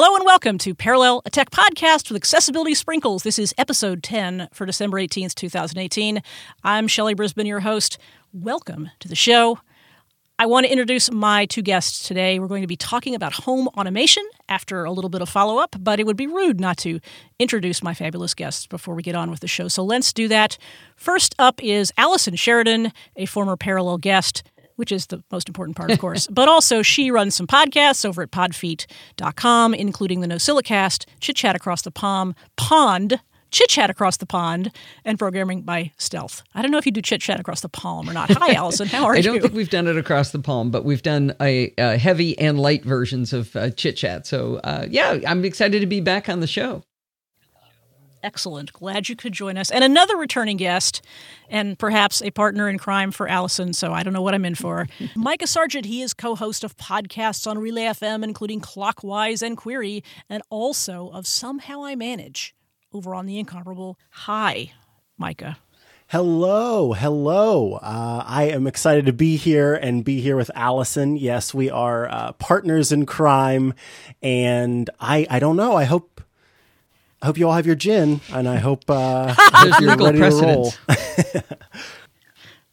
Hello 0.00 0.14
and 0.14 0.24
welcome 0.24 0.58
to 0.58 0.76
Parallel, 0.76 1.22
a 1.26 1.30
tech 1.30 1.50
podcast 1.50 2.08
with 2.08 2.14
accessibility 2.14 2.72
sprinkles. 2.72 3.24
This 3.24 3.36
is 3.36 3.52
episode 3.58 4.00
10 4.04 4.46
for 4.52 4.64
December 4.64 4.98
18th, 4.98 5.34
2018. 5.34 6.22
I'm 6.62 6.86
Shelley 6.86 7.14
Brisbane, 7.14 7.46
your 7.46 7.58
host. 7.58 7.98
Welcome 8.32 8.90
to 9.00 9.08
the 9.08 9.16
show. 9.16 9.58
I 10.38 10.46
want 10.46 10.66
to 10.66 10.70
introduce 10.70 11.10
my 11.10 11.46
two 11.46 11.62
guests 11.62 12.06
today. 12.06 12.38
We're 12.38 12.46
going 12.46 12.62
to 12.62 12.68
be 12.68 12.76
talking 12.76 13.16
about 13.16 13.32
home 13.32 13.66
automation 13.76 14.22
after 14.48 14.84
a 14.84 14.92
little 14.92 15.10
bit 15.10 15.20
of 15.20 15.28
follow 15.28 15.58
up, 15.58 15.74
but 15.80 15.98
it 15.98 16.06
would 16.06 16.16
be 16.16 16.28
rude 16.28 16.60
not 16.60 16.76
to 16.76 17.00
introduce 17.40 17.82
my 17.82 17.92
fabulous 17.92 18.34
guests 18.34 18.68
before 18.68 18.94
we 18.94 19.02
get 19.02 19.16
on 19.16 19.32
with 19.32 19.40
the 19.40 19.48
show. 19.48 19.66
So 19.66 19.82
let's 19.82 20.12
do 20.12 20.28
that. 20.28 20.58
First 20.94 21.34
up 21.40 21.60
is 21.60 21.92
Allison 21.98 22.36
Sheridan, 22.36 22.92
a 23.16 23.26
former 23.26 23.56
Parallel 23.56 23.98
guest 23.98 24.44
which 24.78 24.92
is 24.92 25.06
the 25.06 25.22
most 25.32 25.48
important 25.48 25.76
part, 25.76 25.90
of 25.90 25.98
course. 26.00 26.28
but 26.28 26.48
also, 26.48 26.82
she 26.82 27.10
runs 27.10 27.34
some 27.34 27.46
podcasts 27.46 28.04
over 28.04 28.22
at 28.22 28.30
podfeet.com, 28.30 29.74
including 29.74 30.20
the 30.20 30.28
NosillaCast, 30.28 31.04
Chit 31.20 31.36
Chat 31.36 31.56
Across 31.56 31.82
the 31.82 31.90
Palm, 31.90 32.34
Pond, 32.56 33.20
Chit 33.50 33.68
Chat 33.70 33.90
Across 33.90 34.18
the 34.18 34.26
Pond, 34.26 34.70
and 35.04 35.18
Programming 35.18 35.62
by 35.62 35.90
Stealth. 35.96 36.42
I 36.54 36.62
don't 36.62 36.70
know 36.70 36.78
if 36.78 36.86
you 36.86 36.92
do 36.92 37.02
Chit 37.02 37.20
Chat 37.20 37.40
Across 37.40 37.62
the 37.62 37.68
Palm 37.68 38.08
or 38.08 38.12
not. 38.12 38.30
Hi, 38.30 38.52
Allison. 38.54 38.86
How 38.86 39.04
are 39.06 39.14
you? 39.14 39.18
I 39.18 39.22
don't 39.22 39.40
think 39.40 39.54
we've 39.54 39.70
done 39.70 39.88
it 39.88 39.96
across 39.96 40.30
the 40.30 40.38
palm, 40.38 40.70
but 40.70 40.84
we've 40.84 41.02
done 41.02 41.34
a, 41.40 41.72
a 41.78 41.96
heavy 41.96 42.38
and 42.38 42.60
light 42.60 42.84
versions 42.84 43.32
of 43.32 43.56
uh, 43.56 43.70
Chit 43.70 43.96
Chat. 43.96 44.26
So, 44.26 44.56
uh, 44.64 44.86
yeah, 44.88 45.18
I'm 45.26 45.44
excited 45.44 45.80
to 45.80 45.86
be 45.86 46.00
back 46.00 46.28
on 46.28 46.40
the 46.40 46.46
show. 46.46 46.82
Excellent. 48.22 48.72
Glad 48.72 49.08
you 49.08 49.16
could 49.16 49.32
join 49.32 49.56
us. 49.56 49.70
And 49.70 49.84
another 49.84 50.16
returning 50.16 50.56
guest, 50.56 51.02
and 51.48 51.78
perhaps 51.78 52.20
a 52.22 52.30
partner 52.30 52.68
in 52.68 52.78
crime 52.78 53.10
for 53.10 53.28
Allison, 53.28 53.72
so 53.72 53.92
I 53.92 54.02
don't 54.02 54.12
know 54.12 54.22
what 54.22 54.34
I'm 54.34 54.44
in 54.44 54.54
for. 54.54 54.86
Micah 55.16 55.46
Sargent, 55.46 55.86
he 55.86 56.02
is 56.02 56.14
co 56.14 56.34
host 56.34 56.64
of 56.64 56.76
podcasts 56.76 57.46
on 57.46 57.58
Relay 57.58 57.84
FM, 57.84 58.24
including 58.24 58.60
Clockwise 58.60 59.42
and 59.42 59.56
Query, 59.56 60.02
and 60.28 60.42
also 60.50 61.10
of 61.10 61.26
Somehow 61.26 61.84
I 61.84 61.94
Manage 61.94 62.54
over 62.92 63.14
on 63.14 63.26
the 63.26 63.38
incomparable 63.38 63.98
Hi, 64.10 64.72
Micah. 65.16 65.58
Hello, 66.10 66.94
hello. 66.94 67.74
Uh, 67.74 68.24
I 68.26 68.44
am 68.44 68.66
excited 68.66 69.04
to 69.06 69.12
be 69.12 69.36
here 69.36 69.74
and 69.74 70.02
be 70.02 70.22
here 70.22 70.36
with 70.36 70.50
Allison. 70.54 71.18
Yes, 71.18 71.52
we 71.52 71.68
are 71.68 72.08
uh, 72.08 72.32
partners 72.32 72.92
in 72.92 73.04
crime, 73.04 73.74
and 74.22 74.88
I 74.98 75.26
I 75.28 75.38
don't 75.38 75.56
know. 75.56 75.76
I 75.76 75.84
hope 75.84 76.22
I 77.20 77.26
hope 77.26 77.36
you 77.36 77.48
all 77.48 77.54
have 77.54 77.66
your 77.66 77.74
gin, 77.74 78.20
and 78.32 78.48
I 78.48 78.56
hope 78.56 78.84
uh, 78.88 79.34
you're 79.80 79.96
ready 79.96 80.18
to 80.18 80.30
roll. 80.30 80.72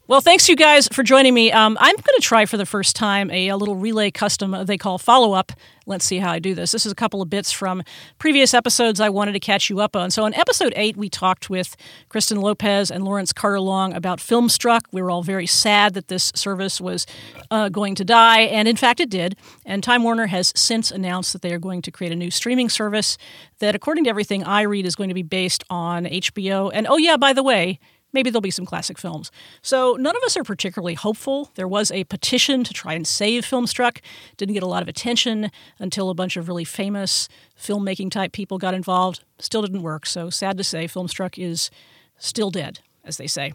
Well, 0.08 0.20
thanks 0.20 0.48
you 0.48 0.54
guys 0.54 0.86
for 0.92 1.02
joining 1.02 1.34
me. 1.34 1.50
Um, 1.50 1.76
I'm 1.80 1.96
going 1.96 2.14
to 2.14 2.22
try 2.22 2.46
for 2.46 2.56
the 2.56 2.64
first 2.64 2.94
time 2.94 3.28
a, 3.32 3.48
a 3.48 3.56
little 3.56 3.74
relay 3.74 4.12
custom 4.12 4.56
they 4.64 4.78
call 4.78 4.98
follow 4.98 5.32
up. 5.32 5.50
Let's 5.84 6.04
see 6.04 6.18
how 6.18 6.30
I 6.30 6.38
do 6.38 6.54
this. 6.54 6.70
This 6.70 6.86
is 6.86 6.92
a 6.92 6.94
couple 6.94 7.22
of 7.22 7.28
bits 7.28 7.50
from 7.50 7.82
previous 8.18 8.54
episodes 8.54 9.00
I 9.00 9.08
wanted 9.08 9.32
to 9.32 9.40
catch 9.40 9.68
you 9.68 9.80
up 9.80 9.96
on. 9.96 10.12
So, 10.12 10.24
in 10.24 10.32
episode 10.34 10.72
eight, 10.76 10.96
we 10.96 11.08
talked 11.08 11.50
with 11.50 11.76
Kristen 12.08 12.40
Lopez 12.40 12.88
and 12.88 13.04
Lawrence 13.04 13.32
Carter 13.32 13.58
Long 13.58 13.94
about 13.94 14.20
Filmstruck. 14.20 14.82
We 14.92 15.02
were 15.02 15.10
all 15.10 15.24
very 15.24 15.46
sad 15.46 15.94
that 15.94 16.06
this 16.06 16.30
service 16.36 16.80
was 16.80 17.04
uh, 17.50 17.68
going 17.68 17.96
to 17.96 18.04
die, 18.04 18.42
and 18.42 18.68
in 18.68 18.76
fact, 18.76 19.00
it 19.00 19.10
did. 19.10 19.36
And 19.64 19.82
Time 19.82 20.04
Warner 20.04 20.26
has 20.26 20.52
since 20.54 20.92
announced 20.92 21.32
that 21.32 21.42
they 21.42 21.52
are 21.52 21.58
going 21.58 21.82
to 21.82 21.90
create 21.90 22.12
a 22.12 22.16
new 22.16 22.30
streaming 22.30 22.68
service 22.68 23.18
that, 23.58 23.74
according 23.74 24.04
to 24.04 24.10
everything 24.10 24.44
I 24.44 24.62
read, 24.62 24.86
is 24.86 24.94
going 24.94 25.08
to 25.08 25.14
be 25.14 25.24
based 25.24 25.64
on 25.68 26.04
HBO. 26.04 26.70
And 26.72 26.86
oh, 26.86 26.96
yeah, 26.96 27.16
by 27.16 27.32
the 27.32 27.42
way, 27.42 27.80
maybe 28.16 28.30
there'll 28.30 28.40
be 28.40 28.50
some 28.50 28.66
classic 28.66 28.98
films. 28.98 29.30
So 29.60 29.96
none 30.00 30.16
of 30.16 30.22
us 30.24 30.36
are 30.36 30.42
particularly 30.42 30.94
hopeful. 30.94 31.50
There 31.54 31.68
was 31.68 31.92
a 31.92 32.04
petition 32.04 32.64
to 32.64 32.72
try 32.72 32.94
and 32.94 33.06
save 33.06 33.44
Filmstruck. 33.44 33.98
Didn't 34.38 34.54
get 34.54 34.62
a 34.62 34.66
lot 34.66 34.82
of 34.82 34.88
attention 34.88 35.50
until 35.78 36.08
a 36.08 36.14
bunch 36.14 36.38
of 36.38 36.48
really 36.48 36.64
famous 36.64 37.28
filmmaking 37.60 38.10
type 38.10 38.32
people 38.32 38.56
got 38.56 38.72
involved. 38.72 39.22
Still 39.38 39.60
didn't 39.60 39.82
work. 39.82 40.06
So 40.06 40.30
sad 40.30 40.56
to 40.56 40.64
say, 40.64 40.86
Filmstruck 40.86 41.38
is 41.38 41.70
still 42.18 42.50
dead, 42.50 42.80
as 43.04 43.18
they 43.18 43.26
say. 43.26 43.52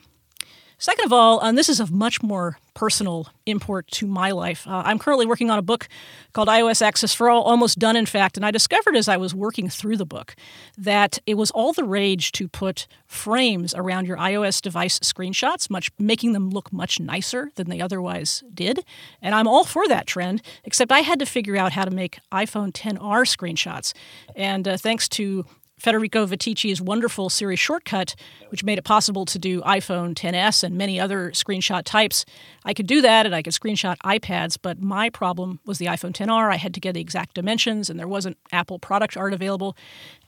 Second 0.82 1.06
of 1.06 1.14
all, 1.14 1.40
and 1.42 1.56
this 1.56 1.70
is 1.70 1.80
of 1.80 1.92
much 1.92 2.24
more 2.24 2.58
personal 2.74 3.28
import 3.46 3.86
to 3.92 4.08
my 4.08 4.32
life, 4.32 4.68
uh, 4.68 4.82
I'm 4.84 4.98
currently 4.98 5.28
working 5.28 5.52
on 5.52 5.60
a 5.60 5.62
book 5.62 5.88
called 6.34 6.48
iOS 6.48 6.82
Access 6.82 7.14
for 7.14 7.30
All, 7.30 7.44
almost 7.44 7.78
done, 7.78 7.96
in 7.96 8.08
fact. 8.08 8.36
And 8.36 8.44
I 8.44 8.50
discovered 8.50 8.96
as 8.96 9.08
I 9.08 9.16
was 9.16 9.36
working 9.36 9.70
through 9.70 9.98
the 9.98 10.08
book 10.08 10.36
that 10.76 11.20
it 11.28 11.36
was 11.36 11.52
all 11.52 11.72
the 11.72 11.84
rage 11.84 12.32
to 12.32 12.48
put 12.48 12.88
frames 13.06 13.76
around 13.76 14.08
your 14.08 14.18
iOS 14.18 14.60
device 14.60 14.98
screenshots, 15.02 15.70
much 15.70 15.92
making 16.00 16.34
them 16.34 16.50
look 16.50 16.74
much 16.74 17.00
nicer 17.00 17.52
than 17.58 17.70
they 17.70 17.80
otherwise 17.80 18.44
did. 18.52 18.84
And 19.22 19.36
I'm 19.36 19.48
all 19.48 19.66
for 19.66 19.88
that 19.88 20.08
trend, 20.08 20.42
except 20.64 20.92
I 20.92 21.02
had 21.02 21.20
to 21.20 21.28
figure 21.28 21.58
out 21.58 21.74
how 21.74 21.86
to 21.86 21.92
make 21.92 22.18
iPhone 22.32 22.72
10R 22.72 22.98
screenshots. 23.28 23.94
And 24.36 24.68
uh, 24.68 24.78
thanks 24.78 25.08
to 25.10 25.46
Federico 25.82 26.28
Viticci's 26.28 26.80
wonderful 26.80 27.28
Siri 27.28 27.56
shortcut, 27.56 28.14
which 28.50 28.64
made 28.64 28.78
it 28.78 28.84
possible 28.84 29.26
to 29.26 29.40
do 29.40 29.62
iPhone 29.62 30.14
10s 30.14 30.64
and 30.64 30.78
many 30.78 31.00
other 31.00 31.32
screenshot 31.32 31.82
types. 31.84 32.24
I 32.64 32.76
could 32.76 32.86
do 32.86 33.02
that 33.02 33.26
and 33.26 33.34
I 33.34 33.42
could 33.42 33.54
screenshot 33.54 33.98
iPads, 34.06 34.60
but 34.62 34.80
my 34.80 35.10
problem 35.10 35.60
was 35.66 35.80
the 35.80 35.88
iPhone 35.88 36.12
10R. 36.12 36.54
I 36.54 36.58
had 36.58 36.76
to 36.76 36.80
get 36.80 36.94
the 36.94 37.02
exact 37.02 37.34
dimensions 37.34 37.90
and 37.90 38.00
there 38.00 38.08
wasn't 38.08 38.38
Apple 38.52 38.78
product 38.78 39.18
art 39.18 39.34
available. 39.34 39.76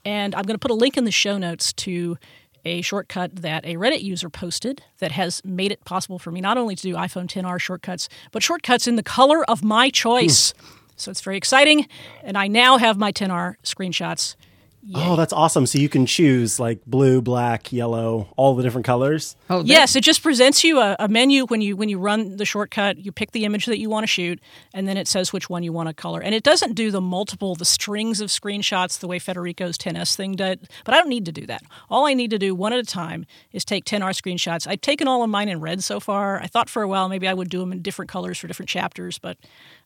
And 0.03 0.33
I'm 0.33 0.41
going 0.41 0.55
to 0.55 0.59
put 0.59 0.71
a 0.71 0.73
link 0.73 0.97
in 0.97 1.03
the 1.03 1.11
show 1.11 1.37
notes 1.37 1.71
to 1.73 2.17
a 2.65 2.81
shortcut 2.81 3.35
that 3.35 3.63
a 3.63 3.75
Reddit 3.75 4.01
user 4.01 4.31
posted 4.31 4.81
that 4.97 5.11
has 5.11 5.39
made 5.45 5.71
it 5.71 5.85
possible 5.85 6.17
for 6.17 6.31
me 6.31 6.41
not 6.41 6.57
only 6.57 6.75
to 6.75 6.81
do 6.81 6.95
iPhone 6.95 7.27
10R 7.27 7.59
shortcuts, 7.59 8.09
but 8.31 8.41
shortcuts 8.41 8.87
in 8.87 8.95
the 8.95 9.03
color 9.03 9.47
of 9.47 9.63
my 9.63 9.91
choice. 9.91 10.53
Hmm. 10.53 10.65
So 10.95 11.11
it's 11.11 11.21
very 11.21 11.37
exciting. 11.37 11.87
And 12.23 12.39
I 12.39 12.47
now 12.47 12.79
have 12.79 12.97
my 12.97 13.11
10R 13.11 13.57
screenshots 13.63 14.35
Yay. 14.85 15.01
Oh, 15.01 15.15
that's 15.15 15.31
awesome! 15.31 15.65
So 15.65 15.79
you 15.79 15.87
can 15.87 16.05
choose 16.05 16.59
like 16.59 16.85
blue, 16.85 17.21
black, 17.21 17.71
yellow, 17.71 18.27
all 18.35 18.53
the 18.53 18.63
different 18.63 18.85
colors. 18.85 19.37
Oh, 19.49 19.59
that- 19.59 19.67
yes, 19.67 19.95
it 19.95 20.03
just 20.03 20.21
presents 20.21 20.61
you 20.61 20.79
a, 20.81 20.97
a, 20.99 21.07
menu 21.07 21.45
when 21.45 21.61
you 21.61 21.77
when 21.77 21.87
you 21.87 21.97
run 21.97 22.35
the 22.35 22.43
shortcut. 22.43 22.97
You 22.97 23.13
pick 23.13 23.31
the 23.31 23.45
image 23.45 23.65
that 23.67 23.79
you 23.79 23.89
want 23.89 24.03
to 24.03 24.07
shoot, 24.07 24.41
and 24.73 24.85
then 24.85 24.97
it 24.97 25.07
says 25.07 25.31
which 25.31 25.49
one 25.49 25.63
you 25.63 25.71
want 25.71 25.87
to 25.87 25.93
color. 25.93 26.19
And 26.19 26.35
it 26.35 26.43
doesn't 26.43 26.73
do 26.73 26.91
the 26.91 26.99
multiple, 26.99 27.55
the 27.55 27.63
strings 27.63 28.19
of 28.19 28.29
screenshots 28.29 28.99
the 28.99 29.07
way 29.07 29.19
Federico's 29.19 29.77
10s 29.77 30.17
thing 30.17 30.33
did. 30.33 30.67
But 30.83 30.95
I 30.95 30.97
don't 30.97 31.09
need 31.09 31.25
to 31.25 31.31
do 31.31 31.45
that. 31.45 31.63
All 31.89 32.05
I 32.05 32.13
need 32.13 32.31
to 32.31 32.39
do 32.39 32.53
one 32.53 32.73
at 32.73 32.79
a 32.79 32.83
time 32.83 33.25
is 33.53 33.63
take 33.63 33.85
10R 33.85 34.11
screenshots. 34.11 34.67
I've 34.67 34.81
taken 34.81 35.07
all 35.07 35.23
of 35.23 35.29
mine 35.29 35.47
in 35.47 35.61
red 35.61 35.81
so 35.81 36.01
far. 36.01 36.41
I 36.41 36.47
thought 36.47 36.69
for 36.69 36.81
a 36.81 36.89
while 36.89 37.07
maybe 37.07 37.27
I 37.29 37.33
would 37.33 37.49
do 37.49 37.59
them 37.59 37.71
in 37.71 37.81
different 37.81 38.11
colors 38.11 38.37
for 38.37 38.47
different 38.47 38.69
chapters, 38.69 39.17
but 39.17 39.37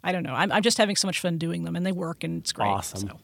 I 0.03 0.11
don't 0.11 0.23
know. 0.23 0.33
I'm, 0.33 0.51
I'm 0.51 0.63
just 0.63 0.79
having 0.79 0.95
so 0.95 1.07
much 1.07 1.19
fun 1.19 1.37
doing 1.37 1.65
them, 1.65 1.75
and 1.75 1.85
they 1.85 1.91
work, 1.91 2.23
and 2.23 2.41
it's 2.41 2.51
great. 2.51 2.67
Awesome. 2.67 3.01
So. 3.01 3.19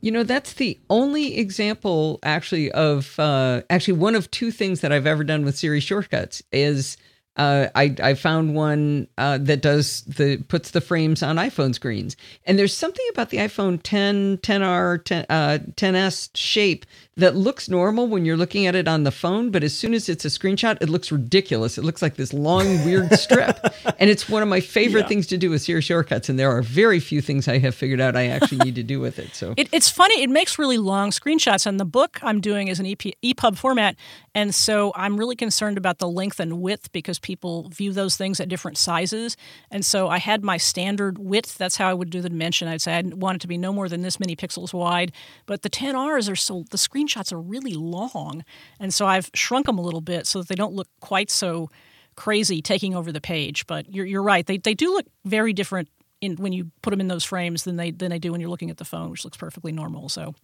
You 0.00 0.10
know, 0.10 0.22
that's 0.22 0.54
the 0.54 0.78
only 0.88 1.38
example, 1.38 2.18
actually, 2.22 2.70
of 2.72 3.18
uh, 3.18 3.62
actually 3.68 3.94
one 3.94 4.14
of 4.14 4.30
two 4.30 4.50
things 4.50 4.80
that 4.80 4.92
I've 4.92 5.06
ever 5.06 5.24
done 5.24 5.44
with 5.44 5.58
Siri 5.58 5.80
shortcuts 5.80 6.42
is 6.52 6.96
uh, 7.40 7.70
I 7.74 7.96
I 8.02 8.14
found 8.14 8.54
one 8.54 9.08
uh, 9.16 9.38
that 9.38 9.62
does 9.62 10.02
the 10.02 10.36
puts 10.48 10.72
the 10.72 10.82
frames 10.82 11.22
on 11.22 11.36
iPhone 11.36 11.74
screens, 11.74 12.14
and 12.44 12.58
there's 12.58 12.76
something 12.76 13.04
about 13.12 13.30
the 13.30 13.38
iPhone 13.38 13.80
10, 13.82 14.38
10R, 14.38 15.02
10, 15.02 15.26
uh, 15.30 15.58
10s 15.74 16.28
shape 16.34 16.84
that 17.20 17.36
looks 17.36 17.68
normal 17.68 18.08
when 18.08 18.24
you're 18.24 18.36
looking 18.36 18.66
at 18.66 18.74
it 18.74 18.88
on 18.88 19.04
the 19.04 19.10
phone, 19.10 19.50
but 19.50 19.62
as 19.62 19.74
soon 19.76 19.94
as 19.94 20.08
it's 20.08 20.24
a 20.24 20.28
screenshot, 20.28 20.80
it 20.80 20.88
looks 20.88 21.12
ridiculous. 21.12 21.78
It 21.78 21.84
looks 21.84 22.02
like 22.02 22.16
this 22.16 22.32
long, 22.32 22.66
weird 22.84 23.12
strip. 23.18 23.58
and 23.98 24.10
it's 24.10 24.28
one 24.28 24.42
of 24.42 24.48
my 24.48 24.60
favorite 24.60 25.02
yeah. 25.02 25.08
things 25.08 25.26
to 25.28 25.38
do 25.38 25.50
with 25.50 25.62
Siri 25.62 25.82
shortcuts. 25.82 26.28
And 26.28 26.38
there 26.38 26.50
are 26.50 26.62
very 26.62 26.98
few 26.98 27.20
things 27.20 27.46
I 27.46 27.58
have 27.58 27.74
figured 27.74 28.00
out 28.00 28.16
I 28.16 28.26
actually 28.26 28.58
need 28.58 28.74
to 28.76 28.82
do 28.82 29.00
with 29.00 29.18
it. 29.18 29.34
So 29.34 29.54
it, 29.56 29.68
it's 29.72 29.88
funny. 29.88 30.22
It 30.22 30.30
makes 30.30 30.58
really 30.58 30.78
long 30.78 31.10
screenshots. 31.10 31.66
And 31.66 31.78
the 31.78 31.84
book 31.84 32.18
I'm 32.22 32.40
doing 32.40 32.68
is 32.68 32.80
an 32.80 32.86
EP, 32.86 32.98
EPUB 32.98 33.56
format. 33.56 33.96
And 34.34 34.54
so 34.54 34.92
I'm 34.94 35.18
really 35.18 35.36
concerned 35.36 35.78
about 35.78 35.98
the 35.98 36.08
length 36.08 36.40
and 36.40 36.60
width 36.60 36.90
because 36.92 37.18
people 37.18 37.29
view 37.36 37.92
those 37.92 38.16
things 38.16 38.40
at 38.40 38.48
different 38.48 38.78
sizes. 38.78 39.36
And 39.70 39.84
so 39.84 40.08
I 40.08 40.18
had 40.18 40.42
my 40.42 40.56
standard 40.56 41.18
width. 41.18 41.58
That's 41.58 41.76
how 41.76 41.88
I 41.88 41.94
would 41.94 42.10
do 42.10 42.20
the 42.20 42.28
dimension. 42.28 42.68
I'd 42.68 42.82
say 42.82 42.94
I 42.94 43.02
want 43.02 43.36
it 43.36 43.40
to 43.40 43.48
be 43.48 43.58
no 43.58 43.72
more 43.72 43.88
than 43.88 44.02
this 44.02 44.20
many 44.20 44.36
pixels 44.36 44.72
wide. 44.72 45.12
But 45.46 45.62
the 45.62 45.70
10Rs 45.70 46.30
are 46.30 46.36
so, 46.36 46.64
the 46.70 46.76
screenshots 46.76 47.32
are 47.32 47.40
really 47.40 47.74
long. 47.74 48.44
And 48.78 48.92
so 48.92 49.06
I've 49.06 49.30
shrunk 49.34 49.66
them 49.66 49.78
a 49.78 49.82
little 49.82 50.00
bit 50.00 50.26
so 50.26 50.40
that 50.40 50.48
they 50.48 50.54
don't 50.54 50.74
look 50.74 50.88
quite 51.00 51.30
so 51.30 51.70
crazy 52.16 52.60
taking 52.60 52.94
over 52.94 53.12
the 53.12 53.20
page. 53.20 53.66
But 53.66 53.92
you're, 53.92 54.06
you're 54.06 54.22
right. 54.22 54.46
They, 54.46 54.58
they 54.58 54.74
do 54.74 54.92
look 54.92 55.06
very 55.24 55.52
different 55.52 55.88
in, 56.20 56.36
when 56.36 56.52
you 56.52 56.70
put 56.82 56.90
them 56.90 57.00
in 57.00 57.08
those 57.08 57.24
frames 57.24 57.64
than 57.64 57.76
they 57.76 57.90
than 57.90 58.10
they 58.10 58.18
do 58.18 58.32
when 58.32 58.40
you're 58.40 58.50
looking 58.50 58.70
at 58.70 58.76
the 58.76 58.84
phone, 58.84 59.10
which 59.10 59.24
looks 59.24 59.36
perfectly 59.36 59.72
normal. 59.72 60.08
So, 60.08 60.34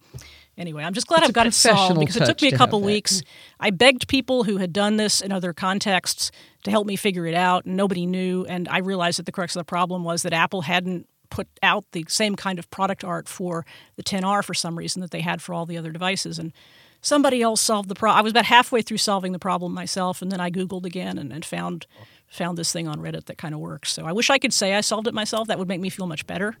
anyway, 0.57 0.83
I'm 0.83 0.93
just 0.93 1.07
glad 1.07 1.19
it's 1.19 1.29
I've 1.29 1.33
got 1.33 1.47
it 1.47 1.53
solved 1.53 1.99
because 1.99 2.15
it 2.15 2.25
took 2.25 2.41
me 2.41 2.49
a 2.49 2.57
couple 2.57 2.81
weeks. 2.81 3.21
I 3.59 3.69
begged 3.69 4.07
people 4.07 4.43
who 4.43 4.57
had 4.57 4.73
done 4.73 4.97
this 4.97 5.21
in 5.21 5.31
other 5.31 5.53
contexts 5.53 6.31
to 6.63 6.71
help 6.71 6.87
me 6.87 6.95
figure 6.95 7.25
it 7.25 7.35
out, 7.35 7.65
and 7.65 7.77
nobody 7.77 8.05
knew. 8.05 8.45
And 8.45 8.67
I 8.67 8.79
realized 8.79 9.19
that 9.19 9.25
the 9.25 9.31
crux 9.31 9.55
of 9.55 9.59
the 9.59 9.65
problem 9.65 10.03
was 10.03 10.23
that 10.23 10.33
Apple 10.33 10.61
hadn't 10.61 11.07
put 11.29 11.47
out 11.61 11.85
the 11.91 12.05
same 12.07 12.35
kind 12.35 12.57
of 12.57 12.69
product 12.69 13.03
art 13.03 13.27
for 13.27 13.65
the 13.97 14.03
10R 14.03 14.43
for 14.43 14.53
some 14.53 14.77
reason 14.77 15.01
that 15.01 15.11
they 15.11 15.21
had 15.21 15.41
for 15.41 15.53
all 15.53 15.65
the 15.65 15.77
other 15.77 15.91
devices. 15.91 16.39
And 16.39 16.53
somebody 17.01 17.41
else 17.41 17.61
solved 17.61 17.89
the 17.89 17.95
problem. 17.95 18.19
I 18.19 18.21
was 18.21 18.31
about 18.31 18.45
halfway 18.45 18.81
through 18.81 18.97
solving 18.97 19.31
the 19.31 19.39
problem 19.39 19.73
myself, 19.73 20.21
and 20.21 20.31
then 20.31 20.39
I 20.39 20.49
Googled 20.49 20.85
again 20.85 21.17
and, 21.17 21.31
and 21.31 21.43
found 21.45 21.85
found 22.27 22.57
this 22.57 22.71
thing 22.71 22.87
on 22.87 22.99
Reddit 22.99 23.25
that 23.25 23.37
kind 23.37 23.53
of 23.53 23.59
works. 23.59 23.91
So 23.91 24.05
I 24.05 24.11
wish 24.11 24.29
I 24.29 24.37
could 24.37 24.53
say 24.53 24.75
I 24.75 24.81
solved 24.81 25.07
it 25.07 25.13
myself. 25.13 25.47
That 25.47 25.59
would 25.59 25.67
make 25.67 25.81
me 25.81 25.89
feel 25.89 26.07
much 26.07 26.27
better. 26.27 26.57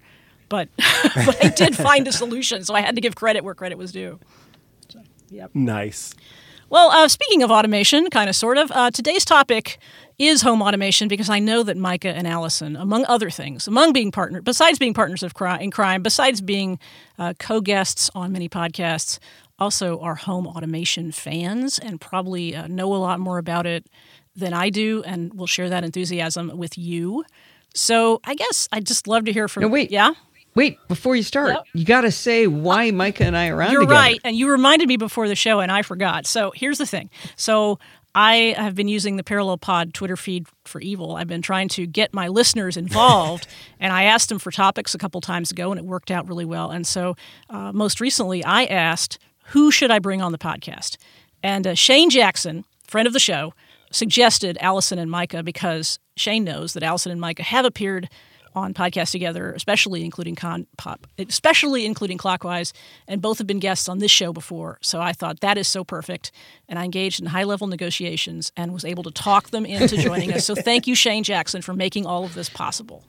but 0.49 0.69
but 0.77 1.43
I 1.43 1.49
did 1.49 1.75
find 1.75 2.07
a 2.07 2.11
solution, 2.11 2.63
so 2.63 2.73
I 2.73 2.81
had 2.81 2.95
to 2.95 3.01
give 3.01 3.15
credit 3.15 3.43
where 3.43 3.53
credit 3.53 3.77
was 3.77 3.91
due. 3.91 4.19
So, 4.89 5.01
yep. 5.29 5.51
Nice. 5.53 6.13
Well, 6.69 6.91
uh, 6.91 7.07
speaking 7.07 7.43
of 7.43 7.51
automation, 7.51 8.09
kind 8.09 8.29
of, 8.29 8.35
sort 8.35 8.57
of, 8.57 8.69
uh, 8.71 8.91
today's 8.91 9.23
topic 9.23 9.77
is 10.19 10.41
home 10.41 10.61
automation 10.61 11.07
because 11.07 11.29
I 11.29 11.39
know 11.39 11.63
that 11.63 11.77
Micah 11.77 12.09
and 12.09 12.27
Allison, 12.27 12.75
among 12.75 13.05
other 13.05 13.29
things, 13.29 13.67
among 13.67 13.93
being 13.93 14.11
partner, 14.11 14.41
besides 14.41 14.77
being 14.77 14.93
partners 14.93 15.23
of 15.23 15.33
crime, 15.33 15.61
in 15.61 15.71
crime, 15.71 16.03
besides 16.03 16.41
being 16.41 16.77
uh, 17.17 17.33
co-guests 17.39 18.09
on 18.13 18.33
many 18.33 18.49
podcasts, 18.49 19.19
also 19.59 19.99
are 19.99 20.15
home 20.15 20.45
automation 20.45 21.11
fans 21.11 21.79
and 21.79 22.01
probably 22.01 22.53
uh, 22.53 22.67
know 22.67 22.93
a 22.93 22.97
lot 22.97 23.19
more 23.19 23.37
about 23.37 23.65
it 23.65 23.85
than 24.37 24.53
I 24.53 24.69
do, 24.69 25.03
and 25.05 25.33
will 25.33 25.47
share 25.47 25.69
that 25.69 25.83
enthusiasm 25.83 26.51
with 26.55 26.77
you. 26.77 27.25
So 27.73 28.21
I 28.23 28.35
guess 28.35 28.67
I'd 28.71 28.85
just 28.85 29.07
love 29.07 29.25
to 29.25 29.33
hear 29.33 29.47
from. 29.47 29.61
No, 29.61 29.67
wait. 29.67 29.91
Yeah. 29.91 30.11
Wait, 30.55 30.79
before 30.87 31.15
you 31.15 31.21
start, 31.21 31.49
Yep. 31.49 31.63
you 31.73 31.85
got 31.85 32.01
to 32.01 32.11
say 32.11 32.47
why 32.47 32.89
Micah 32.89 33.25
and 33.25 33.37
I 33.37 33.49
are 33.49 33.61
on 33.61 33.71
You're 33.71 33.81
together. 33.81 33.93
right, 33.99 34.19
and 34.23 34.35
you 34.35 34.49
reminded 34.49 34.87
me 34.87 34.97
before 34.97 35.27
the 35.27 35.35
show, 35.35 35.59
and 35.59 35.71
I 35.71 35.83
forgot. 35.83 36.25
So 36.25 36.51
here's 36.55 36.79
the 36.79 36.87
thing. 36.87 37.11
So 37.35 37.77
I 38.15 38.55
have 38.57 38.73
been 38.73 38.87
using 38.87 39.17
the 39.17 39.23
Parallel 39.23 39.59
Pod 39.59 39.93
Twitter 39.93 40.17
feed 40.17 40.47
for 40.65 40.81
evil. 40.81 41.15
I've 41.15 41.27
been 41.27 41.43
trying 41.43 41.67
to 41.69 41.85
get 41.85 42.11
my 42.11 42.27
listeners 42.27 42.75
involved, 42.75 43.45
and 43.79 43.93
I 43.93 44.03
asked 44.05 44.29
them 44.29 44.39
for 44.39 44.49
topics 44.49 44.95
a 44.95 44.97
couple 44.97 45.21
times 45.21 45.51
ago, 45.51 45.71
and 45.71 45.77
it 45.77 45.85
worked 45.85 46.09
out 46.09 46.27
really 46.27 46.45
well. 46.45 46.71
And 46.71 46.87
so 46.87 47.15
uh, 47.51 47.71
most 47.71 48.01
recently, 48.01 48.43
I 48.43 48.63
asked, 48.63 49.19
"Who 49.49 49.69
should 49.69 49.91
I 49.91 49.99
bring 49.99 50.23
on 50.23 50.31
the 50.31 50.39
podcast?" 50.39 50.97
And 51.43 51.67
uh, 51.67 51.75
Shane 51.75 52.09
Jackson, 52.09 52.65
friend 52.87 53.05
of 53.05 53.13
the 53.13 53.19
show, 53.19 53.53
suggested 53.97 54.57
Allison 54.61 54.99
and 54.99 55.09
Micah 55.11 55.43
because 55.43 55.99
Shane 56.15 56.43
knows 56.43 56.73
that 56.73 56.83
Allison 56.83 57.11
and 57.11 57.19
Micah 57.19 57.43
have 57.43 57.65
appeared 57.65 58.09
on 58.55 58.73
podcasts 58.73 59.11
together, 59.11 59.51
especially 59.51 60.03
including 60.03 60.35
con 60.35 60.65
pop, 60.77 61.05
especially 61.19 61.85
including 61.85 62.17
Clockwise, 62.17 62.73
and 63.07 63.21
both 63.21 63.37
have 63.37 63.45
been 63.45 63.59
guests 63.59 63.87
on 63.87 63.99
this 63.99 64.09
show 64.09 64.33
before. 64.33 64.79
So 64.81 64.99
I 64.99 65.13
thought 65.13 65.41
that 65.41 65.57
is 65.57 65.67
so 65.67 65.83
perfect, 65.83 66.31
and 66.67 66.79
I 66.79 66.83
engaged 66.85 67.19
in 67.19 67.27
high 67.27 67.43
level 67.43 67.67
negotiations 67.67 68.51
and 68.57 68.73
was 68.73 68.83
able 68.83 69.03
to 69.03 69.11
talk 69.11 69.51
them 69.51 69.65
into 69.65 69.97
joining 69.97 70.33
us. 70.33 70.45
So 70.45 70.55
thank 70.55 70.87
you, 70.87 70.95
Shane 70.95 71.23
Jackson, 71.23 71.61
for 71.61 71.73
making 71.73 72.05
all 72.05 72.23
of 72.23 72.33
this 72.33 72.49
possible. 72.49 73.03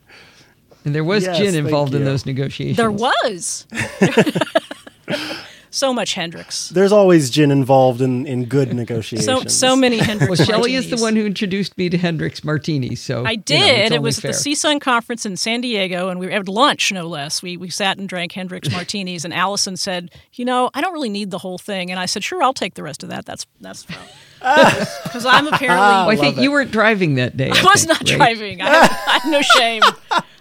And 0.85 0.95
there 0.95 1.05
was 1.05 1.25
Yes, 1.25 1.39
gin 1.39 1.55
involved 1.55 1.95
in 1.95 2.05
those 2.05 2.27
negotiations. 2.27 2.77
There 2.77 2.91
was 2.93 3.67
so 5.71 5.93
much 5.93 6.15
Hendrick's. 6.15 6.69
There's 6.71 6.93
always 6.93 7.31
gin 7.31 7.51
involved 7.51 8.01
in, 8.01 8.27
in 8.27 8.45
good 8.47 8.73
negotiations. 8.75 9.25
So 9.25 9.45
so 9.49 9.77
many 9.77 9.99
Hendrick's. 9.99 10.39
Well, 10.39 10.47
Shelley 10.47 10.75
is 10.75 10.91
the 10.91 10.97
one 10.97 11.17
who 11.17 11.27
introduced 11.27 11.77
me 11.79 11.89
to 11.89 11.99
Hendrick's 11.99 12.43
Martinis. 12.45 13.01
So 13.01 13.25
I 13.25 13.33
you 13.33 13.37
know, 13.39 13.43
did. 13.45 13.93
it 13.93 14.03
was 14.03 14.19
fair. 14.21 14.31
at 14.31 14.37
the 14.37 14.51
CSUN 14.53 14.81
conference 14.81 15.27
in 15.27 15.37
San 15.37 15.61
Diego, 15.61 16.09
and 16.09 16.19
we 16.21 16.31
had 16.33 16.49
lunch, 16.49 16.93
no 16.93 17.07
less. 17.07 17.43
We 17.43 17.57
we 17.57 17.71
sat 17.71 17.99
and 17.99 18.09
drank 18.09 18.33
Hendrick's 18.33 18.71
martinis, 18.73 19.25
and 19.25 19.35
Allison 19.35 19.77
said, 19.77 20.11
"You 20.35 20.45
know, 20.45 20.71
I 20.75 20.81
don't 20.81 20.93
really 20.93 21.09
need 21.11 21.31
the 21.31 21.39
whole 21.39 21.59
thing," 21.59 21.91
and 21.91 21.99
I 22.01 22.07
said, 22.07 22.25
"Sure, 22.25 22.43
I'll 22.43 22.55
take 22.55 22.75
the 22.75 22.83
rest 22.83 23.03
of 23.03 23.09
that. 23.11 23.25
That's 23.27 23.47
that's 23.61 23.85
because 23.85 24.07
I'm 25.27 25.47
apparently 25.49 25.67
Well, 25.77 26.11
I 26.11 26.17
think 26.17 26.39
it. 26.39 26.43
you 26.43 26.53
weren't 26.53 26.71
driving 26.71 27.17
that 27.17 27.37
day. 27.37 27.51
I 27.51 27.63
was 27.63 27.85
think, 27.85 27.89
not 27.89 27.99
right? 28.09 28.17
driving. 28.37 28.63
I 28.63 28.69
have, 28.69 28.91
I 29.07 29.19
have 29.19 29.31
no 29.33 29.43
shame. 29.43 29.83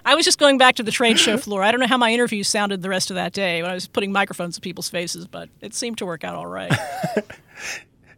I 0.08 0.16
was 0.16 0.24
just 0.24 0.40
going 0.40 0.58
back 0.58 0.76
to 0.76 0.84
the 0.84 0.92
trade 0.92 1.20
show 1.20 1.38
floor. 1.38 1.62
I 1.62 1.70
don't 1.70 1.82
know 1.82 1.88
how 1.88 1.98
my 1.98 2.14
interview 2.14 2.42
sounded 2.42 2.82
the 2.82 2.88
rest 2.88 3.12
of 3.12 3.16
that 3.16 3.34
day 3.34 3.62
when 3.62 3.70
I 3.70 3.74
was 3.74 3.90
putting 3.90 4.14
microphones 4.14 4.56
in 4.58 4.62
people's 4.62 4.90
faces, 4.90 5.28
but 5.28 5.50
it 5.60 5.76
seemed 5.76 5.98
to 5.98 6.06
work 6.06 6.24
out 6.24 6.34
all 6.34 6.48
right. 6.48 6.72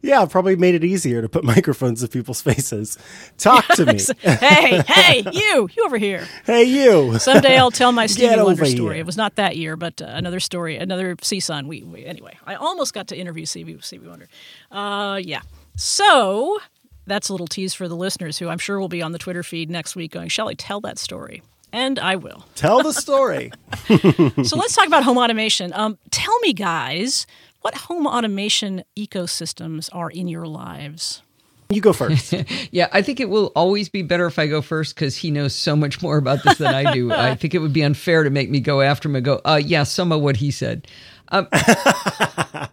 Yeah, 0.01 0.25
probably 0.27 0.55
made 0.55 0.75
it 0.75 0.85
easier 0.85 1.21
to 1.21 1.27
put 1.27 1.43
microphones 1.43 2.01
in 2.01 2.07
people's 2.07 2.41
faces. 2.41 2.97
Talk 3.37 3.67
to 3.75 3.85
me. 3.85 3.99
hey, 4.21 4.81
hey, 4.87 5.25
you, 5.33 5.67
you 5.75 5.85
over 5.85 5.97
here. 5.97 6.25
hey, 6.45 6.63
you. 6.63 7.19
Someday 7.19 7.57
I'll 7.57 7.69
tell 7.69 7.91
my 7.91 8.05
Stevie 8.05 8.41
Wonder 8.41 8.63
story. 8.63 8.93
here. 8.95 9.01
It 9.01 9.05
was 9.05 9.17
not 9.17 9.35
that 9.35 9.57
year, 9.57 9.75
but 9.75 10.01
uh, 10.01 10.05
another 10.07 10.39
story, 10.39 10.77
another 10.77 11.17
CSUN. 11.17 11.67
We, 11.67 11.83
we 11.83 12.05
anyway. 12.05 12.37
I 12.45 12.55
almost 12.55 12.93
got 12.93 13.07
to 13.07 13.17
interview 13.17 13.45
Stevie, 13.45 13.77
Stevie 13.81 14.07
Wonder. 14.07 14.29
Uh, 14.71 15.19
yeah. 15.21 15.41
So 15.75 16.59
that's 17.05 17.27
a 17.27 17.33
little 17.33 17.47
tease 17.47 17.73
for 17.73 17.89
the 17.89 17.97
listeners, 17.97 18.37
who 18.37 18.47
I'm 18.47 18.57
sure 18.57 18.79
will 18.79 18.87
be 18.87 19.01
on 19.01 19.11
the 19.11 19.19
Twitter 19.19 19.43
feed 19.43 19.69
next 19.69 19.97
week, 19.97 20.13
going, 20.13 20.29
"Shall 20.29 20.47
I 20.47 20.53
tell 20.53 20.79
that 20.79 20.97
story?" 20.97 21.41
And 21.71 21.99
I 21.99 22.15
will. 22.15 22.45
Tell 22.55 22.81
the 22.81 22.93
story. 22.93 23.51
so 23.87 24.57
let's 24.57 24.75
talk 24.75 24.87
about 24.87 25.03
home 25.03 25.17
automation. 25.17 25.71
Um, 25.73 25.97
tell 26.11 26.37
me, 26.39 26.53
guys, 26.53 27.27
what 27.61 27.75
home 27.75 28.07
automation 28.07 28.83
ecosystems 28.97 29.89
are 29.93 30.09
in 30.09 30.27
your 30.27 30.47
lives? 30.47 31.21
You 31.69 31.81
go 31.81 31.93
first. 31.93 32.33
Yeah, 32.71 32.87
I 32.91 33.01
think 33.01 33.19
it 33.19 33.29
will 33.29 33.51
always 33.55 33.89
be 33.89 34.01
better 34.01 34.25
if 34.25 34.39
I 34.39 34.47
go 34.47 34.61
first 34.61 34.95
because 34.95 35.15
he 35.15 35.29
knows 35.31 35.53
so 35.53 35.75
much 35.75 36.01
more 36.01 36.17
about 36.17 36.43
this 36.43 36.57
than 36.57 36.73
I 36.73 36.93
do. 36.93 37.11
I 37.13 37.35
think 37.35 37.53
it 37.53 37.59
would 37.59 37.73
be 37.73 37.83
unfair 37.83 38.23
to 38.23 38.29
make 38.29 38.49
me 38.49 38.59
go 38.59 38.81
after 38.81 39.07
him 39.09 39.15
and 39.15 39.25
go, 39.25 39.41
uh, 39.45 39.61
yeah, 39.63 39.83
some 39.83 40.11
of 40.11 40.21
what 40.21 40.37
he 40.37 40.49
said. 40.51 40.87
Um, 41.29 41.47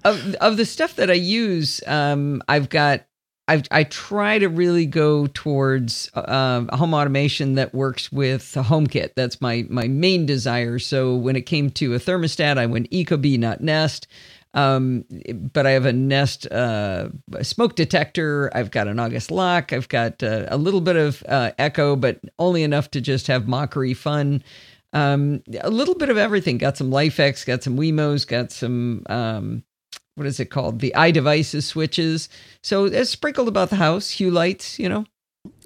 of, 0.04 0.34
of 0.37 0.56
the 0.56 0.64
stuff 0.64 0.96
that 0.96 1.10
I 1.10 1.14
use, 1.14 1.82
um, 1.87 2.43
I've 2.48 2.70
got, 2.70 3.04
I've, 3.48 3.62
I 3.70 3.84
try 3.84 4.38
to 4.40 4.48
really 4.48 4.87
go 4.87 5.28
towards 5.28 6.10
um, 6.14 6.69
home 6.72 6.94
automation 6.94 7.54
that 7.54 7.72
works 7.75 8.10
with 8.10 8.43
HomeKit. 8.43 9.10
That's 9.14 9.40
my 9.40 9.64
my 9.69 9.87
main 9.87 10.26
desire. 10.26 10.78
So 10.78 11.14
when 11.14 11.37
it 11.37 11.43
came 11.43 11.70
to 11.70 11.94
a 11.94 11.98
thermostat, 11.98 12.58
I 12.58 12.66
went 12.66 12.90
Ecobee, 12.90 13.38
not 13.38 13.60
Nest. 13.60 14.08
Um, 14.54 15.04
but 15.52 15.66
I 15.66 15.72
have 15.72 15.84
a 15.84 15.93
Nest 15.93 16.50
uh, 16.50 17.10
smoke 17.43 17.76
detector. 17.76 18.50
I've 18.54 18.70
got 18.70 18.88
an 18.88 18.98
August 18.98 19.31
lock. 19.31 19.72
I've 19.72 19.88
got 19.88 20.22
uh, 20.22 20.46
a 20.48 20.56
little 20.56 20.81
bit 20.81 20.96
of 20.96 21.22
uh, 21.28 21.52
Echo, 21.58 21.94
but 21.94 22.20
only 22.38 22.62
enough 22.62 22.90
to 22.93 23.02
just 23.02 23.26
have 23.26 23.46
mockery 23.46 23.93
fun. 23.93 24.43
Um, 24.94 25.43
a 25.60 25.69
little 25.69 25.94
bit 25.94 26.08
of 26.08 26.16
everything. 26.16 26.56
Got 26.56 26.78
some 26.78 26.90
LIFX, 26.90 27.44
got 27.44 27.62
some 27.62 27.76
Wemos, 27.76 28.26
got 28.26 28.50
some 28.50 29.02
um, 29.10 29.62
what 30.16 30.26
is 30.26 30.40
it 30.40 30.46
called? 30.46 30.80
The 30.80 30.92
iDevices 30.96 31.62
switches. 31.62 32.28
So 32.62 32.86
it's 32.86 33.10
sprinkled 33.10 33.48
about 33.48 33.70
the 33.70 33.76
house. 33.76 34.10
Hue 34.10 34.30
lights, 34.30 34.78
you 34.78 34.88
know. 34.88 35.04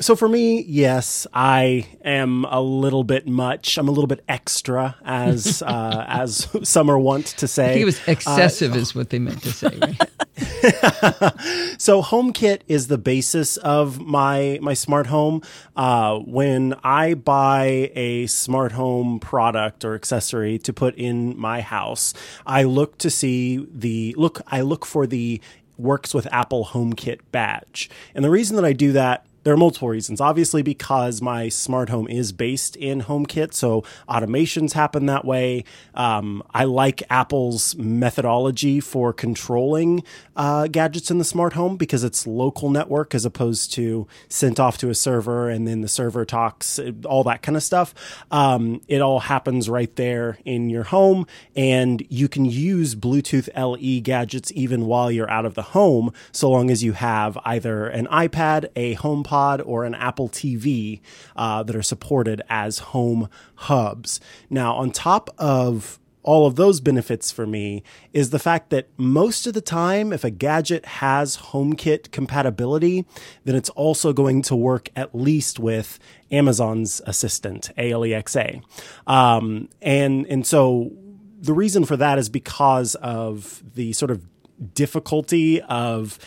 So 0.00 0.16
for 0.16 0.28
me, 0.28 0.62
yes, 0.62 1.26
I 1.32 1.86
am 2.04 2.44
a 2.46 2.60
little 2.60 3.04
bit 3.04 3.26
much. 3.26 3.78
I'm 3.78 3.88
a 3.88 3.90
little 3.90 4.06
bit 4.06 4.24
extra, 4.28 4.96
as 5.04 5.62
uh, 5.66 6.04
as 6.08 6.48
some 6.62 6.90
are 6.90 6.98
wont 6.98 7.26
to 7.38 7.48
say. 7.48 7.64
I 7.64 7.68
think 7.68 7.82
it 7.82 7.86
was 7.86 8.08
excessive, 8.08 8.76
is 8.76 8.94
what 8.94 9.10
they 9.10 9.18
meant 9.18 9.42
to 9.42 9.52
say. 9.52 9.78
Right? 9.80 10.00
so 11.78 12.02
HomeKit 12.02 12.60
is 12.68 12.88
the 12.88 12.98
basis 12.98 13.56
of 13.58 14.00
my 14.00 14.58
my 14.62 14.74
smart 14.74 15.06
home. 15.06 15.42
Uh, 15.76 16.18
when 16.18 16.74
I 16.82 17.14
buy 17.14 17.90
a 17.94 18.26
smart 18.26 18.72
home 18.72 19.20
product 19.20 19.84
or 19.84 19.94
accessory 19.94 20.58
to 20.58 20.72
put 20.72 20.94
in 20.96 21.38
my 21.38 21.60
house, 21.60 22.14
I 22.46 22.64
look 22.64 22.98
to 22.98 23.10
see 23.10 23.66
the 23.72 24.14
look. 24.16 24.40
I 24.46 24.60
look 24.60 24.86
for 24.86 25.06
the 25.06 25.40
works 25.78 26.12
with 26.12 26.26
Apple 26.32 26.66
HomeKit 26.66 27.20
badge, 27.32 27.90
and 28.14 28.24
the 28.24 28.30
reason 28.30 28.56
that 28.56 28.64
I 28.64 28.72
do 28.72 28.92
that 28.92 29.26
there 29.42 29.54
are 29.54 29.56
multiple 29.56 29.88
reasons. 29.88 30.20
Obviously, 30.20 30.62
because 30.62 31.22
my 31.22 31.48
smart 31.48 31.88
home 31.88 32.08
is 32.08 32.32
based 32.32 32.76
in 32.76 33.02
HomeKit, 33.02 33.54
so 33.54 33.82
automations 34.08 34.72
happen 34.72 35.06
that 35.06 35.24
way. 35.24 35.64
Um, 35.94 36.42
I 36.52 36.64
like 36.64 37.02
Apple's 37.08 37.74
methodology 37.76 38.80
for 38.80 39.12
controlling 39.12 40.02
uh, 40.36 40.66
gadgets 40.66 41.10
in 41.10 41.18
the 41.18 41.24
smart 41.24 41.54
home 41.54 41.76
because 41.76 42.04
it's 42.04 42.26
local 42.26 42.70
network 42.70 43.14
as 43.14 43.24
opposed 43.24 43.72
to 43.74 44.06
sent 44.28 44.60
off 44.60 44.76
to 44.78 44.90
a 44.90 44.94
server 44.94 45.48
and 45.48 45.66
then 45.66 45.80
the 45.80 45.88
server 45.88 46.24
talks, 46.24 46.78
all 47.04 47.24
that 47.24 47.42
kind 47.42 47.56
of 47.56 47.62
stuff. 47.62 47.94
Um, 48.30 48.82
it 48.88 49.00
all 49.00 49.20
happens 49.20 49.68
right 49.68 49.94
there 49.96 50.38
in 50.44 50.68
your 50.68 50.84
home, 50.84 51.26
and 51.56 52.04
you 52.08 52.28
can 52.28 52.44
use 52.44 52.94
Bluetooth 52.94 53.48
LE 53.56 54.00
gadgets 54.00 54.52
even 54.54 54.86
while 54.86 55.10
you're 55.10 55.30
out 55.30 55.46
of 55.46 55.54
the 55.54 55.62
home, 55.62 56.12
so 56.32 56.50
long 56.50 56.70
as 56.70 56.84
you 56.84 56.92
have 56.92 57.38
either 57.44 57.86
an 57.86 58.06
iPad, 58.08 58.68
a 58.76 58.96
HomePod, 58.96 59.29
or 59.64 59.84
an 59.84 59.94
Apple 59.94 60.28
TV 60.28 61.00
uh, 61.36 61.62
that 61.62 61.76
are 61.76 61.82
supported 61.82 62.42
as 62.48 62.78
home 62.78 63.28
hubs. 63.54 64.20
Now, 64.48 64.74
on 64.74 64.90
top 64.90 65.30
of 65.38 65.98
all 66.22 66.46
of 66.46 66.56
those 66.56 66.80
benefits 66.80 67.30
for 67.30 67.46
me 67.46 67.82
is 68.12 68.30
the 68.30 68.38
fact 68.38 68.70
that 68.70 68.88
most 68.96 69.46
of 69.46 69.54
the 69.54 69.60
time, 69.60 70.12
if 70.12 70.22
a 70.22 70.30
gadget 70.30 70.84
has 70.84 71.36
HomeKit 71.38 72.10
compatibility, 72.10 73.06
then 73.44 73.54
it's 73.54 73.70
also 73.70 74.12
going 74.12 74.42
to 74.42 74.54
work 74.54 74.90
at 74.94 75.14
least 75.14 75.58
with 75.58 75.98
Amazon's 76.30 77.00
assistant, 77.06 77.70
Alexa. 77.78 78.60
Um, 79.06 79.68
and, 79.80 80.26
and 80.26 80.46
so 80.46 80.92
the 81.40 81.54
reason 81.54 81.84
for 81.84 81.96
that 81.96 82.18
is 82.18 82.28
because 82.28 82.94
of 82.96 83.62
the 83.74 83.92
sort 83.94 84.10
of 84.10 84.26
difficulty 84.74 85.62
of 85.62 86.18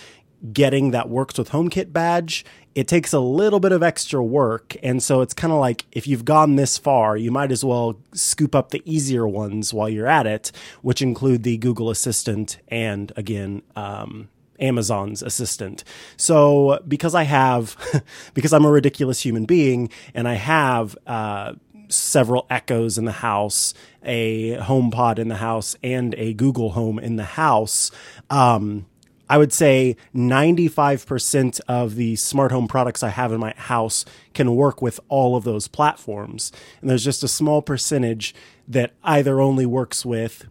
getting 0.51 0.91
that 0.91 1.07
works 1.07 1.37
with 1.37 1.51
HomeKit 1.51 1.93
badge, 1.93 2.43
it 2.75 2.87
takes 2.87 3.13
a 3.13 3.19
little 3.19 3.59
bit 3.59 3.71
of 3.71 3.83
extra 3.83 4.23
work. 4.23 4.75
And 4.81 5.01
so 5.01 5.21
it's 5.21 5.33
kind 5.33 5.53
of 5.53 5.59
like 5.59 5.85
if 5.91 6.07
you've 6.07 6.25
gone 6.25 6.55
this 6.55 6.77
far, 6.77 7.15
you 7.15 7.31
might 7.31 7.51
as 7.51 7.63
well 7.63 7.97
scoop 8.13 8.55
up 8.55 8.71
the 8.71 8.81
easier 8.85 9.27
ones 9.27 9.73
while 9.73 9.89
you're 9.89 10.07
at 10.07 10.25
it, 10.25 10.51
which 10.81 11.01
include 11.01 11.43
the 11.43 11.57
Google 11.57 11.89
Assistant 11.89 12.57
and 12.67 13.11
again, 13.15 13.61
um, 13.75 14.29
Amazon's 14.59 15.21
assistant. 15.21 15.83
So 16.15 16.79
because 16.87 17.15
I 17.15 17.23
have, 17.23 17.75
because 18.33 18.53
I'm 18.53 18.65
a 18.65 18.71
ridiculous 18.71 19.23
human 19.23 19.45
being 19.45 19.89
and 20.13 20.27
I 20.27 20.35
have, 20.35 20.97
uh, 21.05 21.53
several 21.89 22.47
Echoes 22.49 22.97
in 22.97 23.05
the 23.05 23.11
house, 23.11 23.73
a 24.03 24.57
HomePod 24.57 25.19
in 25.19 25.27
the 25.27 25.35
house, 25.35 25.75
and 25.83 26.15
a 26.15 26.33
Google 26.33 26.71
Home 26.71 26.97
in 26.97 27.17
the 27.17 27.23
house. 27.23 27.91
Um, 28.29 28.87
I 29.33 29.37
would 29.37 29.51
say 29.51 29.95
95% 30.15 31.59
of 31.67 31.95
the 31.95 32.15
smart 32.17 32.51
home 32.51 32.67
products 32.67 33.01
I 33.01 33.09
have 33.09 33.31
in 33.31 33.39
my 33.39 33.55
house 33.57 34.05
can 34.35 34.55
work 34.55 34.79
with 34.79 34.99
all 35.09 35.35
of 35.35 35.43
those 35.43 35.67
platforms. 35.67 36.51
And 36.81 36.87
there's 36.87 37.03
just 37.03 37.23
a 37.23 37.27
small 37.27 37.63
percentage 37.63 38.35
that 38.67 38.93
either 39.03 39.41
only 39.41 39.65
works 39.65 40.05
with 40.05 40.45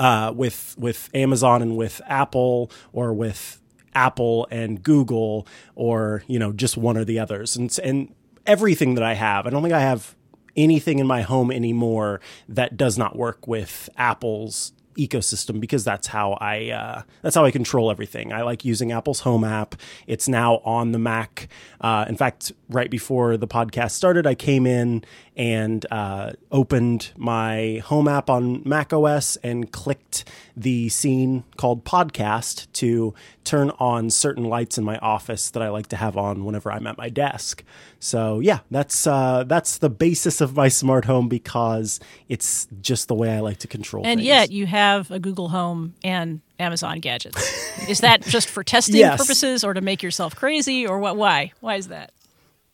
uh, 0.00 0.32
with 0.34 0.74
with 0.76 1.10
Amazon 1.14 1.62
and 1.62 1.76
with 1.76 2.00
Apple 2.08 2.72
or 2.92 3.12
with 3.14 3.60
Apple 3.94 4.48
and 4.50 4.82
Google 4.82 5.46
or 5.76 6.24
you 6.26 6.40
know 6.40 6.52
just 6.52 6.76
one 6.76 6.96
or 6.96 7.04
the 7.04 7.20
others. 7.20 7.54
And 7.54 7.78
and 7.84 8.12
everything 8.48 8.96
that 8.96 9.04
I 9.04 9.14
have, 9.14 9.46
I 9.46 9.50
don't 9.50 9.62
think 9.62 9.74
I 9.74 9.80
have 9.80 10.16
anything 10.56 10.98
in 10.98 11.06
my 11.06 11.22
home 11.22 11.52
anymore 11.52 12.20
that 12.48 12.76
does 12.76 12.98
not 12.98 13.14
work 13.14 13.46
with 13.46 13.88
Apple's 13.96 14.72
ecosystem 14.96 15.60
because 15.60 15.84
that's 15.84 16.06
how 16.06 16.32
I 16.40 16.70
uh, 16.70 17.02
that's 17.22 17.34
how 17.34 17.44
I 17.44 17.50
control 17.50 17.90
everything. 17.90 18.32
I 18.32 18.42
like 18.42 18.64
using 18.64 18.92
Apple's 18.92 19.20
Home 19.20 19.44
app. 19.44 19.74
It's 20.06 20.28
now 20.28 20.58
on 20.64 20.92
the 20.92 20.98
Mac. 20.98 21.48
Uh, 21.80 22.04
in 22.08 22.16
fact, 22.16 22.52
right 22.68 22.90
before 22.90 23.36
the 23.36 23.48
podcast 23.48 23.92
started, 23.92 24.26
I 24.26 24.34
came 24.34 24.66
in 24.66 25.04
and 25.36 25.86
uh, 25.90 26.32
opened 26.50 27.10
my 27.16 27.80
Home 27.86 28.06
app 28.06 28.28
on 28.28 28.62
Mac 28.66 28.92
OS 28.92 29.36
and 29.36 29.72
clicked 29.72 30.24
the 30.56 30.90
scene 30.90 31.44
called 31.56 31.84
Podcast 31.84 32.70
to 32.74 33.14
turn 33.44 33.70
on 33.78 34.10
certain 34.10 34.44
lights 34.44 34.76
in 34.76 34.84
my 34.84 34.98
office 34.98 35.48
that 35.50 35.62
I 35.62 35.70
like 35.70 35.86
to 35.88 35.96
have 35.96 36.16
on 36.18 36.44
whenever 36.44 36.70
I'm 36.70 36.86
at 36.86 36.98
my 36.98 37.08
desk. 37.08 37.64
So 37.98 38.40
yeah, 38.40 38.58
that's 38.70 39.06
uh, 39.06 39.44
that's 39.46 39.78
the 39.78 39.88
basis 39.88 40.40
of 40.42 40.54
my 40.54 40.68
smart 40.68 41.06
home 41.06 41.28
because 41.28 41.98
it's 42.28 42.68
just 42.82 43.08
the 43.08 43.14
way 43.14 43.34
I 43.34 43.40
like 43.40 43.58
to 43.58 43.68
control. 43.68 44.04
And 44.04 44.18
things. 44.18 44.26
yet 44.26 44.50
you 44.52 44.66
have 44.66 45.10
a 45.10 45.18
Google 45.18 45.48
Home 45.48 45.94
and 46.04 46.40
Amazon 46.58 47.00
gadgets. 47.00 47.88
Is 47.88 48.00
that 48.00 48.20
just 48.22 48.48
for 48.50 48.62
testing 48.62 48.96
Yes. 49.02 49.18
purposes 49.18 49.64
or 49.64 49.72
to 49.74 49.80
make 49.80 50.02
yourself 50.02 50.36
crazy 50.36 50.86
or 50.86 50.98
what? 50.98 51.16
Why? 51.16 51.52
Why 51.60 51.76
is 51.76 51.88
that? 51.88 52.12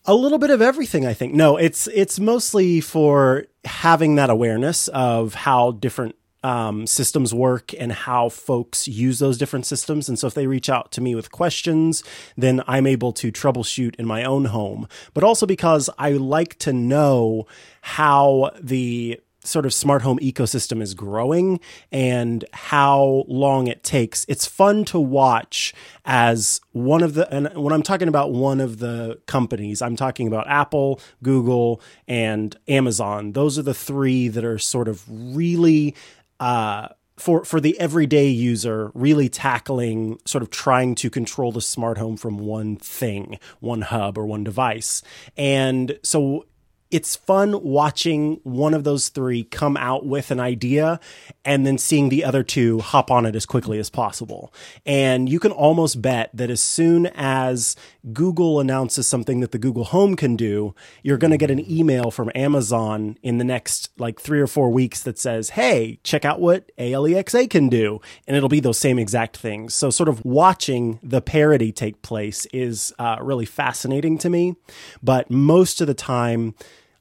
A 0.09 0.15
little 0.15 0.39
bit 0.39 0.51
of 0.51 0.61
everything 0.61 1.07
i 1.07 1.15
think. 1.15 1.35
No 1.35 1.57
it's 1.57 1.87
it's 1.89 2.19
mostly 2.19 2.81
for 2.81 3.45
having 3.65 4.17
that 4.17 4.31
awareness 4.31 4.89
of 4.89 5.35
how 5.35 5.73
different 5.73 6.17
um, 6.43 6.87
systems 6.87 7.35
work 7.35 7.75
and 7.75 7.93
how 7.93 8.29
folks 8.29 8.87
use 8.87 9.19
those 9.19 9.37
different 9.37 9.67
systems. 9.67 10.09
And 10.09 10.17
so 10.17 10.29
if 10.29 10.35
they 10.35 10.47
reach 10.47 10.71
out 10.71 10.93
to 10.93 11.01
me 11.01 11.15
with 11.15 11.31
questions 11.31 12.03
then 12.37 12.63
i'm 12.67 12.87
able 12.87 13.13
to 13.13 13.31
troubleshoot 13.31 13.95
in 13.97 14.07
my 14.07 14.25
own 14.25 14.47
home. 14.47 14.89
But 15.15 15.25
also 15.25 15.47
because 15.47 15.91
i 15.99 16.13
like 16.13 16.59
to 16.61 16.73
know 16.73 17.47
how 17.83 18.51
the 18.61 19.21
sort 19.49 19.67
of 19.67 19.73
smart 19.73 20.03
home 20.03 20.19
ecosystem 20.19 20.83
is 20.83 20.95
growing 20.95 21.61
and 21.91 22.45
how 22.53 23.25
long 23.27 23.67
it 23.67 23.83
takes. 23.83 24.25
It's 24.29 24.47
fun 24.47 24.85
to 24.87 25.01
watch 25.01 25.75
as 26.05 26.61
one 26.73 27.03
of 27.03 27.15
the, 27.15 27.33
and 27.35 27.49
when 27.57 27.73
I'm 27.73 27.83
talking 27.83 28.09
about 28.09 28.33
one 28.33 28.61
of 28.61 28.79
the 28.79 29.21
companies, 29.27 29.81
I'm 29.83 29.97
talking 29.97 30.27
about 30.27 30.47
Apple, 30.49 31.01
Google, 31.23 31.81
and 32.07 32.57
Amazon. 32.69 33.33
Those 33.33 33.59
are 33.59 33.63
the 33.63 33.75
three 33.75 34.29
that 34.29 34.45
are 34.45 34.59
sort 34.59 34.89
of 34.89 35.03
really, 35.09 35.95
uh, 36.41 36.89
for 37.17 37.45
for 37.45 37.61
the 37.61 37.79
everyday 37.81 38.29
user 38.29 38.93
really 38.95 39.29
tackling 39.29 40.19
sort 40.25 40.41
of 40.41 40.51
trying 40.51 40.95
to 40.95 41.11
control 41.11 41.51
the 41.51 41.61
smart 41.61 41.99
home 41.99 42.17
from 42.17 42.39
one 42.39 42.77
thing 42.77 43.39
one 43.59 43.83
hub 43.83 44.17
or 44.17 44.25
one 44.25 44.45
device 44.45 45.03
and 45.37 45.99
so 46.05 46.47
it's 46.91 47.17
fun 47.17 47.63
watching 47.63 48.41
one 48.45 48.73
of 48.73 48.85
those 48.85 49.11
three 49.11 49.45
come 49.45 49.77
out 49.77 50.07
with 50.07 50.31
an 50.31 50.41
idea 50.41 50.99
and 51.45 51.67
then 51.67 51.77
seeing 51.77 52.09
the 52.09 52.25
other 52.25 52.43
two 52.43 52.79
hop 52.81 53.11
on 53.11 53.27
it 53.27 53.37
as 53.37 53.45
quickly 53.45 53.79
as 53.79 53.91
possible. 53.91 54.53
And 54.87 55.29
you 55.29 55.39
can 55.39 55.53
almost 55.53 56.01
bet 56.01 56.31
that 56.33 56.51
as 56.51 56.63
soon 56.63 57.07
as 57.15 57.77
Google 58.13 58.59
announces 58.59 59.07
something 59.07 59.41
that 59.41 59.53
the 59.53 59.59
Google 59.59 59.85
Home 59.85 60.17
can 60.17 60.35
do, 60.35 60.75
you're 61.03 61.19
going 61.19 61.31
to 61.31 61.37
get 61.37 61.51
an 61.51 61.71
email 61.71 62.11
from 62.11 62.31
Amazon 62.35 63.19
in 63.23 63.39
the 63.39 63.45
next 63.45 63.91
like 63.99 64.19
three 64.19 64.41
or 64.41 64.47
four 64.47 64.71
weeks 64.71 65.03
that 65.03 65.19
says, 65.19 65.51
Hey, 65.51 65.99
check 66.05 66.25
out 66.25 66.41
what 66.41 66.71
ALEXA 66.79 67.51
can 67.51 67.69
do. 67.69 68.01
And 68.27 68.37
it'll 68.37 68.49
be 68.49 68.61
those 68.61 68.79
same 68.79 68.99
exact 68.99 69.37
things. 69.37 69.75
So, 69.75 69.91
sort 69.91 70.09
of 70.09 70.25
watching 70.25 70.99
the 71.03 71.21
parody 71.21 71.73
take 71.73 72.01
place 72.03 72.47
is 72.47 72.95
uh, 72.99 73.19
really 73.21 73.47
fascinating 73.47 74.17
to 74.19 74.31
me. 74.31 74.57
But 75.03 75.31
most 75.31 75.81
of 75.81 75.87
the 75.87 75.95
time, 75.95 76.55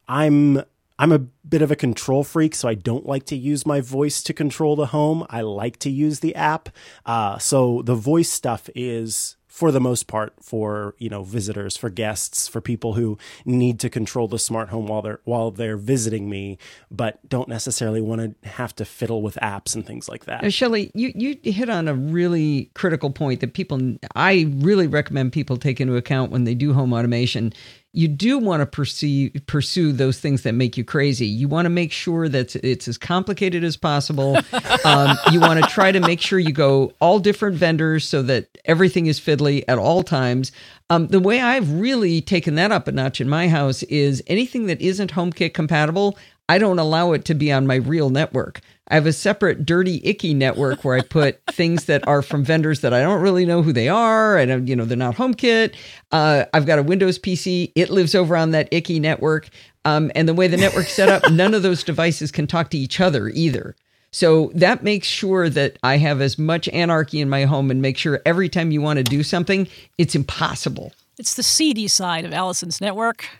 I'm 0.07 0.61
I'm 0.99 1.11
a 1.11 1.19
bit 1.19 1.61
of 1.61 1.69
a 1.69 1.75
control 1.75 2.23
freak, 2.23 2.55
so 2.55 2.67
I 2.67 2.73
don't 2.73 3.05
like 3.05 3.25
to 3.27 3.35
use 3.35 3.65
my 3.65 3.81
voice 3.81 4.23
to 4.23 4.33
control 4.33 4.75
the 4.75 4.87
home. 4.87 5.25
I 5.29 5.41
like 5.41 5.77
to 5.79 5.91
use 5.91 6.21
the 6.21 6.33
app. 6.35 6.69
Uh, 7.05 7.37
so 7.37 7.83
the 7.83 7.95
voice 7.95 8.29
stuff 8.29 8.67
is 8.73 9.35
for 9.57 9.71
the 9.71 9.79
most 9.79 10.05
part 10.05 10.33
for 10.39 10.93
you 10.99 11.09
know 11.09 11.23
visitors 11.23 11.75
for 11.75 11.89
guests 11.89 12.47
for 12.47 12.61
people 12.61 12.93
who 12.93 13.17
need 13.43 13.79
to 13.79 13.89
control 13.89 14.27
the 14.27 14.37
smart 14.37 14.69
home 14.69 14.85
while 14.85 15.01
they're 15.01 15.19
while 15.23 15.49
they're 15.49 15.77
visiting 15.77 16.29
me 16.29 16.59
but 16.91 17.27
don't 17.27 17.47
necessarily 17.47 17.99
want 17.99 18.21
to 18.21 18.47
have 18.47 18.75
to 18.75 18.85
fiddle 18.85 19.23
with 19.23 19.35
apps 19.41 19.73
and 19.73 19.83
things 19.87 20.07
like 20.07 20.25
that 20.25 20.43
Now, 20.43 20.49
Shelley, 20.49 20.91
you, 20.93 21.11
you 21.15 21.51
hit 21.51 21.69
on 21.69 21.87
a 21.87 21.95
really 21.95 22.69
critical 22.75 23.09
point 23.09 23.39
that 23.39 23.55
people, 23.55 23.97
I 24.15 24.53
really 24.57 24.85
recommend 24.85 25.33
people 25.33 25.57
take 25.57 25.81
into 25.81 25.95
account 25.95 26.31
when 26.31 26.43
they 26.43 26.53
do 26.53 26.73
home 26.73 26.93
automation. 26.93 27.51
You 27.97 28.07
do 28.07 28.37
want 28.37 28.61
to 28.61 28.67
pursue, 28.67 29.91
those 29.91 30.19
things 30.19 30.43
that 30.43 30.53
make 30.53 30.77
you 30.77 30.83
crazy. 30.83 31.25
You 31.25 31.47
want 31.47 31.65
to 31.65 31.71
make 31.71 31.91
sure 31.91 32.29
that 32.29 32.55
it's 32.57 32.87
as 32.87 32.95
complicated 32.95 33.63
as 33.63 33.75
possible. 33.75 34.37
um, 34.85 35.17
you 35.31 35.39
want 35.39 35.63
to 35.63 35.67
try 35.67 35.91
to 35.91 35.99
make 35.99 36.21
sure 36.21 36.37
you 36.37 36.51
go 36.51 36.93
all 36.99 37.17
different 37.17 37.55
vendors 37.55 38.07
so 38.07 38.21
that 38.21 38.55
everything 38.65 39.07
is 39.07 39.19
fiddly 39.19 39.63
at 39.67 39.79
all 39.79 40.03
times. 40.03 40.51
Um, 40.91 41.07
the 41.07 41.19
way 41.19 41.41
I've 41.41 41.71
really 41.71 42.21
taken 42.21 42.53
that 42.53 42.71
up 42.71 42.87
a 42.87 42.91
notch 42.91 43.19
in 43.19 43.27
my 43.27 43.47
house 43.47 43.81
is 43.81 44.21
anything 44.27 44.67
that 44.67 44.79
isn't 44.79 45.13
HomeKit 45.13 45.55
compatible, 45.55 46.19
I 46.47 46.59
don't 46.59 46.77
allow 46.77 47.13
it 47.13 47.25
to 47.25 47.33
be 47.33 47.51
on 47.51 47.65
my 47.65 47.77
real 47.77 48.11
network. 48.11 48.61
I 48.89 48.95
have 48.95 49.05
a 49.05 49.13
separate 49.13 49.65
dirty, 49.65 50.01
icky 50.03 50.33
network 50.33 50.83
where 50.83 50.95
I 50.95 51.01
put 51.01 51.41
things 51.51 51.85
that 51.85 52.07
are 52.07 52.21
from 52.21 52.43
vendors 52.43 52.81
that 52.81 52.93
I 52.93 53.01
don't 53.01 53.21
really 53.21 53.45
know 53.45 53.61
who 53.61 53.73
they 53.73 53.89
are, 53.89 54.37
and 54.37 54.67
you 54.67 54.75
know 54.75 54.85
they're 54.85 54.97
not 54.97 55.15
HomeKit. 55.15 55.75
Uh, 56.11 56.45
I've 56.53 56.65
got 56.65 56.79
a 56.79 56.83
Windows 56.83 57.19
PC; 57.19 57.71
it 57.75 57.89
lives 57.89 58.15
over 58.15 58.37
on 58.37 58.51
that 58.51 58.69
icky 58.71 58.99
network. 58.99 59.49
Um, 59.85 60.11
and 60.15 60.27
the 60.27 60.33
way 60.33 60.47
the 60.47 60.57
network's 60.57 60.91
set 60.91 61.07
up, 61.07 61.31
none 61.31 61.53
of 61.53 61.63
those 61.63 61.81
devices 61.81 62.29
can 62.29 62.45
talk 62.45 62.69
to 62.71 62.77
each 62.77 62.99
other 62.99 63.29
either. 63.29 63.73
So 64.11 64.51
that 64.53 64.83
makes 64.83 65.07
sure 65.07 65.49
that 65.49 65.77
I 65.81 65.97
have 65.97 66.19
as 66.19 66.37
much 66.37 66.67
anarchy 66.69 67.21
in 67.21 67.29
my 67.29 67.45
home, 67.45 67.71
and 67.71 67.81
make 67.81 67.97
sure 67.97 68.21
every 68.25 68.49
time 68.49 68.71
you 68.71 68.81
want 68.81 68.97
to 68.97 69.03
do 69.03 69.23
something, 69.23 69.67
it's 69.97 70.15
impossible. 70.15 70.91
It's 71.17 71.35
the 71.35 71.43
seedy 71.43 71.87
side 71.87 72.25
of 72.25 72.33
Allison's 72.33 72.81
network. 72.81 73.27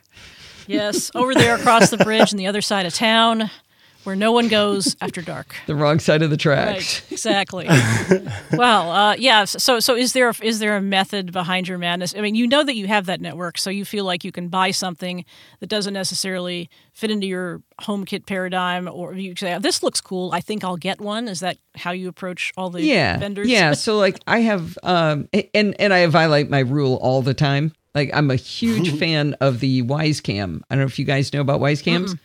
Yes, 0.70 1.10
over 1.16 1.34
there 1.34 1.56
across 1.56 1.92
the 1.92 1.98
bridge 1.98 2.34
on 2.34 2.38
the 2.38 2.48
other 2.48 2.60
side 2.60 2.86
of 2.86 2.94
town, 2.94 3.50
where 4.08 4.16
no 4.16 4.32
one 4.32 4.48
goes 4.48 4.96
after 5.02 5.22
dark. 5.22 5.54
The 5.66 5.76
wrong 5.76 6.00
side 6.00 6.22
of 6.22 6.30
the 6.30 6.38
tracks. 6.38 7.02
Right, 7.02 7.08
exactly. 7.12 7.68
well, 8.54 8.90
uh, 8.90 9.16
yeah. 9.16 9.44
So, 9.44 9.82
so 9.82 9.98
is 9.98 10.14
there 10.14 10.32
is 10.42 10.60
there 10.60 10.78
a 10.78 10.82
method 10.82 11.34
behind 11.34 11.68
your 11.68 11.78
madness? 11.78 12.16
I 12.16 12.22
mean, 12.22 12.34
you 12.34 12.48
know 12.48 12.64
that 12.64 12.76
you 12.76 12.88
have 12.88 13.06
that 13.08 13.20
network, 13.20 13.58
so 13.58 13.70
you 13.70 13.84
feel 13.84 14.06
like 14.06 14.24
you 14.24 14.32
can 14.32 14.48
buy 14.48 14.72
something 14.72 15.26
that 15.60 15.68
doesn't 15.68 15.94
necessarily 15.94 16.70
fit 16.94 17.12
into 17.12 17.28
your 17.28 17.62
HomeKit 17.82 18.26
paradigm, 18.26 18.88
or 18.88 19.14
you 19.14 19.36
say, 19.36 19.60
"This 19.60 19.84
looks 19.84 20.00
cool. 20.00 20.32
I 20.32 20.40
think 20.40 20.64
I'll 20.64 20.78
get 20.78 21.02
one." 21.02 21.28
Is 21.28 21.42
that 21.42 21.58
how 21.76 21.92
you 21.92 22.08
approach 22.08 22.54
all 22.56 22.70
the 22.70 22.82
yeah, 22.82 23.18
vendors? 23.18 23.50
Yeah. 23.50 23.74
So 23.88 23.98
like 23.98 24.20
I 24.26 24.40
have, 24.40 24.78
um, 24.84 25.28
and 25.54 25.76
and 25.80 25.94
I 25.94 26.08
violate 26.08 26.50
my 26.50 26.60
rule 26.60 26.96
all 27.02 27.22
the 27.22 27.34
time. 27.34 27.74
Like 27.94 28.10
I'm 28.14 28.32
a 28.32 28.36
huge 28.36 28.98
fan 28.98 29.34
of 29.42 29.60
the 29.60 29.84
Wyze 29.84 30.24
Cam. 30.24 30.64
I 30.70 30.76
don't 30.76 30.84
know 30.84 30.88
if 30.88 30.98
you 30.98 31.06
guys 31.06 31.34
know 31.34 31.42
about 31.42 31.60
Wyze 31.60 31.84
Cams. 31.84 32.16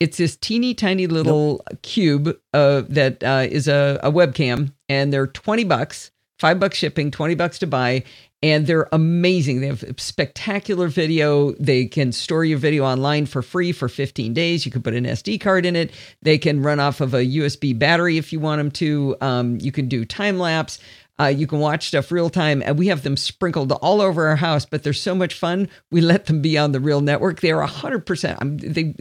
It's 0.00 0.16
this 0.16 0.36
teeny 0.36 0.74
tiny 0.74 1.06
little 1.06 1.64
cube 1.82 2.36
uh, 2.54 2.82
that 2.88 3.22
uh, 3.22 3.46
is 3.48 3.68
a, 3.68 4.00
a 4.02 4.10
webcam, 4.10 4.72
and 4.88 5.12
they're 5.12 5.26
twenty 5.26 5.64
bucks, 5.64 6.10
five 6.38 6.58
bucks 6.58 6.78
shipping, 6.78 7.10
twenty 7.10 7.34
bucks 7.34 7.58
to 7.60 7.66
buy, 7.66 8.04
and 8.42 8.66
they're 8.66 8.88
amazing. 8.92 9.60
They 9.60 9.66
have 9.66 9.84
spectacular 9.98 10.88
video. 10.88 11.52
They 11.52 11.84
can 11.84 12.10
store 12.10 12.44
your 12.44 12.58
video 12.58 12.84
online 12.84 13.26
for 13.26 13.42
free 13.42 13.72
for 13.72 13.88
15 13.88 14.32
days. 14.32 14.64
You 14.64 14.72
can 14.72 14.82
put 14.82 14.94
an 14.94 15.04
SD 15.04 15.40
card 15.40 15.66
in 15.66 15.76
it. 15.76 15.90
They 16.22 16.38
can 16.38 16.62
run 16.62 16.80
off 16.80 17.02
of 17.02 17.12
a 17.12 17.18
USB 17.18 17.78
battery 17.78 18.16
if 18.16 18.32
you 18.32 18.40
want 18.40 18.58
them 18.58 18.70
to. 18.72 19.16
Um, 19.20 19.58
you 19.60 19.72
can 19.72 19.88
do 19.88 20.06
time 20.06 20.38
lapse. 20.38 20.78
Uh, 21.20 21.26
you 21.26 21.46
can 21.46 21.58
watch 21.58 21.88
stuff 21.88 22.10
real 22.10 22.30
time, 22.30 22.62
and 22.64 22.78
we 22.78 22.86
have 22.86 23.02
them 23.02 23.16
sprinkled 23.16 23.72
all 23.72 24.00
over 24.00 24.28
our 24.28 24.36
house. 24.36 24.64
But 24.64 24.82
they're 24.82 24.92
so 24.92 25.14
much 25.14 25.34
fun. 25.34 25.68
We 25.90 26.00
let 26.00 26.26
them 26.26 26.40
be 26.40 26.56
on 26.56 26.72
the 26.72 26.80
real 26.80 27.00
network. 27.02 27.40
They're 27.40 27.60
hundred 27.62 28.06
percent. 28.06 28.38
They 28.62 28.94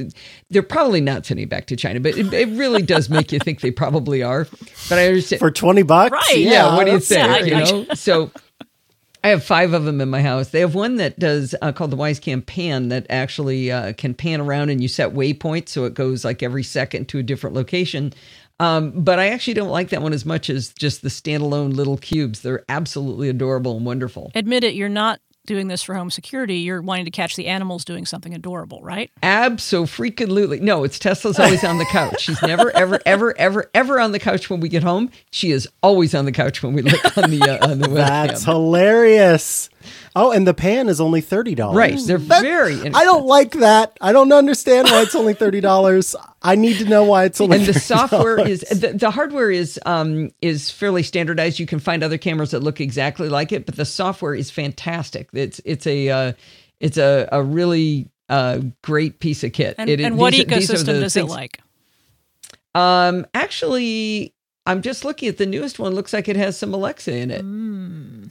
they're 0.50 0.64
probably 0.64 1.02
not 1.02 1.26
sending 1.26 1.48
back 1.48 1.68
to 1.68 1.76
China, 1.76 2.00
but 2.00 2.18
it, 2.18 2.34
it 2.34 2.50
really 2.58 2.82
does 2.82 3.10
make 3.10 3.32
you 3.32 3.40
think 3.40 3.62
they 3.62 3.72
probably 3.72 4.22
are. 4.24 4.48
But 4.90 5.00
I 5.00 5.08
understand 5.08 5.40
for 5.40 5.52
20 5.52 5.84
bucks 5.84 6.12
Right. 6.12 6.40
yeah, 6.40 6.76
what 6.76 6.86
do 6.86 6.92
you 6.92 7.00
that's 7.00 7.08
think? 7.08 7.48
yeah, 7.48 7.60
you 7.68 7.86
know, 7.86 7.94
so 7.94 8.32
I 9.24 9.30
have 9.30 9.44
five 9.44 9.74
of 9.74 9.84
them 9.84 10.00
in 10.00 10.10
my 10.10 10.22
house. 10.22 10.50
They 10.50 10.62
have 10.62 10.76
one 10.76 10.96
that 10.96 11.20
does 11.20 11.54
uh, 11.62 11.72
called 11.74 11.92
the 11.92 11.98
Wyze 11.98 12.22
Cam 12.22 12.42
Pan 12.42 12.88
that 12.90 13.06
actually 13.10 13.70
uh, 13.72 13.92
can 13.94 14.14
pan 14.14 14.40
around 14.40 14.70
and 14.70 14.82
you 14.82 14.88
set 14.88 15.14
waypoints 15.14 15.70
so 15.70 15.84
it 15.86 15.94
goes 15.94 16.24
like 16.24 16.42
every 16.42 16.64
second 16.64 17.10
to 17.10 17.20
a 17.20 17.24
different 17.24 17.56
location. 17.56 18.14
Um, 18.60 18.92
but 18.92 19.20
I 19.20 19.28
actually 19.28 19.54
don't 19.54 19.70
like 19.70 19.90
that 19.90 20.02
one 20.02 20.12
as 20.14 20.26
much 20.26 20.50
as 20.50 20.74
just 20.74 21.02
the 21.02 21.10
standalone 21.10 21.74
little 21.74 21.98
cubes. 21.98 22.42
They're 22.42 22.66
absolutely 22.68 23.30
adorable 23.30 23.78
and 23.78 23.86
wonderful. 23.86 24.32
Admit 24.36 24.64
it, 24.66 24.74
you're 24.76 24.90
not 24.90 25.22
doing 25.50 25.68
this 25.68 25.82
for 25.82 25.96
home 25.96 26.12
security. 26.12 26.58
You're 26.60 26.82
wanting 26.82 27.06
to 27.06 27.12
catch 27.12 27.36
the 27.36 27.48
animals 27.48 27.84
doing 27.84 28.06
something 28.06 28.36
adorable, 28.36 28.82
right? 28.84 29.12
Absolutely. 29.24 30.60
No, 30.60 30.84
it's 30.84 31.00
Tesla's 31.00 31.40
always 31.40 31.64
on 31.64 31.80
the 31.80 31.86
couch. 31.86 32.22
She's 32.22 32.42
never, 32.44 32.70
ever, 32.78 33.00
ever, 33.04 33.34
ever, 33.36 33.70
ever 33.74 34.00
on 34.00 34.12
the 34.12 34.20
couch 34.20 34.50
when 34.50 34.60
we 34.60 34.70
get 34.70 34.84
home. 34.84 35.10
She 35.32 35.50
is 35.50 35.68
always 35.82 36.14
on 36.14 36.26
the 36.26 36.32
couch 36.32 36.62
when 36.62 36.74
we 36.74 36.84
look 36.84 37.18
on 37.18 37.32
the 37.32 37.42
uh, 37.42 37.68
on 37.68 37.80
the 37.80 37.88
webcam. 37.88 38.28
That's 38.28 38.44
hilarious. 38.46 39.70
Oh, 40.16 40.32
and 40.32 40.46
the 40.46 40.54
pan 40.54 40.90
is 40.90 41.00
only 41.00 41.22
thirty 41.22 41.56
dollars. 41.56 41.78
Right, 41.78 42.00
they're 42.06 42.18
very. 42.18 42.76
I 42.94 43.04
don't 43.04 43.26
like 43.26 43.52
that. 43.54 43.98
I 44.02 44.12
don't 44.12 44.32
understand 44.32 44.90
why 44.90 45.02
it's 45.02 45.16
only 45.16 45.34
thirty 45.34 45.62
dollars. 45.62 46.16
I 46.42 46.56
need 46.56 46.78
to 46.78 46.86
know 46.86 47.04
why 47.04 47.26
it's 47.26 47.40
only. 47.42 47.58
And 47.58 47.66
the 47.66 47.74
$30. 47.74 47.82
software 47.82 48.48
is 48.48 48.62
the, 48.62 48.94
the 48.94 49.12
hardware 49.12 49.52
is 49.52 49.80
um 49.86 50.32
is 50.42 50.72
fairly 50.72 51.04
standardized. 51.04 51.60
You 51.60 51.66
can 51.66 51.80
find 51.80 52.04
other 52.04 52.18
cameras 52.18 52.52
that 52.52 52.62
look 52.62 52.82
exactly 52.82 53.30
like 53.30 53.52
it, 53.52 53.66
but 53.66 53.76
the 53.76 53.86
software 53.86 54.34
is 54.34 54.50
fantastic. 54.50 55.32
It's 55.40 55.62
it's 55.66 55.88
a 55.88 56.10
uh, 56.10 56.34
it's 56.80 56.98
a 56.98 57.28
a 57.32 57.42
really 57.42 58.10
uh, 58.30 58.60
great 58.84 59.20
piece 59.20 59.44
of 59.44 59.54
kit. 59.54 59.76
And, 59.78 59.90
It- 59.90 60.02
and 60.02 60.18
what 60.18 60.34
these 60.34 60.42
are- 60.44 60.46
these 60.46 60.70
are 60.70 60.74
ecosystem 60.76 60.86
the 60.86 61.00
does 61.02 61.16
it 61.16 61.20
things- 61.22 61.32
like? 61.32 61.60
Um, 62.76 63.26
actually, 63.34 64.36
I'm 64.68 64.84
just 64.84 65.04
looking 65.04 65.28
at 65.30 65.38
the 65.38 65.48
newest 65.48 65.80
one. 65.80 65.96
Looks 65.96 66.14
like 66.14 66.28
it 66.30 66.36
has 66.36 66.56
some 66.58 66.74
Alexa 66.74 67.12
in 67.16 67.32
it. 67.32 67.44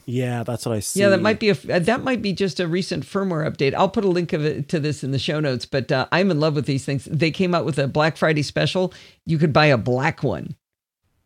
Yeah, 0.09 0.43
that's 0.43 0.65
what 0.65 0.75
I 0.75 0.79
see. 0.79 1.01
Yeah, 1.01 1.09
that 1.09 1.21
might 1.21 1.39
be 1.41 1.49
a 1.49 1.53
that 1.55 2.03
might 2.03 2.21
be 2.21 2.31
just 2.31 2.59
a 2.61 2.67
recent 2.67 3.05
firmware 3.05 3.45
update. 3.49 3.73
I'll 3.73 3.89
put 3.89 4.05
a 4.05 4.09
link 4.09 4.31
of 4.31 4.45
it 4.45 4.69
to 4.69 4.79
this 4.79 5.03
in 5.03 5.11
the 5.11 5.19
show 5.19 5.39
notes. 5.41 5.65
But 5.65 5.91
uh, 5.91 6.07
I'm 6.13 6.31
in 6.31 6.39
love 6.39 6.55
with 6.55 6.65
these 6.65 6.85
things. 6.85 7.05
They 7.11 7.31
came 7.31 7.53
out 7.53 7.65
with 7.65 7.77
a 7.77 7.87
Black 7.87 8.15
Friday 8.15 8.41
special. 8.43 8.93
You 9.25 9.37
could 9.37 9.51
buy 9.51 9.65
a 9.65 9.77
black 9.77 10.23
one, 10.23 10.55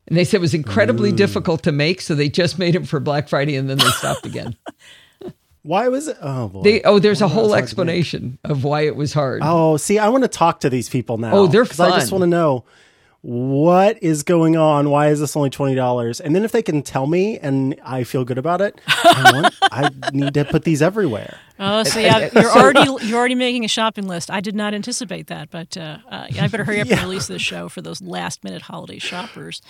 and 0.08 0.18
they 0.18 0.24
said 0.24 0.38
it 0.38 0.42
was 0.42 0.56
incredibly 0.56 1.12
difficult 1.12 1.62
to 1.64 1.72
make, 1.72 2.02
so 2.02 2.16
they 2.16 2.30
just 2.30 2.58
made 2.58 2.76
it 2.76 2.88
for 2.88 3.00
Black 3.00 3.30
Friday, 3.30 3.56
and 3.56 3.70
then 3.70 3.78
they 3.78 3.90
stopped 3.92 4.26
again. 4.26 4.58
Why 5.64 5.88
was 5.88 6.08
it? 6.08 6.18
Oh 6.22 6.50
boy. 6.50 6.62
They 6.62 6.82
oh, 6.84 7.00
there's 7.00 7.22
a 7.22 7.28
whole 7.28 7.44
hard 7.44 7.52
to 7.52 7.56
make. 7.56 7.64
explanation 7.64 8.38
of 8.44 8.64
why 8.64 8.82
it 8.82 8.96
was 8.96 9.14
hard. 9.14 9.42
Oh, 9.44 9.78
see, 9.78 9.98
I 9.98 10.10
want 10.10 10.24
to 10.24 10.28
talk 10.28 10.60
to 10.62 10.70
these 10.70 10.90
people 10.90 11.18
now. 11.18 11.32
Oh, 11.34 11.48
they're 11.48 11.66
'cause 11.66 11.80
I 11.80 11.90
just 11.92 12.12
want 12.12 12.24
to 12.24 12.28
know 12.28 12.66
what 13.22 13.98
is 14.04 14.24
going 14.24 14.58
on. 14.58 14.90
Why 14.90 15.08
is 15.08 15.22
this 15.22 15.38
only 15.38 15.50
twenty 15.50 15.76
dollars? 15.76 16.20
And 16.20 16.36
then 16.36 16.44
if 16.44 16.52
they 16.52 16.62
can 16.62 16.82
tell 16.82 17.08
me 17.08 17.40
and 17.40 17.80
I 17.86 18.04
feel 18.04 18.26
good 18.26 18.38
about 18.38 18.60
it, 18.60 18.82
I, 18.88 19.32
want, 19.34 19.56
I 19.72 19.90
need 20.12 20.34
to 20.34 20.44
put 20.44 20.66
these 20.66 20.82
everywhere. 20.82 21.38
Oh, 21.58 21.84
see, 21.84 22.10
I, 22.10 22.30
you're 22.36 22.52
already 22.52 23.06
you're 23.06 23.18
already 23.18 23.36
making 23.36 23.64
a 23.64 23.70
shopping 23.70 24.06
list. 24.08 24.30
I 24.30 24.42
did 24.42 24.56
not 24.56 24.74
anticipate 24.74 25.28
that, 25.28 25.50
but 25.50 25.78
uh, 25.78 26.00
uh, 26.10 26.28
I 26.38 26.48
better 26.50 26.66
hurry 26.66 26.82
up 26.82 26.90
and 26.90 27.00
release 27.04 27.28
this 27.28 27.42
show 27.42 27.70
for 27.70 27.82
those 27.82 28.02
last 28.02 28.44
minute 28.44 28.64
holiday 28.64 29.00
shoppers. 29.00 29.62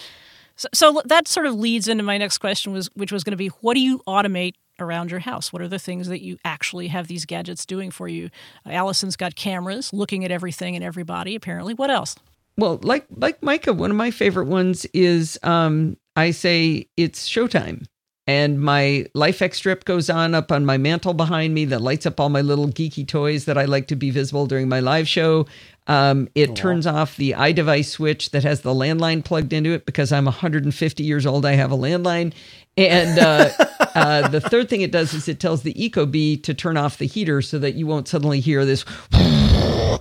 So, 0.56 0.68
so 0.74 1.02
that 1.06 1.28
sort 1.28 1.46
of 1.46 1.56
leads 1.56 1.88
into 1.88 2.04
my 2.04 2.18
next 2.18 2.40
question, 2.40 2.74
was 2.74 2.90
which 2.96 3.12
was 3.12 3.24
going 3.24 3.32
to 3.32 3.38
be, 3.38 3.48
what 3.62 3.74
do 3.76 3.80
you 3.80 4.02
automate 4.08 4.54
around 4.80 5.12
your 5.12 5.22
house? 5.22 5.51
What 5.53 5.62
are 5.62 5.68
the 5.68 5.80
things 5.80 6.08
that 6.08 6.22
you 6.22 6.38
actually 6.44 6.88
have 6.88 7.08
these 7.08 7.25
gadgets 7.25 7.65
doing 7.65 7.92
for 7.92 8.08
you? 8.08 8.30
Uh, 8.65 8.72
Allison's 8.72 9.15
got 9.15 9.36
cameras 9.36 9.92
looking 9.94 10.24
at 10.25 10.32
everything 10.32 10.75
and 10.75 10.84
everybody. 10.84 11.36
Apparently, 11.36 11.74
what 11.74 11.89
else? 11.89 12.15
Well, 12.58 12.80
like 12.84 13.06
like 13.15 13.42
Micah, 13.42 13.74
one 13.74 13.92
of 13.92 13.98
my 13.98 14.12
favorite 14.12 14.48
ones 14.48 14.86
is 14.94 15.39
um, 15.44 15.98
I 16.15 16.32
say 16.32 16.88
it's 16.98 17.27
showtime. 17.27 17.86
And 18.25 18.62
my 18.62 19.06
LIFX 19.15 19.56
strip 19.56 19.84
goes 19.84 20.10
on 20.10 20.34
up 20.34 20.50
on 20.50 20.65
my 20.65 20.77
mantle 20.77 21.13
behind 21.13 21.53
me 21.53 21.65
that 21.65 21.82
lights 21.82 22.06
up 22.06 22.22
all 22.22 22.30
my 22.30 22.39
little 22.39 22.70
geeky 22.70 23.06
toys 23.06 23.44
that 23.46 23.58
I 23.58 23.65
like 23.65 23.88
to 23.88 23.98
be 23.98 24.12
visible 24.12 24.46
during 24.46 24.70
my 24.70 24.80
live 24.80 25.10
show. 25.10 25.46
Um, 25.88 26.30
it 26.34 26.56
turns 26.56 26.88
off 26.88 27.18
the 27.18 27.32
iDevice 27.32 27.88
switch 27.88 28.32
that 28.32 28.44
has 28.44 28.62
the 28.62 28.74
landline 28.74 29.25
plugged 29.25 29.51
into 29.51 29.72
it 29.72 29.86
because 29.86 30.13
I'm 30.13 30.24
150 30.24 31.03
years 31.03 31.25
old. 31.25 31.46
I 31.46 31.53
have 31.53 31.74
a 31.74 31.77
landline. 31.77 32.34
And 32.77 33.20
uh, 33.20 33.50
uh, 33.96 34.27
the 34.30 34.41
third 34.41 34.69
thing 34.69 34.82
it 34.82 34.91
does 34.91 35.13
is 35.13 35.28
it 35.28 35.39
tells 35.39 35.63
the 35.63 35.74
Ecobee 35.74 36.41
to 36.43 36.54
turn 36.54 36.78
off 36.78 36.98
the 36.98 37.06
heater 37.06 37.41
so 37.41 37.60
that 37.60 37.76
you 37.76 37.88
won't 37.88 38.08
suddenly 38.08 38.39
hear 38.39 38.65
this 38.65 38.86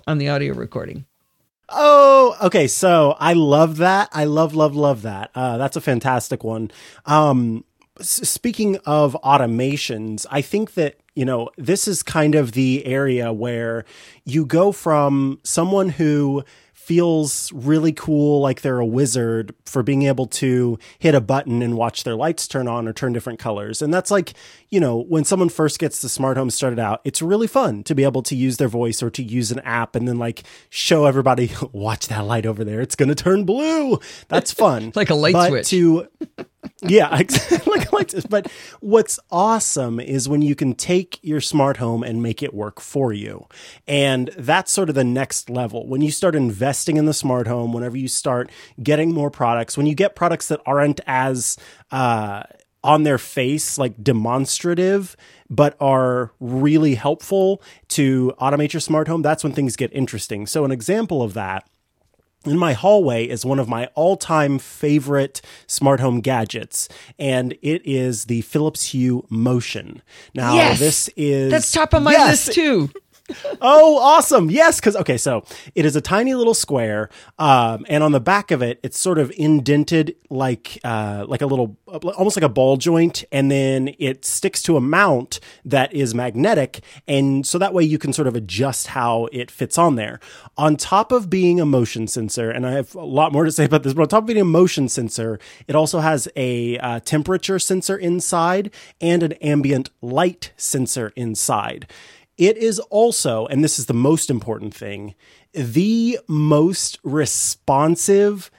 on 0.07 0.19
the 0.19 0.29
audio 0.29 0.55
recording. 0.55 1.07
Oh, 1.69 2.37
okay. 2.43 2.67
So 2.67 3.17
I 3.19 3.33
love 3.33 3.79
that. 3.79 4.09
I 4.13 4.25
love, 4.25 4.55
love, 4.55 4.77
love 4.77 5.03
that. 5.03 5.31
Uh, 5.35 5.57
that's 5.59 5.77
a 5.77 5.81
fantastic 5.81 6.45
one. 6.45 6.71
Um, 7.07 7.65
s- 7.99 8.29
speaking 8.29 8.77
of 8.85 9.17
automations, 9.25 10.27
I 10.31 10.43
think 10.43 10.75
that, 10.75 10.97
you 11.15 11.25
know, 11.25 11.49
this 11.57 11.89
is 11.89 12.03
kind 12.03 12.35
of 12.35 12.53
the 12.53 12.85
area 12.85 13.33
where 13.33 13.85
you 14.25 14.45
go 14.45 14.73
from 14.73 15.41
someone 15.45 15.91
who 15.91 16.45
feels 16.85 17.53
really 17.53 17.93
cool, 17.93 18.41
like 18.41 18.63
they're 18.63 18.81
a 18.81 18.87
wizard 18.87 19.55
for 19.65 19.85
being 19.85 20.03
able 20.03 20.27
to 20.27 20.77
hit 20.99 21.15
a 21.15 21.21
button 21.21 21.63
and 21.63 21.77
watch 21.77 22.03
their 22.03 22.17
lights 22.17 22.49
turn 22.49 22.67
on 22.67 22.89
or 22.89 22.93
turn 22.93 23.13
different 23.13 23.39
colors. 23.39 23.81
And 23.81 23.95
that's 23.95 24.11
like, 24.11 24.35
you 24.69 24.81
know, 24.81 25.05
when 25.05 25.25
someone 25.25 25.49
first 25.49 25.79
gets 25.79 26.03
the 26.03 26.09
smart 26.09 26.37
home 26.37 26.51
started 26.51 26.81
out, 26.81 27.01
it's 27.05 27.23
really 27.23 27.47
fun 27.47 27.85
to 27.85 27.95
be 27.95 28.03
able 28.03 28.23
to 28.25 28.35
use 28.35 28.57
their 28.57 28.67
voice 28.67 29.01
or 29.01 29.11
to 29.11 29.23
use 29.23 29.53
an 29.53 29.61
app 29.61 29.95
and 29.95 30.09
then 30.09 30.19
like 30.19 30.43
show 30.71 31.07
everybody, 31.07 31.53
watch 31.73 32.09
that 32.09 32.25
light 32.25 32.47
over 32.47 32.65
there. 32.65 32.81
It's 32.81 32.97
going 32.97 33.11
to 33.11 33.15
turn 33.15 33.45
blue. 33.45 34.01
That's 34.29 34.53
fun. 34.53 34.93
Like 35.03 35.11
a 35.11 35.15
light 35.15 35.33
but 35.33 35.49
switch. 35.49 35.69
To, 35.71 36.07
yeah, 36.83 37.17
exactly. 37.19 37.73
like, 37.93 38.09
this. 38.09 38.27
But 38.27 38.51
what's 38.81 39.19
awesome 39.31 40.01
is 40.01 40.29
when 40.29 40.43
you 40.43 40.55
can 40.55 40.75
take 40.75 41.19
your 41.23 41.41
smart 41.41 41.77
home 41.79 42.03
and 42.03 42.23
make 42.23 42.43
it 42.43 42.55
work 42.55 42.81
for 42.81 43.13
you. 43.13 43.47
And 43.87 44.31
that's 44.37 44.73
sort 44.73 44.89
of 44.89 44.95
the 44.95 45.05
next 45.05 45.51
level. 45.51 45.87
When 45.87 46.01
you 46.01 46.11
start 46.11 46.35
investing 46.35 46.97
in 46.97 47.07
the 47.07 47.15
smart 47.15 47.47
home, 47.47 47.73
whenever 47.73 47.97
you 47.97 48.09
start 48.09 48.51
getting 48.83 49.13
more 49.13 49.31
products, 49.31 49.77
when 49.77 49.87
you 49.87 49.95
get 49.95 50.17
products 50.17 50.49
that 50.49 50.61
aren't 50.67 51.01
as, 51.07 51.57
uh, 51.91 52.45
on 52.85 53.05
their 53.05 53.19
face, 53.19 53.79
like 53.79 54.03
demonstrative, 54.03 55.17
but 55.49 55.77
are 55.81 56.33
really 56.41 56.97
helpful 56.97 57.63
to 57.89 58.33
automate 58.41 58.73
your 58.73 58.81
smart 58.81 59.07
home, 59.07 59.23
that's 59.23 59.45
when 59.45 59.53
things 59.53 59.77
get 59.77 59.93
interesting. 59.93 60.47
So, 60.47 60.65
an 60.65 60.73
example 60.73 61.23
of 61.23 61.35
that 61.35 61.69
in 62.45 62.59
my 62.59 62.73
hallway 62.73 63.27
is 63.29 63.45
one 63.45 63.59
of 63.59 63.69
my 63.69 63.87
all-time 63.95 64.59
favorite 64.59 65.41
smart 65.67 66.01
home 66.01 66.21
gadgets 66.21 66.89
and 67.19 67.53
it 67.63 67.83
is 67.85 68.25
the 68.27 68.41
Philips 68.43 68.91
Hue 68.93 69.25
Motion. 69.31 70.03
Now 70.35 70.55
Yes! 70.55 70.79
this 70.79 71.11
is 71.17 71.51
That's 71.51 71.71
top 71.73 71.93
of 71.95 72.03
my 72.03 72.13
Yes! 72.13 72.47
list 72.47 72.55
too. 72.57 72.91
oh, 73.61 73.99
awesome. 73.99 74.51
Yes. 74.51 74.81
Cause 74.81 74.97
okay. 74.97 75.17
So 75.17 75.45
it 75.75 75.85
is 75.85 75.97
a 75.97 76.01
tiny 76.01 76.35
little 76.35 76.55
square. 76.55 77.09
Um, 77.39 77.87
and 77.89 78.03
on 78.03 78.13
the 78.13 78.21
back 78.21 78.51
of 78.51 78.63
it, 78.63 78.81
it's 78.83 78.99
sort 78.99 79.19
of 79.19 79.33
indented 79.37 80.17
like, 80.31 80.79
uh, 80.85 81.25
like 81.29 81.43
a 81.43 81.47
little, 81.47 81.77
almost 81.87 82.37
like 82.37 82.45
a 82.45 82.49
ball 82.49 82.77
joint. 82.77 83.25
And 83.33 83.51
then 83.51 83.95
it 83.99 84.25
sticks 84.25 84.63
to 84.65 84.77
a 84.77 84.81
mount 84.81 85.41
that 85.65 85.93
is 85.93 86.15
magnetic. 86.15 86.81
And 87.07 87.47
so 87.47 87.59
that 87.59 87.75
way 87.75 87.85
you 87.85 87.99
can 87.99 88.13
sort 88.13 88.29
of 88.29 88.35
adjust 88.35 88.89
how 88.89 89.29
it 89.33 89.51
fits 89.51 89.79
on 89.79 89.97
there. 89.97 90.21
On 90.57 90.77
top 90.77 91.13
of 91.13 91.31
being 91.31 91.61
a 91.61 91.67
motion 91.67 92.07
sensor, 92.07 92.51
and 92.51 92.67
I 92.67 92.73
have 92.73 92.95
a 92.95 93.05
lot 93.05 93.33
more 93.33 93.45
to 93.45 93.53
say 93.53 93.65
about 93.65 93.83
this, 93.83 93.95
but 93.95 94.03
on 94.03 94.09
top 94.09 94.23
of 94.25 94.27
being 94.27 94.41
a 94.41 94.45
motion 94.45 94.89
sensor, 94.89 95.39
it 95.67 95.75
also 95.75 96.01
has 96.01 96.29
a 96.37 96.79
uh, 96.79 97.01
temperature 97.01 97.59
sensor 97.59 97.97
inside 97.97 98.71
and 99.01 99.23
an 99.23 99.33
ambient 99.35 99.91
light 100.01 100.53
sensor 100.57 101.13
inside. 101.17 101.87
It 102.39 102.57
is 102.57 102.79
also, 102.79 103.47
and 103.47 103.63
this 103.63 103.79
is 103.79 103.87
the 103.87 103.95
most 103.95 104.31
important 104.31 104.75
thing, 104.75 105.15
the 105.53 106.19
most 106.29 106.99
responsive 107.03 108.51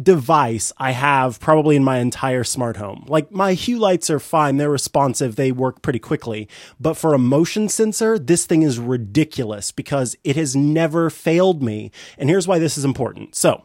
device 0.00 0.72
I 0.78 0.92
have 0.92 1.40
probably 1.40 1.74
in 1.74 1.82
my 1.82 1.98
entire 1.98 2.44
smart 2.44 2.76
home. 2.76 3.04
Like 3.08 3.32
my 3.32 3.54
Hue 3.54 3.78
lights 3.78 4.10
are 4.10 4.20
fine, 4.20 4.56
they're 4.56 4.70
responsive, 4.70 5.36
they 5.36 5.50
work 5.50 5.82
pretty 5.82 5.98
quickly. 5.98 6.48
But 6.78 6.94
for 6.94 7.14
a 7.14 7.18
motion 7.18 7.68
sensor, 7.68 8.18
this 8.18 8.46
thing 8.46 8.62
is 8.62 8.78
ridiculous 8.78 9.72
because 9.72 10.16
it 10.22 10.36
has 10.36 10.54
never 10.54 11.10
failed 11.10 11.62
me. 11.62 11.90
And 12.16 12.28
here's 12.28 12.46
why 12.46 12.58
this 12.58 12.78
is 12.78 12.84
important. 12.84 13.34
So, 13.34 13.64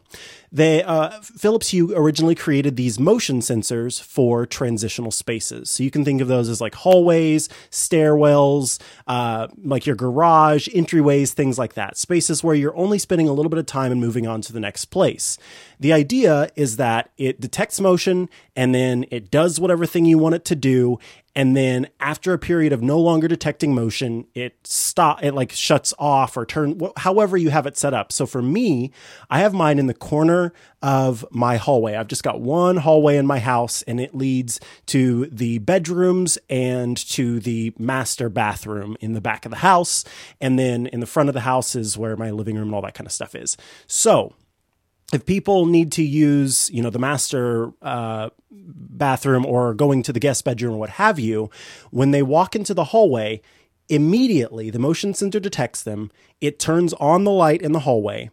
they 0.54 0.84
uh, 0.84 1.10
Philips 1.22 1.70
Hue 1.70 1.98
originally 1.98 2.36
created 2.36 2.76
these 2.76 3.00
motion 3.00 3.40
sensors 3.40 4.00
for 4.00 4.46
transitional 4.46 5.10
spaces. 5.10 5.72
So 5.72 5.82
you 5.82 5.90
can 5.90 6.06
think 6.06 6.22
of 6.22 6.28
those 6.28 6.48
as 6.48 6.62
like 6.62 6.76
hallways, 6.76 7.50
stairwells, 7.72 8.80
uh, 9.08 9.48
like 9.64 9.88
your 9.88 9.96
garage, 9.96 10.68
entryways, 10.70 11.32
things 11.34 11.58
like 11.58 11.74
that. 11.74 11.98
Spaces 11.98 12.44
where 12.44 12.54
you're 12.54 12.78
only 12.78 13.00
spending 13.00 13.28
a 13.28 13.34
little 13.34 13.50
bit 13.50 13.58
of 13.58 13.66
time 13.66 13.92
and 13.92 14.00
moving 14.00 14.28
on 14.28 14.42
to 14.42 14.54
the 14.54 14.60
next 14.60 14.86
place. 14.86 15.40
The 15.80 15.92
idea 15.92 16.50
is 16.56 16.78
that 16.78 17.10
it 17.18 17.42
detects 17.42 17.82
motion 17.82 18.30
and 18.56 18.76
then 18.76 19.06
it 19.10 19.32
does 19.32 19.60
whatever 19.60 19.88
thing 19.88 20.06
you 20.06 20.20
want 20.20 20.36
it 20.36 20.46
to 20.46 20.56
do. 20.56 21.00
And 21.36 21.58
then 21.58 21.88
after 22.00 22.34
a 22.34 22.38
period 22.38 22.74
of 22.74 22.84
no 22.84 23.00
longer 23.00 23.28
detecting 23.28 23.74
motion, 23.74 24.28
it 24.36 24.56
stop 24.64 25.24
it 25.24 25.34
like 25.34 25.52
shuts 25.52 25.94
off 25.98 26.38
or 26.38 26.46
turn 26.46 26.80
however 26.98 27.38
you 27.38 27.50
have 27.50 27.66
it 27.66 27.76
set 27.76 27.94
up. 27.94 28.12
So 28.12 28.26
for 28.26 28.42
me, 28.42 28.92
I 29.30 29.40
have 29.40 29.54
mine 29.54 29.80
in 29.80 29.88
the 29.88 29.96
corner 29.96 30.54
of 30.84 31.26
my 31.32 31.58
hallway. 31.58 31.96
I've 31.96 32.08
just 32.08 32.24
got 32.24 32.40
one 32.40 32.78
hallway 32.78 33.18
in 33.18 33.26
my 33.26 33.40
house 33.40 33.82
and 33.84 34.00
it 34.00 34.14
leads 34.14 34.60
to 34.88 35.26
the 35.28 35.58
bedrooms 35.60 36.38
and 36.50 36.98
to 37.10 37.40
the 37.40 37.74
master 37.80 38.30
bathroom 38.30 38.96
in 39.00 39.14
the 39.14 39.22
back 39.22 39.46
of 39.46 39.50
the 39.50 39.58
house. 39.58 40.04
And 40.40 40.60
then 40.60 40.86
in 40.88 41.00
the 41.00 41.08
front 41.08 41.30
of 41.30 41.34
the 41.34 41.42
house 41.42 41.76
is 41.76 41.98
where 41.98 42.16
my 42.16 42.30
living 42.30 42.56
room 42.58 42.68
and 42.68 42.76
all 42.76 42.82
that 42.84 42.94
kind 42.94 43.08
of 43.08 43.14
stuff 43.14 43.34
is. 43.34 43.58
So 43.88 44.34
if 45.14 45.26
people 45.26 45.66
need 45.66 45.92
to 45.94 46.04
use, 46.04 46.70
you 46.72 46.82
know, 46.82 46.90
the 46.90 47.00
master 47.00 47.72
uh, 47.82 48.30
bathroom 48.54 49.46
or 49.46 49.74
going 49.74 50.04
to 50.04 50.14
the 50.14 50.20
guest 50.20 50.46
bedroom 50.46 50.76
or 50.76 50.78
what 50.78 50.92
have 50.92 51.20
you, 51.20 51.50
when 51.92 52.12
they 52.12 52.22
walk 52.22 52.56
into 52.56 52.74
the 52.74 52.86
hallway, 52.86 53.42
immediately 53.90 54.70
the 54.70 54.80
motion 54.80 55.14
sensor 55.14 55.40
detects 55.40 55.84
them. 55.84 56.12
It 56.42 56.60
turns 56.60 56.94
on 56.94 57.24
the 57.24 57.32
light 57.32 57.62
in 57.62 57.72
the 57.72 57.80
hallway, 57.80 58.30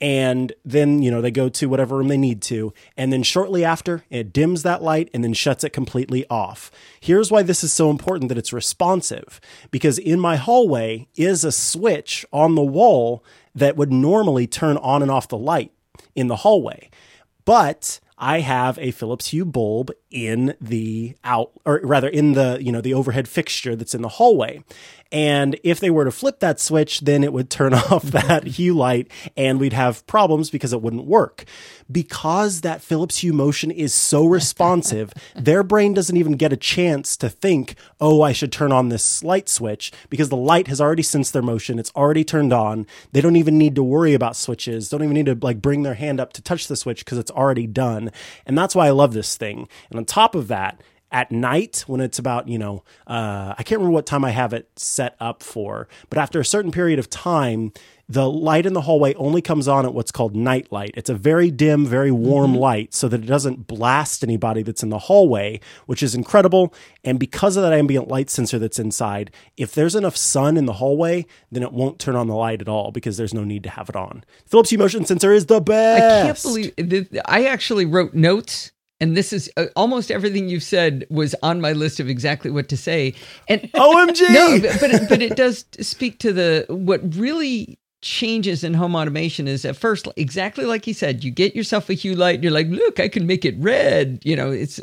and 0.00 0.52
then 0.64 1.02
you 1.02 1.10
know 1.10 1.20
they 1.20 1.30
go 1.30 1.48
to 1.48 1.68
whatever 1.68 1.96
room 1.96 2.08
they 2.08 2.16
need 2.16 2.42
to, 2.42 2.72
and 2.96 3.12
then 3.12 3.22
shortly 3.22 3.64
after 3.64 4.04
it 4.10 4.32
dims 4.32 4.62
that 4.62 4.82
light 4.82 5.10
and 5.12 5.22
then 5.22 5.34
shuts 5.34 5.64
it 5.64 5.72
completely 5.72 6.26
off. 6.28 6.70
Here's 7.00 7.30
why 7.30 7.42
this 7.42 7.62
is 7.62 7.72
so 7.72 7.90
important 7.90 8.28
that 8.28 8.38
it's 8.38 8.52
responsive 8.52 9.40
because 9.70 9.98
in 9.98 10.20
my 10.20 10.36
hallway 10.36 11.08
is 11.16 11.44
a 11.44 11.52
switch 11.52 12.24
on 12.32 12.54
the 12.54 12.62
wall 12.62 13.24
that 13.54 13.76
would 13.76 13.92
normally 13.92 14.46
turn 14.46 14.76
on 14.78 15.02
and 15.02 15.10
off 15.10 15.28
the 15.28 15.38
light 15.38 15.72
in 16.14 16.28
the 16.28 16.36
hallway. 16.36 16.90
But 17.44 18.00
I 18.20 18.40
have 18.40 18.78
a 18.78 18.90
Philips 18.90 19.28
Hue 19.28 19.46
bulb 19.46 19.90
in 20.10 20.54
the 20.60 21.16
out, 21.24 21.52
or 21.64 21.80
rather 21.82 22.08
in 22.08 22.34
the, 22.34 22.58
you 22.60 22.70
know, 22.70 22.82
the 22.82 22.92
overhead 22.92 23.26
fixture 23.26 23.74
that's 23.74 23.94
in 23.94 24.02
the 24.02 24.08
hallway. 24.08 24.62
And 25.12 25.58
if 25.64 25.80
they 25.80 25.90
were 25.90 26.04
to 26.04 26.12
flip 26.12 26.38
that 26.38 26.60
switch, 26.60 27.00
then 27.00 27.24
it 27.24 27.32
would 27.32 27.50
turn 27.50 27.74
off 27.90 28.02
that 28.04 28.44
hue 28.44 28.74
light 28.74 29.10
and 29.36 29.58
we'd 29.58 29.72
have 29.72 30.06
problems 30.06 30.50
because 30.50 30.72
it 30.72 30.82
wouldn't 30.82 31.06
work. 31.06 31.44
Because 31.90 32.60
that 32.60 32.82
Philips 32.82 33.18
Hue 33.18 33.32
motion 33.32 33.70
is 33.70 33.92
so 33.92 34.24
responsive, 34.26 35.12
their 35.34 35.62
brain 35.62 35.94
doesn't 35.94 36.16
even 36.16 36.32
get 36.32 36.52
a 36.52 36.56
chance 36.56 37.16
to 37.16 37.28
think, 37.28 37.74
oh, 38.00 38.22
I 38.22 38.32
should 38.32 38.52
turn 38.52 38.70
on 38.70 38.88
this 38.88 39.24
light 39.24 39.48
switch 39.48 39.90
because 40.10 40.28
the 40.28 40.36
light 40.36 40.68
has 40.68 40.80
already 40.80 41.02
sensed 41.02 41.32
their 41.32 41.42
motion. 41.42 41.78
It's 41.78 41.92
already 41.96 42.22
turned 42.22 42.52
on. 42.52 42.86
They 43.12 43.20
don't 43.20 43.36
even 43.36 43.58
need 43.58 43.74
to 43.74 43.82
worry 43.82 44.14
about 44.14 44.36
switches. 44.36 44.88
Don't 44.88 45.02
even 45.02 45.14
need 45.14 45.26
to 45.26 45.38
like 45.40 45.60
bring 45.60 45.82
their 45.82 45.94
hand 45.94 46.20
up 46.20 46.32
to 46.34 46.42
touch 46.42 46.68
the 46.68 46.76
switch 46.76 47.04
because 47.04 47.18
it's 47.18 47.30
already 47.32 47.66
done. 47.66 48.09
And 48.46 48.56
that's 48.56 48.74
why 48.74 48.86
I 48.86 48.90
love 48.90 49.12
this 49.12 49.36
thing. 49.36 49.68
And 49.90 49.98
on 49.98 50.04
top 50.04 50.34
of 50.34 50.48
that, 50.48 50.82
at 51.12 51.32
night 51.32 51.84
when 51.88 52.00
it's 52.00 52.18
about 52.18 52.46
you 52.46 52.58
know 52.58 52.84
uh, 53.08 53.54
i 53.58 53.62
can't 53.64 53.80
remember 53.80 53.92
what 53.92 54.06
time 54.06 54.24
i 54.24 54.30
have 54.30 54.52
it 54.52 54.68
set 54.76 55.16
up 55.18 55.42
for 55.42 55.88
but 56.08 56.18
after 56.18 56.38
a 56.38 56.44
certain 56.44 56.70
period 56.70 56.98
of 56.98 57.10
time 57.10 57.72
the 58.10 58.28
light 58.28 58.66
in 58.66 58.72
the 58.72 58.80
hallway 58.80 59.14
only 59.14 59.40
comes 59.40 59.68
on 59.68 59.86
at 59.86 59.94
what's 59.94 60.10
called 60.10 60.34
night 60.34 60.72
light. 60.72 60.92
It's 60.96 61.08
a 61.08 61.14
very 61.14 61.50
dim 61.52 61.86
very 61.86 62.10
warm 62.10 62.52
mm-hmm. 62.52 62.60
light 62.60 62.94
so 62.94 63.06
that 63.06 63.22
it 63.22 63.26
doesn't 63.26 63.68
blast 63.68 64.24
anybody 64.24 64.64
that's 64.64 64.82
in 64.82 64.88
the 64.88 64.98
hallway 64.98 65.60
which 65.86 66.02
is 66.02 66.14
incredible. 66.14 66.74
And 67.04 67.20
because 67.20 67.56
of 67.56 67.62
that 67.62 67.72
ambient 67.72 68.08
light 68.08 68.28
sensor 68.28 68.58
that's 68.58 68.80
inside 68.80 69.30
if 69.56 69.72
there's 69.72 69.94
enough 69.94 70.16
sun 70.16 70.56
in 70.56 70.66
the 70.66 70.74
hallway 70.74 71.24
then 71.52 71.62
it 71.62 71.72
won't 71.72 72.00
turn 72.00 72.16
on 72.16 72.26
the 72.26 72.34
light 72.34 72.60
at 72.60 72.68
all 72.68 72.90
because 72.90 73.16
there's 73.16 73.32
no 73.32 73.44
need 73.44 73.62
to 73.62 73.70
have 73.70 73.88
it 73.88 73.96
on. 73.96 74.24
Philips 74.44 74.70
hue 74.70 74.78
motion 74.78 75.04
sensor 75.04 75.32
is 75.32 75.46
the 75.46 75.60
best 75.60 76.02
i 76.02 76.26
can't 76.26 76.42
believe 76.42 77.20
i 77.26 77.44
actually 77.44 77.86
wrote 77.86 78.12
notes 78.12 78.72
and 79.00 79.16
this 79.16 79.32
is 79.32 79.50
uh, 79.56 79.66
almost 79.76 80.10
everything 80.10 80.48
you've 80.48 80.62
said 80.62 81.06
was 81.08 81.34
on 81.42 81.60
my 81.60 81.72
list 81.72 82.00
of 82.00 82.08
exactly 82.08 82.50
what 82.50 82.68
to 82.68 82.76
say. 82.76 83.14
And 83.48 83.62
OMG, 83.72 84.20
no, 84.28 84.60
but 84.78 84.90
it, 84.90 85.08
but 85.08 85.22
it 85.22 85.36
does 85.36 85.64
speak 85.80 86.18
to 86.18 86.32
the 86.34 86.66
what 86.68 87.00
really 87.16 87.78
changes 88.02 88.64
in 88.64 88.74
home 88.74 88.94
automation 88.96 89.46
is 89.46 89.64
at 89.64 89.76
first 89.76 90.08
exactly 90.16 90.64
like 90.64 90.84
he 90.84 90.92
said 90.92 91.22
you 91.22 91.30
get 91.30 91.54
yourself 91.54 91.90
a 91.90 91.94
hue 91.94 92.14
light 92.14 92.36
and 92.36 92.44
you're 92.44 92.52
like 92.52 92.68
look 92.68 92.98
i 92.98 93.08
can 93.08 93.26
make 93.26 93.44
it 93.44 93.54
red. 93.58 94.20
You 94.24 94.36
know 94.36 94.50
it's 94.50 94.80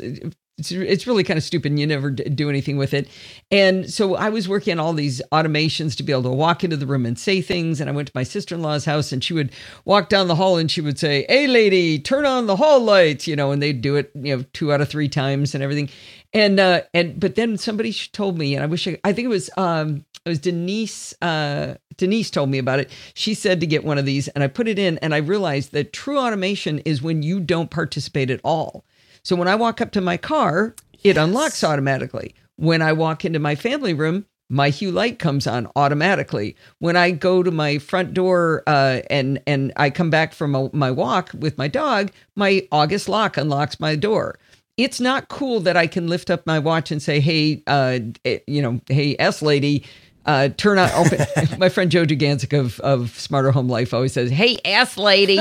it's, 0.58 0.72
it's 0.72 1.06
really 1.06 1.22
kind 1.22 1.38
of 1.38 1.44
stupid 1.44 1.70
and 1.70 1.78
you 1.78 1.86
never 1.86 2.10
do 2.10 2.50
anything 2.50 2.76
with 2.76 2.92
it. 2.92 3.08
And 3.50 3.90
so 3.90 4.16
I 4.16 4.28
was 4.28 4.48
working 4.48 4.72
on 4.72 4.84
all 4.84 4.92
these 4.92 5.22
automations 5.30 5.96
to 5.96 6.02
be 6.02 6.12
able 6.12 6.24
to 6.24 6.30
walk 6.30 6.64
into 6.64 6.76
the 6.76 6.86
room 6.86 7.06
and 7.06 7.18
say 7.18 7.40
things. 7.40 7.80
And 7.80 7.88
I 7.88 7.92
went 7.92 8.08
to 8.08 8.12
my 8.14 8.24
sister 8.24 8.56
in 8.56 8.62
law's 8.62 8.84
house 8.84 9.12
and 9.12 9.22
she 9.22 9.32
would 9.32 9.52
walk 9.84 10.08
down 10.08 10.26
the 10.26 10.34
hall 10.34 10.56
and 10.56 10.70
she 10.70 10.80
would 10.80 10.98
say, 10.98 11.24
Hey, 11.28 11.46
lady, 11.46 11.98
turn 11.98 12.26
on 12.26 12.46
the 12.46 12.56
hall 12.56 12.80
lights, 12.80 13.28
you 13.28 13.36
know, 13.36 13.52
and 13.52 13.62
they'd 13.62 13.80
do 13.80 13.96
it, 13.96 14.10
you 14.14 14.36
know, 14.36 14.44
two 14.52 14.72
out 14.72 14.80
of 14.80 14.88
three 14.88 15.08
times 15.08 15.54
and 15.54 15.62
everything. 15.62 15.88
And, 16.32 16.58
uh, 16.58 16.82
and, 16.92 17.18
but 17.18 17.36
then 17.36 17.56
somebody 17.56 17.92
told 17.92 18.36
me, 18.36 18.54
and 18.54 18.62
I 18.62 18.66
wish 18.66 18.86
I, 18.86 18.98
I 19.04 19.12
think 19.12 19.26
it 19.26 19.28
was, 19.28 19.48
um, 19.56 20.04
it 20.26 20.28
was 20.28 20.40
Denise, 20.40 21.14
uh, 21.22 21.74
Denise 21.96 22.30
told 22.30 22.50
me 22.50 22.58
about 22.58 22.80
it. 22.80 22.90
She 23.14 23.32
said 23.32 23.60
to 23.60 23.66
get 23.66 23.84
one 23.84 23.96
of 23.96 24.04
these 24.04 24.28
and 24.28 24.42
I 24.42 24.48
put 24.48 24.68
it 24.68 24.78
in 24.78 24.98
and 24.98 25.14
I 25.14 25.18
realized 25.18 25.72
that 25.72 25.92
true 25.92 26.18
automation 26.18 26.80
is 26.80 27.00
when 27.00 27.22
you 27.22 27.38
don't 27.40 27.70
participate 27.70 28.30
at 28.30 28.40
all. 28.42 28.84
So 29.28 29.36
when 29.36 29.46
I 29.46 29.56
walk 29.56 29.82
up 29.82 29.90
to 29.90 30.00
my 30.00 30.16
car, 30.16 30.74
it 31.04 31.16
yes. 31.16 31.18
unlocks 31.18 31.62
automatically. 31.62 32.34
When 32.56 32.80
I 32.80 32.94
walk 32.94 33.26
into 33.26 33.38
my 33.38 33.56
family 33.56 33.92
room, 33.92 34.24
my 34.48 34.70
hue 34.70 34.90
light 34.90 35.18
comes 35.18 35.46
on 35.46 35.70
automatically. 35.76 36.56
When 36.78 36.96
I 36.96 37.10
go 37.10 37.42
to 37.42 37.50
my 37.50 37.76
front 37.76 38.14
door 38.14 38.62
uh, 38.66 39.02
and 39.10 39.38
and 39.46 39.70
I 39.76 39.90
come 39.90 40.08
back 40.08 40.32
from 40.32 40.54
a, 40.54 40.70
my 40.74 40.90
walk 40.90 41.30
with 41.38 41.58
my 41.58 41.68
dog, 41.68 42.10
my 42.36 42.66
August 42.72 43.06
lock 43.06 43.36
unlocks 43.36 43.78
my 43.78 43.96
door. 43.96 44.38
It's 44.78 44.98
not 44.98 45.28
cool 45.28 45.60
that 45.60 45.76
I 45.76 45.88
can 45.88 46.08
lift 46.08 46.30
up 46.30 46.46
my 46.46 46.58
watch 46.58 46.90
and 46.90 47.02
say, 47.02 47.20
"Hey, 47.20 47.62
uh, 47.66 47.98
eh, 48.24 48.38
you 48.46 48.62
know, 48.62 48.80
hey, 48.88 49.14
S 49.18 49.42
lady, 49.42 49.84
uh, 50.28 50.50
turn 50.58 50.78
on 50.78 50.90
open. 50.90 51.26
my 51.58 51.70
friend 51.70 51.90
Joe 51.90 52.04
Duganzik 52.04 52.56
of, 52.56 52.78
of 52.80 53.18
Smarter 53.18 53.50
Home 53.50 53.66
Life 53.66 53.94
always 53.94 54.12
says, 54.12 54.30
"Hey, 54.30 54.58
ass 54.62 54.98
lady," 54.98 55.40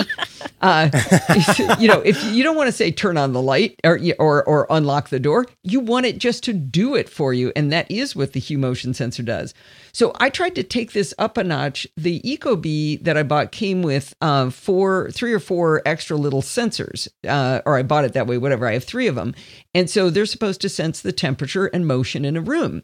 uh, 0.62 0.89
you 1.80 1.89
know, 1.89 2.00
if 2.00 2.23
you 2.34 2.41
don't 2.41 2.56
want 2.56 2.67
to 2.69 2.71
say 2.71 2.89
turn 2.89 3.17
on 3.17 3.34
the 3.34 3.41
light 3.41 3.80
or 3.84 4.00
or 4.17 4.45
or 4.45 4.65
unlock 4.69 5.10
the 5.10 5.19
door, 5.19 5.45
you 5.62 5.82
want 5.82 6.06
it 6.06 6.17
just 6.17 6.41
to 6.45 6.54
do 6.54 6.95
it 6.95 7.10
for 7.10 7.34
you, 7.34 7.52
and 7.54 7.69
that 7.71 7.91
is 7.91 8.15
what 8.15 8.32
the 8.32 8.39
Hue 8.39 8.58
motion 8.58 8.93
sensor 8.93 9.23
does. 9.23 9.54
So 9.91 10.13
I 10.21 10.30
tried 10.30 10.56
to 10.56 10.63
take 10.63 10.93
this 10.93 11.13
up 11.19 11.38
a 11.38 11.43
notch. 11.43 11.86
The 11.97 12.21
Ecobee 12.21 13.04
that 13.04 13.17
I 13.17 13.23
bought 13.23 13.52
came 13.52 13.82
with 13.82 14.15
uh, 14.21 14.50
four, 14.52 15.12
three 15.12 15.34
or 15.34 15.39
four 15.39 15.82
extra 15.86 16.15
little 16.15 16.41
sensors, 16.41 17.10
uh, 17.28 17.62
or 17.65 17.78
I 17.78 17.84
bought 17.84 18.06
it 18.06 18.13
that 18.13 18.28
way. 18.28 18.38
Whatever, 18.38 18.67
I 18.67 18.73
have 18.73 18.86
three 18.86 19.08
of 19.08 19.15
them, 19.15 19.36
and 19.76 19.89
so 19.89 20.10
they're 20.10 20.26
supposed 20.26 20.62
to 20.62 20.69
sense 20.69 21.02
the 21.02 21.12
temperature 21.12 21.65
and 21.65 21.86
motion 21.86 22.23
in 22.23 22.38
a 22.38 22.41
room 22.41 22.84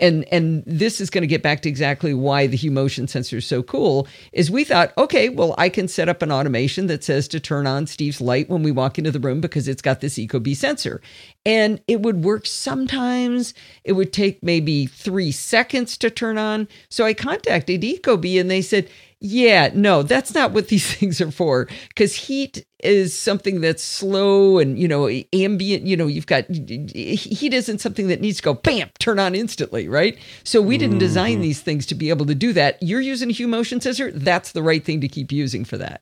and 0.00 0.26
and 0.30 0.62
this 0.66 1.00
is 1.00 1.10
going 1.10 1.22
to 1.22 1.28
get 1.28 1.42
back 1.42 1.62
to 1.62 1.68
exactly 1.68 2.14
why 2.14 2.46
the 2.46 2.56
hue 2.56 2.70
motion 2.70 3.08
sensor 3.08 3.38
is 3.38 3.46
so 3.46 3.62
cool 3.62 4.06
is 4.32 4.50
we 4.50 4.64
thought 4.64 4.92
okay 4.98 5.28
well 5.28 5.54
i 5.58 5.68
can 5.68 5.88
set 5.88 6.08
up 6.08 6.22
an 6.22 6.30
automation 6.30 6.86
that 6.86 7.02
says 7.02 7.26
to 7.26 7.40
turn 7.40 7.66
on 7.66 7.86
steve's 7.86 8.20
light 8.20 8.48
when 8.48 8.62
we 8.62 8.70
walk 8.70 8.98
into 8.98 9.10
the 9.10 9.20
room 9.20 9.40
because 9.40 9.68
it's 9.68 9.82
got 9.82 10.00
this 10.00 10.14
ecobee 10.18 10.56
sensor. 10.56 11.00
And 11.44 11.80
it 11.88 12.02
would 12.02 12.24
work 12.24 12.46
sometimes. 12.46 13.54
It 13.84 13.92
would 13.92 14.12
take 14.12 14.42
maybe 14.42 14.86
three 14.86 15.32
seconds 15.32 15.96
to 15.98 16.10
turn 16.10 16.38
on. 16.38 16.68
So 16.88 17.04
i 17.04 17.14
contacted 17.14 17.82
ecobee 17.82 18.40
and 18.40 18.50
they 18.50 18.62
said 18.62 18.88
yeah, 19.20 19.70
no, 19.74 20.02
that's 20.02 20.34
not 20.34 20.52
what 20.52 20.68
these 20.68 20.94
things 20.94 21.20
are 21.20 21.30
for. 21.30 21.68
Because 21.88 22.14
heat 22.14 22.66
is 22.82 23.16
something 23.16 23.60
that's 23.60 23.82
slow 23.82 24.58
and, 24.58 24.78
you 24.78 24.88
know, 24.88 25.08
ambient. 25.32 25.86
You 25.86 25.96
know, 25.96 26.06
you've 26.06 26.26
got 26.26 26.46
heat 26.48 27.54
isn't 27.54 27.78
something 27.78 28.08
that 28.08 28.20
needs 28.20 28.38
to 28.38 28.42
go 28.42 28.54
bam, 28.54 28.90
turn 28.98 29.18
on 29.18 29.34
instantly, 29.34 29.88
right? 29.88 30.18
So 30.44 30.62
we 30.62 30.78
didn't 30.78 30.94
mm-hmm. 30.94 31.00
design 31.00 31.40
these 31.40 31.60
things 31.60 31.86
to 31.86 31.94
be 31.94 32.08
able 32.08 32.26
to 32.26 32.34
do 32.34 32.52
that. 32.54 32.78
You're 32.82 33.00
using 33.00 33.28
a 33.28 33.32
Hue 33.32 33.48
motion 33.48 33.80
sensor. 33.80 34.10
That's 34.10 34.52
the 34.52 34.62
right 34.62 34.84
thing 34.84 35.00
to 35.02 35.08
keep 35.08 35.30
using 35.30 35.64
for 35.64 35.76
that. 35.76 36.00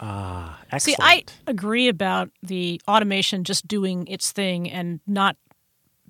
Ah, 0.00 0.60
excellent. 0.70 0.98
See, 0.98 1.02
I 1.02 1.24
agree 1.46 1.88
about 1.88 2.30
the 2.42 2.80
automation 2.88 3.44
just 3.44 3.66
doing 3.66 4.06
its 4.06 4.32
thing 4.32 4.70
and 4.70 5.00
not 5.06 5.36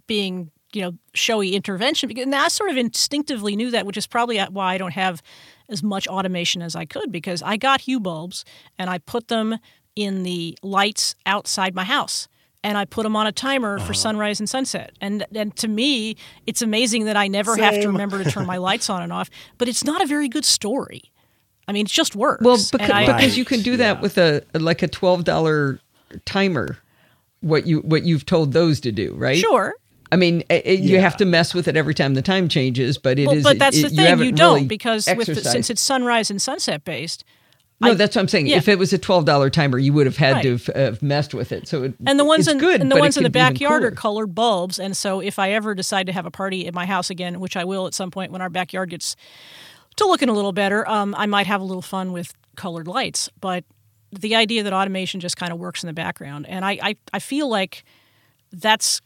being 0.06 0.50
you 0.72 0.82
know 0.82 0.92
showy 1.14 1.54
intervention 1.54 2.08
because 2.08 2.24
and 2.24 2.34
I 2.34 2.48
sort 2.48 2.70
of 2.70 2.76
instinctively 2.76 3.56
knew 3.56 3.70
that, 3.70 3.86
which 3.86 3.96
is 3.96 4.06
probably 4.06 4.40
why 4.40 4.74
I 4.74 4.78
don't 4.78 4.92
have 4.92 5.22
as 5.68 5.82
much 5.82 6.06
automation 6.06 6.62
as 6.62 6.76
I 6.76 6.84
could 6.84 7.10
because 7.10 7.42
I 7.42 7.56
got 7.56 7.82
Hue 7.82 8.00
bulbs 8.00 8.44
and 8.78 8.90
I 8.90 8.98
put 8.98 9.28
them 9.28 9.58
in 9.96 10.22
the 10.22 10.58
lights 10.62 11.14
outside 11.26 11.74
my 11.74 11.84
house 11.84 12.28
and 12.64 12.78
I 12.78 12.86
put 12.86 13.02
them 13.02 13.14
on 13.14 13.26
a 13.26 13.32
timer 13.32 13.78
for 13.78 13.84
uh-huh. 13.84 13.92
sunrise 13.92 14.40
and 14.40 14.48
sunset. 14.48 14.92
And 15.00 15.24
and 15.34 15.54
to 15.56 15.68
me, 15.68 16.16
it's 16.46 16.62
amazing 16.62 17.04
that 17.04 17.16
I 17.16 17.28
never 17.28 17.54
Same. 17.54 17.64
have 17.64 17.80
to 17.82 17.88
remember 17.88 18.24
to 18.24 18.30
turn 18.30 18.46
my 18.46 18.56
lights 18.68 18.90
on 18.90 19.02
and 19.02 19.12
off. 19.12 19.30
But 19.58 19.68
it's 19.68 19.84
not 19.84 20.02
a 20.02 20.06
very 20.06 20.28
good 20.28 20.44
story. 20.44 21.02
I 21.68 21.72
mean, 21.72 21.86
it 21.86 21.92
just 21.92 22.16
works. 22.16 22.44
Well, 22.44 22.58
because, 22.72 22.90
I, 22.90 23.06
because 23.06 23.38
you 23.38 23.44
can 23.44 23.60
do 23.60 23.76
that 23.76 23.96
yeah. 23.96 24.00
with 24.00 24.18
a 24.18 24.42
like 24.54 24.82
a 24.82 24.88
twelve 24.88 25.24
dollar 25.24 25.78
timer. 26.24 26.78
What 27.40 27.66
you 27.66 27.80
what 27.80 28.04
you've 28.04 28.24
told 28.24 28.52
those 28.52 28.80
to 28.80 28.92
do, 28.92 29.14
right? 29.14 29.36
Sure. 29.36 29.74
I 30.12 30.16
mean, 30.16 30.44
it, 30.48 30.80
you 30.80 31.00
have 31.00 31.16
to 31.18 31.24
mess 31.24 31.54
with 31.54 31.66
it 31.68 31.76
every 31.76 31.94
time 31.94 32.14
the 32.14 32.22
time 32.22 32.48
changes, 32.48 32.98
but 32.98 33.18
it 33.18 33.26
well, 33.26 33.36
is. 33.36 33.44
But 33.44 33.58
that's 33.58 33.76
it, 33.76 33.82
the 33.82 33.88
thing, 33.90 34.18
you, 34.18 34.24
you 34.26 34.32
don't 34.32 34.54
really 34.54 34.66
because 34.66 35.08
with 35.16 35.26
the, 35.26 35.36
since 35.36 35.70
it's 35.70 35.80
sunrise 35.80 36.30
and 36.30 36.40
sunset 36.40 36.84
based, 36.84 37.24
No, 37.80 37.90
I- 37.90 37.94
that's 37.94 38.14
what 38.14 38.22
I'm 38.22 38.28
saying. 38.28 38.46
yeah. 38.46 38.56
If 38.56 38.68
it 38.68 38.78
was 38.78 38.92
a 38.92 38.98
twelve 38.98 39.24
dollar 39.24 39.50
timer, 39.50 39.78
you 39.78 39.92
would 39.92 40.06
have 40.06 40.16
had 40.16 40.42
to 40.42 40.52
have, 40.52 40.66
have 40.66 41.02
messed 41.02 41.34
with 41.34 41.52
it. 41.52 41.66
So 41.66 41.84
it, 41.84 41.94
and 42.06 42.18
the 42.18 42.24
ones 42.24 42.46
it's 42.46 42.54
in 42.54 42.58
good, 42.58 42.80
and 42.80 42.90
the 42.90 42.96
ones 42.96 43.16
in 43.16 43.22
the 43.22 43.28
could 43.28 43.32
be 43.32 43.40
even 43.40 43.54
backyard 43.54 43.84
are 43.84 43.90
colored 43.90 44.34
bulbs. 44.34 44.78
And 44.78 44.96
so 44.96 45.20
if 45.20 45.38
I 45.38 45.50
ever 45.52 45.74
decide 45.74 46.06
to 46.06 46.12
have 46.12 46.26
a 46.26 46.30
party 46.30 46.66
at 46.66 46.74
my 46.74 46.86
house 46.86 47.10
again, 47.10 47.40
which 47.40 47.56
I 47.56 47.64
will 47.64 47.86
at 47.86 47.94
some 47.94 48.10
point 48.10 48.30
when 48.30 48.42
our 48.42 48.50
backyard 48.50 48.90
gets 48.90 49.16
to 49.96 50.06
looking 50.06 50.28
a 50.28 50.32
little 50.32 50.52
better, 50.52 50.88
um, 50.88 51.14
I 51.16 51.26
might 51.26 51.46
have 51.46 51.60
a 51.60 51.64
little 51.64 51.82
fun 51.82 52.12
with 52.12 52.34
colored 52.56 52.86
lights. 52.86 53.30
But 53.40 53.64
the 54.12 54.36
idea 54.36 54.62
that 54.62 54.72
automation 54.72 55.18
just 55.20 55.36
kind 55.36 55.52
of 55.52 55.58
works 55.58 55.82
in 55.82 55.86
the 55.88 55.92
background, 55.92 56.46
and 56.48 56.64
I 56.64 56.78
I, 56.82 56.96
I 57.12 57.18
feel 57.18 57.48
like 57.48 57.84
that's 58.52 59.00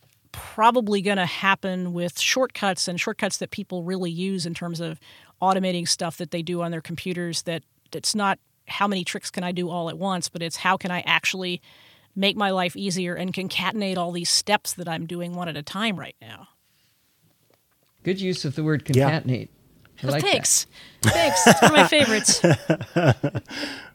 probably 0.55 1.03
going 1.03 1.16
to 1.18 1.27
happen 1.27 1.92
with 1.92 2.18
shortcuts 2.18 2.88
and 2.88 3.01
shortcuts 3.01 3.38
that 3.38 3.51
people 3.51 3.83
really 3.83 4.11
use 4.11 4.46
in 4.46 4.55
terms 4.55 4.81
of 4.81 4.98
automating 5.42 5.87
stuff 5.87 6.16
that 6.16 6.31
they 6.31 6.42
do 6.42 6.62
on 6.62 6.70
their 6.70 6.81
computers 6.81 7.42
that 7.42 7.62
it's 7.92 8.14
not 8.14 8.38
how 8.66 8.87
many 8.87 9.05
tricks 9.05 9.31
can 9.31 9.44
I 9.44 9.53
do 9.53 9.70
all 9.70 9.88
at 9.88 9.96
once, 9.98 10.29
but 10.29 10.42
it's 10.42 10.57
how 10.57 10.77
can 10.77 10.90
I 10.90 11.01
actually 11.07 11.61
make 12.16 12.37
my 12.37 12.51
life 12.51 12.77
easier 12.77 13.14
and 13.14 13.33
concatenate 13.33 13.96
all 13.96 14.11
these 14.12 14.29
steps 14.31 14.74
that 14.74 14.88
I'm 14.88 15.07
doing 15.07 15.35
one 15.35 15.48
at 15.48 15.57
a 15.57 15.62
time 15.62 15.98
right 15.98 16.16
now. 16.20 16.48
Good 18.03 18.20
use 18.20 18.44
of 18.44 18.55
the 18.57 18.64
word 18.64 18.83
Yeah. 18.94 19.11
concatenate. 19.20 19.48
I 20.03 20.07
like 20.07 20.22
that. 20.22 20.31
Thanks. 20.31 20.66
Thanks. 21.03 21.46
It's 21.46 21.62
one 21.62 21.72
of 21.72 21.77
my 21.77 21.87
favorites. 21.88 22.40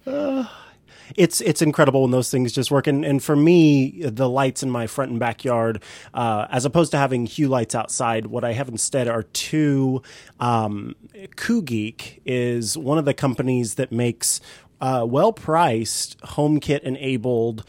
it's 1.16 1.42
it's 1.42 1.62
incredible 1.62 2.02
when 2.02 2.12
those 2.12 2.30
things 2.32 2.52
just 2.52 2.72
work. 2.72 2.88
And, 2.88 3.06
and 3.06 3.24
for 3.24 3.36
me, 3.36 4.02
the 4.04 4.30
lights 4.30 4.64
in 4.64 4.70
my 4.70 4.88
front 4.88 5.12
and 5.12 5.20
backyard, 5.20 5.82
uh, 6.14 6.48
as 6.50 6.66
opposed 6.66 6.92
to 6.92 6.98
having 6.98 7.26
hue 7.26 7.48
lights 7.48 7.76
outside, 7.76 8.28
what 8.28 8.44
I 8.44 8.54
have 8.54 8.70
instead 8.70 9.08
are 9.08 9.24
two. 9.24 10.02
Um, 10.40 10.96
Geek 11.66 12.22
is 12.26 12.78
one 12.78 12.98
of 12.98 13.06
the 13.06 13.14
companies 13.14 13.76
that 13.76 13.92
makes 13.92 14.42
uh, 14.82 15.06
well 15.08 15.32
priced 15.32 16.20
HomeKit 16.22 16.82
enabled 16.82 17.64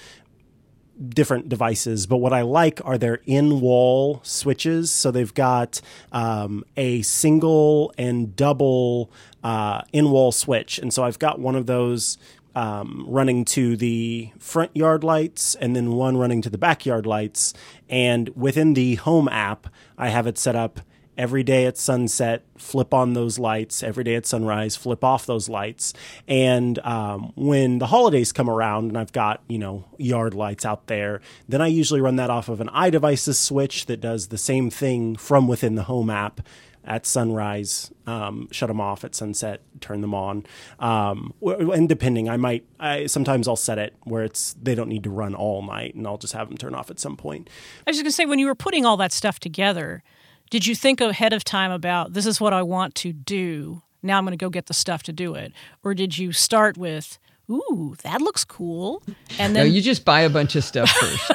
different 1.09 1.49
devices, 1.49 2.07
but 2.07 2.19
what 2.19 2.33
I 2.33 2.43
like 2.43 2.81
are 2.85 2.99
their 2.99 3.21
in 3.27 3.61
wall 3.61 4.21
switches. 4.23 4.91
So 4.91 5.11
they've 5.11 5.35
got 5.35 5.81
um, 6.13 6.65
a 6.77 7.03
single 7.03 7.93
and 7.99 8.35
double 8.37 9.11
uh, 9.43 9.83
in 9.93 10.11
wall 10.11 10.33
switch. 10.33 10.79
And 10.79 10.93
so 10.93 11.05
I've 11.05 11.19
got 11.19 11.39
one 11.41 11.57
of 11.57 11.67
those 11.67 12.19
um, 12.55 13.05
running 13.09 13.45
to 13.47 13.77
the 13.77 14.31
front 14.39 14.77
yard 14.77 15.05
lights 15.05 15.55
and 15.55 15.75
then 15.75 15.93
one 15.93 16.17
running 16.17 16.43
to 16.43 16.51
the 16.51 16.59
backyard 16.59 17.07
lights. 17.07 17.55
And 17.89 18.31
within 18.37 18.75
the 18.75 18.97
home 18.97 19.29
app, 19.29 19.69
I 19.99 20.09
have 20.09 20.27
it 20.27 20.39
set 20.39 20.57
up 20.57 20.81
every 21.17 21.43
day 21.43 21.67
at 21.67 21.79
sunset, 21.79 22.45
flip 22.57 22.93
on 22.93 23.13
those 23.13 23.39
lights. 23.39 23.83
Every 23.83 24.05
day 24.05 24.15
at 24.15 24.27
sunrise, 24.27 24.77
flip 24.77 25.05
off 25.05 25.27
those 25.27 25.49
lights. 25.49 25.93
And 26.27 26.79
um, 26.81 27.33
when 27.37 27.79
the 27.79 27.87
holidays 27.87 28.33
come 28.33 28.51
around 28.51 28.89
and 28.89 28.99
I've 28.99 29.13
got, 29.13 29.43
you 29.49 29.59
know, 29.59 29.85
yard 29.99 30.35
lights 30.35 30.65
out 30.65 30.87
there, 30.87 31.21
then 31.49 31.61
I 31.63 31.69
usually 31.69 32.01
run 32.01 32.17
that 32.17 32.31
off 32.31 32.49
of 32.49 32.61
an 32.61 32.69
iDevices 32.69 33.37
switch 33.37 33.87
that 33.87 34.01
does 34.01 34.29
the 34.29 34.39
same 34.39 34.71
thing 34.71 35.17
from 35.17 35.49
within 35.49 35.75
the 35.75 35.85
home 35.85 36.11
app. 36.11 36.41
At 36.87 37.07
sunrise, 37.07 37.91
um, 38.07 38.49
shut 38.51 38.69
them 38.69 38.81
off. 38.81 39.05
At 39.05 39.15
sunset, 39.15 39.63
turn 39.81 40.03
them 40.03 40.15
on. 40.15 40.45
Um, 40.79 41.33
and 41.43 41.89
depending, 41.89 42.29
I 42.29 42.37
might. 42.37 42.67
I 42.79 43.07
sometimes 43.07 43.49
I'll 43.49 43.57
set 43.57 43.79
it 43.79 43.95
where 44.05 44.23
it's 44.23 44.55
they 44.63 44.75
don't 44.75 44.91
need 44.91 45.05
to 45.05 45.11
run 45.11 45.35
all 45.35 45.63
night, 45.63 45.95
and 45.95 46.07
I'll 46.07 46.19
just 46.19 46.35
have 46.35 46.49
them 46.49 46.59
turn 46.59 46.75
off 46.75 46.91
at 46.91 47.01
some 47.01 47.17
point. 47.17 47.49
I 47.87 47.91
was 47.91 47.97
just 47.97 48.05
to 48.05 48.13
say, 48.13 48.27
when 48.27 48.39
you 48.39 48.47
were 48.47 48.55
putting 48.55 48.85
all 48.85 48.99
that 48.99 49.13
stuff 49.13 49.41
together, 49.41 50.03
did 50.51 50.67
you 50.67 50.75
think 50.75 51.01
ahead 51.01 51.33
of 51.33 51.43
time 51.43 51.71
about 51.71 52.13
this 52.13 52.27
is 52.27 52.41
what 52.41 52.53
I 52.53 52.63
want 52.63 52.95
to 52.97 53.13
do? 53.13 53.83
Now 54.03 54.19
I'm 54.19 54.25
going 54.25 54.37
to 54.39 54.45
go 54.45 54.51
get 54.51 54.67
the 54.67 54.75
stuff 54.75 55.03
to 55.05 55.13
do 55.13 55.35
it. 55.35 55.53
Or 55.83 55.95
did 55.95 56.19
you 56.19 56.33
start 56.33 56.77
with, 56.77 57.19
ooh, 57.51 57.95
that 58.03 58.21
looks 58.21 58.45
cool? 58.45 59.03
And 59.39 59.53
No, 59.55 59.63
then 59.65 59.73
you 59.73 59.81
just 59.83 60.05
buy 60.05 60.21
a 60.21 60.31
bunch 60.31 60.57
of 60.57 60.65
stuff 60.65 60.91
first. 61.01 61.33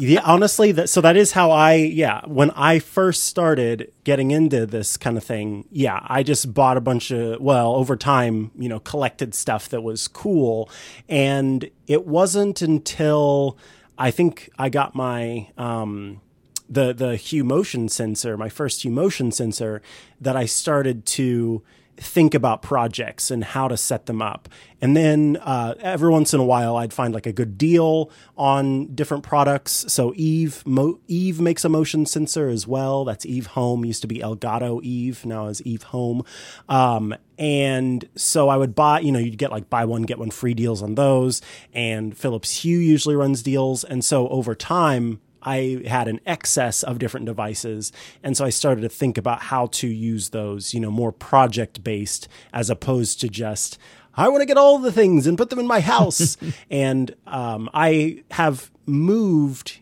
yeah, 0.00 0.20
honestly, 0.24 0.72
that 0.72 0.88
so 0.88 1.00
that 1.00 1.16
is 1.16 1.32
how 1.32 1.50
I 1.50 1.74
yeah. 1.74 2.20
When 2.26 2.50
I 2.52 2.78
first 2.78 3.24
started 3.24 3.92
getting 4.04 4.30
into 4.30 4.66
this 4.66 4.96
kind 4.96 5.16
of 5.16 5.24
thing, 5.24 5.66
yeah, 5.70 6.00
I 6.02 6.22
just 6.22 6.52
bought 6.52 6.76
a 6.76 6.80
bunch 6.80 7.10
of 7.10 7.40
well 7.40 7.74
over 7.74 7.96
time, 7.96 8.50
you 8.58 8.68
know, 8.68 8.80
collected 8.80 9.34
stuff 9.34 9.68
that 9.70 9.82
was 9.82 10.08
cool, 10.08 10.70
and 11.08 11.70
it 11.86 12.06
wasn't 12.06 12.62
until 12.62 13.56
I 13.98 14.10
think 14.10 14.50
I 14.58 14.68
got 14.68 14.94
my 14.94 15.48
um, 15.56 16.20
the 16.68 16.92
the 16.92 17.16
Hue 17.16 17.44
motion 17.44 17.88
sensor, 17.88 18.36
my 18.36 18.48
first 18.48 18.82
Hue 18.82 18.90
motion 18.90 19.30
sensor, 19.32 19.80
that 20.20 20.36
I 20.36 20.46
started 20.46 21.06
to 21.06 21.62
think 21.96 22.34
about 22.34 22.62
projects 22.62 23.30
and 23.30 23.42
how 23.42 23.68
to 23.68 23.76
set 23.76 24.06
them 24.06 24.20
up. 24.20 24.48
And 24.80 24.94
then 24.96 25.38
uh, 25.40 25.74
every 25.80 26.10
once 26.10 26.34
in 26.34 26.40
a 26.40 26.44
while, 26.44 26.76
I'd 26.76 26.92
find 26.92 27.14
like 27.14 27.26
a 27.26 27.32
good 27.32 27.56
deal 27.56 28.10
on 28.36 28.94
different 28.94 29.22
products. 29.22 29.86
So 29.88 30.12
Eve 30.16 30.62
Mo- 30.66 31.00
Eve 31.08 31.40
makes 31.40 31.64
a 31.64 31.68
motion 31.68 32.04
sensor 32.04 32.48
as 32.48 32.66
well. 32.66 33.04
That's 33.04 33.24
Eve 33.24 33.46
Home. 33.48 33.84
Used 33.84 34.02
to 34.02 34.08
be 34.08 34.18
Elgato 34.18 34.82
Eve, 34.82 35.24
now 35.24 35.46
is 35.46 35.62
Eve 35.62 35.84
Home. 35.84 36.22
Um, 36.68 37.14
and 37.38 38.06
so 38.14 38.48
I 38.48 38.56
would 38.56 38.74
buy, 38.74 39.00
you 39.00 39.12
know, 39.12 39.18
you'd 39.18 39.38
get 39.38 39.50
like 39.50 39.70
buy 39.70 39.84
one 39.84 40.02
get 40.02 40.18
one 40.18 40.30
free 40.30 40.54
deals 40.54 40.82
on 40.82 40.94
those. 40.94 41.40
And 41.72 42.16
Philips 42.16 42.62
Hue 42.62 42.78
usually 42.78 43.16
runs 43.16 43.42
deals. 43.42 43.84
And 43.84 44.04
so 44.04 44.28
over 44.28 44.54
time, 44.54 45.20
I 45.46 45.82
had 45.86 46.08
an 46.08 46.20
excess 46.26 46.82
of 46.82 46.98
different 46.98 47.24
devices. 47.24 47.92
And 48.22 48.36
so 48.36 48.44
I 48.44 48.50
started 48.50 48.80
to 48.80 48.88
think 48.88 49.16
about 49.16 49.42
how 49.42 49.66
to 49.66 49.86
use 49.86 50.30
those, 50.30 50.74
you 50.74 50.80
know, 50.80 50.90
more 50.90 51.12
project 51.12 51.84
based 51.84 52.28
as 52.52 52.68
opposed 52.68 53.20
to 53.20 53.28
just, 53.28 53.78
I 54.14 54.28
want 54.28 54.42
to 54.42 54.46
get 54.46 54.58
all 54.58 54.78
the 54.78 54.90
things 54.90 55.26
and 55.26 55.38
put 55.38 55.50
them 55.50 55.60
in 55.60 55.66
my 55.66 55.80
house. 55.80 56.36
and 56.70 57.14
um, 57.26 57.70
I 57.72 58.24
have 58.32 58.70
moved, 58.86 59.78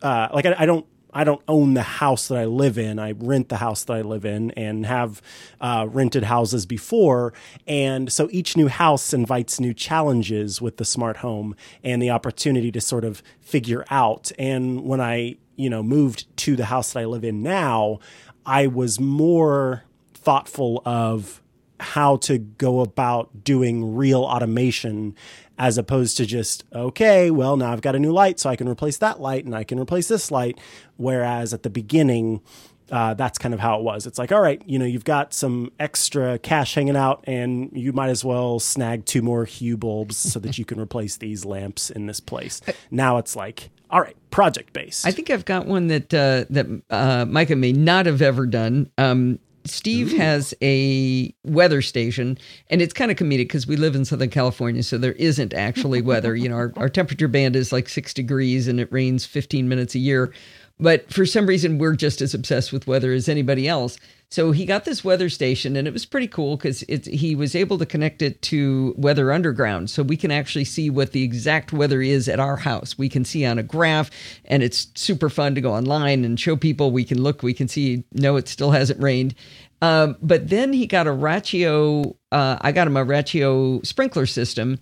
uh, 0.00 0.28
like, 0.32 0.46
I, 0.46 0.54
I 0.60 0.66
don't. 0.66 0.86
I 1.12 1.24
don't 1.24 1.42
own 1.46 1.74
the 1.74 1.82
house 1.82 2.28
that 2.28 2.38
I 2.38 2.46
live 2.46 2.78
in. 2.78 2.98
I 2.98 3.12
rent 3.12 3.48
the 3.48 3.58
house 3.58 3.84
that 3.84 3.92
I 3.94 4.02
live 4.02 4.24
in 4.24 4.50
and 4.52 4.86
have 4.86 5.20
uh, 5.60 5.86
rented 5.90 6.24
houses 6.24 6.64
before. 6.66 7.32
And 7.66 8.10
so 8.10 8.28
each 8.30 8.56
new 8.56 8.68
house 8.68 9.12
invites 9.12 9.60
new 9.60 9.74
challenges 9.74 10.60
with 10.62 10.78
the 10.78 10.84
smart 10.84 11.18
home 11.18 11.54
and 11.84 12.00
the 12.00 12.10
opportunity 12.10 12.72
to 12.72 12.80
sort 12.80 13.04
of 13.04 13.22
figure 13.40 13.84
out. 13.90 14.32
And 14.38 14.84
when 14.84 15.00
I, 15.00 15.36
you 15.56 15.68
know, 15.68 15.82
moved 15.82 16.34
to 16.38 16.56
the 16.56 16.66
house 16.66 16.92
that 16.92 17.00
I 17.00 17.04
live 17.04 17.24
in 17.24 17.42
now, 17.42 17.98
I 18.46 18.66
was 18.66 18.98
more 18.98 19.84
thoughtful 20.14 20.82
of 20.84 21.42
how 21.78 22.16
to 22.16 22.38
go 22.38 22.80
about 22.80 23.44
doing 23.44 23.96
real 23.96 24.22
automation 24.22 25.16
as 25.62 25.78
opposed 25.78 26.16
to 26.16 26.26
just 26.26 26.64
okay 26.74 27.30
well 27.30 27.56
now 27.56 27.72
i've 27.72 27.80
got 27.80 27.94
a 27.94 27.98
new 27.98 28.12
light 28.12 28.40
so 28.40 28.50
i 28.50 28.56
can 28.56 28.68
replace 28.68 28.98
that 28.98 29.20
light 29.20 29.44
and 29.44 29.54
i 29.54 29.62
can 29.62 29.78
replace 29.78 30.08
this 30.08 30.30
light. 30.30 30.58
Whereas 30.96 31.54
at 31.54 31.62
the 31.62 31.70
beginning 31.70 32.42
uh, 32.90 33.14
that's 33.14 33.38
kind 33.38 33.54
of 33.54 33.60
how 33.60 33.78
it 33.78 33.82
was. 33.82 34.06
It's 34.06 34.18
like 34.18 34.32
all 34.32 34.40
right 34.40 34.60
you 34.66 34.76
know 34.78 34.84
you've 34.84 35.04
got 35.04 35.32
some 35.32 35.70
extra 35.78 36.38
cash 36.40 36.74
hanging 36.74 36.96
out 36.96 37.22
and 37.28 37.70
you 37.72 37.92
might 37.92 38.10
as 38.10 38.24
well 38.24 38.58
snag 38.58 39.06
two 39.06 39.22
more 39.22 39.44
hue 39.44 39.76
bulbs 39.76 40.16
so 40.16 40.40
that 40.40 40.58
you 40.58 40.64
can 40.64 40.80
replace 40.80 41.16
these 41.16 41.44
lamps 41.44 41.90
in 41.90 42.06
this 42.06 42.18
place. 42.18 42.60
Now 42.90 43.18
it's 43.18 43.36
like 43.36 43.70
all 43.88 44.00
right 44.00 44.16
project 44.30 44.72
based 44.72 45.06
I 45.06 45.12
think 45.12 45.30
I've 45.30 45.44
got 45.44 45.66
one 45.66 45.86
that 45.86 46.12
uh, 46.12 46.44
that 46.50 46.66
uh, 46.90 47.24
Micah 47.26 47.56
may 47.56 47.72
not 47.72 48.06
have 48.06 48.20
ever 48.20 48.46
done. 48.46 48.90
Um, 48.98 49.38
Steve 49.64 50.16
has 50.16 50.54
a 50.62 51.34
weather 51.44 51.82
station, 51.82 52.38
and 52.70 52.82
it's 52.82 52.92
kind 52.92 53.10
of 53.10 53.16
comedic 53.16 53.44
because 53.44 53.66
we 53.66 53.76
live 53.76 53.94
in 53.94 54.04
Southern 54.04 54.30
California, 54.30 54.82
so 54.82 54.98
there 54.98 55.12
isn't 55.12 55.54
actually 55.54 56.02
weather. 56.02 56.34
You 56.34 56.48
know, 56.48 56.56
our, 56.56 56.72
our 56.76 56.88
temperature 56.88 57.28
band 57.28 57.56
is 57.56 57.72
like 57.72 57.88
six 57.88 58.12
degrees, 58.12 58.68
and 58.68 58.80
it 58.80 58.92
rains 58.92 59.24
15 59.24 59.68
minutes 59.68 59.94
a 59.94 59.98
year. 59.98 60.32
But 60.80 61.12
for 61.12 61.24
some 61.24 61.46
reason, 61.46 61.78
we're 61.78 61.94
just 61.94 62.20
as 62.20 62.34
obsessed 62.34 62.72
with 62.72 62.86
weather 62.86 63.12
as 63.12 63.28
anybody 63.28 63.68
else. 63.68 63.98
So 64.32 64.52
he 64.52 64.64
got 64.64 64.86
this 64.86 65.04
weather 65.04 65.28
station, 65.28 65.76
and 65.76 65.86
it 65.86 65.92
was 65.92 66.06
pretty 66.06 66.26
cool 66.26 66.56
because 66.56 66.80
he 66.88 67.34
was 67.34 67.54
able 67.54 67.76
to 67.76 67.84
connect 67.84 68.22
it 68.22 68.40
to 68.42 68.94
Weather 68.96 69.30
Underground, 69.30 69.90
so 69.90 70.02
we 70.02 70.16
can 70.16 70.30
actually 70.30 70.64
see 70.64 70.88
what 70.88 71.12
the 71.12 71.22
exact 71.22 71.70
weather 71.70 72.00
is 72.00 72.30
at 72.30 72.40
our 72.40 72.56
house. 72.56 72.96
We 72.96 73.10
can 73.10 73.26
see 73.26 73.44
on 73.44 73.58
a 73.58 73.62
graph, 73.62 74.10
and 74.46 74.62
it's 74.62 74.86
super 74.94 75.28
fun 75.28 75.54
to 75.56 75.60
go 75.60 75.74
online 75.74 76.24
and 76.24 76.40
show 76.40 76.56
people. 76.56 76.92
We 76.92 77.04
can 77.04 77.22
look, 77.22 77.42
we 77.42 77.52
can 77.52 77.68
see. 77.68 78.04
No, 78.12 78.36
it 78.36 78.48
still 78.48 78.70
hasn't 78.70 79.02
rained. 79.02 79.34
Um, 79.82 80.16
but 80.22 80.48
then 80.48 80.72
he 80.72 80.86
got 80.86 81.06
a 81.06 81.10
Rachio. 81.10 82.16
Uh, 82.30 82.56
I 82.58 82.72
got 82.72 82.86
him 82.86 82.96
a 82.96 83.04
Rachio 83.04 83.84
sprinkler 83.84 84.24
system, 84.24 84.78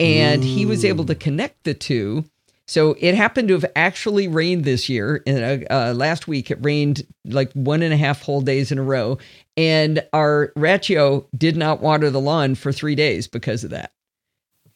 and 0.00 0.42
he 0.42 0.64
was 0.64 0.82
able 0.82 1.04
to 1.04 1.14
connect 1.14 1.64
the 1.64 1.74
two. 1.74 2.24
So 2.68 2.96
it 3.00 3.14
happened 3.14 3.48
to 3.48 3.54
have 3.54 3.64
actually 3.74 4.28
rained 4.28 4.64
this 4.64 4.88
year. 4.90 5.22
And 5.26 5.64
uh, 5.70 5.74
uh, 5.74 5.92
last 5.94 6.28
week 6.28 6.50
it 6.50 6.58
rained 6.60 7.02
like 7.24 7.50
one 7.54 7.82
and 7.82 7.94
a 7.94 7.96
half 7.96 8.20
whole 8.22 8.42
days 8.42 8.70
in 8.70 8.78
a 8.78 8.82
row, 8.82 9.18
and 9.56 10.04
our 10.12 10.52
Rachio 10.56 11.26
did 11.36 11.56
not 11.56 11.80
water 11.80 12.10
the 12.10 12.20
lawn 12.20 12.54
for 12.54 12.70
three 12.70 12.94
days 12.94 13.26
because 13.26 13.64
of 13.64 13.70
that. 13.70 13.92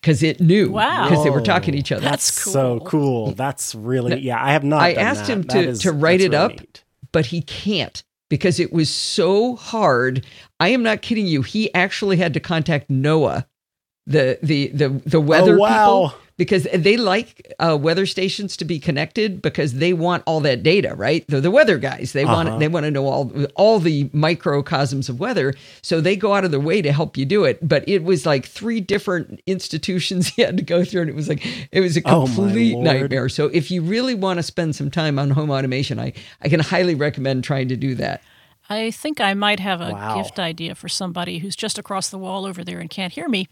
Because 0.01 0.23
it 0.25 0.41
knew, 0.41 0.71
Wow. 0.73 1.09
because 1.09 1.23
they 1.23 1.31
were 1.31 1.41
talking 1.43 1.73
to 1.73 1.79
each 1.79 1.93
other. 1.93 2.01
That's 2.03 2.25
so 2.33 2.79
cool. 2.81 2.87
cool 3.27 3.33
that's 3.33 3.73
really 3.75 4.19
yeah 4.21 4.43
i 4.43 4.51
have 4.53 4.65
not 4.65 4.81
I 4.83 4.95
done 4.95 5.05
asked 5.05 5.27
that. 5.27 5.33
him 5.33 5.45
to 5.45 5.59
is- 5.61 5.79
to 5.83 5.93
write 5.93 6.21
it 6.21 6.33
really 6.33 6.37
up, 6.37 6.51
neat. 6.59 6.83
but 7.13 7.27
he 7.27 7.41
can't 7.43 8.03
because 8.29 8.59
it 8.59 8.73
was 8.73 8.89
so 8.91 9.55
hard. 9.55 10.25
I 10.59 10.69
am 10.69 10.83
not 10.83 11.03
kidding 11.03 11.27
you. 11.27 11.43
He 11.43 11.73
actually 11.75 12.17
had 12.17 12.33
to 12.35 12.41
contact 12.41 12.89
NOAA 12.91 13.45
the 14.07 14.39
the 14.43 14.69
the 14.69 14.89
the 14.89 15.21
weather 15.21 15.55
Oh, 15.57 15.61
wow. 15.61 15.69
people 16.09 16.21
because 16.43 16.65
they 16.87 16.97
like 16.97 17.29
uh, 17.61 17.79
weather 17.81 18.07
stations 18.07 18.57
to 18.57 18.65
be 18.65 18.79
connected 18.81 19.41
because 19.43 19.75
they 19.75 19.93
want 19.93 20.23
all 20.27 20.41
that 20.41 20.63
data, 20.63 20.91
right? 20.97 21.25
They're 21.29 21.41
the 21.49 21.51
weather 21.61 21.79
guys. 21.79 22.13
They 22.13 22.25
Uh-huh. 22.25 22.35
want 22.45 22.59
they 22.61 22.69
want 22.75 22.85
to 22.87 22.91
know 22.91 23.07
all 23.07 23.25
all 23.55 23.79
the 23.79 24.11
microcosms 24.13 25.09
of 25.09 25.21
weather, 25.21 25.55
so 25.83 26.01
they 26.01 26.17
go 26.17 26.35
out 26.35 26.45
of 26.45 26.51
their 26.51 26.61
way 26.71 26.83
to 26.83 26.93
help 26.93 27.17
you 27.17 27.25
do 27.25 27.45
it. 27.45 27.57
But 27.67 27.89
it 27.89 28.03
was 28.03 28.27
like 28.27 28.45
three 28.47 28.81
different 28.81 29.41
institutions 29.47 30.21
you 30.37 30.45
had 30.47 30.57
to 30.57 30.63
go 30.75 30.85
through, 30.85 31.03
and 31.03 31.11
it 31.11 31.17
was 31.17 31.29
like 31.29 31.43
it 31.71 31.81
was 31.81 31.97
a 31.97 32.03
Oh, 32.05 32.27
complete 32.27 32.73
Lord. 32.75 32.85
nightmare. 32.85 33.29
So 33.29 33.47
if 33.47 33.71
you 33.71 33.83
really 33.83 34.15
want 34.15 34.39
to 34.39 34.43
spend 34.43 34.75
some 34.75 34.91
time 34.91 35.19
on 35.19 35.31
home 35.31 35.51
automation, 35.51 35.99
I 35.99 36.13
I 36.41 36.49
can 36.49 36.61
highly 36.61 36.95
recommend 36.97 37.45
trying 37.45 37.69
to 37.69 37.77
do 37.77 37.95
that. 37.97 38.21
I 38.73 38.91
think 38.91 39.21
I 39.21 39.35
might 39.35 39.61
have 39.61 39.81
a 39.81 39.93
Wow. 39.93 40.17
gift 40.23 40.39
idea 40.39 40.75
for 40.75 40.89
somebody 40.89 41.39
who's 41.39 41.57
just 41.57 41.79
across 41.79 42.09
the 42.11 42.19
wall 42.19 42.47
over 42.47 42.65
there 42.65 42.79
and 42.81 42.89
can't 42.89 43.13
hear 43.13 43.29
me. 43.29 43.47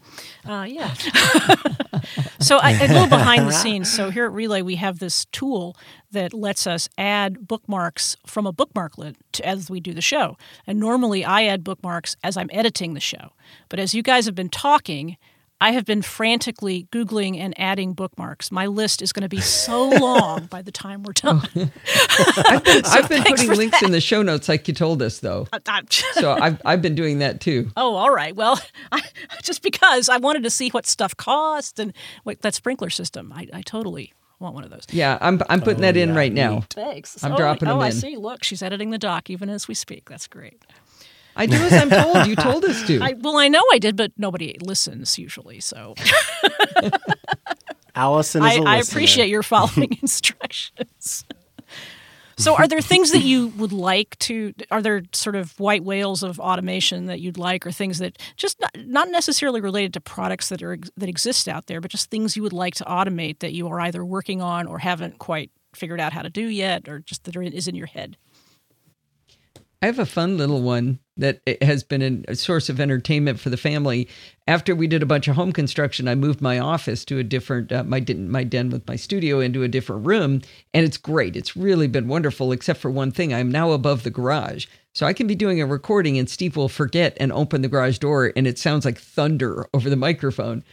Uh, 0.47 0.65
yeah. 0.67 0.93
so 2.39 2.57
I, 2.57 2.71
a 2.71 2.87
little 2.87 3.07
behind 3.19 3.47
the 3.47 3.51
scenes. 3.51 3.91
So 3.91 4.09
here 4.09 4.25
at 4.25 4.31
Relay, 4.33 4.61
we 4.61 4.75
have 4.75 4.99
this 4.99 5.25
tool 5.25 5.75
that 6.11 6.33
lets 6.33 6.65
us 6.67 6.89
add 6.97 7.47
bookmarks 7.47 8.17
from 8.25 8.45
a 8.47 8.53
bookmarklet 8.53 9.15
to, 9.33 9.45
as 9.45 9.69
we 9.69 9.79
do 9.79 9.93
the 9.93 10.01
show. 10.01 10.37
And 10.67 10.79
normally 10.79 11.23
I 11.23 11.43
add 11.45 11.63
bookmarks 11.63 12.15
as 12.23 12.37
I'm 12.37 12.49
editing 12.51 12.93
the 12.93 12.99
show. 12.99 13.31
But 13.69 13.79
as 13.79 13.93
you 13.93 14.01
guys 14.03 14.25
have 14.25 14.35
been 14.35 14.49
talking, 14.49 15.17
I 15.61 15.73
have 15.73 15.85
been 15.85 16.01
frantically 16.01 16.87
Googling 16.91 17.37
and 17.37 17.53
adding 17.55 17.93
bookmarks. 17.93 18.51
My 18.51 18.65
list 18.65 18.99
is 19.03 19.13
going 19.13 19.21
to 19.21 19.29
be 19.29 19.41
so 19.41 19.89
long 19.89 20.47
by 20.47 20.63
the 20.63 20.71
time 20.71 21.03
we're 21.03 21.13
done. 21.13 21.47
I've 21.55 22.63
been, 22.63 22.81
I've 22.83 23.07
been 23.07 23.23
putting 23.23 23.47
for 23.47 23.55
links 23.55 23.83
in 23.83 23.91
the 23.91 24.01
show 24.01 24.23
notes 24.23 24.49
like 24.49 24.67
you 24.67 24.73
told 24.73 25.03
us, 25.03 25.19
though. 25.19 25.47
Uh, 25.53 25.59
so 26.13 26.31
I've 26.31 26.59
I've 26.65 26.81
been 26.81 26.95
doing 26.95 27.19
that 27.19 27.41
too. 27.41 27.69
Oh, 27.77 27.93
all 27.93 28.09
right. 28.09 28.35
Well, 28.35 28.59
I, 28.91 29.03
just 29.43 29.61
because 29.61 30.09
I 30.09 30.17
wanted 30.17 30.41
to 30.43 30.49
see 30.49 30.69
what 30.69 30.87
stuff 30.87 31.15
cost 31.15 31.77
and 31.77 31.93
what 32.23 32.41
that 32.41 32.55
sprinkler 32.55 32.89
system, 32.89 33.31
I, 33.31 33.47
I 33.53 33.61
totally 33.61 34.13
want 34.39 34.55
one 34.55 34.63
of 34.63 34.71
those. 34.71 34.87
Yeah, 34.89 35.19
I'm 35.21 35.43
I'm 35.47 35.61
putting 35.61 35.81
that 35.81 35.95
oh, 35.95 35.99
in 35.99 36.09
yeah, 36.09 36.15
right 36.15 36.33
now. 36.33 36.61
Thanks. 36.71 37.23
I'm 37.23 37.33
oh, 37.33 37.37
dropping 37.37 37.67
oh, 37.67 37.73
them 37.73 37.81
oh, 37.81 37.81
I 37.81 37.91
see. 37.91 38.17
Look, 38.17 38.43
she's 38.43 38.63
editing 38.63 38.89
the 38.89 38.97
doc 38.97 39.29
even 39.29 39.47
as 39.47 39.67
we 39.67 39.75
speak. 39.75 40.09
That's 40.09 40.25
great. 40.25 40.63
I 41.35 41.45
do 41.45 41.55
as 41.55 41.73
I'm 41.73 41.89
told. 41.89 42.27
You 42.27 42.35
told 42.35 42.65
us 42.65 42.85
to. 42.87 42.99
I, 43.01 43.13
well, 43.19 43.37
I 43.37 43.47
know 43.47 43.63
I 43.71 43.79
did, 43.79 43.95
but 43.95 44.11
nobody 44.17 44.55
listens 44.61 45.17
usually. 45.17 45.59
So 45.59 45.95
Allison 47.95 48.43
is 48.43 48.51
I, 48.51 48.53
a 48.55 48.63
I 48.63 48.77
listener. 48.77 48.91
appreciate 48.97 49.29
your 49.29 49.43
following 49.43 49.97
instructions. 50.01 51.25
So, 52.37 52.55
are 52.55 52.67
there 52.67 52.81
things 52.81 53.11
that 53.11 53.21
you 53.21 53.49
would 53.49 53.71
like 53.71 54.17
to? 54.19 54.53
Are 54.71 54.81
there 54.81 55.03
sort 55.11 55.35
of 55.35 55.59
white 55.59 55.83
whales 55.83 56.23
of 56.23 56.39
automation 56.39 57.05
that 57.05 57.19
you'd 57.19 57.37
like, 57.37 57.67
or 57.67 57.71
things 57.71 57.99
that 57.99 58.17
just 58.35 58.59
not, 58.59 58.71
not 58.77 59.09
necessarily 59.09 59.61
related 59.61 59.93
to 59.93 60.01
products 60.01 60.49
that 60.49 60.63
are 60.63 60.77
that 60.97 61.09
exist 61.09 61.47
out 61.47 61.67
there, 61.67 61.79
but 61.81 61.91
just 61.91 62.09
things 62.09 62.35
you 62.35 62.41
would 62.41 62.53
like 62.53 62.73
to 62.75 62.83
automate 62.85 63.39
that 63.39 63.53
you 63.53 63.67
are 63.67 63.79
either 63.81 64.03
working 64.03 64.41
on 64.41 64.65
or 64.65 64.79
haven't 64.79 65.19
quite 65.19 65.51
figured 65.75 65.99
out 65.99 66.13
how 66.13 66.21
to 66.23 66.29
do 66.29 66.47
yet, 66.47 66.87
or 66.89 66.99
just 66.99 67.25
that 67.25 67.35
are 67.35 67.43
is 67.43 67.67
in 67.67 67.75
your 67.75 67.87
head? 67.87 68.17
I 69.81 69.87
have 69.87 69.97
a 69.97 70.05
fun 70.05 70.37
little 70.37 70.61
one 70.61 70.99
that 71.17 71.41
has 71.61 71.83
been 71.83 72.23
a 72.27 72.35
source 72.35 72.69
of 72.69 72.79
entertainment 72.79 73.39
for 73.39 73.49
the 73.49 73.57
family. 73.57 74.07
After 74.47 74.75
we 74.75 74.85
did 74.85 75.01
a 75.01 75.07
bunch 75.07 75.27
of 75.27 75.35
home 75.35 75.51
construction, 75.51 76.07
I 76.07 76.13
moved 76.13 76.39
my 76.39 76.59
office 76.59 77.03
to 77.05 77.17
a 77.17 77.23
different 77.23 77.71
uh, 77.71 77.83
my 77.83 78.05
my 78.07 78.43
den 78.43 78.69
with 78.69 78.87
my 78.87 78.95
studio 78.95 79.39
into 79.39 79.63
a 79.63 79.67
different 79.67 80.05
room, 80.05 80.41
and 80.73 80.85
it's 80.85 80.97
great. 80.97 81.35
It's 81.35 81.57
really 81.57 81.87
been 81.87 82.07
wonderful, 82.07 82.51
except 82.51 82.79
for 82.79 82.91
one 82.91 83.11
thing. 83.11 83.33
I'm 83.33 83.51
now 83.51 83.71
above 83.71 84.03
the 84.03 84.11
garage, 84.11 84.67
so 84.93 85.07
I 85.07 85.13
can 85.13 85.25
be 85.25 85.35
doing 85.35 85.59
a 85.59 85.65
recording, 85.65 86.19
and 86.19 86.29
Steve 86.29 86.55
will 86.55 86.69
forget 86.69 87.17
and 87.19 87.31
open 87.31 87.63
the 87.63 87.67
garage 87.67 87.97
door, 87.97 88.31
and 88.35 88.45
it 88.45 88.59
sounds 88.59 88.85
like 88.85 88.99
thunder 88.99 89.67
over 89.73 89.89
the 89.89 89.95
microphone. 89.95 90.63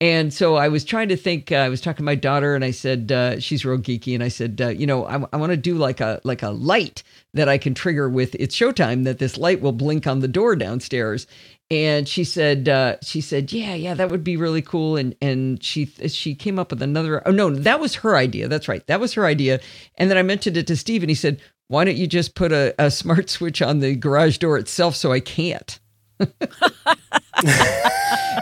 And 0.00 0.32
so 0.32 0.54
I 0.54 0.68
was 0.68 0.84
trying 0.84 1.08
to 1.08 1.16
think. 1.16 1.50
Uh, 1.50 1.56
I 1.56 1.68
was 1.68 1.80
talking 1.80 1.98
to 1.98 2.02
my 2.04 2.14
daughter, 2.14 2.54
and 2.54 2.64
I 2.64 2.70
said 2.70 3.10
uh, 3.10 3.40
she's 3.40 3.64
real 3.64 3.78
geeky, 3.78 4.14
and 4.14 4.22
I 4.22 4.28
said, 4.28 4.60
uh, 4.62 4.68
you 4.68 4.86
know, 4.86 5.04
I, 5.06 5.24
I 5.32 5.36
want 5.36 5.50
to 5.50 5.56
do 5.56 5.74
like 5.74 6.00
a 6.00 6.20
like 6.22 6.42
a 6.42 6.50
light 6.50 7.02
that 7.34 7.48
I 7.48 7.58
can 7.58 7.74
trigger 7.74 8.08
with 8.08 8.36
it's 8.36 8.56
showtime. 8.56 9.02
That 9.04 9.18
this 9.18 9.36
light 9.36 9.60
will 9.60 9.72
blink 9.72 10.06
on 10.06 10.20
the 10.20 10.28
door 10.28 10.54
downstairs. 10.54 11.26
And 11.70 12.08
she 12.08 12.24
said, 12.24 12.66
uh, 12.68 12.96
she 13.02 13.20
said, 13.20 13.52
yeah, 13.52 13.74
yeah, 13.74 13.92
that 13.92 14.10
would 14.10 14.24
be 14.24 14.36
really 14.36 14.62
cool. 14.62 14.96
And 14.96 15.16
and 15.20 15.62
she 15.62 15.86
she 15.86 16.34
came 16.34 16.60
up 16.60 16.70
with 16.70 16.80
another. 16.80 17.26
Oh 17.26 17.32
no, 17.32 17.50
that 17.50 17.80
was 17.80 17.96
her 17.96 18.16
idea. 18.16 18.46
That's 18.46 18.68
right, 18.68 18.86
that 18.86 19.00
was 19.00 19.14
her 19.14 19.26
idea. 19.26 19.58
And 19.96 20.08
then 20.08 20.16
I 20.16 20.22
mentioned 20.22 20.56
it 20.56 20.68
to 20.68 20.76
Steve, 20.76 21.02
and 21.02 21.10
he 21.10 21.16
said, 21.16 21.40
why 21.66 21.84
don't 21.84 21.96
you 21.96 22.06
just 22.06 22.34
put 22.34 22.52
a, 22.52 22.74
a 22.78 22.90
smart 22.90 23.28
switch 23.30 23.60
on 23.60 23.80
the 23.80 23.94
garage 23.94 24.38
door 24.38 24.58
itself 24.58 24.96
so 24.96 25.12
I 25.12 25.20
can't? 25.20 25.78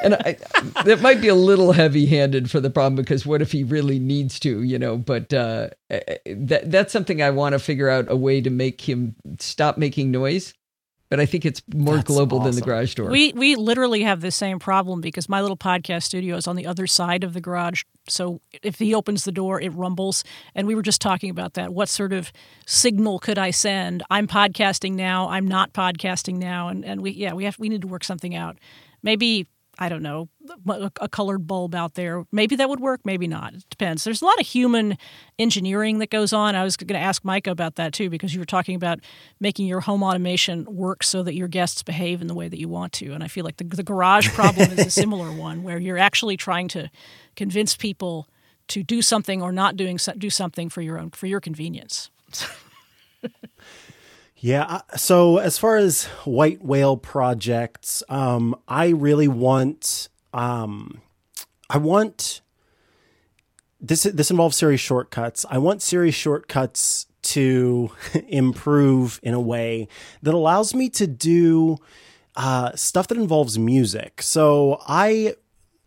And 0.03 0.15
I, 0.15 0.37
that 0.85 1.01
might 1.03 1.21
be 1.21 1.29
a 1.29 1.35
little 1.35 1.73
heavy-handed 1.73 2.51
for 2.51 2.61
the 2.61 2.71
problem 2.71 2.97
because 2.97 3.27
what 3.27 3.43
if 3.43 3.53
he 3.53 3.65
really 3.65 3.99
needs 3.99 4.39
to, 4.41 4.63
you 4.63 4.79
know? 4.79 4.97
But 4.97 5.33
uh, 5.33 5.71
that 5.89 6.71
that's 6.71 6.93
something 6.93 7.23
I 7.23 7.31
want 7.31 7.53
to 7.53 7.59
figure 7.59 7.89
out 7.89 8.11
a 8.11 8.17
way 8.17 8.41
to 8.41 8.51
make 8.51 8.81
him 8.89 9.17
stop 9.39 9.79
making 9.79 10.11
noise. 10.11 10.55
But 11.09 11.21
I 11.21 11.27
think 11.27 11.45
it's 11.45 11.63
more 11.73 11.97
That's 11.97 12.07
global 12.09 12.41
than 12.41 12.57
the 12.57 12.61
garage 12.61 12.95
door. 12.97 13.11
We 13.11 13.33
we 13.33 13.55
literally 13.55 14.03
have 14.03 14.21
the 14.21 14.33
same 14.33 14.59
problem 14.59 15.01
because 15.01 15.29
my 15.29 15.41
little 15.41 15.57
podcast 15.57 16.03
studio 16.03 16.37
is 16.37 16.49
on 16.49 16.57
the 16.57 16.67
other 16.67 16.87
side 16.87 17.23
of 17.23 17.33
the 17.33 17.41
garage. 17.41 17.85
So 18.09 18.41
if 18.63 18.79
he 18.79 18.95
opens 18.95 19.25
the 19.25 19.33
door, 19.33 19.61
it 19.61 19.73
rumbles. 19.73 20.25
And 20.55 20.67
we 20.67 20.75
were 20.75 20.83
just 20.83 21.01
talking 21.01 21.31
about 21.31 21.55
that. 21.55 21.73
What 21.73 21.89
sort 21.89 22.13
of 22.13 22.33
signal 22.67 23.21
could 23.21 23.39
I 23.39 23.51
send? 23.51 24.03
I'm 24.11 24.27
podcasting 24.27 24.95
now. 24.95 25.29
I'm 25.29 25.47
not 25.47 25.73
podcasting 25.73 26.39
now. 26.39 26.69
And 26.69 26.85
and 26.85 27.01
we 27.01 27.13
yeah 27.13 27.35
we 27.35 27.45
have 27.45 27.57
we 27.59 27.69
need 27.69 27.83
to 27.83 27.89
work 27.89 28.03
something 28.03 28.35
out. 28.35 28.59
Maybe 29.03 29.47
I 29.79 29.89
don't 29.89 30.03
know 30.03 30.29
a, 30.69 31.09
colored 31.09 31.47
bulb 31.47 31.75
out 31.75 31.95
there. 31.95 32.25
Maybe 32.33 32.57
that 32.57 32.69
would 32.69 32.81
work. 32.81 33.01
Maybe 33.05 33.27
not. 33.27 33.55
It 33.55 33.65
depends. 33.71 34.05
There's 34.05 34.23
a 34.23 34.25
lot 34.25 34.39
of 34.41 34.47
human 34.47 34.99
engineering 35.39 35.99
that 35.99 36.11
goes 36.11 36.33
on. 36.33 36.55
I 36.55 36.65
was 36.65 36.77
going 36.77 36.99
to 36.99 37.05
ask 37.05 37.25
Micah 37.25 37.51
about 37.51 37.77
that 37.77 37.93
too 37.93 38.11
because 38.11 38.35
you 38.35 38.41
were 38.41 38.47
talking 38.47 38.75
about 38.75 39.01
making 39.41 39.67
your 39.67 39.81
home 39.81 40.03
automation 40.03 40.65
work 40.65 41.03
so 41.03 41.23
that 41.23 41.35
your 41.35 41.49
guests 41.49 41.83
behave 41.83 42.21
in 42.21 42.27
the 42.27 42.35
way 42.35 42.49
that 42.49 42.59
you 42.59 42.69
want 42.69 42.93
to. 42.95 43.13
And 43.13 43.23
I 43.23 43.29
feel 43.29 43.45
like 43.45 43.57
the, 43.57 43.65
the 43.65 43.83
garage 43.83 44.29
problem 44.31 44.71
is 44.73 44.87
a 44.87 44.91
similar 45.03 45.33
one 45.33 45.63
where 45.63 45.79
you're 45.79 45.99
actually 45.99 46.37
trying 46.37 46.69
to 46.69 46.91
convince 47.35 47.77
people 47.77 48.29
to 48.69 48.83
do 48.83 49.01
something 49.01 49.43
or 49.43 49.53
not 49.53 49.77
doing 49.77 49.99
do 50.19 50.31
something 50.31 50.69
for 50.69 50.81
your 50.83 50.99
own 50.99 51.11
for 51.11 51.27
your 51.27 51.41
convenience. 51.41 52.11
Yeah. 54.39 54.83
So 54.97 55.39
as 55.39 55.59
far 55.59 55.77
as 55.77 56.05
white 56.25 56.63
whale 56.63 56.97
projects, 56.97 58.03
um, 58.09 58.55
I 58.69 58.89
really 58.89 59.29
want, 59.29 60.09
um, 60.35 61.01
I 61.71 61.79
want 61.79 62.43
this. 63.81 64.03
This 64.05 64.31
involves 64.31 64.57
Siri 64.57 64.77
shortcuts. 64.77 65.47
I 65.51 65.59
want 65.59 65.83
Siri 65.83 66.11
shortcuts 66.11 67.07
to 67.23 67.91
improve 68.29 69.19
in 69.23 69.35
a 69.35 69.41
way 69.41 69.89
that 70.23 70.35
allows 70.35 70.75
me 70.75 70.91
to 70.91 71.07
do 71.07 71.79
uh, 72.37 72.73
stuff 72.77 73.09
that 73.09 73.19
involves 73.19 73.59
music. 73.59 74.21
So 74.23 74.81
I 74.87 75.35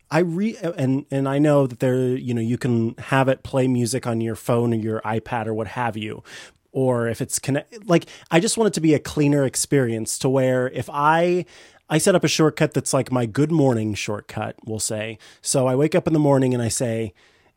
I 0.09 0.19
re 0.19 0.57
and 0.57 1.05
and 1.11 1.29
I 1.29 1.37
know 1.37 1.67
that 1.67 1.79
there 1.79 2.17
you 2.17 2.33
know 2.33 2.41
you 2.41 2.57
can 2.57 2.95
have 2.97 3.27
it 3.27 3.43
play 3.43 3.67
music 3.67 4.07
on 4.07 4.21
your 4.21 4.35
phone 4.35 4.73
or 4.73 4.77
your 4.77 5.01
iPad 5.01 5.45
or 5.45 5.53
what 5.53 5.67
have 5.67 5.95
you 5.95 6.23
or 6.71 7.07
if 7.07 7.21
it's 7.21 7.39
connect 7.39 7.87
like 7.87 8.05
I 8.31 8.39
just 8.39 8.57
want 8.57 8.67
it 8.67 8.73
to 8.75 8.81
be 8.81 8.93
a 8.93 8.99
cleaner 8.99 9.45
experience 9.45 10.17
to 10.19 10.29
where 10.29 10.69
if 10.69 10.89
I 10.91 11.45
I 11.89 11.97
set 11.97 12.15
up 12.15 12.23
a 12.23 12.27
shortcut 12.27 12.73
that's 12.73 12.93
like 12.93 13.11
my 13.11 13.25
good 13.25 13.51
morning 13.51 13.95
shortcut, 13.95 14.55
we'll 14.63 14.79
say. 14.79 15.17
So 15.41 15.67
I 15.67 15.75
wake 15.75 15.95
up 15.95 16.05
in 16.05 16.13
the 16.13 16.19
morning 16.19 16.53
and 16.53 16.61
I 16.61 16.67
say, 16.67 17.13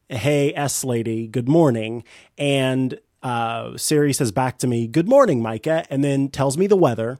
"Hey 0.08 0.54
S 0.54 0.84
lady, 0.84 1.26
good 1.26 1.48
morning." 1.48 2.04
And 2.38 2.98
uh, 3.22 3.76
Siri 3.76 4.12
says 4.12 4.32
back 4.32 4.58
to 4.58 4.66
me, 4.66 4.86
"Good 4.86 5.08
morning, 5.08 5.42
Micah," 5.42 5.84
and 5.90 6.02
then 6.02 6.28
tells 6.28 6.56
me 6.56 6.66
the 6.66 6.76
weather 6.76 7.18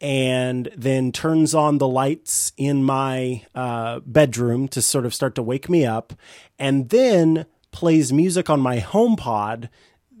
and 0.00 0.70
then 0.76 1.12
turns 1.12 1.54
on 1.54 1.78
the 1.78 1.88
lights 1.88 2.52
in 2.56 2.82
my 2.82 3.44
uh, 3.54 4.00
bedroom 4.00 4.66
to 4.68 4.80
sort 4.80 5.04
of 5.04 5.14
start 5.14 5.34
to 5.34 5.42
wake 5.42 5.68
me 5.68 5.84
up, 5.84 6.14
and 6.58 6.88
then 6.88 7.46
plays 7.70 8.12
music 8.12 8.48
on 8.48 8.60
my 8.60 8.78
HomePod 8.78 9.68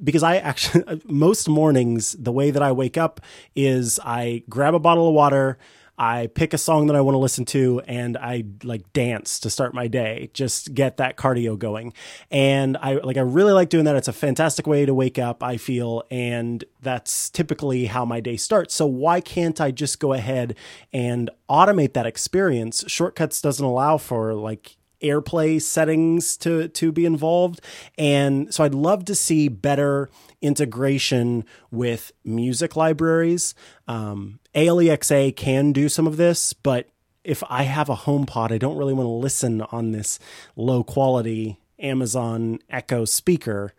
because 0.02 0.22
I 0.22 0.36
actually 0.36 1.02
most 1.06 1.48
mornings 1.48 2.12
the 2.12 2.32
way 2.32 2.50
that 2.50 2.62
I 2.62 2.72
wake 2.72 2.96
up 2.96 3.20
is 3.54 4.00
I 4.04 4.42
grab 4.48 4.74
a 4.74 4.78
bottle 4.78 5.08
of 5.08 5.14
water. 5.14 5.58
I 6.00 6.28
pick 6.28 6.54
a 6.54 6.58
song 6.58 6.86
that 6.86 6.96
I 6.96 7.02
want 7.02 7.12
to 7.14 7.18
listen 7.18 7.44
to 7.46 7.82
and 7.86 8.16
I 8.16 8.44
like 8.64 8.90
dance 8.94 9.38
to 9.40 9.50
start 9.50 9.74
my 9.74 9.86
day, 9.86 10.30
just 10.32 10.72
get 10.72 10.96
that 10.96 11.18
cardio 11.18 11.58
going. 11.58 11.92
And 12.30 12.78
I 12.78 12.94
like 12.94 13.18
I 13.18 13.20
really 13.20 13.52
like 13.52 13.68
doing 13.68 13.84
that. 13.84 13.96
It's 13.96 14.08
a 14.08 14.14
fantastic 14.14 14.66
way 14.66 14.86
to 14.86 14.94
wake 14.94 15.18
up, 15.18 15.42
I 15.42 15.58
feel, 15.58 16.04
and 16.10 16.64
that's 16.80 17.28
typically 17.28 17.84
how 17.84 18.06
my 18.06 18.20
day 18.20 18.38
starts. 18.38 18.74
So 18.74 18.86
why 18.86 19.20
can't 19.20 19.60
I 19.60 19.72
just 19.72 20.00
go 20.00 20.14
ahead 20.14 20.56
and 20.90 21.28
automate 21.50 21.92
that 21.92 22.06
experience? 22.06 22.82
Shortcuts 22.86 23.42
doesn't 23.42 23.64
allow 23.64 23.98
for 23.98 24.32
like 24.32 24.78
airplay 25.02 25.60
settings 25.60 26.36
to 26.36 26.68
to 26.68 26.92
be 26.92 27.04
involved 27.04 27.60
and 27.96 28.52
so 28.52 28.64
I'd 28.64 28.74
love 28.74 29.04
to 29.06 29.14
see 29.14 29.48
better 29.48 30.08
integration 30.40 31.44
with 31.70 32.12
music 32.24 32.76
libraries 32.76 33.54
um, 33.88 34.40
ALEXA 34.54 35.34
can 35.36 35.72
do 35.72 35.88
some 35.88 36.06
of 36.06 36.16
this 36.16 36.52
but 36.52 36.88
if 37.22 37.42
I 37.50 37.64
have 37.64 37.88
a 37.88 37.94
HomePod, 37.96 38.50
I 38.50 38.58
don't 38.58 38.76
really 38.76 38.94
want 38.94 39.06
to 39.06 39.10
listen 39.10 39.60
on 39.60 39.92
this 39.92 40.18
low 40.56 40.82
quality 40.82 41.58
Amazon 41.78 42.58
Echo 42.68 43.04
speaker. 43.04 43.72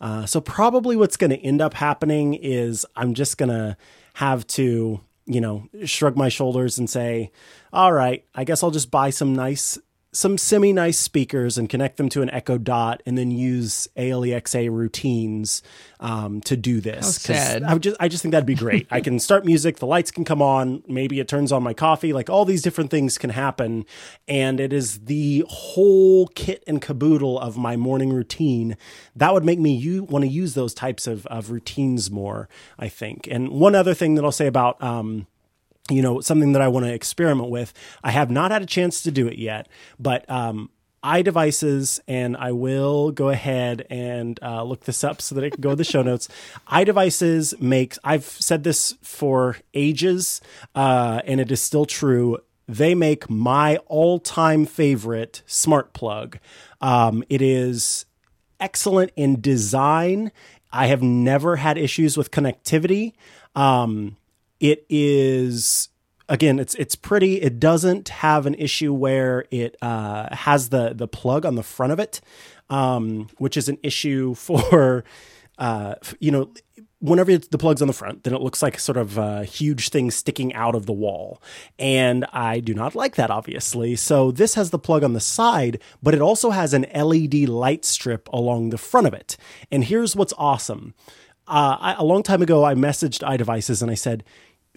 Uh, 0.00 0.26
so 0.26 0.40
probably 0.40 0.96
what's 0.96 1.16
going 1.16 1.30
to 1.30 1.38
end 1.38 1.60
up 1.60 1.74
happening 1.74 2.34
is 2.34 2.86
I'm 2.96 3.14
just 3.14 3.38
going 3.38 3.50
to 3.50 3.76
have 4.14 4.46
to, 4.48 5.00
you 5.26 5.40
know, 5.40 5.68
shrug 5.84 6.16
my 6.16 6.28
shoulders 6.28 6.78
and 6.78 6.88
say, 6.88 7.30
all 7.72 7.92
right, 7.92 8.24
I 8.34 8.44
guess 8.44 8.62
I'll 8.62 8.70
just 8.70 8.90
buy 8.90 9.10
some 9.10 9.34
nice 9.34 9.78
some 10.12 10.38
semi 10.38 10.72
nice 10.72 10.98
speakers 10.98 11.58
and 11.58 11.68
connect 11.68 11.96
them 11.96 12.08
to 12.08 12.22
an 12.22 12.30
Echo 12.30 12.58
Dot, 12.58 13.02
and 13.04 13.16
then 13.18 13.30
use 13.30 13.88
ALEXA 13.96 14.70
routines 14.70 15.62
um, 16.00 16.40
to 16.42 16.56
do 16.56 16.80
this. 16.80 17.16
Sad. 17.16 17.62
I 17.62 17.76
just 17.78 17.96
I 18.00 18.08
just 18.08 18.22
think 18.22 18.32
that'd 18.32 18.46
be 18.46 18.54
great. 18.54 18.86
I 18.90 19.00
can 19.00 19.18
start 19.18 19.44
music, 19.44 19.76
the 19.76 19.86
lights 19.86 20.10
can 20.10 20.24
come 20.24 20.40
on, 20.40 20.82
maybe 20.86 21.20
it 21.20 21.28
turns 21.28 21.52
on 21.52 21.62
my 21.62 21.74
coffee, 21.74 22.12
like 22.12 22.30
all 22.30 22.44
these 22.44 22.62
different 22.62 22.90
things 22.90 23.18
can 23.18 23.30
happen, 23.30 23.84
and 24.26 24.60
it 24.60 24.72
is 24.72 25.00
the 25.00 25.44
whole 25.48 26.28
kit 26.28 26.64
and 26.66 26.80
caboodle 26.80 27.38
of 27.38 27.56
my 27.56 27.76
morning 27.76 28.12
routine. 28.12 28.76
That 29.14 29.34
would 29.34 29.44
make 29.44 29.58
me 29.58 29.74
you 29.74 30.04
want 30.04 30.24
to 30.24 30.30
use 30.30 30.54
those 30.54 30.74
types 30.74 31.06
of 31.06 31.26
of 31.26 31.50
routines 31.50 32.10
more. 32.10 32.48
I 32.78 32.88
think. 32.88 33.28
And 33.30 33.50
one 33.50 33.74
other 33.74 33.94
thing 33.94 34.14
that 34.14 34.24
I'll 34.24 34.32
say 34.32 34.46
about 34.46 34.82
um, 34.82 35.26
you 35.90 36.02
know, 36.02 36.20
something 36.20 36.52
that 36.52 36.62
I 36.62 36.68
want 36.68 36.86
to 36.86 36.92
experiment 36.92 37.50
with. 37.50 37.72
I 38.02 38.10
have 38.10 38.30
not 38.30 38.50
had 38.50 38.62
a 38.62 38.66
chance 38.66 39.02
to 39.02 39.10
do 39.10 39.26
it 39.26 39.38
yet, 39.38 39.68
but 39.98 40.28
um, 40.30 40.70
iDevices, 41.02 42.00
and 42.08 42.36
I 42.36 42.52
will 42.52 43.12
go 43.12 43.28
ahead 43.28 43.86
and 43.88 44.38
uh, 44.42 44.62
look 44.62 44.84
this 44.84 45.04
up 45.04 45.22
so 45.22 45.34
that 45.34 45.44
it 45.44 45.52
can 45.52 45.60
go 45.60 45.70
in 45.70 45.78
the 45.78 45.84
show 45.84 46.02
notes. 46.02 46.28
iDevices 46.68 47.60
makes, 47.60 47.98
I've 48.04 48.24
said 48.24 48.64
this 48.64 48.94
for 49.02 49.56
ages, 49.74 50.40
uh, 50.74 51.22
and 51.24 51.40
it 51.40 51.50
is 51.50 51.62
still 51.62 51.86
true. 51.86 52.38
They 52.66 52.94
make 52.94 53.30
my 53.30 53.78
all 53.86 54.18
time 54.18 54.66
favorite 54.66 55.42
smart 55.46 55.94
plug. 55.94 56.38
Um, 56.80 57.24
it 57.28 57.40
is 57.40 58.04
excellent 58.60 59.12
in 59.16 59.40
design. 59.40 60.32
I 60.70 60.86
have 60.86 61.02
never 61.02 61.56
had 61.56 61.78
issues 61.78 62.16
with 62.18 62.30
connectivity. 62.30 63.14
Um, 63.54 64.16
it 64.60 64.84
is 64.88 65.88
again 66.28 66.58
it's 66.58 66.74
it's 66.74 66.94
pretty 66.94 67.40
it 67.40 67.58
doesn't 67.58 68.08
have 68.08 68.46
an 68.46 68.54
issue 68.54 68.92
where 68.92 69.44
it 69.50 69.76
uh, 69.82 70.34
has 70.34 70.68
the 70.68 70.92
the 70.94 71.08
plug 71.08 71.46
on 71.46 71.54
the 71.54 71.62
front 71.62 71.92
of 71.92 71.98
it 71.98 72.20
um, 72.70 73.28
which 73.38 73.56
is 73.56 73.68
an 73.68 73.78
issue 73.82 74.34
for 74.34 75.04
uh, 75.58 75.94
you 76.20 76.30
know 76.30 76.52
whenever 77.00 77.36
the 77.38 77.58
plug's 77.58 77.80
on 77.80 77.88
the 77.88 77.94
front 77.94 78.24
then 78.24 78.34
it 78.34 78.40
looks 78.40 78.62
like 78.62 78.78
sort 78.78 78.96
of 78.96 79.16
a 79.18 79.44
huge 79.44 79.90
thing 79.90 80.10
sticking 80.10 80.52
out 80.54 80.74
of 80.74 80.86
the 80.86 80.92
wall. 80.92 81.40
And 81.78 82.24
i 82.32 82.60
do 82.60 82.74
not 82.74 82.94
like 82.94 83.14
that 83.16 83.30
obviously. 83.30 83.96
So 83.96 84.30
this 84.30 84.54
has 84.54 84.70
the 84.70 84.78
plug 84.78 85.04
on 85.04 85.12
the 85.12 85.20
side 85.20 85.80
but 86.02 86.14
it 86.14 86.20
also 86.20 86.50
has 86.50 86.74
an 86.74 86.86
led 86.92 87.48
light 87.48 87.84
strip 87.84 88.28
along 88.32 88.70
the 88.70 88.78
front 88.78 89.06
of 89.06 89.14
it. 89.14 89.36
And 89.70 89.84
here's 89.84 90.16
what's 90.16 90.34
awesome. 90.36 90.94
Uh, 91.46 91.76
I, 91.80 91.94
a 91.94 92.04
long 92.04 92.22
time 92.22 92.42
ago 92.42 92.62
i 92.62 92.74
messaged 92.74 93.26
iDevices 93.26 93.80
and 93.80 93.90
i 93.90 93.94
said 93.94 94.22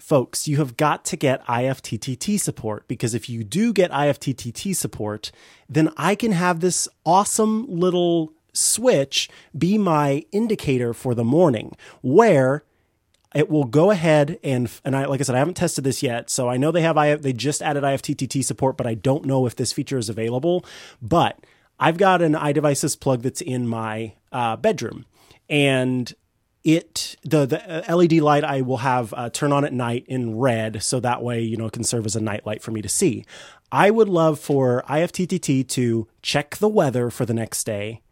folks, 0.02 0.48
you 0.48 0.56
have 0.56 0.76
got 0.76 1.04
to 1.06 1.16
get 1.16 1.46
IFTTT 1.46 2.38
support 2.40 2.88
because 2.88 3.14
if 3.14 3.28
you 3.28 3.44
do 3.44 3.72
get 3.72 3.90
IFTTT 3.92 4.74
support, 4.74 5.30
then 5.68 5.90
I 5.96 6.16
can 6.16 6.32
have 6.32 6.58
this 6.58 6.88
awesome 7.06 7.66
little 7.68 8.32
switch 8.52 9.30
be 9.56 9.78
my 9.78 10.24
indicator 10.32 10.92
for 10.92 11.14
the 11.14 11.24
morning 11.24 11.76
where 12.02 12.64
it 13.34 13.48
will 13.48 13.64
go 13.64 13.90
ahead 13.90 14.38
and 14.42 14.70
and 14.84 14.94
I 14.94 15.06
like 15.06 15.20
I 15.20 15.22
said 15.22 15.36
I 15.36 15.38
haven't 15.38 15.54
tested 15.54 15.84
this 15.84 16.02
yet, 16.02 16.28
so 16.28 16.48
I 16.48 16.56
know 16.56 16.72
they 16.72 16.82
have 16.82 16.98
I 16.98 17.14
they 17.14 17.32
just 17.32 17.62
added 17.62 17.84
IFTTT 17.84 18.44
support, 18.44 18.76
but 18.76 18.86
I 18.86 18.94
don't 18.94 19.24
know 19.24 19.46
if 19.46 19.54
this 19.56 19.72
feature 19.72 19.98
is 19.98 20.08
available. 20.08 20.64
But 21.00 21.38
I've 21.78 21.96
got 21.96 22.20
an 22.20 22.34
iDevices 22.34 22.98
plug 22.98 23.22
that's 23.22 23.40
in 23.40 23.68
my 23.68 24.14
uh, 24.32 24.56
bedroom, 24.56 25.06
and 25.48 26.12
it 26.64 27.16
the 27.22 27.46
the 27.46 27.90
uh, 27.90 27.94
LED 27.96 28.14
light 28.14 28.44
I 28.44 28.60
will 28.62 28.78
have 28.78 29.12
uh, 29.14 29.30
turn 29.30 29.52
on 29.52 29.64
at 29.64 29.72
night 29.72 30.04
in 30.08 30.38
red, 30.38 30.82
so 30.82 31.00
that 31.00 31.22
way 31.22 31.40
you 31.40 31.56
know 31.56 31.66
it 31.66 31.72
can 31.72 31.84
serve 31.84 32.06
as 32.06 32.16
a 32.16 32.20
night 32.20 32.46
light 32.46 32.62
for 32.62 32.70
me 32.70 32.82
to 32.82 32.88
see. 32.88 33.24
I 33.70 33.90
would 33.90 34.08
love 34.08 34.38
for 34.38 34.84
IFTTT 34.88 35.66
to 35.68 36.06
check 36.20 36.56
the 36.56 36.68
weather 36.68 37.08
for 37.10 37.24
the 37.24 37.34
next 37.34 37.64
day 37.64 38.02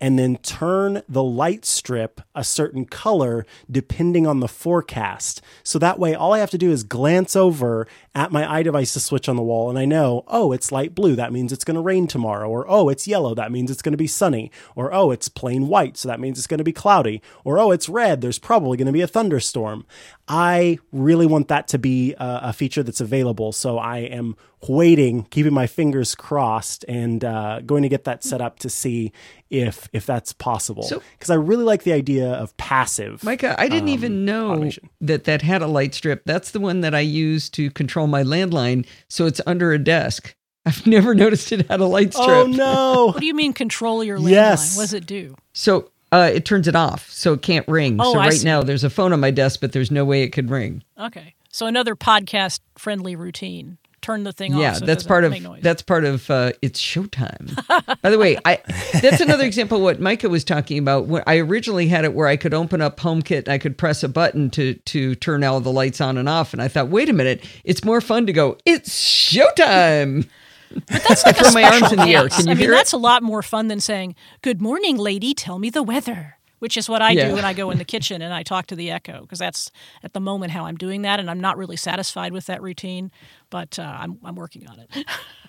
and 0.00 0.18
then 0.18 0.36
turn 0.38 1.02
the 1.08 1.22
light 1.22 1.64
strip 1.64 2.20
a 2.34 2.44
certain 2.44 2.84
color 2.84 3.44
depending 3.70 4.26
on 4.26 4.40
the 4.40 4.48
forecast. 4.48 5.42
So 5.62 5.78
that 5.78 5.98
way, 5.98 6.14
all 6.14 6.32
I 6.32 6.38
have 6.38 6.50
to 6.50 6.58
do 6.58 6.70
is 6.70 6.84
glance 6.84 7.34
over 7.34 7.86
at 8.14 8.32
my 8.32 8.62
iDevice 8.62 8.92
to 8.94 9.00
switch 9.00 9.28
on 9.28 9.36
the 9.36 9.42
wall, 9.42 9.70
and 9.70 9.78
I 9.78 9.84
know, 9.84 10.24
oh, 10.26 10.52
it's 10.52 10.72
light 10.72 10.94
blue. 10.94 11.14
That 11.14 11.32
means 11.32 11.52
it's 11.52 11.64
going 11.64 11.76
to 11.76 11.80
rain 11.80 12.06
tomorrow. 12.06 12.48
Or, 12.48 12.66
oh, 12.68 12.88
it's 12.88 13.06
yellow. 13.06 13.34
That 13.34 13.52
means 13.52 13.70
it's 13.70 13.82
going 13.82 13.92
to 13.92 13.98
be 13.98 14.06
sunny. 14.06 14.50
Or, 14.74 14.92
oh, 14.92 15.10
it's 15.10 15.28
plain 15.28 15.68
white. 15.68 15.96
So 15.96 16.08
that 16.08 16.20
means 16.20 16.38
it's 16.38 16.46
going 16.46 16.58
to 16.58 16.64
be 16.64 16.72
cloudy. 16.72 17.22
Or, 17.44 17.58
oh, 17.58 17.70
it's 17.70 17.88
red. 17.88 18.20
There's 18.20 18.38
probably 18.38 18.76
going 18.76 18.86
to 18.86 18.92
be 18.92 19.02
a 19.02 19.06
thunderstorm. 19.06 19.86
I 20.26 20.78
really 20.92 21.26
want 21.26 21.48
that 21.48 21.68
to 21.68 21.78
be 21.78 22.14
a, 22.14 22.40
a 22.44 22.52
feature 22.52 22.82
that's 22.82 23.00
available. 23.00 23.52
So 23.52 23.78
I 23.78 23.98
am 23.98 24.36
waiting, 24.66 25.24
keeping 25.24 25.52
my 25.52 25.66
fingers 25.66 26.14
crossed, 26.14 26.84
and 26.88 27.24
uh, 27.24 27.60
going 27.60 27.82
to 27.82 27.88
get 27.88 28.04
that 28.04 28.24
set 28.24 28.40
up 28.40 28.58
to 28.60 28.70
see 28.70 29.12
if 29.50 29.88
if 29.92 30.06
that's 30.06 30.32
possible. 30.32 30.88
Because 31.12 31.30
I 31.30 31.34
really 31.34 31.64
like 31.64 31.84
the 31.84 31.92
idea 31.92 32.30
of 32.32 32.56
passive. 32.56 33.22
Micah, 33.22 33.54
I 33.58 33.68
didn't 33.68 33.88
um, 33.88 33.94
even 33.94 34.24
know 34.24 34.52
automation. 34.52 34.90
that 35.00 35.24
that 35.24 35.42
had 35.42 35.62
a 35.62 35.66
light 35.66 35.94
strip. 35.94 36.22
That's 36.24 36.50
the 36.50 36.60
one 36.60 36.80
that 36.80 36.94
I 36.94 37.00
use 37.00 37.48
to 37.50 37.70
control 37.70 38.06
my 38.06 38.22
landline, 38.22 38.86
so 39.08 39.26
it's 39.26 39.40
under 39.46 39.72
a 39.72 39.78
desk. 39.78 40.34
I've 40.66 40.86
never 40.86 41.14
noticed 41.14 41.52
it 41.52 41.68
had 41.68 41.80
a 41.80 41.86
light 41.86 42.12
strip. 42.12 42.28
Oh 42.28 42.46
no! 42.46 43.06
what 43.14 43.20
do 43.20 43.26
you 43.26 43.34
mean 43.34 43.52
control 43.52 44.02
your 44.02 44.18
landline? 44.18 44.30
Yes. 44.30 44.76
What 44.76 44.82
does 44.84 44.94
it 44.94 45.06
do? 45.06 45.34
So 45.52 45.90
uh, 46.12 46.30
it 46.32 46.44
turns 46.44 46.68
it 46.68 46.76
off, 46.76 47.10
so 47.10 47.34
it 47.34 47.42
can't 47.42 47.66
ring. 47.68 47.98
Oh, 48.00 48.12
so 48.12 48.18
right 48.18 48.44
now 48.44 48.62
there's 48.62 48.84
a 48.84 48.90
phone 48.90 49.12
on 49.12 49.20
my 49.20 49.30
desk, 49.30 49.60
but 49.60 49.72
there's 49.72 49.90
no 49.90 50.04
way 50.04 50.22
it 50.22 50.30
could 50.30 50.50
ring. 50.50 50.82
Okay, 50.98 51.34
so 51.50 51.66
another 51.66 51.94
podcast 51.94 52.60
friendly 52.76 53.14
routine. 53.16 53.78
Turn 54.08 54.24
the 54.24 54.32
thing 54.32 54.56
yeah, 54.56 54.70
off. 54.70 54.76
so 54.78 54.84
it 54.84 54.86
that's 54.86 55.02
part 55.02 55.24
of 55.24 55.36
that's 55.60 55.82
part 55.82 56.06
of 56.06 56.30
uh, 56.30 56.52
it's 56.62 56.80
showtime. 56.80 57.54
By 58.00 58.08
the 58.08 58.18
way, 58.18 58.38
I 58.42 58.58
that's 59.02 59.20
another 59.20 59.44
example 59.44 59.76
of 59.76 59.82
what 59.82 60.00
Micah 60.00 60.30
was 60.30 60.44
talking 60.44 60.78
about. 60.78 61.08
When 61.08 61.22
I 61.26 61.36
originally 61.36 61.88
had 61.88 62.06
it 62.06 62.14
where 62.14 62.26
I 62.26 62.38
could 62.38 62.54
open 62.54 62.80
up 62.80 62.98
HomeKit 63.00 63.40
and 63.40 63.48
I 63.50 63.58
could 63.58 63.76
press 63.76 64.02
a 64.02 64.08
button 64.08 64.48
to 64.52 64.72
to 64.72 65.14
turn 65.16 65.44
all 65.44 65.60
the 65.60 65.70
lights 65.70 66.00
on 66.00 66.16
and 66.16 66.26
off, 66.26 66.54
and 66.54 66.62
I 66.62 66.68
thought, 66.68 66.88
wait 66.88 67.10
a 67.10 67.12
minute, 67.12 67.44
it's 67.64 67.84
more 67.84 68.00
fun 68.00 68.24
to 68.24 68.32
go. 68.32 68.56
It's 68.64 68.98
showtime. 68.98 70.26
But 70.70 71.04
that's 71.06 71.22
like 71.26 71.36
I 71.36 71.42
throw 71.42 71.52
my 71.52 71.64
arms 71.64 71.92
in 71.92 71.98
the 71.98 72.08
air. 72.08 72.30
Can 72.30 72.46
you 72.46 72.52
I 72.52 72.54
mean, 72.54 72.62
hear 72.62 72.72
it? 72.72 72.76
that's 72.76 72.94
a 72.94 72.96
lot 72.96 73.22
more 73.22 73.42
fun 73.42 73.68
than 73.68 73.78
saying, 73.78 74.14
"Good 74.40 74.62
morning, 74.62 74.96
lady. 74.96 75.34
Tell 75.34 75.58
me 75.58 75.68
the 75.68 75.82
weather." 75.82 76.37
Which 76.60 76.76
is 76.76 76.88
what 76.88 77.02
I 77.02 77.12
Yeah. 77.12 77.28
do 77.28 77.34
when 77.36 77.44
I 77.44 77.52
go 77.52 77.70
in 77.70 77.78
the 77.78 77.84
kitchen 77.94 78.20
and 78.22 78.32
I 78.34 78.42
talk 78.42 78.66
to 78.68 78.76
the 78.76 78.90
Echo 78.90 79.20
because 79.22 79.38
that's 79.38 79.70
at 80.02 80.12
the 80.12 80.20
moment 80.20 80.52
how 80.52 80.66
I'm 80.66 80.76
doing 80.76 81.02
that, 81.02 81.20
and 81.20 81.30
I'm 81.30 81.40
not 81.40 81.56
really 81.56 81.76
satisfied 81.76 82.32
with 82.32 82.46
that 82.46 82.60
routine, 82.62 83.10
but 83.50 83.78
uh, 83.78 83.82
I'm 84.00 84.18
I'm 84.24 84.34
working 84.34 84.66
on 84.68 84.78
it. 84.80 84.90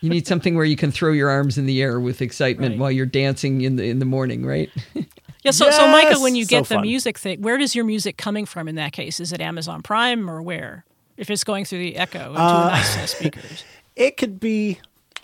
You 0.01 0.09
need 0.09 0.27
something 0.27 0.55
where 0.55 0.65
you 0.65 0.75
can 0.75 0.91
throw 0.91 1.11
your 1.11 1.29
arms 1.29 1.57
in 1.57 1.65
the 1.65 1.81
air 1.81 1.99
with 1.99 2.21
excitement 2.21 2.73
Right. 2.73 2.79
while 2.79 2.91
you're 2.91 3.05
dancing 3.05 3.61
in 3.61 3.75
the 3.75 3.83
in 3.85 3.99
the 3.99 4.05
morning, 4.05 4.45
right? 4.45 4.71
Yeah, 5.41 5.51
so 5.51 5.71
so 5.71 5.87
Micah, 5.87 6.19
when 6.19 6.35
you 6.35 6.43
So 6.43 6.49
get 6.49 6.65
the 6.67 6.75
fun. 6.75 6.81
music 6.81 7.17
thing, 7.17 7.41
where 7.41 7.57
does 7.57 7.73
your 7.73 7.85
music 7.85 8.17
coming 8.17 8.45
from 8.45 8.67
in 8.67 8.75
that 8.75 8.91
case? 8.91 9.21
Is 9.21 9.31
it 9.31 9.39
Amazon 9.39 9.81
Prime 9.81 10.29
or 10.29 10.41
where? 10.41 10.83
If 11.15 11.29
it's 11.29 11.45
going 11.45 11.63
through 11.63 11.79
the 11.79 11.95
Echo 11.95 12.35
into 12.35 12.55
a 12.61 12.65
nice 12.67 13.11
speakers. 13.11 13.63
it 13.95 14.17
could 14.17 14.39
be 14.41 14.79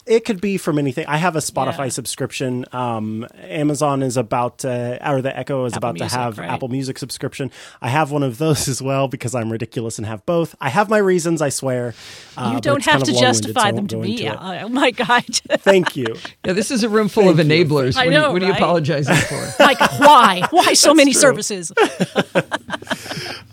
it 0.06 0.26
could 0.26 0.40
be 0.42 0.58
from 0.58 0.78
anything. 0.78 1.06
I 1.08 1.18
have 1.18 1.36
a 1.36 1.40
Spotify 1.40 1.86
Yeah. 1.86 1.90
subscription. 1.90 2.66
Um, 2.72 3.28
Amazon 3.42 4.04
is 4.04 4.18
about 4.18 4.60
to, 4.60 5.00
or 5.10 5.22
the 5.22 5.36
Echo 5.38 5.66
is 5.66 5.74
Apple 5.74 5.78
about 5.90 5.94
Music, 5.96 6.10
to 6.12 6.18
have 6.18 6.38
right. 6.38 6.50
Apple 6.50 6.68
Music 6.68 6.98
subscription. 7.00 7.52
I 7.82 7.90
have 7.90 8.12
one 8.12 8.24
of 8.24 8.38
those 8.38 8.68
as 8.74 8.82
well 8.82 9.08
because 9.08 9.34
I'm 9.34 9.52
ridiculous 9.52 9.98
and 9.98 10.06
have 10.06 10.26
both. 10.26 10.56
I 10.62 10.70
have 10.70 10.90
my 10.90 10.98
reasons, 11.00 11.42
I 11.42 11.50
swear. 11.50 11.94
uh, 12.38 12.52
You 12.54 12.62
don't 12.62 12.84
have 12.86 13.04
to 13.04 13.12
of 13.12 13.16
long-winded, 13.16 13.36
so 13.36 13.44
justify 13.44 13.72
them 13.72 13.88
to 13.88 13.98
me. 13.98 14.28
Oh. 14.30 14.70
My 14.70 14.92
God. 14.92 15.24
Thank 15.60 15.96
you. 15.96 16.16
Yeah, 16.46 16.54
this 16.54 16.70
is 16.72 16.84
a 16.84 16.90
room 16.90 17.08
full 17.08 17.30
of 17.30 17.38
Thank 17.38 17.50
you. 17.52 17.66
enablers. 17.66 17.96
I 17.96 18.06
what, 18.06 18.08
are 18.08 18.12
know, 18.12 18.28
you, 18.28 18.34
what 18.34 18.44
are 18.44 18.46
you 18.48 18.52
apologizing 18.54 19.16
for? 19.16 19.54
like, 19.64 19.80
why? 20.00 20.42
Why 20.52 20.74
so 20.74 20.94
many 20.94 21.14
true. 21.14 21.22
services? 21.22 21.72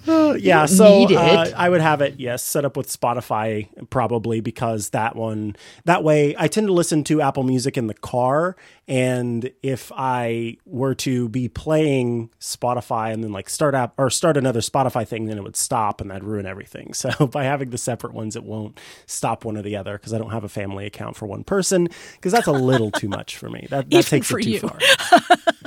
yeah, 0.38 0.66
so 0.66 1.04
uh. 1.14 1.50
I 1.56 1.68
would 1.68 1.80
have 1.80 2.00
it 2.00 2.18
yes 2.18 2.42
set 2.42 2.64
up 2.64 2.76
with 2.76 2.88
Spotify 2.88 3.68
probably 3.90 4.40
because 4.40 4.90
that 4.90 5.16
one 5.16 5.56
that 5.84 6.02
way 6.02 6.34
I 6.38 6.48
tend 6.48 6.66
to 6.66 6.72
listen 6.72 7.04
to 7.04 7.20
Apple 7.20 7.42
Music 7.42 7.76
in 7.76 7.86
the 7.86 7.94
car 7.94 8.56
and 8.88 9.50
if 9.62 9.92
I 9.94 10.58
were 10.64 10.94
to 10.96 11.28
be 11.28 11.48
playing 11.48 12.30
Spotify 12.40 13.12
and 13.12 13.22
then 13.22 13.32
like 13.32 13.48
start 13.48 13.74
app 13.74 13.94
or 13.96 14.10
start 14.10 14.36
another 14.36 14.60
Spotify 14.60 15.06
thing 15.06 15.26
then 15.26 15.38
it 15.38 15.44
would 15.44 15.56
stop 15.56 16.00
and 16.00 16.10
that'd 16.10 16.24
ruin 16.24 16.46
everything. 16.46 16.92
So 17.02 17.26
by 17.26 17.42
having 17.44 17.70
the 17.70 17.78
separate 17.78 18.12
ones 18.12 18.36
it 18.36 18.44
won't 18.44 18.78
stop 19.06 19.44
one 19.44 19.56
or 19.56 19.62
the 19.62 19.74
other 19.74 19.98
because 19.98 20.12
I 20.12 20.18
don't 20.18 20.30
have 20.30 20.44
a 20.44 20.48
family 20.48 20.86
account 20.86 21.16
for 21.16 21.26
one 21.26 21.42
person 21.42 21.88
because 22.12 22.30
that's 22.32 22.46
a 22.46 22.52
little 22.52 22.92
too 22.92 23.08
much 23.08 23.36
for 23.36 23.50
me. 23.50 23.66
That 23.70 23.90
that 23.90 24.06
takes 24.06 24.30
it 24.30 24.42
too 24.42 24.50
you. 24.50 24.60
far. 24.60 24.78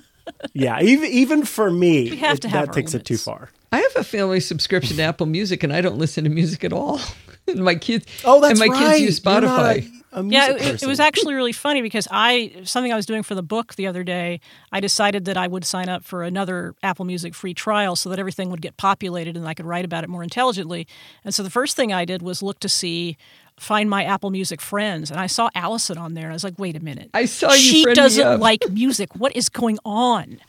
yeah, 0.55 0.81
even 0.81 1.09
even 1.11 1.45
for 1.45 1.69
me 1.69 2.09
We 2.09 2.17
have 2.17 2.37
it- 2.37 2.41
to 2.41 2.49
have 2.49 2.61
that 2.63 2.67
our 2.69 2.73
takes 2.73 2.93
it 2.95 3.05
too 3.05 3.17
far. 3.17 3.49
I 3.71 3.79
have 3.79 3.95
a 3.97 4.03
family 4.03 4.39
subscription 4.39 4.97
to 4.97 5.03
Apple 5.11 5.25
Music, 5.27 5.61
and 5.63 5.71
I 5.73 5.81
don't 5.81 5.97
listen 5.97 6.23
to 6.23 6.29
music 6.29 6.63
at 6.63 6.71
all. 6.73 6.99
and 7.47 7.63
my 7.63 7.75
kids. 7.75 8.05
Oh, 8.23 8.39
that's 8.41 8.59
and 8.59 8.69
my 8.71 8.73
right. 8.73 8.91
kids 8.93 9.01
use 9.01 9.19
Spotify. 9.19 9.85
a- 9.85 9.95
a 10.19 10.23
Yeah, 10.23 10.51
it, 10.53 10.81
it 10.81 10.87
was 10.87 11.01
actually 11.01 11.33
really 11.33 11.51
funny 11.51 11.81
because 11.81 12.07
I 12.09 12.53
something 12.63 12.93
I 12.93 12.95
was 12.95 13.05
doing 13.05 13.21
for 13.21 13.35
the 13.35 13.43
book 13.43 13.75
the 13.75 13.85
other 13.85 14.01
day. 14.03 14.39
I 14.71 14.79
decided 14.79 15.25
that 15.25 15.35
I 15.35 15.45
would 15.47 15.65
sign 15.65 15.89
up 15.89 16.05
for 16.05 16.23
another 16.23 16.73
Apple 16.81 17.03
Music 17.03 17.35
free 17.35 17.53
trial 17.53 17.97
so 17.97 18.09
that 18.09 18.17
everything 18.17 18.49
would 18.49 18.61
get 18.61 18.77
populated 18.77 19.35
and 19.35 19.45
I 19.45 19.53
could 19.53 19.65
write 19.65 19.83
about 19.83 20.05
it 20.05 20.09
more 20.09 20.23
intelligently. 20.23 20.87
And 21.25 21.35
so 21.35 21.43
the 21.43 21.49
first 21.49 21.75
thing 21.75 21.91
I 21.91 22.05
did 22.05 22.21
was 22.21 22.41
look 22.41 22.59
to 22.61 22.69
see 22.69 23.17
find 23.59 23.89
my 23.89 24.03
Apple 24.03 24.31
Music 24.31 24.61
friends, 24.61 25.11
and 25.11 25.19
I 25.19 25.27
saw 25.27 25.49
Allison 25.55 25.97
on 25.97 26.13
there. 26.13 26.25
And 26.25 26.31
I 26.31 26.35
was 26.35 26.43
like, 26.43 26.59
wait 26.59 26.75
a 26.75 26.83
minute, 26.83 27.09
I 27.13 27.25
saw 27.25 27.51
you 27.51 27.57
she 27.57 27.85
doesn't 27.93 28.39
like 28.39 28.69
music. 28.69 29.15
What 29.15 29.35
is 29.35 29.49
going 29.49 29.79
on? 29.85 30.39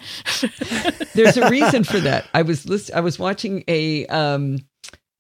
There's 1.15 1.37
a 1.37 1.49
reason 1.49 1.85
for 1.85 2.01
that. 2.01 2.27
I 2.35 2.43
was 2.43 2.67
list- 2.67 2.91
I 2.93 3.01
was 3.01 3.19
watching 3.19 3.65
a 3.69 4.07
um, 4.07 4.59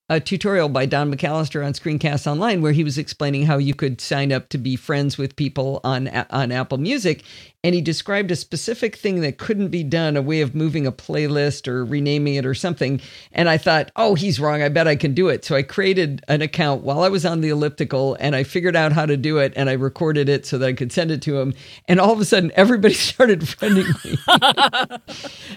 a 0.09 0.20
tutorial 0.20 0.68
by 0.68 0.87
Don 0.87 1.12
McAllister 1.12 1.64
on 1.66 1.72
Screencast 1.72 2.26
Online 2.30 2.62
where 2.62 2.72
he 2.72 2.84
was 2.84 2.97
explaining 2.97 3.45
how 3.47 3.59
you 3.59 3.74
could 3.74 4.01
sign 4.01 4.32
up 4.32 4.49
to 4.51 4.59
be 4.59 4.76
friends 4.76 5.18
with 5.18 5.34
people 5.37 5.80
on 5.84 6.09
on 6.30 6.53
Apple 6.53 6.78
Music, 6.78 7.24
and 7.67 7.75
he 7.75 7.81
described 7.81 8.31
a 8.31 8.37
specific 8.37 8.95
thing 8.95 9.23
that 9.23 9.39
couldn't 9.39 9.71
be 9.71 9.83
done, 9.83 10.17
a 10.17 10.23
way 10.23 10.41
of 10.41 10.55
moving 10.55 10.87
a 10.87 10.93
playlist 10.93 11.67
or 11.67 11.85
renaming 11.85 12.37
it 12.37 12.47
or 12.47 12.55
something. 12.55 13.01
And 13.33 13.49
I 13.49 13.59
thought, 13.59 13.91
oh, 13.97 14.14
he's 14.14 14.39
wrong. 14.39 14.62
I 14.62 14.69
bet 14.69 14.87
I 14.87 14.95
can 14.95 15.14
do 15.14 15.29
it. 15.29 15.45
So 15.45 15.57
I 15.57 15.64
created 15.64 16.23
an 16.29 16.43
account 16.43 16.85
while 16.85 17.01
I 17.03 17.09
was 17.09 17.27
on 17.27 17.41
the 17.41 17.49
elliptical, 17.49 18.17
and 18.21 18.37
I 18.37 18.45
figured 18.45 18.77
out 18.77 18.93
how 18.93 19.05
to 19.05 19.17
do 19.17 19.39
it, 19.39 19.53
and 19.57 19.69
I 19.69 19.73
recorded 19.73 20.29
it 20.29 20.47
so 20.47 20.59
that 20.59 20.67
I 20.69 20.73
could 20.75 20.93
send 20.93 21.11
it 21.11 21.21
to 21.23 21.41
him. 21.41 21.55
And 21.89 21.99
all 21.99 22.12
of 22.12 22.21
a 22.21 22.25
sudden, 22.25 22.53
everybody 22.55 22.95
started 23.12 23.41
friending 23.41 23.89
me. 24.05 24.17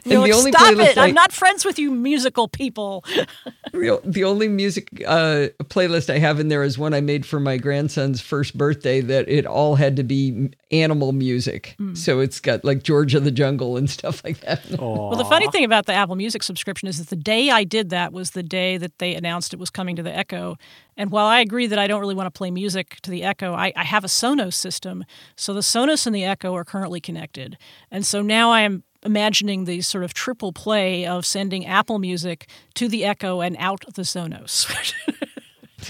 You're 0.06 0.22
like, 0.22 0.54
Stop 0.56 0.74
playlist 0.74 0.92
it! 0.92 0.98
I- 0.98 1.10
I'm 1.10 1.14
not 1.14 1.32
friends 1.32 1.64
with 1.64 1.78
you, 1.78 1.92
musical 1.92 2.48
people. 2.48 3.06
real 3.72 4.02
the 4.04 4.24
only 4.24 4.48
music 4.48 4.90
uh 5.06 5.50
playlist 5.66 6.12
I 6.12 6.18
have 6.18 6.40
in 6.40 6.48
there 6.48 6.64
is 6.64 6.78
one 6.80 6.96
I 6.96 7.02
made 7.02 7.24
for 7.24 7.40
my 7.40 7.58
grandson's 7.58 8.20
first 8.20 8.58
birthday 8.58 9.00
that 9.02 9.30
it 9.30 9.46
all 9.46 9.76
had 9.76 9.96
to 9.98 10.04
be 10.04 10.50
animal 10.72 11.12
music. 11.12 11.76
So 12.00 12.20
it's 12.20 12.40
got 12.40 12.64
like 12.64 12.84
George 12.84 13.14
of 13.16 13.24
the 13.24 13.32
Jungle 13.32 13.78
and 13.78 13.90
stuff 13.90 14.24
like 14.24 14.40
that. 14.42 14.62
Well, 14.80 15.16
the 15.16 15.26
funny 15.26 15.50
thing 15.50 15.66
about 15.66 15.86
the 15.86 15.94
Apple 15.94 16.16
Music 16.16 16.42
subscription 16.42 16.88
is 16.88 17.00
that 17.00 17.10
the 17.10 17.16
day 17.16 17.50
I 17.50 17.64
did 17.64 17.90
that 17.90 18.14
was 18.14 18.32
the 18.32 18.44
day 18.44 18.78
that 18.78 18.98
they 19.00 19.14
announced 19.16 19.54
it 19.54 19.60
was 19.60 19.70
coming 19.70 19.96
to 19.98 20.04
the 20.04 20.16
Echo. 20.16 20.58
And 20.96 21.12
while 21.12 21.26
I 21.26 21.40
agree 21.42 21.68
that 21.68 21.78
I 21.80 21.88
don't 21.88 22.00
really 22.00 22.16
want 22.16 22.28
to 22.28 22.38
play 22.38 22.50
music 22.52 22.98
to 23.02 23.12
the 23.12 23.24
Echo, 23.24 23.54
I, 23.54 23.74
I 23.76 23.84
have 23.84 24.04
a 24.04 24.08
Sonos 24.08 24.54
system. 24.54 25.04
So 25.36 25.54
the 25.54 25.60
Sonos 25.62 26.06
and 26.06 26.16
the 26.16 26.24
Echo 26.24 26.56
are 26.56 26.64
currently 26.64 27.02
connected. 27.02 27.58
And 27.92 28.06
so 28.06 28.22
now 28.22 28.52
I 28.52 28.62
am 28.62 28.84
imagining 29.04 29.66
the 29.66 29.82
sort 29.82 30.04
of 30.04 30.14
triple 30.14 30.54
play 30.54 31.06
of 31.06 31.26
sending 31.26 31.66
Apple 31.66 32.00
Music 32.00 32.48
to 32.76 32.88
the 32.88 33.06
Echo 33.06 33.42
and 33.42 33.56
out 33.60 33.84
the 33.94 34.04
Sonos. 34.04 34.70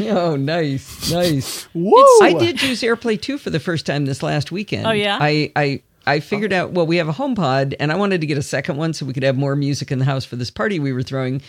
Oh, 0.01 0.36
nice. 0.36 1.12
Nice. 1.12 1.68
Woo! 1.74 1.93
I 2.22 2.34
did 2.39 2.62
use 2.62 2.82
AirPlay 2.82 3.22
2 3.22 3.38
for 3.38 3.49
the 3.49 3.60
first 3.60 3.86
time 3.86 4.05
this 4.05 4.22
last 4.24 4.51
weekend. 4.51 4.86
Oh, 4.86 4.91
yeah? 4.91 5.18
I 5.20 5.51
I 5.55 5.82
I 6.10 6.20
figured 6.22 6.51
out 6.51 6.72
well 6.72 6.88
we 6.88 6.97
have 6.97 7.07
a 7.07 7.14
HomePod 7.14 7.76
and 7.80 7.91
I 7.91 7.95
wanted 7.95 8.20
to 8.22 8.28
get 8.28 8.38
a 8.38 8.41
second 8.41 8.78
one 8.78 8.93
so 8.93 9.05
we 9.05 9.14
could 9.14 9.22
have 9.22 9.38
more 9.38 9.55
music 9.55 9.91
in 9.91 9.99
the 9.99 10.05
house 10.05 10.26
for 10.26 10.38
this 10.38 10.49
party 10.49 10.80
we 10.80 10.91
were 10.91 11.03
throwing. 11.03 11.41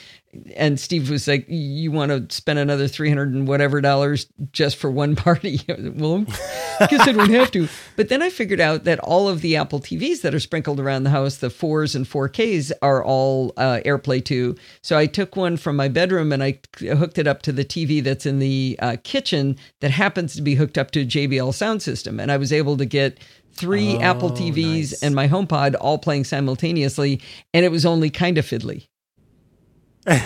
And 0.55 0.79
Steve 0.79 1.11
was 1.11 1.27
like 1.27 1.47
you 1.49 1.91
want 1.91 2.11
to 2.11 2.35
spend 2.35 2.59
another 2.59 2.87
300 2.87 3.33
and 3.33 3.49
whatever 3.49 3.81
dollars 3.81 4.27
just 4.53 4.77
for 4.77 4.91
one 4.91 5.17
party? 5.27 5.61
Well 6.01 6.27
I 6.79 6.87
guess 6.87 7.09
I 7.09 7.13
don't 7.13 7.31
have 7.31 7.51
to. 7.53 7.69
But 7.97 8.11
then 8.11 8.23
I 8.23 8.31
figured 8.31 8.61
out 8.61 8.85
that 8.85 8.99
all 9.01 9.29
of 9.29 9.41
the 9.41 9.57
Apple 9.57 9.81
TVs 9.81 10.21
that 10.23 10.35
are 10.35 10.41
sprinkled 10.41 10.79
around 10.79 11.05
the 11.05 11.11
house 11.11 11.37
the 11.37 11.49
4s 11.49 11.95
and 11.95 12.07
4Ks 12.07 12.71
are 12.83 13.03
all 13.03 13.55
uh, 13.57 13.81
AirPlay 13.85 14.23
2 14.25 14.57
so 14.83 14.99
I 14.99 15.07
took 15.07 15.37
one 15.37 15.57
from 15.57 15.77
my 15.77 15.89
bedroom 15.89 16.33
and 16.33 16.43
I 16.43 16.59
hooked 16.79 17.19
it 17.19 17.27
up 17.27 17.43
to 17.43 17.53
the 17.53 17.65
TV 17.65 18.03
that's 18.03 18.27
in 18.27 18.39
the 18.39 18.77
uh, 18.81 18.97
kitchen 19.05 19.57
that 19.81 19.91
happens 19.91 20.35
to 20.37 20.43
be 20.43 20.55
hooked 20.55 20.77
up 20.77 20.91
to 20.93 21.01
a 21.01 21.07
JBL 21.07 21.55
sound 21.55 21.83
system. 21.83 22.21
And 22.21 22.31
I 22.31 22.37
was 22.37 22.53
able 22.53 22.77
to 22.77 22.85
get 22.85 23.19
three 23.61 23.97
Apple 23.99 24.31
TVs 24.31 24.77
nice. 24.91 25.03
and 25.03 25.15
my 25.15 25.29
HomePod 25.29 25.77
all 25.81 25.99
playing 25.99 26.25
simultaneously, 26.25 27.21
and 27.55 27.65
it 27.65 27.71
was 27.71 27.85
only 27.87 28.11
kind 28.11 28.39
of 28.39 28.47
fiddly. 28.47 28.87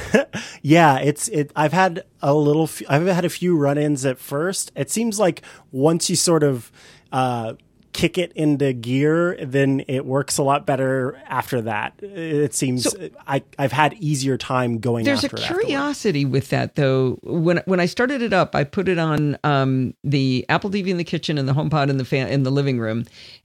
Yeah, 0.63 0.97
it's 0.99 1.29
it. 1.29 1.53
I've 1.55 1.75
had 1.75 2.05
a 2.23 2.33
little. 2.33 2.63
f- 2.63 2.81
I've 2.89 3.07
had 3.07 3.27
a 3.27 3.29
few 3.29 3.55
run-ins 3.55 4.07
at 4.07 4.19
first. 4.19 4.73
It 4.75 4.91
seems 4.91 5.19
like 5.21 5.43
once 5.73 6.09
you 6.09 6.17
sort 6.17 6.43
of 6.43 6.73
uh, 7.13 7.55
kick 7.95 8.19
it 8.19 8.33
into 8.35 8.73
gear, 8.75 9.39
then 9.41 9.83
it 9.89 10.05
works 10.05 10.37
a 10.37 10.43
lot 10.43 10.67
better 10.67 11.17
after 11.27 11.63
that. 11.63 11.95
It 12.03 12.53
seems 12.53 12.83
So- 12.91 13.09
I 13.27 13.43
I've 13.59 13.73
had 13.73 13.95
easier 13.95 14.37
time 14.37 14.79
going. 14.81 15.07
There's 15.07 15.23
a 15.23 15.27
after 15.29 15.37
it 15.39 15.43
afterward. 15.45 15.61
curiosity 15.63 16.25
with 16.27 16.51
that 16.51 16.75
though. 16.75 17.19
When 17.23 17.63
when 17.65 17.81
I 17.81 17.87
started 17.87 18.21
it 18.21 18.33
up, 18.35 18.55
I 18.55 18.65
put 18.65 18.89
it 18.89 18.99
on 18.99 19.39
um, 19.45 19.95
the 20.05 20.45
Apple 20.51 20.69
TV 20.71 20.89
in 20.89 20.99
the 20.99 21.05
kitchen 21.05 21.39
and 21.39 21.49
the 21.49 21.55
HomePod 21.55 21.89
in 21.89 21.97
the 21.97 22.05
fan 22.05 22.29
in 22.29 22.43
the 22.43 22.51
living 22.51 22.79
room, 22.79 23.05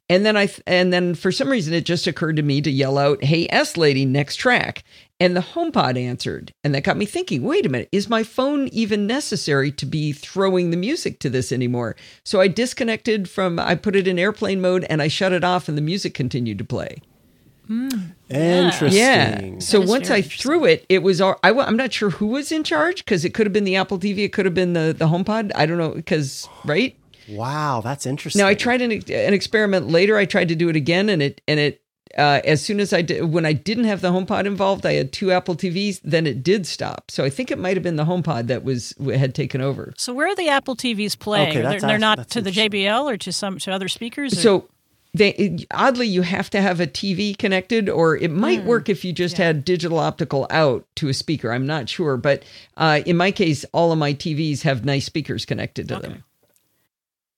and 0.10 0.26
then 0.26 0.36
I 0.36 0.48
th- 0.48 0.62
and 0.68 0.92
then 0.92 1.14
for 1.16 1.32
some 1.32 1.48
reason 1.50 1.74
it 1.74 1.86
just 1.86 2.08
occurred 2.08 2.36
to 2.38 2.42
me 2.44 2.60
to 2.62 2.72
yell 2.72 2.98
out, 2.98 3.24
"Hey 3.24 3.48
S 3.52 3.78
lady, 3.78 4.04
next 4.04 4.36
track!" 4.38 4.84
And 5.22 5.36
the 5.36 5.42
HomePod 5.42 6.02
answered, 6.02 6.54
and 6.64 6.74
that 6.74 6.84
got 6.84 6.96
me 6.96 7.06
thinking. 7.06 7.44
Wait 7.44 7.66
a 7.66 7.70
minute, 7.70 7.90
is 7.92 8.08
my 8.08 8.24
phone 8.24 8.70
even 8.70 9.06
necessary 9.06 9.72
to 9.74 9.86
be 9.86 10.14
throwing 10.14 10.72
the 10.72 10.78
music 10.78 11.20
to 11.20 11.30
this 11.30 11.52
anymore? 11.52 11.98
So 12.24 12.40
I 12.40 12.48
disconnected 12.48 13.30
from. 13.30 13.60
I 13.60 13.76
put 13.76 13.96
it 13.96 14.08
in 14.08 14.18
airplane 14.18 14.62
mode 14.62 14.86
and 14.90 15.02
I 15.02 15.10
shut 15.10 15.34
it 15.34 15.44
off, 15.44 15.68
and 15.68 15.78
the 15.78 15.82
music 15.82 16.14
continued 16.14 16.58
to 16.60 16.64
play. 16.64 17.02
Hmm. 17.68 17.90
Interesting. 18.30 19.54
Yeah. 19.54 19.60
So 19.60 19.80
once 19.80 20.10
I 20.10 20.22
threw 20.24 20.66
it, 20.66 20.86
it 20.90 21.04
was 21.04 21.22
all, 21.22 21.38
I, 21.44 21.52
am 21.52 21.78
not 21.78 21.94
sure 21.94 22.10
who 22.10 22.28
was 22.28 22.52
in 22.52 22.64
charge 22.64 23.06
because 23.06 23.24
it 23.24 23.36
could 23.36 23.46
have 23.46 23.54
been 23.54 23.64
the 23.64 23.76
Apple 23.76 24.00
TV, 24.00 24.20
it 24.20 24.34
could 24.34 24.46
have 24.46 24.56
been 24.56 24.74
the 24.74 24.96
the 24.98 25.08
HomePod. 25.08 25.52
I 25.54 25.66
don't 25.66 25.78
know 25.78 25.92
because 25.92 26.48
right 26.66 26.96
Wow, 27.30 27.82
that's 27.84 28.06
interesting. 28.06 28.40
now 28.40 28.48
I 28.48 28.56
tried 28.56 28.82
an 28.82 28.92
an 28.92 29.34
experiment 29.34 29.88
later. 29.88 30.18
I 30.18 30.26
tried 30.26 30.48
to 30.50 30.56
do 30.56 30.70
it 30.70 30.76
again, 30.76 31.10
and 31.10 31.22
it 31.22 31.42
and 31.48 31.60
it 31.60 31.82
uh, 32.18 32.42
as 32.44 32.62
soon 32.64 32.80
as 32.80 32.92
I 32.94 33.02
did 33.02 33.24
when 33.32 33.46
I 33.46 33.54
didn't 33.54 33.84
have 33.86 34.02
the 34.02 34.10
HomePod 34.12 34.46
involved, 34.46 34.86
I 34.86 34.94
had 34.94 35.12
two 35.14 35.32
Apple 35.32 35.56
TVs. 35.56 36.00
Then 36.04 36.26
it 36.26 36.42
did 36.44 36.66
stop. 36.66 37.12
So 37.12 37.24
I 37.24 37.30
think 37.30 37.52
it 37.52 37.60
might 37.60 37.76
have 37.78 37.84
been 37.84 37.98
the 37.98 38.06
HomePod 38.06 38.48
that 38.48 38.64
was 38.64 38.94
had 39.14 39.36
taken 39.36 39.62
over. 39.62 39.94
so 39.98 40.14
where 40.14 40.28
are 40.28 40.36
the 40.36 40.50
Apple 40.50 40.76
TVs 40.76 41.18
playing? 41.18 41.50
Okay, 41.50 41.62
they're, 41.62 41.80
they're 41.80 41.92
act- 41.92 42.02
not 42.02 42.18
that's 42.18 42.34
to 42.34 42.42
the. 42.42 42.52
JBL 42.52 43.04
or 43.06 43.18
to 43.18 43.32
some 43.32 43.60
to 43.60 43.72
other 43.72 43.88
speakers? 43.88 44.34
or- 44.34 44.38
So 44.38 44.70
they 45.14 45.30
it- 45.34 45.66
oddly 45.72 46.08
you 46.08 46.22
have 46.22 46.50
to 46.52 46.62
have 46.62 46.80
a 46.80 46.88
TV 46.88 47.38
connected, 47.38 47.90
or 47.90 48.16
it 48.18 48.32
might 48.32 48.64
work 48.64 48.90
if 48.90 49.04
you 49.06 49.12
just 49.14 49.38
had 49.38 49.66
digital 49.66 49.98
optical 50.00 50.46
out 50.50 50.86
to 50.98 51.10
a 51.10 51.14
speaker. 51.14 51.52
I'm 51.52 51.66
not 51.68 51.90
sure, 51.90 52.16
but 52.18 52.44
uh, 52.78 53.02
in 53.06 53.18
my 53.18 53.32
case, 53.32 53.66
all 53.72 53.92
of 53.92 53.98
my 53.98 54.14
TVs 54.14 54.62
have 54.64 54.86
nice 54.86 55.06
speakers 55.06 55.46
connected 55.46 55.88
to 55.90 55.96
them. 55.98 56.24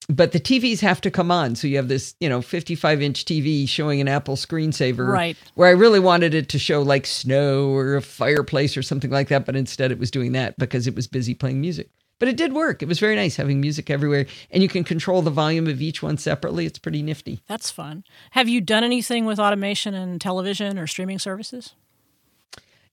But 0.09 0.31
the 0.31 0.39
TVs 0.39 0.79
have 0.81 0.99
to 1.01 1.11
come 1.11 1.31
on, 1.31 1.55
so 1.55 1.67
you 1.67 1.77
have 1.77 1.87
this, 1.87 2.15
you 2.19 2.27
know, 2.27 2.41
55 2.41 3.01
inch 3.01 3.23
TV 3.23 3.67
showing 3.67 4.01
an 4.01 4.07
Apple 4.07 4.35
screensaver, 4.35 5.07
Right. 5.07 5.37
Where 5.55 5.69
I 5.69 5.71
really 5.71 5.99
wanted 5.99 6.33
it 6.33 6.49
to 6.49 6.59
show 6.59 6.81
like 6.81 7.05
snow 7.05 7.69
or 7.69 7.95
a 7.95 8.01
fireplace 8.01 8.75
or 8.75 8.81
something 8.83 9.11
like 9.11 9.29
that, 9.29 9.45
but 9.45 9.55
instead 9.55 9.91
it 9.91 9.99
was 9.99 10.11
doing 10.11 10.31
that 10.33 10.57
because 10.57 10.87
it 10.87 10.95
was 10.95 11.07
busy 11.07 11.33
playing 11.33 11.61
music. 11.61 11.89
But 12.19 12.27
it 12.27 12.37
did 12.37 12.53
work. 12.53 12.83
It 12.83 12.87
was 12.87 12.99
very 12.99 13.15
nice 13.15 13.35
having 13.37 13.59
music 13.61 13.89
everywhere, 13.89 14.27
and 14.51 14.61
you 14.61 14.69
can 14.69 14.83
control 14.83 15.23
the 15.23 15.31
volume 15.31 15.65
of 15.67 15.81
each 15.81 16.03
one 16.03 16.17
separately. 16.17 16.67
It's 16.67 16.77
pretty 16.77 17.01
nifty. 17.01 17.41
That's 17.47 17.71
fun. 17.71 18.03
Have 18.31 18.47
you 18.47 18.61
done 18.61 18.83
anything 18.83 19.25
with 19.25 19.39
automation 19.39 19.95
and 19.95 20.21
television 20.21 20.77
or 20.77 20.85
streaming 20.85 21.17
services? 21.17 21.73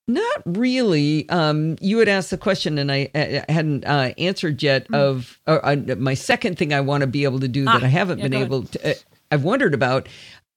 Not 0.09 0.43
really. 0.47 1.29
Um, 1.29 1.77
you 1.83 1.99
had 1.99 2.09
asked 2.09 2.31
the 2.31 2.39
question, 2.39 2.79
and 2.79 2.91
I, 2.91 3.11
I 3.15 3.45
hadn't 3.49 3.85
uh, 3.85 4.15
answered 4.17 4.63
yet. 4.63 4.87
Of 4.93 5.39
uh, 5.47 5.59
uh, 5.63 5.77
my 5.99 6.15
second 6.15 6.57
thing, 6.59 6.73
I 6.73 6.81
want 6.81 7.03
to 7.03 7.07
be 7.07 7.25
able 7.25 7.41
to 7.41 7.49
do 7.49 7.67
that 7.67 7.83
Ah, 7.83 7.87
I 7.87 7.89
haven't 7.89 8.19
yeah, 8.19 8.25
been 8.29 8.35
able 8.35 8.63
to. 8.65 8.91
Uh, 8.91 8.95
I've 9.31 9.45
wondered 9.45 9.75
about. 9.75 10.09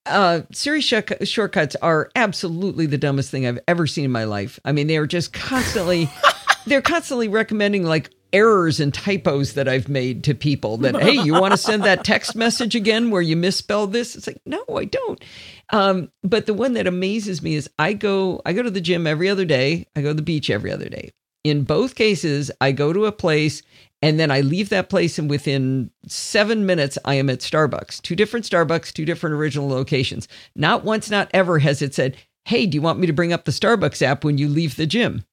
Uh, 0.06 0.42
Siri 0.52 0.82
shortcut- 0.82 1.28
shortcuts 1.28 1.76
are 1.76 2.10
absolutely 2.16 2.86
the 2.88 2.98
dumbest 2.98 3.30
thing 3.30 3.46
I've 3.46 3.60
ever 3.68 3.86
seen 3.86 4.06
in 4.06 4.12
my 4.12 4.24
life. 4.24 4.58
I 4.66 4.72
mean, 4.72 4.88
they 4.88 4.98
are 4.98 5.06
just 5.06 5.32
constantly, 5.34 6.10
they're 6.66 6.82
constantly 6.82 7.28
recommending 7.28 7.84
like 7.84 8.10
errors 8.34 8.80
and 8.80 8.94
typos 8.94 9.54
that 9.54 9.68
I've 9.68 9.90
made 9.90 10.24
to 10.26 10.34
people 10.34 10.78
that, 10.78 11.02
hey, 11.02 11.14
you 11.14 11.34
want 11.34 11.52
to 11.52 11.58
send 11.58 11.84
that 11.84 12.04
text 12.04 12.36
message 12.36 12.76
again 12.76 13.12
where 13.12 13.22
you 13.22 13.36
misspelled 13.36 13.94
this? 13.94 14.16
It's 14.16 14.28
like, 14.28 14.42
no, 14.46 14.64
I 14.76 14.86
don't. 14.86 15.24
Um, 15.72 16.12
but 16.24 16.46
the 16.46 16.54
one 16.54 16.74
that 16.74 16.88
amazes 16.88 17.42
me 17.42 17.56
is 17.56 17.70
I 17.80 17.94
go, 17.94 18.42
I 18.46 18.54
go 18.54 18.64
to 18.64 18.72
the 18.72 18.82
gym 18.82 19.08
every 19.08 19.30
other 19.30 19.46
day. 19.46 19.88
I 19.96 20.02
go 20.02 20.10
to 20.10 20.14
the 20.14 20.22
beach 20.22 20.50
every 20.50 20.72
other 20.72 20.90
day. 20.90 21.12
In 21.44 21.64
both 21.64 21.96
cases, 21.96 22.52
I 22.62 22.72
go 22.72 22.94
to 22.94 23.06
a 23.06 23.12
place 23.12 23.64
and 24.02 24.20
then 24.20 24.32
I 24.32 24.42
leave 24.42 24.70
that 24.70 24.90
place, 24.90 25.20
and 25.20 25.30
within 25.30 25.92
seven 26.08 26.66
minutes, 26.66 26.98
I 27.06 27.16
am 27.16 27.30
at 27.30 27.40
Starbucks. 27.40 28.02
Two 28.02 28.16
different 28.16 28.48
Starbucks, 28.48 28.92
two 28.94 29.06
different 29.06 29.36
original 29.36 29.70
locations. 29.70 30.28
Not 30.56 30.84
once, 30.84 31.12
not 31.12 31.30
ever 31.34 31.60
has 31.60 31.84
it 31.84 31.94
said, 31.94 32.18
Hey, 32.46 32.66
do 32.66 32.76
you 32.76 32.82
want 32.82 32.98
me 32.98 33.06
to 33.06 33.14
bring 33.14 33.32
up 33.32 33.46
the 33.46 33.52
Starbucks 33.52 34.02
app 34.02 34.24
when 34.24 34.40
you 34.40 34.48
leave 34.48 34.76
the 34.76 34.88
gym? 34.88 35.24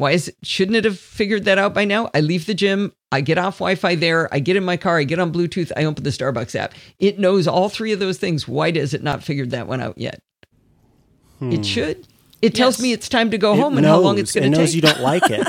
Why 0.00 0.12
is 0.12 0.28
it, 0.28 0.36
shouldn't 0.42 0.76
it 0.76 0.86
have 0.86 0.98
figured 0.98 1.44
that 1.44 1.58
out 1.58 1.74
by 1.74 1.84
now? 1.84 2.08
I 2.14 2.20
leave 2.20 2.46
the 2.46 2.54
gym, 2.54 2.94
I 3.12 3.20
get 3.20 3.36
off 3.36 3.58
Wi-Fi 3.58 3.96
there, 3.96 4.32
I 4.32 4.38
get 4.38 4.56
in 4.56 4.64
my 4.64 4.78
car, 4.78 4.98
I 4.98 5.04
get 5.04 5.18
on 5.18 5.30
Bluetooth, 5.30 5.70
I 5.76 5.84
open 5.84 6.04
the 6.04 6.08
Starbucks 6.08 6.54
app. 6.54 6.72
It 6.98 7.18
knows 7.18 7.46
all 7.46 7.68
three 7.68 7.92
of 7.92 7.98
those 7.98 8.16
things. 8.16 8.48
Why 8.48 8.70
does 8.70 8.94
it 8.94 9.02
not 9.02 9.22
figured 9.22 9.50
that 9.50 9.66
one 9.66 9.82
out 9.82 9.98
yet? 9.98 10.22
It 11.42 11.56
hmm. 11.56 11.62
should. 11.62 12.06
It 12.40 12.54
tells 12.54 12.80
me 12.80 12.92
it's 12.92 13.10
time 13.10 13.30
to 13.30 13.36
go 13.36 13.52
It 13.52 13.60
home 13.60 13.76
and 13.76 13.86
how 13.86 13.98
long 13.98 14.16
it's 14.16 14.32
going 14.32 14.50
to 14.50 14.56
take. 14.56 14.56
It 14.56 14.56
to 14.56 14.60
knows 14.62 14.74
you 14.74 14.80
don't 14.80 15.00
like 15.00 15.24
it. 15.26 15.46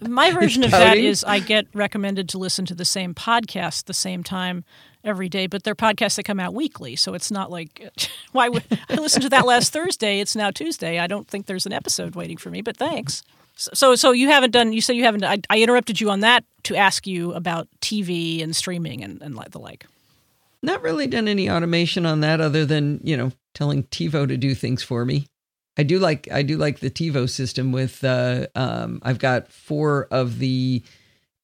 My 0.08 0.30
version 0.30 0.62
of 0.62 0.70
that 0.70 0.86
pouting. 0.86 1.04
is 1.04 1.24
I 1.24 1.40
get 1.40 1.66
recommended 1.74 2.28
to 2.28 2.38
listen 2.38 2.64
to 2.66 2.76
the 2.76 2.84
same 2.84 3.12
podcast 3.12 3.86
the 3.86 3.94
same 3.94 4.22
time 4.22 4.64
every 5.04 5.28
day, 5.28 5.46
but 5.46 5.62
they're 5.62 5.74
podcasts 5.74 6.16
that 6.16 6.24
come 6.24 6.40
out 6.40 6.54
weekly, 6.54 6.96
so 6.96 7.14
it's 7.14 7.30
not 7.30 7.50
like 7.50 7.88
why 8.32 8.48
would 8.48 8.64
I 8.88 8.94
listened 8.94 9.22
to 9.22 9.28
that 9.30 9.46
last 9.46 9.72
Thursday? 9.72 10.20
It's 10.20 10.34
now 10.34 10.50
Tuesday. 10.50 10.98
I 10.98 11.06
don't 11.06 11.28
think 11.28 11.46
there's 11.46 11.66
an 11.66 11.72
episode 11.72 12.14
waiting 12.14 12.36
for 12.36 12.50
me, 12.50 12.62
but 12.62 12.76
thanks. 12.76 13.22
So, 13.56 13.94
so 13.94 14.10
you 14.10 14.28
haven't 14.28 14.50
done. 14.50 14.72
You 14.72 14.80
say 14.80 14.94
you 14.94 15.04
haven't. 15.04 15.24
I, 15.24 15.38
I 15.48 15.60
interrupted 15.60 16.00
you 16.00 16.10
on 16.10 16.20
that 16.20 16.44
to 16.64 16.76
ask 16.76 17.06
you 17.06 17.32
about 17.34 17.68
TV 17.80 18.42
and 18.42 18.54
streaming 18.54 19.04
and, 19.04 19.22
and 19.22 19.38
the 19.50 19.58
like. 19.58 19.86
Not 20.62 20.82
really 20.82 21.06
done 21.06 21.28
any 21.28 21.50
automation 21.50 22.06
on 22.06 22.20
that 22.20 22.40
other 22.40 22.64
than, 22.64 23.00
you 23.04 23.16
know, 23.16 23.32
telling 23.52 23.84
TiVo 23.84 24.26
to 24.26 24.36
do 24.36 24.54
things 24.54 24.82
for 24.82 25.04
me. 25.04 25.26
I 25.76 25.82
do 25.82 25.98
like 25.98 26.28
I 26.30 26.42
do 26.42 26.56
like 26.56 26.80
the 26.80 26.90
TiVo 26.90 27.28
system 27.28 27.72
with 27.72 28.02
uh 28.04 28.46
um 28.54 29.00
I've 29.02 29.18
got 29.18 29.50
four 29.50 30.06
of 30.10 30.38
the 30.38 30.82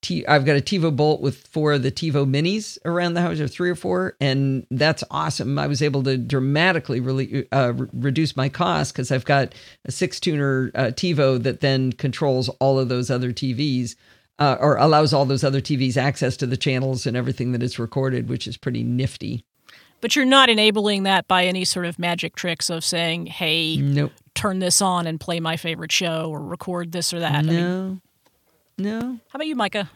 T 0.03 0.27
I've 0.27 0.45
got 0.45 0.57
a 0.57 0.61
TiVo 0.61 0.95
Bolt 0.95 1.21
with 1.21 1.47
four 1.49 1.73
of 1.73 1.83
the 1.83 1.91
TiVo 1.91 2.27
minis 2.27 2.79
around 2.85 3.15
the 3.15 3.21
house 3.21 3.41
or 3.41 3.49
three 3.49 3.71
or 3.71 3.75
four 3.75 4.17
and 4.21 4.67
that's 4.71 5.05
awesome. 5.11 5.59
I 5.59 5.67
was 5.67 5.83
able 5.83 6.03
to 6.05 6.17
dramatically 6.17 7.01
really 7.01 7.47
uh, 7.53 7.73
re- 7.75 7.89
reduce 7.93 8.37
my 8.37 8.49
cost 8.49 8.95
cuz 8.95 9.13
I've 9.13 9.25
got 9.25 9.55
a 9.85 9.93
six 9.93 10.19
tuner 10.21 10.71
uh, 10.75 10.87
TiVo 10.87 11.43
that 11.43 11.61
then 11.61 11.93
controls 11.93 12.49
all 12.61 12.79
of 12.79 12.89
those 12.89 13.11
other 13.11 13.33
TVs 13.33 13.95
uh, 14.39 14.57
or 14.59 14.77
allows 14.77 15.13
all 15.13 15.27
those 15.27 15.45
other 15.45 15.61
TVs 15.61 15.97
access 15.97 16.37
to 16.39 16.47
the 16.47 16.57
channels 16.57 17.07
and 17.07 17.17
everything 17.17 17.53
that 17.53 17.63
is 17.63 17.79
recorded, 17.79 18.29
which 18.29 18.49
is 18.49 18.57
pretty 18.57 18.83
nifty. 18.83 19.45
But 20.01 20.17
you're 20.17 20.25
not 20.25 20.49
enabling 20.49 21.03
that 21.03 21.29
by 21.29 21.45
any 21.45 21.67
sort 21.67 21.85
of 21.85 21.99
magic 21.99 22.35
tricks 22.35 22.71
of 22.71 22.83
saying, 22.83 23.27
"Hey, 23.27 23.77
Nope. 23.77 24.13
turn 24.35 24.59
this 24.59 24.81
on 24.81 25.07
and 25.07 25.21
play 25.21 25.41
my 25.41 25.59
favorite 25.59 25.93
show 25.93 26.31
or 26.31 26.41
record 26.41 26.93
this 26.93 27.13
or 27.13 27.21
that." 27.21 27.35
I 27.35 27.43
mean, 27.43 28.01
No. 28.81 29.01
No. 29.01 29.21
how 29.29 29.37
about 29.37 29.47
you, 29.47 29.57
Micah? 29.57 29.91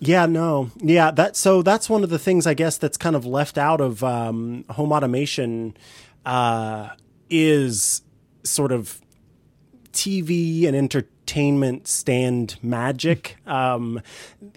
Yeah, 0.00 0.26
no, 0.26 0.70
yeah. 0.76 1.10
That 1.10 1.36
so 1.36 1.62
that's 1.62 1.88
one 1.88 2.02
of 2.04 2.10
the 2.10 2.18
things 2.18 2.46
I 2.46 2.54
guess 2.54 2.76
that's 2.78 2.96
kind 2.96 3.16
of 3.16 3.24
left 3.24 3.56
out 3.56 3.80
of 3.80 4.02
um, 4.04 4.64
home 4.70 4.92
automation 4.92 5.76
uh, 6.26 6.90
is 7.30 8.02
sort 8.42 8.72
of 8.72 9.00
TV 9.92 10.66
and 10.66 10.76
entertainment 11.24 11.88
stand 11.88 12.56
magic. 12.62 13.36
Um, 13.46 14.02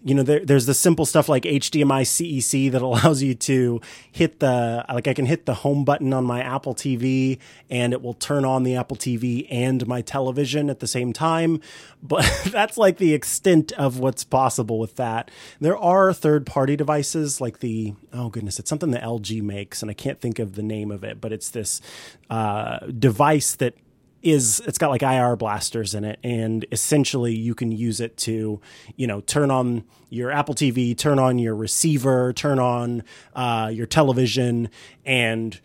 you 0.03 0.13
know, 0.13 0.23
there, 0.23 0.43
there's 0.43 0.65
the 0.65 0.73
simple 0.73 1.05
stuff 1.05 1.29
like 1.29 1.43
HDMI 1.43 2.01
CEC 2.01 2.71
that 2.71 2.81
allows 2.87 3.23
you 3.23 3.35
to 3.35 3.79
hit 4.11 4.39
the 4.39 4.83
like 4.93 5.07
I 5.07 5.13
can 5.13 5.25
hit 5.25 5.45
the 5.45 5.53
home 5.53 5.85
button 5.85 6.11
on 6.13 6.25
my 6.25 6.41
Apple 6.41 6.75
TV 6.75 7.39
and 7.69 7.93
it 7.93 8.01
will 8.01 8.13
turn 8.13 8.43
on 8.43 8.63
the 8.63 8.75
Apple 8.75 8.97
TV 8.97 9.47
and 9.49 9.87
my 9.87 10.01
television 10.01 10.69
at 10.69 10.79
the 10.79 10.87
same 10.87 11.13
time. 11.13 11.61
But 11.99 12.29
that's 12.51 12.77
like 12.77 12.97
the 12.97 13.15
extent 13.15 13.71
of 13.71 13.97
what's 13.97 14.23
possible 14.23 14.77
with 14.77 14.97
that. 14.97 15.31
There 15.59 15.75
are 15.75 16.13
third 16.13 16.45
party 16.45 16.75
devices 16.75 17.41
like 17.41 17.59
the 17.59 17.95
oh 18.13 18.29
goodness, 18.29 18.59
it's 18.59 18.69
something 18.69 18.91
that 18.91 19.01
LG 19.01 19.41
makes 19.41 19.81
and 19.81 19.89
I 19.89 19.95
can't 19.95 20.21
think 20.21 20.37
of 20.37 20.53
the 20.53 20.61
name 20.61 20.91
of 20.91 21.03
it, 21.03 21.19
but 21.19 21.33
it's 21.33 21.49
this 21.49 21.81
uh, 22.29 22.79
device 22.99 23.55
that 23.55 23.73
is 24.21 24.61
it's 24.65 24.77
got 24.77 24.89
like 24.89 25.03
IR 25.03 25.35
blasters 25.35 25.93
in 25.93 26.03
it 26.03 26.19
and 26.23 26.65
essentially 26.71 27.35
you 27.35 27.53
can 27.53 27.71
use 27.71 27.99
it 27.99 28.17
to 28.17 28.59
you 28.95 29.07
know 29.07 29.21
turn 29.21 29.51
on 29.51 29.83
your 30.09 30.31
Apple 30.31 30.55
TV 30.55 30.97
turn 30.97 31.19
on 31.19 31.37
your 31.37 31.55
receiver 31.55 32.33
turn 32.33 32.59
on 32.59 33.03
uh, 33.35 33.69
your 33.71 33.85
television 33.85 34.69
and 35.05 35.59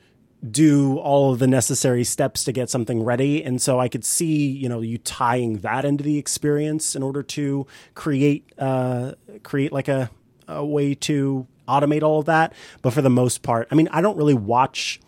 do 0.48 0.98
all 0.98 1.32
of 1.32 1.38
the 1.38 1.46
necessary 1.46 2.03
steps 2.03 2.42
to 2.42 2.50
get 2.50 2.68
something 2.68 3.05
ready. 3.05 3.44
And 3.44 3.62
so 3.62 3.78
I 3.78 3.88
could 3.88 4.05
see 4.05 4.48
you 4.48 4.68
know 4.68 4.80
you 4.80 4.98
tying 4.98 5.59
that 5.59 5.84
into 5.84 6.05
the 6.05 6.18
experience 6.18 6.94
in 6.94 7.03
order 7.03 7.22
to 7.22 7.66
create 7.94 8.53
uh, 8.59 9.12
create 9.42 9.72
like 9.72 9.88
a, 9.88 10.11
a 10.48 10.64
way 10.64 10.94
to 10.94 11.46
automate 11.68 12.03
all 12.03 12.18
of 12.18 12.26
that. 12.26 12.53
But 12.82 12.92
for 12.92 13.03
the 13.03 13.11
most 13.11 13.42
part 13.42 13.68
I 13.70 13.74
mean 13.74 13.88
I 13.88 14.00
don't 14.00 14.16
really 14.16 14.34
watch 14.34 15.00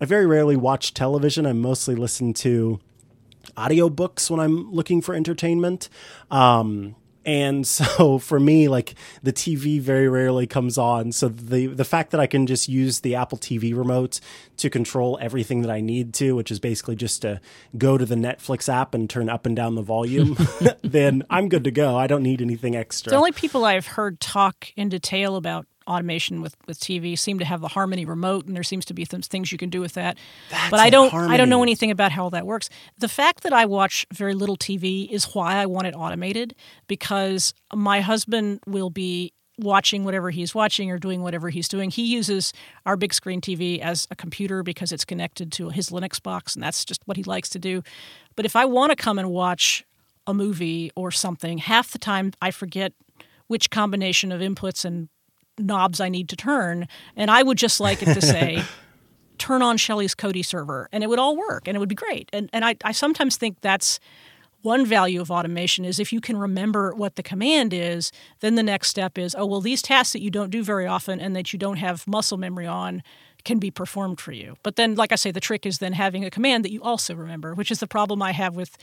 I 0.00 0.06
very 0.06 0.26
rarely 0.26 0.56
watch 0.56 0.94
television. 0.94 1.46
I 1.46 1.52
mostly 1.52 1.94
listen 1.94 2.32
to 2.34 2.80
audiobooks 3.52 4.30
when 4.30 4.40
I'm 4.40 4.72
looking 4.72 5.00
for 5.00 5.14
entertainment. 5.14 5.88
Um, 6.30 6.96
and 7.24 7.66
so 7.66 8.18
for 8.18 8.40
me, 8.40 8.68
like 8.68 8.94
the 9.22 9.32
TV 9.32 9.80
very 9.80 10.08
rarely 10.08 10.46
comes 10.46 10.78
on. 10.78 11.12
So 11.12 11.28
the 11.28 11.66
the 11.66 11.84
fact 11.84 12.10
that 12.10 12.20
I 12.20 12.26
can 12.26 12.46
just 12.46 12.68
use 12.68 13.00
the 13.00 13.14
Apple 13.14 13.38
TV 13.38 13.76
remote 13.76 14.20
to 14.58 14.70
control 14.70 15.18
everything 15.20 15.62
that 15.62 15.70
I 15.70 15.80
need 15.80 16.14
to, 16.14 16.34
which 16.34 16.50
is 16.50 16.58
basically 16.58 16.96
just 16.96 17.22
to 17.22 17.40
go 17.76 17.96
to 17.98 18.04
the 18.04 18.14
Netflix 18.14 18.68
app 18.68 18.94
and 18.94 19.08
turn 19.08 19.28
up 19.28 19.46
and 19.46 19.54
down 19.56 19.74
the 19.74 19.82
volume, 19.82 20.36
then 20.82 21.22
I'm 21.30 21.48
good 21.48 21.64
to 21.64 21.70
go. 21.70 21.96
I 21.96 22.06
don't 22.06 22.22
need 22.22 22.42
anything 22.42 22.76
extra. 22.76 23.10
The 23.10 23.16
only 23.16 23.32
people 23.32 23.64
I've 23.64 23.86
heard 23.86 24.20
talk 24.20 24.72
in 24.76 24.88
detail 24.88 25.36
about 25.36 25.66
automation 25.90 26.40
with, 26.40 26.56
with 26.66 26.78
TV 26.78 27.18
seem 27.18 27.38
to 27.40 27.44
have 27.44 27.60
the 27.60 27.68
Harmony 27.68 28.04
remote, 28.04 28.46
and 28.46 28.56
there 28.56 28.62
seems 28.62 28.84
to 28.86 28.94
be 28.94 29.04
some 29.04 29.22
things 29.22 29.52
you 29.52 29.58
can 29.58 29.70
do 29.70 29.80
with 29.80 29.94
that. 29.94 30.16
but 30.70 30.80
I 30.80 30.88
don't 30.88 31.12
I 31.12 31.36
don't 31.36 31.48
know 31.48 31.62
anything 31.62 31.90
about 31.90 32.12
how 32.12 32.30
that 32.30 32.46
works. 32.46 32.70
The 32.98 33.08
fact 33.08 33.42
that 33.42 33.52
I 33.52 33.66
watch 33.66 34.06
very 34.12 34.34
little 34.34 34.56
TV 34.56 35.10
is 35.10 35.24
why 35.34 35.56
I 35.56 35.66
want 35.66 35.86
it 35.86 35.94
automated 35.94 36.54
because 36.86 37.52
my 37.74 38.00
husband 38.00 38.60
will 38.66 38.90
be 38.90 39.32
watching 39.58 40.04
whatever 40.04 40.30
he's 40.30 40.54
watching 40.54 40.90
or 40.90 40.98
doing 40.98 41.22
whatever 41.22 41.50
he's 41.50 41.68
doing. 41.68 41.90
He 41.90 42.04
uses 42.04 42.52
our 42.86 42.96
big 42.96 43.12
screen 43.12 43.40
TV 43.40 43.78
as 43.78 44.06
a 44.10 44.16
computer 44.16 44.62
because 44.62 44.90
it's 44.92 45.04
connected 45.04 45.52
to 45.52 45.68
his 45.68 45.90
Linux 45.90 46.22
box, 46.22 46.54
and 46.54 46.62
that's 46.62 46.84
just 46.84 47.02
what 47.04 47.16
he 47.16 47.22
likes 47.22 47.48
to 47.50 47.58
do. 47.58 47.82
But 48.36 48.46
if 48.46 48.56
I 48.56 48.64
want 48.64 48.90
to 48.90 48.96
come 48.96 49.18
and 49.18 49.30
watch 49.30 49.84
a 50.26 50.32
movie 50.32 50.90
or 50.96 51.10
something, 51.10 51.58
half 51.58 51.90
the 51.90 51.98
time 51.98 52.32
I 52.40 52.50
forget 52.50 52.92
which 53.48 53.70
combination 53.70 54.32
of 54.32 54.40
inputs 54.40 54.84
and 54.84 55.08
knobs 55.58 56.00
I 56.00 56.08
need 56.08 56.28
to 56.30 56.36
turn, 56.36 56.88
and 57.16 57.30
I 57.30 57.42
would 57.42 57.58
just 57.58 57.80
like 57.80 58.02
it 58.02 58.14
to 58.14 58.22
say, 58.22 58.62
"Turn 59.38 59.62
on 59.62 59.76
Shelly's 59.76 60.14
Kodi 60.14 60.44
server," 60.44 60.88
and 60.92 61.04
it 61.04 61.08
would 61.08 61.18
all 61.18 61.36
work, 61.36 61.66
and 61.66 61.76
it 61.76 61.80
would 61.80 61.88
be 61.88 61.94
great. 61.94 62.28
And 62.32 62.48
and 62.52 62.64
I, 62.64 62.76
I 62.84 62.92
sometimes 62.92 63.36
think 63.36 63.60
that's 63.60 64.00
one 64.62 64.84
value 64.84 65.20
of 65.20 65.30
automation 65.30 65.84
is 65.84 65.98
if 65.98 66.12
you 66.12 66.20
can 66.20 66.36
remember 66.36 66.94
what 66.94 67.16
the 67.16 67.22
command 67.22 67.72
is, 67.72 68.12
then 68.40 68.56
the 68.56 68.62
next 68.62 68.88
step 68.88 69.16
is, 69.16 69.34
oh 69.38 69.46
well, 69.46 69.60
these 69.60 69.82
tasks 69.82 70.12
that 70.12 70.22
you 70.22 70.30
don't 70.30 70.50
do 70.50 70.62
very 70.62 70.86
often 70.86 71.20
and 71.20 71.34
that 71.34 71.52
you 71.52 71.58
don't 71.58 71.78
have 71.78 72.06
muscle 72.06 72.36
memory 72.36 72.66
on 72.66 73.02
can 73.44 73.58
be 73.58 73.70
performed 73.70 74.20
for 74.20 74.32
you. 74.32 74.56
But 74.62 74.76
then, 74.76 74.96
like 74.96 75.12
I 75.12 75.14
say, 75.14 75.30
the 75.30 75.40
trick 75.40 75.64
is 75.64 75.78
then 75.78 75.94
having 75.94 76.24
a 76.24 76.30
command 76.30 76.64
that 76.64 76.72
you 76.72 76.82
also 76.82 77.14
remember, 77.14 77.54
which 77.54 77.70
is 77.70 77.80
the 77.80 77.86
problem 77.86 78.20
I 78.20 78.32
have 78.32 78.54
with 78.54 78.76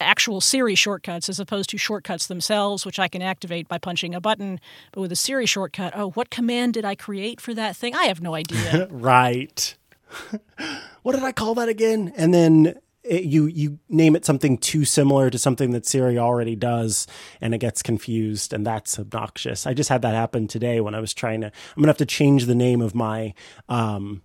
actual 0.00 0.40
Siri 0.40 0.74
shortcuts 0.74 1.28
as 1.28 1.40
opposed 1.40 1.70
to 1.70 1.78
shortcuts 1.78 2.26
themselves, 2.26 2.86
which 2.86 2.98
I 2.98 3.08
can 3.08 3.22
activate 3.22 3.68
by 3.68 3.78
punching 3.78 4.14
a 4.14 4.20
button. 4.20 4.60
But 4.92 5.00
with 5.02 5.12
a 5.12 5.16
Siri 5.16 5.46
shortcut, 5.46 5.92
oh, 5.96 6.10
what 6.10 6.30
command 6.30 6.74
did 6.74 6.84
I 6.84 6.94
create 6.94 7.40
for 7.40 7.54
that 7.54 7.76
thing? 7.76 7.94
I 7.94 8.04
have 8.04 8.20
no 8.20 8.34
idea. 8.34 8.88
right. 8.90 9.76
what 11.02 11.14
did 11.14 11.24
I 11.24 11.32
call 11.32 11.54
that 11.56 11.68
again? 11.68 12.12
And 12.16 12.32
then 12.32 12.74
it, 13.02 13.24
you 13.24 13.46
you 13.46 13.78
name 13.88 14.16
it 14.16 14.24
something 14.24 14.56
too 14.56 14.84
similar 14.84 15.28
to 15.30 15.38
something 15.38 15.72
that 15.72 15.86
Siri 15.86 16.18
already 16.18 16.56
does, 16.56 17.06
and 17.40 17.54
it 17.54 17.58
gets 17.58 17.82
confused, 17.82 18.52
and 18.52 18.66
that's 18.66 18.98
obnoxious. 18.98 19.66
I 19.66 19.74
just 19.74 19.90
had 19.90 20.02
that 20.02 20.14
happen 20.14 20.48
today 20.48 20.80
when 20.80 20.94
I 20.94 21.00
was 21.00 21.12
trying 21.12 21.42
to. 21.42 21.48
I'm 21.48 21.82
gonna 21.82 21.88
have 21.88 21.98
to 21.98 22.06
change 22.06 22.46
the 22.46 22.54
name 22.54 22.80
of 22.80 22.94
my 22.94 23.34
um 23.68 24.22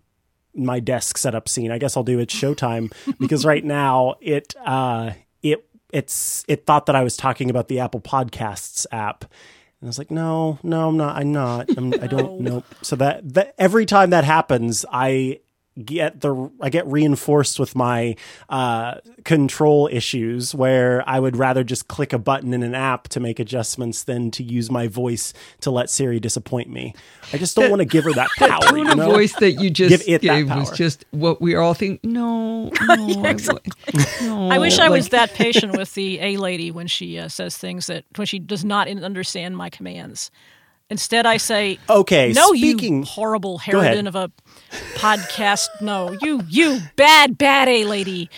my 0.56 0.80
desk 0.80 1.18
setup 1.18 1.50
scene. 1.50 1.72
I 1.72 1.78
guess 1.78 1.98
I'll 1.98 2.04
do 2.04 2.20
it 2.20 2.30
Showtime 2.30 2.94
because 3.20 3.46
right 3.46 3.64
now 3.64 4.16
it 4.22 4.56
uh 4.66 5.12
it 5.44 5.66
it's 5.92 6.46
it 6.48 6.66
thought 6.66 6.86
that 6.86 6.96
I 6.96 7.04
was 7.04 7.18
talking 7.18 7.50
about 7.50 7.68
the 7.68 7.80
Apple 7.80 8.02
Podcasts 8.02 8.86
app. 8.92 9.24
And 9.82 9.88
I 9.88 9.90
was 9.90 9.98
like, 9.98 10.12
no, 10.12 10.60
no, 10.62 10.90
I'm 10.90 10.98
not. 10.98 11.16
I'm 11.16 11.32
not. 11.32 11.70
I'm, 11.78 11.94
I 11.94 12.08
don't 12.08 12.40
know. 12.42 12.64
So 12.82 12.96
that, 12.98 13.34
that 13.34 13.56
every 13.58 13.86
time 13.86 14.10
that 14.10 14.26
happens, 14.26 14.86
I 14.92 15.40
get 15.86 16.22
the 16.22 16.50
I 16.62 16.70
get 16.70 16.86
reinforced 16.88 17.60
with 17.60 17.76
my 17.76 18.16
uh, 18.50 18.96
control 19.24 19.90
issues 19.92 20.54
where 20.54 21.04
I 21.08 21.20
would 21.20 21.38
rather 21.38 21.64
just 21.64 21.88
click 21.88 22.14
a 22.14 22.18
button 22.20 22.54
in 22.54 22.64
an 22.64 22.76
app 22.76 23.08
to 23.10 23.20
make 23.20 23.40
adjustments 23.40 24.04
than 24.04 24.32
to 24.32 24.44
use 24.44 24.70
my 24.72 24.88
voice 24.88 25.34
to 25.62 25.72
let 25.72 25.90
Siri 25.90 26.20
disappoint 26.20 26.70
me. 26.70 26.94
I 27.34 27.38
just 27.38 27.56
don't 27.56 27.70
want 27.70 27.80
to 27.82 27.86
give 27.86 28.04
her 28.06 28.14
that 28.16 28.30
power. 28.38 28.60
tone 28.62 28.86
you 28.86 28.92
of 28.92 28.98
know? 28.98 29.12
voice 29.12 29.34
that 29.40 29.54
you 29.54 29.70
just 29.70 29.90
Give 29.90 30.02
it 30.16 30.22
that 30.22 30.28
gave 30.28 30.50
was 30.50 30.70
power. 30.70 30.76
just 30.78 31.06
what 31.12 31.42
we 31.42 31.56
all 31.56 31.74
think. 31.74 32.04
No, 32.04 32.66
no, 32.88 33.24
I, 33.26 33.36
wa- 33.48 33.60
no 34.22 34.50
I 34.50 34.58
wish 34.58 34.80
I 34.80 34.90
was 34.90 35.10
that 35.10 35.34
patient 35.34 35.78
with 35.78 35.94
the 35.94 36.20
A 36.20 36.38
lady 36.38 36.72
when 36.72 36.88
she 36.88 37.18
uh, 37.20 37.28
says 37.28 37.58
things 37.58 37.88
that 37.88 38.06
when 38.16 38.28
she 38.28 38.40
does 38.40 38.66
not 38.66 38.88
understand 38.88 39.58
my 39.58 39.70
commands. 39.70 40.32
Instead, 40.90 41.26
I 41.26 41.38
say, 41.38 41.78
Okay, 41.90 42.32
no, 42.34 42.48
speaking- 42.54 43.00
you 43.00 43.06
horrible 43.06 43.60
harridan 43.60 44.08
of 44.08 44.16
a 44.16 44.32
podcast. 44.96 45.68
No, 45.82 46.16
you, 46.22 46.42
you 46.48 46.80
bad, 46.96 47.38
bad 47.38 47.68
A 47.68 47.86
lady. 47.86 48.30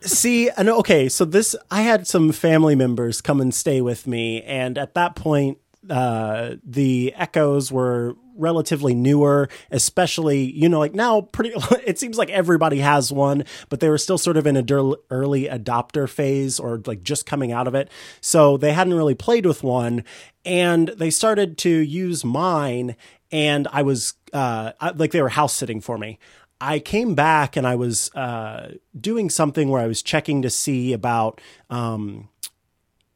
See, 0.00 0.48
and 0.50 0.68
okay, 0.68 1.08
so 1.08 1.24
this 1.24 1.56
I 1.70 1.82
had 1.82 2.06
some 2.06 2.30
family 2.32 2.76
members 2.76 3.20
come 3.20 3.40
and 3.40 3.52
stay 3.52 3.80
with 3.80 4.06
me, 4.06 4.42
and 4.42 4.78
at 4.78 4.94
that 4.94 5.16
point, 5.16 5.58
uh, 5.90 6.54
the 6.64 7.12
echoes 7.16 7.72
were 7.72 8.14
relatively 8.36 8.94
newer, 8.94 9.48
especially, 9.72 10.42
you 10.52 10.68
know, 10.68 10.78
like 10.78 10.94
now 10.94 11.20
pretty, 11.22 11.52
it 11.84 11.98
seems 11.98 12.16
like 12.16 12.30
everybody 12.30 12.78
has 12.78 13.10
one, 13.12 13.44
but 13.68 13.80
they 13.80 13.88
were 13.88 13.98
still 13.98 14.18
sort 14.18 14.36
of 14.36 14.46
in 14.46 14.56
a 14.56 14.62
early 15.10 15.44
adopter 15.44 16.08
phase 16.08 16.60
or 16.60 16.80
like 16.86 17.02
just 17.02 17.26
coming 17.26 17.50
out 17.50 17.66
of 17.66 17.74
it. 17.74 17.90
So 18.20 18.56
they 18.56 18.72
hadn't 18.72 18.94
really 18.94 19.16
played 19.16 19.44
with 19.44 19.64
one 19.64 20.04
and 20.48 20.88
they 20.96 21.10
started 21.10 21.58
to 21.58 21.68
use 21.68 22.24
mine 22.24 22.96
and 23.30 23.68
I 23.70 23.82
was, 23.82 24.14
uh, 24.32 24.72
like 24.96 25.12
they 25.12 25.20
were 25.20 25.28
house 25.28 25.52
sitting 25.52 25.82
for 25.82 25.98
me. 25.98 26.18
I 26.58 26.78
came 26.78 27.14
back 27.14 27.54
and 27.54 27.66
I 27.66 27.76
was 27.76 28.12
uh, 28.14 28.76
doing 28.98 29.28
something 29.28 29.68
where 29.68 29.82
I 29.82 29.86
was 29.86 30.02
checking 30.02 30.40
to 30.42 30.50
see 30.50 30.94
about 30.94 31.42
um, 31.68 32.30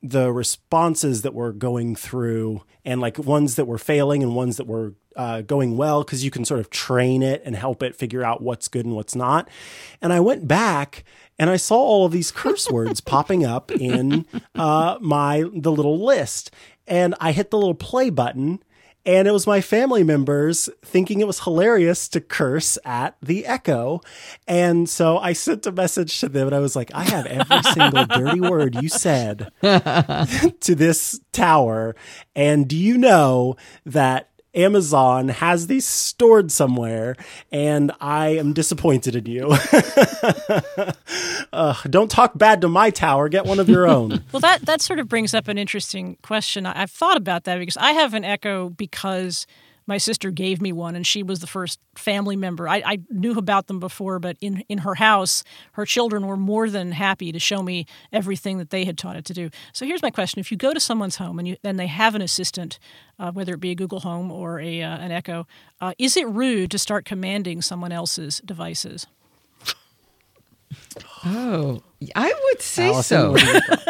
the 0.02 0.30
responses 0.30 1.22
that 1.22 1.32
were 1.32 1.52
going 1.52 1.96
through 1.96 2.62
and 2.84 3.00
like 3.00 3.18
ones 3.18 3.56
that 3.56 3.64
were 3.64 3.78
failing 3.78 4.22
and 4.22 4.36
ones 4.36 4.58
that 4.58 4.66
were 4.66 4.92
uh, 5.16 5.40
going 5.42 5.76
well 5.76 6.04
because 6.04 6.24
you 6.24 6.30
can 6.30 6.44
sort 6.44 6.60
of 6.60 6.70
train 6.70 7.22
it 7.22 7.42
and 7.44 7.56
help 7.56 7.82
it 7.82 7.96
figure 7.96 8.24
out 8.24 8.42
what's 8.42 8.68
good 8.68 8.84
and 8.84 8.94
what's 8.94 9.14
not. 9.14 9.48
And 10.00 10.12
I 10.12 10.20
went 10.20 10.46
back 10.46 11.04
and 11.38 11.50
I 11.50 11.56
saw 11.56 11.76
all 11.76 12.06
of 12.06 12.12
these 12.12 12.30
curse 12.30 12.70
words 12.70 13.00
popping 13.00 13.44
up 13.44 13.70
in 13.72 14.26
uh, 14.54 14.98
my 15.00 15.44
the 15.52 15.72
little 15.72 16.04
list, 16.04 16.50
and 16.86 17.14
I 17.20 17.32
hit 17.32 17.50
the 17.50 17.58
little 17.58 17.74
play 17.74 18.10
button 18.10 18.62
and 19.04 19.26
it 19.26 19.32
was 19.32 19.46
my 19.46 19.60
family 19.60 20.04
members 20.04 20.70
thinking 20.84 21.20
it 21.20 21.26
was 21.26 21.40
hilarious 21.40 22.08
to 22.08 22.20
curse 22.20 22.78
at 22.84 23.16
the 23.20 23.46
Echo. 23.46 24.00
And 24.46 24.88
so 24.88 25.18
I 25.18 25.32
sent 25.32 25.66
a 25.66 25.72
message 25.72 26.20
to 26.20 26.28
them 26.28 26.46
and 26.46 26.54
I 26.54 26.60
was 26.60 26.76
like, 26.76 26.92
I 26.94 27.02
have 27.04 27.26
every 27.26 27.62
single 27.72 28.06
dirty 28.06 28.40
word 28.40 28.76
you 28.80 28.88
said 28.88 29.50
to 29.62 30.74
this 30.74 31.20
tower. 31.32 31.96
And 32.36 32.68
do 32.68 32.76
you 32.76 32.96
know 32.96 33.56
that 33.86 34.28
Amazon 34.54 35.28
has 35.28 35.66
these 35.66 35.86
stored 35.86 36.52
somewhere, 36.52 37.16
and 37.50 37.90
I 38.00 38.28
am 38.28 38.52
disappointed 38.52 39.16
in 39.16 39.26
you. 39.26 39.50
uh, 41.52 41.74
don't 41.88 42.10
talk 42.10 42.36
bad 42.36 42.60
to 42.60 42.68
my 42.68 42.90
tower. 42.90 43.28
Get 43.28 43.46
one 43.46 43.58
of 43.60 43.68
your 43.68 43.86
own. 43.86 44.22
well, 44.32 44.40
that 44.40 44.66
that 44.66 44.80
sort 44.80 44.98
of 44.98 45.08
brings 45.08 45.34
up 45.34 45.48
an 45.48 45.56
interesting 45.58 46.16
question. 46.22 46.66
I've 46.66 46.90
thought 46.90 47.16
about 47.16 47.44
that 47.44 47.58
because 47.58 47.76
I 47.76 47.92
have 47.92 48.14
an 48.14 48.24
Echo 48.24 48.68
because 48.70 49.46
my 49.92 49.98
sister 49.98 50.30
gave 50.30 50.62
me 50.62 50.72
one 50.72 50.96
and 50.96 51.06
she 51.06 51.22
was 51.22 51.40
the 51.40 51.46
first 51.46 51.78
family 51.96 52.34
member. 52.34 52.66
I, 52.66 52.82
I, 52.86 52.98
knew 53.10 53.36
about 53.36 53.66
them 53.66 53.78
before 53.78 54.18
but 54.18 54.38
in, 54.40 54.64
in 54.70 54.78
her 54.78 54.94
house 54.94 55.44
her 55.72 55.84
children 55.84 56.26
were 56.26 56.38
more 56.38 56.70
than 56.70 56.92
happy 56.92 57.30
to 57.30 57.38
show 57.38 57.62
me 57.62 57.84
everything 58.10 58.56
that 58.56 58.70
they 58.70 58.86
had 58.86 58.96
taught 58.96 59.16
it 59.16 59.26
to 59.26 59.34
do. 59.34 59.50
So 59.74 59.84
here's 59.84 60.00
my 60.00 60.08
question. 60.10 60.40
If 60.40 60.50
you 60.50 60.56
go 60.56 60.72
to 60.72 60.80
someone's 60.80 61.16
home 61.16 61.38
and 61.38 61.46
you 61.46 61.56
and 61.62 61.78
they 61.78 61.88
have 61.88 62.14
an 62.14 62.22
assistant 62.22 62.78
uh, 63.18 63.32
whether 63.32 63.52
it 63.52 63.60
be 63.60 63.70
a 63.70 63.74
google 63.74 64.00
home 64.00 64.32
or 64.32 64.60
a, 64.60 64.80
uh, 64.80 64.96
an 64.96 65.12
echo 65.12 65.46
uh, 65.82 65.92
is 65.98 66.16
it 66.16 66.26
rude 66.26 66.70
to 66.70 66.78
start 66.78 67.04
commanding 67.04 67.60
someone 67.60 67.92
else's 67.92 68.40
devices? 68.46 69.06
Oh 71.26 71.82
i 72.16 72.32
would 72.44 72.62
say 72.62 72.86
Allison, 72.86 73.36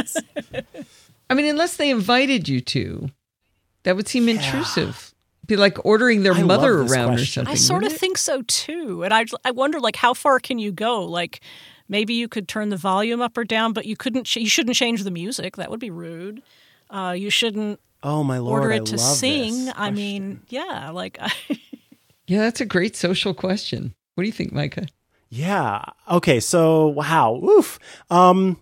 so. 0.05 0.25
i 1.31 1.35
mean 1.35 1.47
unless 1.47 1.77
they 1.77 1.91
invited 1.91 2.49
you 2.49 2.61
to 2.61 3.09
that 3.85 3.95
would 3.95 4.09
seem 4.09 4.29
yeah. 4.29 4.35
intrusive 4.35 5.12
be 5.53 5.57
like 5.57 5.85
ordering 5.85 6.23
their 6.23 6.35
I 6.35 6.43
mother 6.43 6.79
around 6.79 6.89
question. 6.89 7.15
or 7.15 7.25
something. 7.25 7.53
I 7.53 7.57
sort 7.57 7.85
of 7.85 7.93
it? 7.93 7.99
think 7.99 8.19
so 8.19 8.43
too. 8.43 9.03
And 9.05 9.13
I 9.13 9.27
I 9.45 9.51
wonder 9.51 9.81
like 9.81 9.97
how 9.97 10.15
far 10.15 10.41
can 10.41 10.59
you 10.59 10.73
go? 10.73 11.05
Like 11.05 11.41
maybe 11.89 12.15
you 12.15 12.29
could 12.29 12.49
turn 12.49 12.71
the 12.71 12.77
volume 12.77 13.21
up 13.21 13.37
or 13.37 13.45
down, 13.45 13.73
but 13.73 13.87
you 13.87 13.97
couldn't 13.97 14.25
ch- 14.25 14.39
you 14.39 14.49
shouldn't 14.49 14.77
change 14.77 15.05
the 15.05 15.11
music. 15.11 15.57
That 15.57 15.71
would 15.71 15.81
be 15.81 15.91
rude. 15.91 16.43
Uh, 16.91 17.15
you 17.17 17.31
shouldn't 17.31 17.81
Oh 18.03 18.25
my 18.25 18.39
lord, 18.39 18.63
order 18.63 18.73
it 18.73 18.83
I 18.83 18.85
to 18.85 18.99
sing. 18.99 19.71
I 19.77 19.91
mean, 19.91 20.41
yeah, 20.49 20.91
like 20.91 21.19
Yeah, 22.27 22.41
that's 22.41 22.61
a 22.61 22.67
great 22.67 22.97
social 22.97 23.35
question. 23.35 23.95
What 24.15 24.23
do 24.23 24.27
you 24.27 24.33
think, 24.33 24.53
Micah? 24.53 24.87
Yeah. 25.29 25.83
Okay, 26.11 26.41
so 26.41 26.89
wow. 26.89 27.41
Oof. 27.43 27.79
Um 28.11 28.59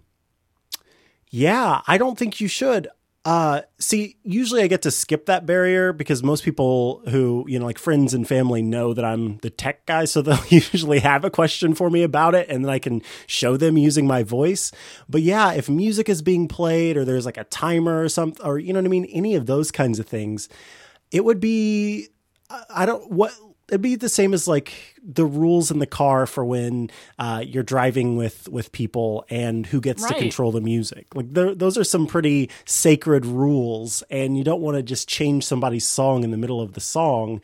yeah, 1.31 1.81
I 1.87 1.97
don't 1.97 2.19
think 2.19 2.41
you 2.41 2.49
should. 2.49 2.89
Uh, 3.23 3.61
see, 3.79 4.17
usually 4.23 4.63
I 4.63 4.67
get 4.67 4.83
to 4.83 4.91
skip 4.91 5.27
that 5.27 5.45
barrier 5.45 5.93
because 5.93 6.23
most 6.23 6.43
people 6.43 7.03
who, 7.09 7.45
you 7.49 7.59
know, 7.59 7.67
like 7.67 7.79
friends 7.79 8.15
and 8.15 8.27
family 8.27 8.63
know 8.63 8.95
that 8.95 9.05
I'm 9.05 9.37
the 9.39 9.51
tech 9.51 9.85
guy. 9.85 10.07
So 10.07 10.23
they'll 10.23 10.43
usually 10.49 11.01
have 11.01 11.25
a 11.25 11.31
question 11.31 11.75
for 11.75 11.91
me 11.91 12.03
about 12.03 12.35
it 12.35 12.49
and 12.49 12.65
then 12.65 12.71
I 12.71 12.79
can 12.79 13.03
show 13.27 13.57
them 13.59 13.77
using 13.77 14.07
my 14.07 14.23
voice. 14.23 14.73
But 15.09 15.21
yeah, 15.23 15.53
if 15.53 15.69
music 15.69 16.09
is 16.09 16.23
being 16.23 16.49
played 16.49 16.97
or 16.97 17.05
there's 17.05 17.27
like 17.27 17.37
a 17.37 17.45
timer 17.45 18.03
or 18.03 18.09
something, 18.09 18.45
or 18.45 18.59
you 18.59 18.73
know 18.73 18.79
what 18.81 18.87
I 18.87 18.91
mean? 18.91 19.05
Any 19.07 19.35
of 19.35 19.47
those 19.47 19.71
kinds 19.71 19.99
of 19.99 20.07
things, 20.07 20.49
it 21.11 21.25
would 21.25 21.41
be, 21.41 22.09
I 22.71 22.87
don't, 22.87 23.11
what, 23.11 23.33
it'd 23.71 23.81
be 23.81 23.95
the 23.95 24.09
same 24.09 24.35
as 24.35 24.49
like 24.49 24.73
the 25.03 25.25
rules 25.25 25.71
in 25.71 25.79
the 25.79 25.87
car 25.87 26.27
for 26.27 26.45
when 26.45 26.91
uh, 27.19 27.43
you're 27.47 27.63
driving 27.63 28.17
with 28.17 28.49
with 28.49 28.73
people 28.73 29.25
and 29.31 29.67
who 29.67 29.81
gets 29.81 30.03
right. 30.03 30.15
to 30.15 30.19
control 30.19 30.53
the 30.53 30.61
music. 30.61 31.07
Like 31.15 31.33
those 31.33 31.79
are 31.79 31.85
some 31.85 32.07
pretty 32.07 32.51
sacred 32.65 33.25
rules, 33.25 34.03
and 34.11 34.37
you 34.37 34.45
don't 34.45 34.61
want 34.61 34.77
to 34.77 34.83
just 34.83 35.09
change 35.09 35.45
somebody's 35.45 35.87
song 35.87 36.25
in 36.25 36.31
the 36.31 36.37
middle 36.37 36.61
of 36.61 36.73
the 36.73 36.81
song. 36.81 37.41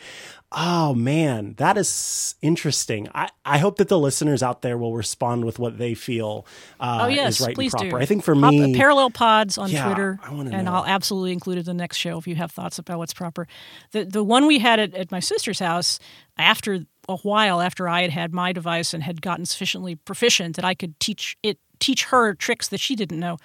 Oh 0.53 0.95
man, 0.95 1.55
that 1.57 1.77
is 1.77 2.37
interesting. 2.41 3.09
I, 3.13 3.29
I 3.45 3.59
hope 3.59 3.79
that 3.79 3.89
the 3.89 3.99
listeners 3.99 4.45
out 4.45 4.63
there 4.63 4.79
will 4.79 4.95
respond 4.95 5.45
with 5.45 5.59
what 5.59 5.77
they 5.77 5.95
feel 5.95 6.47
uh, 6.79 7.01
oh, 7.03 7.07
yes, 7.09 7.41
is 7.41 7.47
right 7.47 7.59
and 7.59 7.71
proper. 7.71 7.91
Do. 7.91 7.97
I 7.97 8.07
think 8.07 8.23
for 8.23 8.35
Pop, 8.35 8.53
me, 8.53 8.75
parallel 8.75 9.11
pods 9.11 9.59
on 9.59 9.71
yeah, 9.71 9.87
Twitter, 9.87 10.21
and 10.25 10.65
know. 10.65 10.73
I'll 10.73 10.87
absolutely 10.87 11.33
include 11.33 11.59
it 11.59 11.61
in 11.61 11.67
the 11.67 11.75
next 11.75 11.97
show 11.97 12.17
if 12.17 12.29
you 12.29 12.37
have 12.37 12.53
thoughts 12.53 12.79
about 12.79 12.99
what's 12.99 13.13
proper. 13.13 13.49
The 13.91 14.05
the 14.05 14.23
one 14.23 14.47
we 14.47 14.61
had 14.61 14.79
at, 14.79 14.95
at 14.95 15.11
my 15.11 15.21
sister's 15.21 15.59
house 15.59 15.99
after 16.39 16.87
a 17.09 17.17
while 17.19 17.61
after 17.61 17.89
I 17.89 18.03
had 18.03 18.11
had 18.11 18.33
my 18.33 18.53
device 18.53 18.95
and 18.95 19.03
had 19.03 19.23
gotten 19.23 19.47
sufficiently 19.47 19.97
proficient 19.97 20.55
that 20.57 20.65
I 20.65 20.75
could 20.75 20.99
teach 21.01 21.37
it 21.43 21.59
teach 21.81 22.05
her 22.07 22.35
tricks 22.35 22.69
that 22.69 22.79
she 22.79 22.95
didn't 22.95 23.19
know 23.19 23.37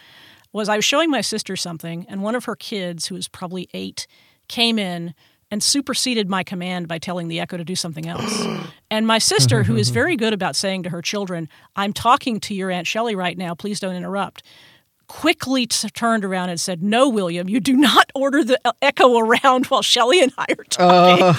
was 0.53 0.69
I 0.69 0.75
was 0.75 0.85
showing 0.85 1.09
my 1.09 1.21
sister 1.21 1.55
something 1.55 2.05
and 2.07 2.21
one 2.21 2.35
of 2.35 2.45
her 2.45 2.55
kids 2.55 3.07
who 3.07 3.15
was 3.15 3.27
probably 3.27 3.69
8 3.73 4.05
came 4.47 4.77
in 4.77 5.13
and 5.51 5.61
superseded 5.61 6.29
my 6.29 6.43
command 6.43 6.87
by 6.87 6.97
telling 6.97 7.27
the 7.27 7.39
echo 7.39 7.57
to 7.57 7.63
do 7.65 7.75
something 7.75 8.07
else. 8.07 8.45
and 8.89 9.05
my 9.05 9.17
sister, 9.19 9.63
who 9.63 9.75
is 9.75 9.89
very 9.89 10.15
good 10.17 10.33
about 10.33 10.55
saying 10.55 10.83
to 10.83 10.89
her 10.89 11.01
children, 11.01 11.49
I'm 11.75 11.93
talking 11.93 12.39
to 12.41 12.55
your 12.55 12.71
Aunt 12.71 12.87
Shelly 12.87 13.15
right 13.15 13.37
now, 13.37 13.53
please 13.53 13.79
don't 13.79 13.95
interrupt, 13.95 14.43
quickly 15.07 15.67
t- 15.67 15.89
turned 15.89 16.23
around 16.23 16.49
and 16.49 16.59
said, 16.59 16.81
No, 16.81 17.09
William, 17.09 17.49
you 17.49 17.59
do 17.59 17.75
not 17.75 18.09
order 18.15 18.43
the 18.43 18.59
uh, 18.63 18.71
echo 18.81 19.19
around 19.19 19.65
while 19.67 19.81
Shelly 19.81 20.23
and 20.23 20.31
I 20.37 20.45
are 20.57 20.63
talking. 20.63 21.35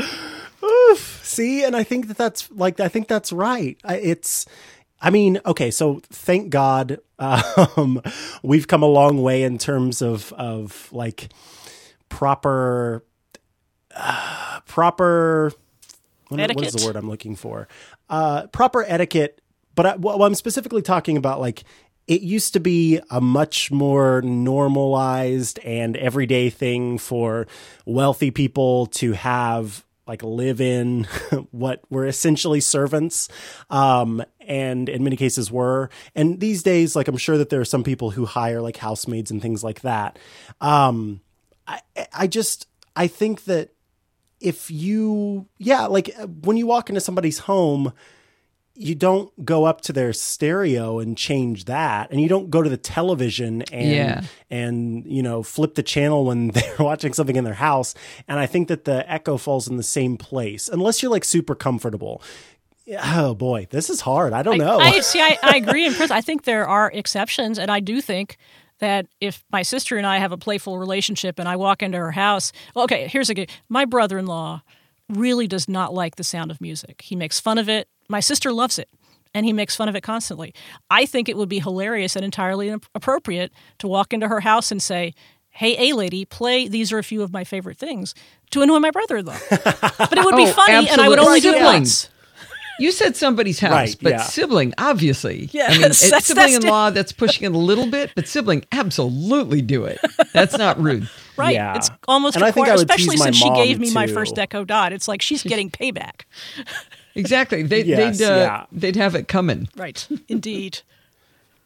Oh. 0.00 0.88
Oof. 0.90 1.20
See, 1.24 1.62
and 1.62 1.76
I 1.76 1.84
think 1.84 2.08
that 2.08 2.16
that's 2.16 2.50
like, 2.50 2.80
I 2.80 2.88
think 2.88 3.06
that's 3.06 3.32
right. 3.32 3.78
It's, 3.84 4.46
I 5.00 5.10
mean, 5.10 5.40
okay, 5.46 5.70
so 5.70 6.00
thank 6.10 6.50
God 6.50 6.98
um, 7.18 8.02
we've 8.42 8.66
come 8.66 8.82
a 8.82 8.86
long 8.86 9.22
way 9.22 9.42
in 9.42 9.58
terms 9.58 10.02
of 10.02 10.32
of 10.34 10.88
like 10.92 11.28
proper 12.08 13.04
uh, 13.94 14.60
proper 14.66 15.52
what, 16.28 16.54
what 16.54 16.66
is 16.66 16.74
the 16.74 16.84
word 16.84 16.96
I'm 16.96 17.08
looking 17.08 17.36
for? 17.36 17.68
Uh, 18.08 18.46
proper 18.48 18.84
etiquette. 18.86 19.40
But 19.74 19.86
I, 19.86 19.96
well, 19.96 20.22
I'm 20.24 20.34
specifically 20.34 20.82
talking 20.82 21.16
about 21.16 21.40
like 21.40 21.64
it 22.06 22.22
used 22.22 22.54
to 22.54 22.60
be 22.60 23.00
a 23.10 23.20
much 23.20 23.70
more 23.70 24.22
normalized 24.22 25.58
and 25.60 25.96
everyday 25.96 26.50
thing 26.50 26.98
for 26.98 27.46
wealthy 27.84 28.30
people 28.30 28.86
to 28.86 29.12
have 29.12 29.84
like 30.08 30.22
live 30.22 30.60
in 30.60 31.04
what 31.50 31.82
were 31.90 32.06
essentially 32.06 32.60
servants 32.60 33.28
um, 33.70 34.22
and 34.40 34.88
in 34.88 35.04
many 35.04 35.16
cases 35.16 35.52
were. 35.52 35.90
And 36.14 36.40
these 36.40 36.62
days 36.62 36.96
like 36.96 37.08
i'm 37.08 37.16
sure 37.16 37.38
that 37.38 37.50
there 37.50 37.60
are 37.60 37.66
some 37.66 37.84
people 37.84 38.10
who 38.10 38.24
hire 38.24 38.60
like 38.60 38.78
housemaids 38.78 39.30
and 39.30 39.40
things 39.40 39.62
like 39.62 39.82
that. 39.82 40.18
Um, 40.60 41.20
I, 41.66 41.80
I 42.12 42.26
just 42.26 42.66
i 42.96 43.06
think 43.06 43.44
that 43.44 43.70
if 44.40 44.70
you 44.70 45.46
yeah 45.58 45.86
like 45.86 46.14
when 46.42 46.56
you 46.56 46.66
walk 46.66 46.88
into 46.88 47.00
somebody's 47.00 47.40
home 47.40 47.92
you 48.78 48.94
don't 48.94 49.44
go 49.44 49.64
up 49.64 49.80
to 49.80 49.92
their 49.92 50.12
stereo 50.12 51.00
and 51.00 51.18
change 51.18 51.64
that 51.64 52.10
and 52.12 52.20
you 52.20 52.28
don't 52.28 52.48
go 52.48 52.62
to 52.62 52.70
the 52.70 52.76
television 52.76 53.62
and 53.72 53.90
yeah. 53.90 54.22
and 54.50 55.04
you 55.04 55.20
know 55.20 55.42
flip 55.42 55.74
the 55.74 55.82
channel 55.82 56.24
when 56.24 56.48
they're 56.52 56.76
watching 56.78 57.12
something 57.12 57.36
in 57.36 57.44
their 57.44 57.54
house. 57.54 57.94
And 58.28 58.38
i 58.38 58.46
think 58.46 58.68
that 58.68 58.84
the 58.84 59.10
echo 59.10 59.36
falls 59.36 59.68
in 59.68 59.76
the 59.76 59.82
same 59.82 60.16
place 60.16 60.68
unless 60.68 61.02
you're 61.02 61.10
like 61.10 61.24
super 61.24 61.54
comfortable. 61.54 62.22
Oh 63.02 63.34
boy 63.34 63.66
this 63.70 63.90
is 63.90 64.00
hard. 64.00 64.32
I 64.32 64.42
don't 64.42 64.58
know. 64.58 64.78
I 64.78 65.00
see 65.00 65.20
I, 65.20 65.38
I 65.42 65.56
agree 65.56 65.84
in 65.84 65.92
Chris, 65.92 66.10
i 66.10 66.20
think 66.20 66.44
there 66.44 66.66
are 66.66 66.90
exceptions 66.94 67.58
and 67.58 67.70
i 67.70 67.80
do 67.80 68.00
think 68.00 68.38
that 68.78 69.06
if 69.20 69.44
my 69.50 69.62
sister 69.62 69.96
and 69.96 70.06
i 70.06 70.18
have 70.18 70.30
a 70.30 70.38
playful 70.38 70.78
relationship 70.78 71.40
and 71.40 71.48
i 71.48 71.56
walk 71.56 71.82
into 71.82 71.98
her 71.98 72.12
house 72.12 72.52
well, 72.74 72.84
okay 72.84 73.08
here's 73.08 73.28
a 73.28 73.34
good 73.34 73.50
my 73.68 73.84
brother-in-law 73.84 74.62
really 75.08 75.46
does 75.46 75.68
not 75.68 75.94
like 75.94 76.16
the 76.16 76.24
sound 76.24 76.50
of 76.50 76.60
music. 76.60 77.02
He 77.02 77.16
makes 77.16 77.40
fun 77.40 77.58
of 77.58 77.68
it 77.68 77.88
my 78.08 78.20
sister 78.20 78.52
loves 78.52 78.78
it 78.78 78.88
and 79.34 79.44
he 79.44 79.52
makes 79.52 79.76
fun 79.76 79.88
of 79.88 79.94
it 79.96 80.02
constantly. 80.02 80.54
I 80.90 81.04
think 81.06 81.28
it 81.28 81.36
would 81.36 81.48
be 81.48 81.58
hilarious 81.60 82.16
and 82.16 82.24
entirely 82.24 82.74
appropriate 82.94 83.52
to 83.78 83.86
walk 83.88 84.12
into 84.12 84.28
her 84.28 84.40
house 84.40 84.70
and 84.72 84.82
say, 84.82 85.14
hey, 85.50 85.90
A 85.90 85.94
lady, 85.94 86.24
play 86.24 86.68
These 86.68 86.92
Are 86.92 86.98
a 86.98 87.04
Few 87.04 87.22
of 87.22 87.32
My 87.32 87.44
Favorite 87.44 87.76
Things 87.78 88.14
to 88.50 88.62
annoy 88.62 88.78
my 88.78 88.90
brother 88.90 89.18
in 89.18 89.26
law. 89.26 89.36
but 89.50 90.12
it 90.16 90.24
would 90.24 90.36
be 90.36 90.44
Oh, 90.46 90.52
funny, 90.52 90.88
and 90.88 91.00
I 91.00 91.08
would 91.08 91.18
only 91.18 91.40
do 91.40 91.52
it 91.52 91.62
once. 91.62 92.08
You 92.80 92.92
said 92.92 93.16
somebody's 93.16 93.58
house, 93.58 93.72
Right, 93.72 93.96
but 94.00 94.10
yeah. 94.10 94.22
sibling, 94.22 94.72
obviously. 94.78 95.48
Yes, 95.52 95.68
I 95.68 95.72
mean, 95.72 95.80
that's- 95.80 96.00
it's 96.02 96.10
that's 96.12 96.26
sibling 96.26 96.52
in 96.54 96.62
law, 96.62 96.90
that's 96.90 97.10
pushing 97.10 97.44
it 97.44 97.52
a 97.52 97.58
little 97.58 97.88
bit, 97.90 98.12
but 98.14 98.28
sibling, 98.28 98.64
absolutely 98.70 99.62
do 99.62 99.84
it. 99.84 99.98
That's 100.32 100.56
not 100.56 100.80
rude. 100.80 101.08
Right. 101.36 101.54
Yeah. 101.54 101.76
It's 101.76 101.88
almost 102.08 102.34
And 102.34 102.44
I 102.44 102.50
think 102.50 102.66
required, 102.66 102.72
I 102.72 102.80
would 102.80 102.90
especially 102.90 103.10
tease 103.12 103.20
my 103.20 103.24
since 103.26 103.36
she 103.36 103.50
gave 103.50 103.78
me 103.78 103.92
my 103.92 104.08
first 104.08 104.36
Echo 104.40 104.64
Dot. 104.64 104.92
It's 104.92 105.06
like 105.06 105.22
she's 105.22 105.40
getting 105.44 105.70
payback. 105.70 106.22
Exactly. 107.18 107.62
They, 107.62 107.82
Yes, 107.84 108.18
they'd, 108.18 108.24
uh, 108.24 108.36
yeah. 108.36 108.66
they'd 108.72 108.96
have 108.96 109.14
it 109.14 109.28
coming. 109.28 109.68
Right. 109.76 110.06
Indeed. 110.28 110.80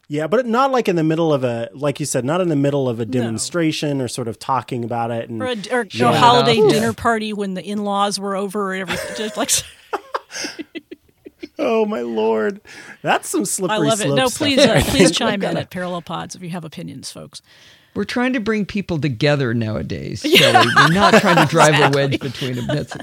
Yeah, 0.09 0.27
but 0.27 0.45
not 0.45 0.71
like 0.71 0.87
in 0.89 0.95
the 0.95 1.03
middle 1.03 1.33
of 1.33 1.43
a, 1.43 1.69
like 1.73 1.99
you 1.99 2.05
said, 2.05 2.25
not 2.25 2.41
in 2.41 2.49
the 2.49 2.55
middle 2.55 2.89
of 2.89 2.99
a 2.99 3.05
demonstration 3.05 4.01
or 4.01 4.07
sort 4.07 4.27
of 4.27 4.37
talking 4.37 4.83
about 4.83 5.11
it. 5.11 5.29
And 5.29 5.41
Or 5.41 5.45
a, 5.47 5.55
or 5.71 5.87
Yeah. 5.91 6.11
a 6.11 6.15
holiday 6.15 6.55
Yeah. 6.55 6.67
dinner 6.69 6.93
party 6.93 7.31
when 7.33 7.53
the 7.53 7.63
in 7.63 7.83
laws 7.83 8.19
were 8.19 8.35
over 8.35 8.73
and 8.73 8.81
everything. 8.81 9.15
Just 9.17 9.37
like 9.37 9.51
oh 11.59 11.85
my 11.85 12.01
lord, 12.01 12.61
that's 13.01 13.29
some 13.29 13.45
slippery. 13.45 13.75
I 13.77 13.79
love 13.79 14.01
it. 14.01 14.09
No, 14.09 14.27
stuff 14.27 14.37
please, 14.37 14.59
uh, 14.59 14.81
please 14.85 15.11
chime 15.11 15.41
in 15.43 15.57
at 15.57 15.69
Parallel 15.69 16.01
Pods 16.01 16.35
if 16.35 16.41
you 16.41 16.49
have 16.49 16.65
opinions, 16.65 17.11
folks. 17.11 17.41
We're 17.95 18.05
trying 18.05 18.33
to 18.33 18.39
bring 18.39 18.65
people 18.65 18.99
together 18.99 19.53
nowadays, 19.53 20.21
Shelly. 20.21 20.67
We're 20.75 20.93
not 20.93 21.13
trying 21.21 21.35
to 21.37 21.45
drive 21.45 21.79
a 21.79 21.95
wedge 21.95 22.19
between 22.19 22.55
them. 22.55 22.65
That's 22.67 22.97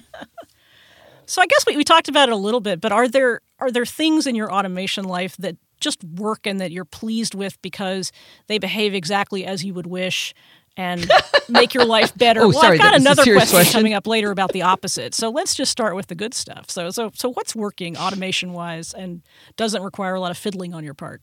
So 1.31 1.41
I 1.41 1.47
guess 1.47 1.65
we, 1.65 1.77
we 1.77 1.85
talked 1.85 2.09
about 2.09 2.29
it 2.29 2.33
a 2.33 2.37
little 2.37 2.61
bit, 2.61 2.81
but 2.81 2.91
are 2.91 3.07
there 3.07 3.41
are 3.61 3.71
there 3.71 3.87
things 3.87 4.27
in 4.27 4.35
your 4.35 4.53
automation 4.53 5.05
life 5.05 5.37
that 5.37 5.57
just 5.81 6.03
work 6.03 6.45
and 6.45 6.61
that 6.61 6.73
you're 6.73 6.85
pleased 6.85 7.37
with 7.37 7.61
because 7.63 8.11
they 8.49 8.59
behave 8.59 8.95
exactly 8.95 9.47
as 9.47 9.65
you 9.65 9.73
would 9.73 9.87
wish 9.87 10.35
and 10.77 11.09
make 11.49 11.73
your 11.73 11.85
life 11.85 12.13
better? 12.19 12.41
Oh, 12.41 12.49
well, 12.49 12.61
sorry, 12.61 12.79
I've 12.79 12.83
got 12.83 12.91
that 12.91 12.95
was 12.95 13.07
a 13.07 13.11
another 13.11 13.35
question, 13.35 13.57
question. 13.57 13.79
coming 13.79 13.95
up 13.95 14.09
later 14.09 14.33
about 14.33 14.53
the 14.53 14.63
opposite. 14.63 15.15
So 15.15 15.31
let's 15.31 15.55
just 15.55 15.71
start 15.71 15.95
with 15.95 16.09
the 16.09 16.17
good 16.17 16.35
stuff. 16.35 16.69
So 16.69 16.91
so 16.91 17.13
so 17.15 17.33
what's 17.33 17.55
working 17.55 17.97
automation 17.97 18.53
wise 18.53 18.93
and 18.93 19.23
doesn't 19.57 19.85
require 19.85 20.17
a 20.17 20.21
lot 20.21 20.33
of 20.33 20.37
fiddling 20.37 20.75
on 20.75 20.83
your 20.83 20.95
part? 20.95 21.23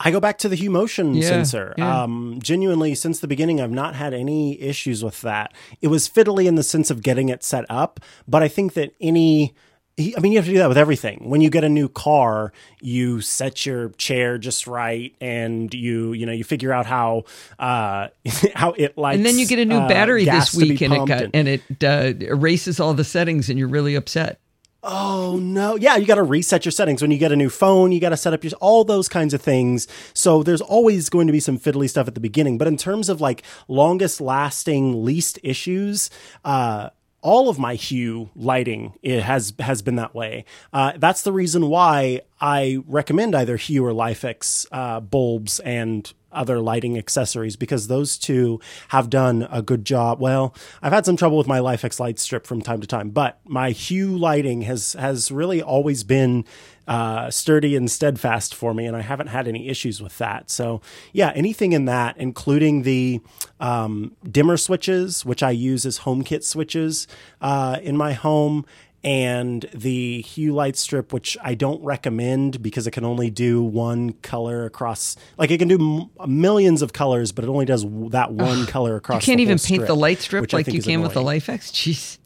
I 0.00 0.10
go 0.10 0.20
back 0.20 0.38
to 0.38 0.48
the 0.48 0.56
Hue 0.56 0.70
Motion 0.70 1.14
Yeah, 1.14 1.28
sensor. 1.28 1.74
yeah. 1.78 2.02
Um, 2.02 2.38
genuinely, 2.42 2.94
since 2.94 3.20
the 3.20 3.28
beginning, 3.28 3.60
I've 3.60 3.70
not 3.70 3.94
had 3.94 4.12
any 4.12 4.60
issues 4.60 5.04
with 5.04 5.20
that. 5.22 5.52
It 5.80 5.88
was 5.88 6.08
fiddly 6.08 6.46
in 6.46 6.56
the 6.56 6.62
sense 6.64 6.90
of 6.90 7.02
getting 7.02 7.28
it 7.28 7.42
set 7.44 7.64
up, 7.70 8.00
but 8.26 8.42
I 8.42 8.48
think 8.48 8.74
that 8.74 8.92
any 9.00 9.54
I 9.96 10.18
mean, 10.18 10.32
you 10.32 10.38
have 10.38 10.46
to 10.46 10.50
do 10.50 10.58
that 10.58 10.68
with 10.68 10.76
everything. 10.76 11.30
When 11.30 11.40
you 11.40 11.50
get 11.50 11.62
a 11.62 11.68
new 11.68 11.88
car, 11.88 12.52
you 12.80 13.20
set 13.20 13.64
your 13.64 13.90
chair 13.90 14.38
just 14.38 14.66
right, 14.66 15.14
and 15.20 15.72
you, 15.72 16.12
you 16.14 16.26
know, 16.26 16.32
you 16.32 16.42
figure 16.42 16.72
out 16.72 16.84
how, 16.84 17.22
uh, 17.60 18.08
how 18.56 18.72
it 18.72 18.98
likes. 18.98 19.18
and 19.18 19.24
then 19.24 19.38
you 19.38 19.46
get 19.46 19.60
a 19.60 19.64
new 19.64 19.76
uh, 19.76 19.86
battery 19.86 20.24
gas 20.24 20.50
this 20.50 20.60
week, 20.60 20.80
and 20.80 20.92
it 20.94 21.06
got, 21.06 21.22
and- 21.22 21.36
and 21.36 21.46
it 21.48 21.84
uh, 21.84 22.12
erases 22.26 22.80
all 22.80 22.92
the 22.94 23.04
settings, 23.04 23.48
and 23.48 23.56
you're 23.56 23.68
really 23.68 23.94
upset. 23.94 24.40
Oh 24.86 25.38
no. 25.40 25.76
Yeah, 25.76 25.96
you 25.96 26.04
got 26.04 26.16
to 26.16 26.22
reset 26.22 26.66
your 26.66 26.72
settings. 26.72 27.00
When 27.00 27.10
you 27.10 27.16
get 27.16 27.32
a 27.32 27.36
new 27.36 27.48
phone, 27.48 27.90
you 27.90 28.00
got 28.00 28.10
to 28.10 28.18
set 28.18 28.34
up 28.34 28.44
your 28.44 28.52
all 28.60 28.84
those 28.84 29.08
kinds 29.08 29.32
of 29.32 29.40
things. 29.40 29.88
So 30.12 30.42
there's 30.42 30.60
always 30.60 31.08
going 31.08 31.26
to 31.26 31.32
be 31.32 31.40
some 31.40 31.58
fiddly 31.58 31.88
stuff 31.88 32.06
at 32.06 32.14
the 32.14 32.20
beginning, 32.20 32.58
but 32.58 32.68
in 32.68 32.76
terms 32.76 33.08
of 33.08 33.20
like 33.20 33.42
longest 33.66 34.20
lasting 34.20 35.04
least 35.04 35.38
issues, 35.42 36.10
uh 36.44 36.90
all 37.22 37.48
of 37.48 37.58
my 37.58 37.74
hue 37.74 38.28
lighting 38.36 38.92
it 39.02 39.22
has 39.22 39.54
has 39.58 39.80
been 39.80 39.96
that 39.96 40.14
way. 40.14 40.44
Uh, 40.74 40.92
that's 40.98 41.22
the 41.22 41.32
reason 41.32 41.68
why 41.68 42.20
I 42.38 42.82
recommend 42.86 43.34
either 43.34 43.56
Hue 43.56 43.84
or 43.84 43.92
LIFX 43.92 44.66
uh, 44.70 45.00
bulbs 45.00 45.58
and 45.60 46.12
other 46.34 46.60
lighting 46.60 46.98
accessories 46.98 47.56
because 47.56 47.88
those 47.88 48.18
two 48.18 48.60
have 48.88 49.10
done 49.10 49.46
a 49.50 49.62
good 49.62 49.84
job. 49.84 50.20
Well, 50.20 50.54
I've 50.82 50.92
had 50.92 51.06
some 51.06 51.16
trouble 51.16 51.38
with 51.38 51.46
my 51.46 51.58
LIFX 51.58 52.00
light 52.00 52.18
strip 52.18 52.46
from 52.46 52.62
time 52.62 52.80
to 52.80 52.86
time, 52.86 53.10
but 53.10 53.40
my 53.44 53.70
Hue 53.70 54.16
lighting 54.16 54.62
has 54.62 54.94
has 54.94 55.30
really 55.30 55.62
always 55.62 56.04
been 56.04 56.44
uh, 56.86 57.30
sturdy 57.30 57.76
and 57.76 57.90
steadfast 57.90 58.54
for 58.54 58.74
me, 58.74 58.86
and 58.86 58.96
I 58.96 59.00
haven't 59.00 59.28
had 59.28 59.48
any 59.48 59.68
issues 59.68 60.02
with 60.02 60.18
that. 60.18 60.50
So, 60.50 60.82
yeah, 61.12 61.32
anything 61.34 61.72
in 61.72 61.86
that, 61.86 62.16
including 62.18 62.82
the 62.82 63.20
um, 63.60 64.16
dimmer 64.30 64.56
switches, 64.56 65.24
which 65.24 65.42
I 65.42 65.50
use 65.50 65.86
as 65.86 66.00
HomeKit 66.00 66.44
switches 66.44 67.06
uh, 67.40 67.78
in 67.82 67.96
my 67.96 68.12
home, 68.12 68.66
and 69.04 69.66
the 69.74 70.22
hue 70.22 70.54
light 70.54 70.76
strip, 70.76 71.12
which 71.12 71.36
I 71.42 71.54
don't 71.54 71.82
recommend 71.84 72.62
because 72.62 72.86
it 72.86 72.92
can 72.92 73.04
only 73.04 73.30
do 73.30 73.62
one 73.62 74.14
color 74.14 74.64
across. 74.64 75.16
Like 75.36 75.50
it 75.50 75.58
can 75.58 75.68
do 75.68 76.10
m- 76.20 76.38
millions 76.38 76.80
of 76.82 76.92
colors, 76.92 77.30
but 77.32 77.44
it 77.44 77.48
only 77.48 77.66
does 77.66 77.84
w- 77.84 78.08
that 78.10 78.32
one 78.32 78.66
color 78.66 78.96
across. 78.96 79.22
You 79.22 79.32
can't 79.32 79.40
even 79.40 79.58
paint 79.58 79.86
the 79.86 79.94
light 79.94 80.20
strip 80.20 80.52
like 80.52 80.66
you 80.68 80.82
can 80.82 81.02
with 81.02 81.14
the. 81.14 81.22
LIFX. 81.22 81.70
Jeez. 81.72 82.18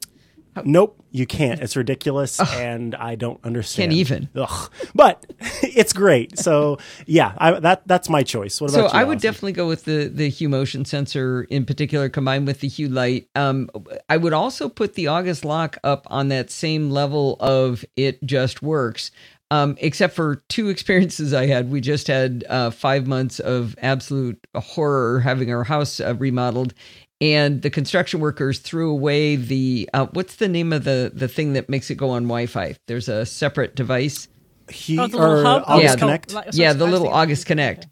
Nope, 0.65 1.01
you 1.11 1.25
can't. 1.25 1.61
It's 1.61 1.75
ridiculous, 1.75 2.39
and 2.39 2.95
I 2.95 3.15
don't 3.15 3.39
understand. 3.43 3.91
Can't 3.91 3.99
even. 3.99 4.29
Ugh. 4.35 4.71
But 4.95 5.25
it's 5.63 5.93
great. 5.93 6.39
So 6.39 6.77
yeah, 7.05 7.33
I, 7.37 7.59
that 7.59 7.87
that's 7.87 8.09
my 8.09 8.23
choice. 8.23 8.61
What 8.61 8.71
So 8.71 8.81
about 8.81 8.93
you? 8.93 8.99
I 8.99 9.03
would 9.03 9.13
Allison? 9.15 9.27
definitely 9.27 9.51
go 9.53 9.67
with 9.67 9.85
the 9.85 10.07
the 10.13 10.29
Hue 10.29 10.49
motion 10.49 10.85
sensor 10.85 11.43
in 11.43 11.65
particular, 11.65 12.09
combined 12.09 12.47
with 12.47 12.61
the 12.61 12.67
Hue 12.67 12.89
light. 12.89 13.27
Um, 13.35 13.69
I 14.09 14.17
would 14.17 14.33
also 14.33 14.69
put 14.69 14.95
the 14.95 15.07
August 15.07 15.45
lock 15.45 15.77
up 15.83 16.07
on 16.09 16.29
that 16.29 16.51
same 16.51 16.89
level 16.91 17.37
of 17.39 17.85
it 17.95 18.23
just 18.25 18.61
works. 18.61 19.11
Um, 19.51 19.77
except 19.81 20.13
for 20.15 20.43
two 20.49 20.69
experiences 20.75 21.33
I 21.33 21.47
had. 21.47 21.71
We 21.71 21.81
just 21.81 22.07
had 22.07 22.45
uh, 22.49 22.69
five 22.71 23.07
months 23.07 23.39
of 23.39 23.75
absolute 23.81 24.39
horror 24.55 25.21
having 25.21 25.51
our 25.51 25.63
house 25.63 25.99
uh, 25.99 26.15
remodeled, 26.19 26.73
and 27.21 27.61
the 27.61 27.69
construction 27.69 28.19
workers 28.19 28.59
threw 28.59 28.91
away 28.91 29.35
the 29.35 29.89
uh, 29.93 30.07
what's 30.13 30.35
the 30.37 30.47
name 30.47 30.71
of 30.73 30.83
the 30.83 31.11
the 31.13 31.27
thing 31.27 31.53
that 31.53 31.69
makes 31.69 31.89
it 31.89 31.95
go 31.95 32.09
on 32.11 32.23
Wi-Fi? 32.23 32.75
There's 32.87 33.09
a 33.09 33.25
separate 33.25 33.75
device. 33.75 34.27
He, 34.69 34.99
Oh, 34.99 35.07
the 35.07 35.17
little 35.17 35.39
or 35.39 35.43
hub? 35.43 35.63
August 35.65 35.83
Yeah, 35.83 35.91
the- 35.95 35.99
Connect. 35.99 36.33
Like- 36.33 36.47
yeah, 36.53 36.73
the 36.73 36.85
little 36.87 37.07
August 37.09 37.45
Connect. 37.45 37.87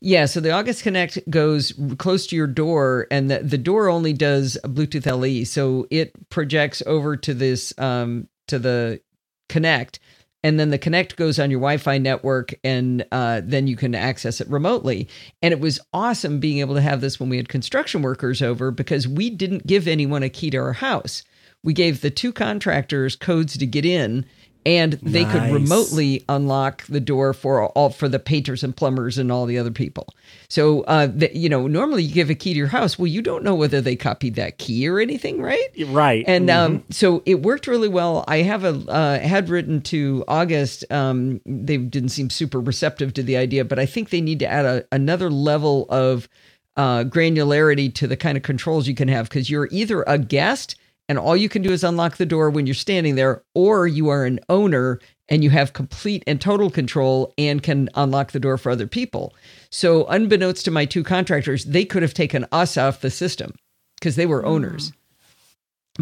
Yeah, 0.00 0.26
so 0.26 0.38
the 0.38 0.52
August 0.52 0.84
Connect 0.84 1.18
goes 1.28 1.72
close 1.98 2.26
to 2.28 2.36
your 2.36 2.46
door, 2.46 3.08
and 3.10 3.28
the, 3.28 3.40
the 3.40 3.58
door 3.58 3.88
only 3.88 4.12
does 4.12 4.56
Bluetooth 4.64 5.04
LE, 5.06 5.44
so 5.44 5.88
it 5.90 6.12
projects 6.28 6.80
over 6.86 7.16
to 7.16 7.34
this 7.34 7.72
um, 7.76 8.28
to 8.46 8.58
the 8.60 9.00
Connect, 9.48 9.98
and 10.42 10.58
then 10.58 10.70
the 10.70 10.78
Connect 10.78 11.16
goes 11.16 11.38
on 11.38 11.50
your 11.50 11.60
Wi-Fi 11.60 11.98
network, 11.98 12.54
and 12.64 13.04
uh, 13.12 13.42
then 13.44 13.66
you 13.66 13.76
can 13.76 13.94
access 13.94 14.40
it 14.40 14.48
remotely. 14.48 15.08
And 15.42 15.52
it 15.52 15.60
was 15.60 15.80
awesome 15.92 16.40
being 16.40 16.58
able 16.58 16.74
to 16.74 16.80
have 16.80 17.00
this 17.00 17.20
when 17.20 17.28
we 17.28 17.36
had 17.36 17.48
construction 17.48 18.02
workers 18.02 18.40
over 18.40 18.70
because 18.70 19.06
we 19.06 19.30
didn't 19.30 19.66
give 19.66 19.86
anyone 19.86 20.22
a 20.22 20.30
key 20.30 20.50
to 20.50 20.58
our 20.58 20.72
house. 20.72 21.24
We 21.62 21.74
gave 21.74 22.00
the 22.00 22.10
two 22.10 22.32
contractors 22.32 23.16
codes 23.16 23.58
to 23.58 23.66
get 23.66 23.84
in, 23.84 24.24
and 24.66 24.94
they 25.02 25.24
could 25.24 25.50
remotely 25.50 26.24
unlock 26.28 26.84
the 26.86 27.00
door 27.00 27.32
for 27.32 27.66
all 27.68 27.90
for 27.90 28.08
the 28.08 28.18
painters 28.18 28.62
and 28.62 28.76
plumbers 28.76 29.16
and 29.16 29.32
all 29.32 29.46
the 29.46 29.56
other 29.56 29.70
people. 29.70 30.14
So, 30.48 30.82
uh, 30.82 31.06
the, 31.06 31.34
you 31.36 31.48
know, 31.48 31.66
normally 31.66 32.02
you 32.02 32.12
give 32.12 32.28
a 32.28 32.34
key 32.34 32.52
to 32.52 32.58
your 32.58 32.66
house. 32.68 32.98
Well, 32.98 33.06
you 33.06 33.22
don't 33.22 33.42
know 33.42 33.54
whether 33.54 33.80
they 33.80 33.96
copied 33.96 34.34
that 34.34 34.58
key 34.58 34.86
or 34.88 35.00
anything, 35.00 35.40
right? 35.40 35.68
Right. 35.86 36.24
And 36.26 36.50
um, 36.50 36.84
so 36.90 37.22
it 37.24 37.42
worked 37.42 37.66
really 37.66 37.88
well. 37.88 38.24
I 38.28 38.38
have 38.38 38.64
a 38.64 38.70
uh, 38.90 39.18
had 39.20 39.48
written 39.48 39.80
to 39.82 40.24
August. 40.28 40.84
Um, 40.90 41.40
they 41.46 41.78
didn't 41.78 42.10
seem 42.10 42.28
super 42.28 42.60
receptive 42.60 43.14
to 43.14 43.22
the 43.22 43.36
idea, 43.36 43.64
but 43.64 43.78
I 43.78 43.86
think 43.86 44.10
they 44.10 44.20
need 44.20 44.40
to 44.40 44.46
add 44.46 44.64
a, 44.66 44.84
another 44.92 45.30
level 45.30 45.86
of 45.88 46.28
uh, 46.76 47.04
granularity 47.04 47.92
to 47.94 48.06
the 48.06 48.16
kind 48.16 48.36
of 48.36 48.42
controls 48.42 48.86
you 48.88 48.94
can 48.94 49.08
have 49.08 49.28
because 49.28 49.50
you're 49.50 49.68
either 49.70 50.02
a 50.06 50.18
guest 50.18 50.76
and 51.10 51.18
all 51.18 51.36
you 51.36 51.48
can 51.48 51.60
do 51.60 51.72
is 51.72 51.82
unlock 51.82 52.18
the 52.18 52.24
door 52.24 52.50
when 52.50 52.68
you're 52.68 52.74
standing 52.74 53.16
there, 53.16 53.42
or 53.52 53.88
you 53.88 54.08
are 54.10 54.24
an 54.24 54.38
owner 54.48 55.00
and 55.28 55.42
you 55.42 55.50
have 55.50 55.72
complete 55.72 56.22
and 56.24 56.40
total 56.40 56.70
control 56.70 57.34
and 57.36 57.64
can 57.64 57.88
unlock 57.96 58.30
the 58.30 58.38
door 58.38 58.56
for 58.56 58.70
other 58.70 58.86
people. 58.86 59.34
So, 59.70 60.06
unbeknownst 60.06 60.64
to 60.66 60.70
my 60.70 60.84
two 60.84 61.02
contractors, 61.02 61.64
they 61.64 61.84
could 61.84 62.02
have 62.02 62.14
taken 62.14 62.46
us 62.52 62.76
off 62.76 63.00
the 63.00 63.10
system 63.10 63.56
because 63.98 64.14
they 64.14 64.24
were 64.24 64.42
hmm. 64.42 64.50
owners 64.50 64.92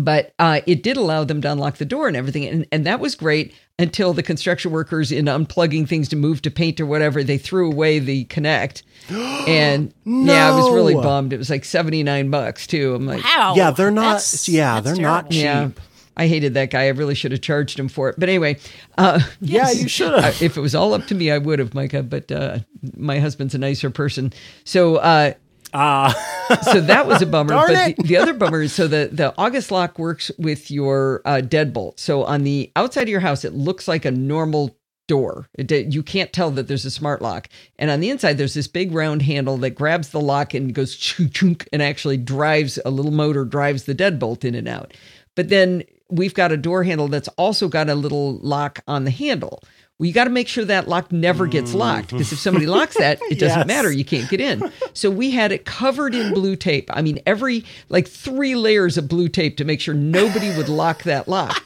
but 0.05 0.33
uh, 0.39 0.61
it 0.67 0.83
did 0.83 0.97
allow 0.97 1.25
them 1.25 1.41
to 1.43 1.51
unlock 1.51 1.77
the 1.77 1.85
door 1.85 2.09
and 2.09 2.17
everything 2.17 2.45
and, 2.47 2.67
and 2.73 2.87
that 2.87 3.01
was 3.01 3.15
great 3.15 3.55
until 3.79 4.13
the 4.13 4.23
construction 4.23 4.71
workers 4.73 5.13
in 5.13 5.27
unplugging 5.27 5.89
things 5.89 6.09
to 6.09 6.17
move 6.17 6.43
to 6.43 6.51
paint 6.51 6.81
or 6.81 6.87
whatever 6.87 7.23
they 7.23 7.39
threw 7.39 7.71
away 7.71 7.99
the 7.99 8.25
connect 8.25 8.83
and 9.11 9.93
yeah 10.05 10.53
i 10.53 10.57
was 10.57 10.71
really 10.73 10.95
bummed. 10.95 11.33
It 11.33 11.39
was 11.39 11.51
like 11.51 11.65
79 11.65 12.31
bucks 12.31 12.67
too. 12.67 12.95
I'm 12.95 13.07
like 13.07 13.23
Wow. 13.25 13.55
yeah, 13.57 13.71
they're 13.71 13.91
not. 13.91 14.03
That's- 14.05 14.49
yeah, 14.49 14.81
that's 14.81 14.97
they're 14.97 15.03
not 15.07 15.31
cheap. 15.31 15.43
yeah. 15.43 15.71
I 16.17 16.27
hated 16.27 16.55
that 16.55 16.71
guy. 16.71 16.87
I 16.87 16.89
really 16.89 17.15
should 17.15 17.31
have 17.31 17.43
charged 17.43 17.79
him 17.79 17.89
for 17.89 18.09
it. 18.09 18.17
But 18.19 18.29
anyway 18.29 18.57
uh, 18.99 19.21
Yeah, 19.41 19.71
you 19.71 19.89
should 19.89 20.13
have. 20.19 20.43
if 20.43 20.57
it 20.57 20.61
was 20.61 20.75
all 20.75 20.93
up 20.95 21.07
to 21.07 21.15
me 21.15 21.31
i 21.31 21.39
would 21.39 21.59
have 21.61 21.75
micah 21.75 22.03
but 22.03 22.31
uh, 22.33 22.59
my 22.97 23.19
husband's 23.21 23.55
a 23.55 23.59
nicer 23.59 23.91
person. 23.91 24.33
So 24.65 24.97
uh, 24.97 25.35
Ah, 25.75 26.59
so 26.63 26.81
that 26.81 27.07
was 27.07 27.23
a 27.23 27.27
bummer. 27.35 27.51
Darn 27.51 27.73
but 27.73 27.97
the, 27.97 28.03
the 28.03 28.17
other 28.17 28.35
bummer 28.35 28.63
is 28.63 28.73
so 28.73 28.89
the, 28.89 29.09
the 29.13 29.35
August 29.37 29.71
lock 29.71 29.99
works 29.99 30.31
with 30.39 30.71
your 30.71 31.23
uh, 31.25 31.41
deadbolt. 31.43 31.99
So 31.99 32.25
on 32.25 32.45
the 32.45 32.71
outside 32.77 33.03
of 33.03 33.09
your 33.09 33.21
house, 33.21 33.45
it 33.45 33.53
looks 33.55 33.89
like 33.89 34.05
a 34.05 34.11
normal 34.11 34.77
door. 35.09 35.49
It, 35.55 35.71
you 35.93 36.03
can't 36.03 36.33
tell 36.33 36.51
that 36.53 36.69
there's 36.69 36.85
a 36.85 36.91
smart 36.91 37.21
lock. 37.21 37.49
And 37.79 37.91
on 37.91 38.01
the 38.01 38.11
inside, 38.11 38.39
there's 38.39 38.55
this 38.55 38.69
big 38.69 38.93
round 38.93 39.23
handle 39.23 39.57
that 39.59 39.71
grabs 39.71 40.11
the 40.11 40.21
lock 40.21 40.55
and 40.55 40.75
goes 40.75 40.95
chunk, 40.97 41.33
chunk 41.33 41.69
and 41.73 41.83
actually 41.83 42.19
drives 42.19 42.79
a 42.85 42.91
little 42.91 43.11
motor, 43.13 43.45
drives 43.45 43.85
the 43.85 43.95
deadbolt 43.95 44.45
in 44.45 44.55
and 44.55 44.69
out. 44.69 44.95
But 45.35 45.49
then 45.49 45.83
we've 46.11 46.35
got 46.35 46.53
a 46.53 46.57
door 46.57 46.85
handle 46.85 47.09
that's 47.09 47.29
also 47.29 47.69
got 47.69 47.89
a 47.89 47.95
little 47.95 48.39
lock 48.39 48.81
on 48.87 49.05
the 49.05 49.11
handle. 49.11 49.63
Well, 49.99 50.07
you 50.07 50.13
got 50.13 50.25
to 50.25 50.31
make 50.31 50.47
sure 50.47 50.65
that 50.65 50.87
lock 50.87 51.11
never 51.11 51.47
gets 51.49 51.73
mm. 51.73 51.77
locked 51.77 52.11
because 52.11 52.33
if 52.33 52.39
somebody 52.39 52.67
locks 52.67 52.97
that, 52.99 53.19
it 53.31 53.39
doesn't 53.41 53.59
Yes. 53.59 53.67
matter. 53.67 53.91
You 53.91 54.05
can't 54.05 54.31
get 54.31 54.41
in. 54.41 54.71
So 54.93 55.11
we 55.11 55.33
had 55.33 55.51
it 55.51 55.65
covered 55.65 56.15
in 56.15 56.33
blue 56.33 56.55
tape. 56.55 56.89
I 56.95 57.03
mean, 57.03 57.19
every 57.27 57.65
like 57.89 58.07
three 58.07 58.55
layers 58.55 58.97
of 58.97 59.09
blue 59.09 59.29
tape 59.29 59.57
to 59.57 59.65
make 59.65 59.81
sure 59.81 59.95
nobody 59.95 60.57
would 60.57 60.69
lock 60.69 61.03
that 61.03 61.27
lock. 61.27 61.65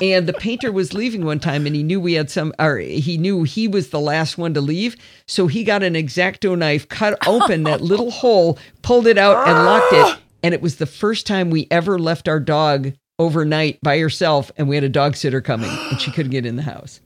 And 0.00 0.26
the 0.28 0.32
painter 0.32 0.70
was 0.72 0.92
leaving 0.92 1.24
one 1.24 1.38
time 1.40 1.66
and 1.66 1.74
he 1.74 1.82
knew 1.84 2.00
we 2.00 2.14
had 2.14 2.30
some, 2.30 2.52
or 2.58 2.78
he 2.78 3.16
knew 3.16 3.42
he 3.44 3.66
was 3.68 3.90
the 3.90 4.00
last 4.00 4.38
one 4.38 4.54
to 4.54 4.60
leave. 4.60 4.96
So 5.26 5.46
he 5.46 5.62
got 5.64 5.82
an 5.84 5.94
exacto 5.94 6.56
knife, 6.58 6.88
cut 6.88 7.16
open 7.28 7.62
that 7.64 7.80
little 7.80 8.10
hole, 8.22 8.58
pulled 8.82 9.06
it 9.06 9.18
out, 9.18 9.46
and 9.48 9.64
locked 9.64 9.92
it. 9.92 10.04
Ah! 10.04 10.20
And 10.42 10.54
it 10.54 10.62
was 10.62 10.76
the 10.76 10.86
first 10.86 11.26
time 11.26 11.50
we 11.50 11.66
ever 11.70 11.98
left 11.98 12.28
our 12.28 12.38
dog 12.40 12.92
overnight 13.20 13.80
by 13.82 13.98
herself. 13.98 14.52
And 14.56 14.68
we 14.68 14.76
had 14.76 14.84
a 14.84 14.88
dog 14.88 15.16
sitter 15.16 15.40
coming 15.40 15.70
and 15.90 16.00
she 16.00 16.10
couldn't 16.12 16.30
get 16.32 16.46
in 16.46 16.56
the 16.56 16.62
house. 16.62 17.00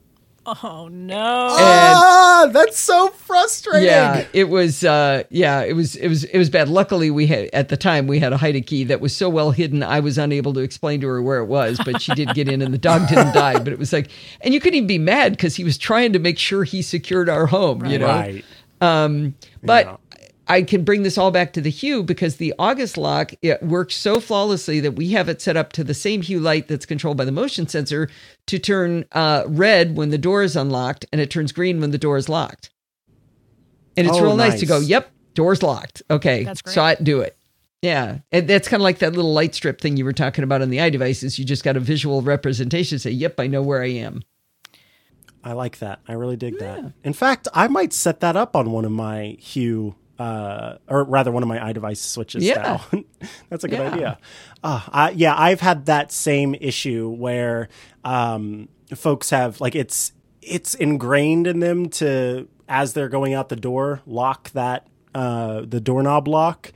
Oh 0.45 0.89
no. 0.91 1.47
ah, 1.51 2.49
that's 2.51 2.77
so 2.77 3.07
frustrating. 3.09 3.85
Yeah, 3.87 4.25
it 4.33 4.49
was. 4.49 4.83
Uh, 4.83 5.23
yeah, 5.29 5.61
it 5.61 5.73
was. 5.73 5.95
It 5.95 6.09
was. 6.09 6.25
It 6.25 6.37
was 6.37 6.49
bad. 6.49 6.67
Luckily, 6.67 7.09
we 7.09 7.27
had 7.27 7.49
at 7.53 7.69
the 7.69 7.77
time 7.77 8.07
we 8.07 8.19
had 8.19 8.33
a 8.33 8.37
hide 8.37 8.65
key 8.67 8.83
that 8.85 8.99
was 8.99 9.15
so 9.15 9.29
well 9.29 9.51
hidden. 9.51 9.83
I 9.83 10.01
was 10.01 10.17
unable 10.17 10.53
to 10.53 10.59
explain 10.59 10.99
to 11.01 11.07
her 11.07 11.21
where 11.21 11.39
it 11.39 11.45
was, 11.45 11.79
but 11.85 12.01
she 12.01 12.13
did 12.13 12.33
get 12.33 12.49
in, 12.49 12.61
and 12.61 12.73
the 12.73 12.77
dog 12.77 13.07
didn't 13.09 13.33
die. 13.33 13.57
But 13.59 13.69
it 13.71 13.79
was 13.79 13.93
like, 13.93 14.09
and 14.41 14.53
you 14.53 14.59
couldn't 14.59 14.75
even 14.77 14.87
be 14.87 14.97
mad 14.97 15.31
because 15.31 15.55
he 15.55 15.63
was 15.63 15.77
trying 15.77 16.11
to 16.13 16.19
make 16.19 16.37
sure 16.37 16.65
he 16.65 16.81
secured 16.81 17.29
our 17.29 17.45
home. 17.45 17.85
You 17.85 17.99
know. 17.99 18.07
Right. 18.07 18.43
Um, 18.81 19.35
but 19.63 19.85
Yeah. 19.85 19.95
I 20.47 20.61
can 20.63 20.83
bring 20.83 21.03
this 21.03 21.17
all 21.17 21.31
back 21.31 21.53
to 21.53 21.61
the 21.61 21.69
hue 21.69 22.03
because 22.03 22.35
the 22.35 22.53
August 22.59 22.97
lock 22.97 23.31
it 23.41 23.63
works 23.63 23.95
so 23.95 24.19
flawlessly 24.19 24.79
that 24.81 24.91
we 24.97 25.11
have 25.11 25.29
it 25.29 25.41
set 25.41 25.55
up 25.55 25.71
to 25.73 25.83
the 25.85 25.93
same 25.93 26.21
hue 26.21 26.39
light 26.39 26.67
that's 26.67 26.85
controlled 26.85 27.15
by 27.17 27.23
the 27.25 27.31
motion 27.31 27.67
sensor 27.67 28.09
to 28.47 28.59
turn 28.59 29.05
uh, 29.13 29.43
red 29.47 29.95
when 29.95 30.09
the 30.09 30.17
door 30.17 30.43
is 30.43 30.55
unlocked 30.57 31.05
and 31.13 31.21
it 31.21 31.29
turns 31.31 31.51
green 31.53 31.79
when 31.79 31.91
the 31.91 31.97
door 31.97 32.17
is 32.17 32.27
locked. 32.27 32.71
And 33.95 34.07
it's 34.07 34.17
Oh, 34.17 34.23
real 34.23 34.35
nice. 34.35 34.59
to 34.59 34.65
go, 34.65 34.79
nice. 34.79 34.89
yep, 34.89 35.11
door's 35.33 35.63
locked. 35.63 36.01
Okay, 36.09 36.43
That's 36.43 36.61
great. 36.61 36.73
so 36.73 36.83
I 36.83 36.95
do 36.95 37.21
it. 37.21 37.37
Yeah, 37.81 38.19
and 38.31 38.47
that's 38.47 38.67
kind 38.67 38.79
of 38.81 38.83
like 38.85 38.99
that 38.99 39.13
little 39.13 39.33
light 39.33 39.53
strip 39.53 39.79
thing 39.81 39.97
you 39.97 40.05
were 40.05 40.13
talking 40.13 40.43
about 40.43 40.61
on 40.61 40.69
the 40.69 40.77
iDevices. 40.77 41.37
You 41.37 41.43
just 41.45 41.63
got 41.65 41.75
a 41.77 41.81
visual 41.81 42.21
representation. 42.21 42.97
Say, 42.97 43.11
yep, 43.11 43.39
I 43.39 43.47
know 43.47 43.61
where 43.61 43.81
I 43.83 43.89
am. 43.89 44.23
I 45.43 45.51
like 45.51 45.79
that. 45.79 45.99
I 46.07 46.13
really 46.13 46.37
dig 46.37 46.59
that. 46.59 46.93
In 47.03 47.11
fact, 47.13 47.49
I 47.53 47.67
might 47.67 47.91
set 47.91 48.21
that 48.21 48.37
up 48.37 48.55
on 48.55 48.71
one 48.71 48.85
of 48.85 48.91
my 48.93 49.35
Hue, 49.39 49.95
uh, 50.19 50.77
or 50.87 51.03
rather, 51.03 51.31
one 51.31 51.43
of 51.43 51.49
my 51.49 51.57
iDevice 51.59 51.97
switches 51.97 52.43
Yeah. 52.43 52.61
now. 52.91 53.01
That's 53.49 53.63
a 53.63 53.67
good 53.67 53.79
Yeah. 53.79 53.91
idea. 53.93 54.17
Uh, 54.63 54.81
I, 54.91 55.09
yeah, 55.11 55.35
I've 55.37 55.59
had 55.61 55.87
that 55.87 56.11
same 56.11 56.55
issue 56.55 57.09
where 57.09 57.69
um, 58.03 58.69
folks 58.95 59.29
have 59.31 59.59
like 59.61 59.75
it's 59.75 60.11
it's 60.41 60.75
ingrained 60.75 61.47
in 61.47 61.59
them 61.59 61.89
to 61.89 62.47
as 62.69 62.93
they're 62.93 63.09
going 63.09 63.33
out 63.33 63.49
the 63.49 63.55
door 63.55 64.01
lock 64.05 64.49
that 64.51 64.87
uh, 65.15 65.61
the 65.67 65.79
doorknob 65.79 66.27
lock, 66.27 66.71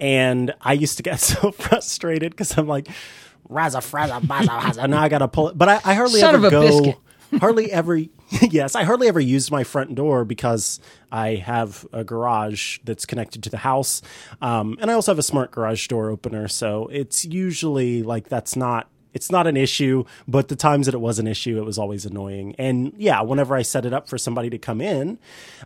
and 0.00 0.54
I 0.60 0.72
used 0.74 0.96
to 0.98 1.02
get 1.02 1.20
so 1.20 1.50
frustrated 1.52 2.32
because 2.32 2.56
I'm 2.58 2.66
like. 2.68 2.88
Razza, 3.50 3.80
frazza, 3.82 4.18
bazza, 4.22 4.58
hazza. 4.60 4.88
Now 4.88 5.02
I 5.02 5.10
gotta 5.10 5.28
pull 5.28 5.48
it, 5.48 5.58
but 5.58 5.68
I, 5.68 5.74
I 5.84 5.92
hardly 5.94 6.20
Son 6.20 6.34
ever 6.36 6.48
go 6.48 6.60
biscuit. 6.62 6.96
hardly 7.38 7.70
ever 7.70 8.00
yes 8.50 8.74
i 8.74 8.82
hardly 8.84 9.08
ever 9.08 9.20
use 9.20 9.50
my 9.50 9.64
front 9.64 9.94
door 9.94 10.24
because 10.24 10.80
i 11.10 11.34
have 11.34 11.86
a 11.92 12.02
garage 12.04 12.78
that's 12.84 13.04
connected 13.04 13.42
to 13.42 13.50
the 13.50 13.58
house 13.58 14.00
um, 14.40 14.76
and 14.80 14.90
i 14.90 14.94
also 14.94 15.10
have 15.12 15.18
a 15.18 15.22
smart 15.22 15.50
garage 15.50 15.86
door 15.88 16.10
opener 16.10 16.48
so 16.48 16.88
it's 16.92 17.24
usually 17.24 18.02
like 18.02 18.28
that's 18.28 18.56
not 18.56 18.88
it's 19.12 19.30
not 19.30 19.46
an 19.46 19.56
issue 19.56 20.04
but 20.26 20.48
the 20.48 20.56
times 20.56 20.86
that 20.86 20.94
it 20.94 21.00
was 21.00 21.18
an 21.18 21.26
issue 21.26 21.58
it 21.58 21.64
was 21.64 21.78
always 21.78 22.06
annoying. 22.06 22.54
And 22.58 22.92
yeah 22.96 23.20
whenever 23.20 23.54
i 23.54 23.62
set 23.62 23.84
it 23.84 23.92
up 23.92 24.08
for 24.08 24.16
somebody 24.16 24.48
to 24.50 24.58
come 24.58 24.80
in 24.80 25.18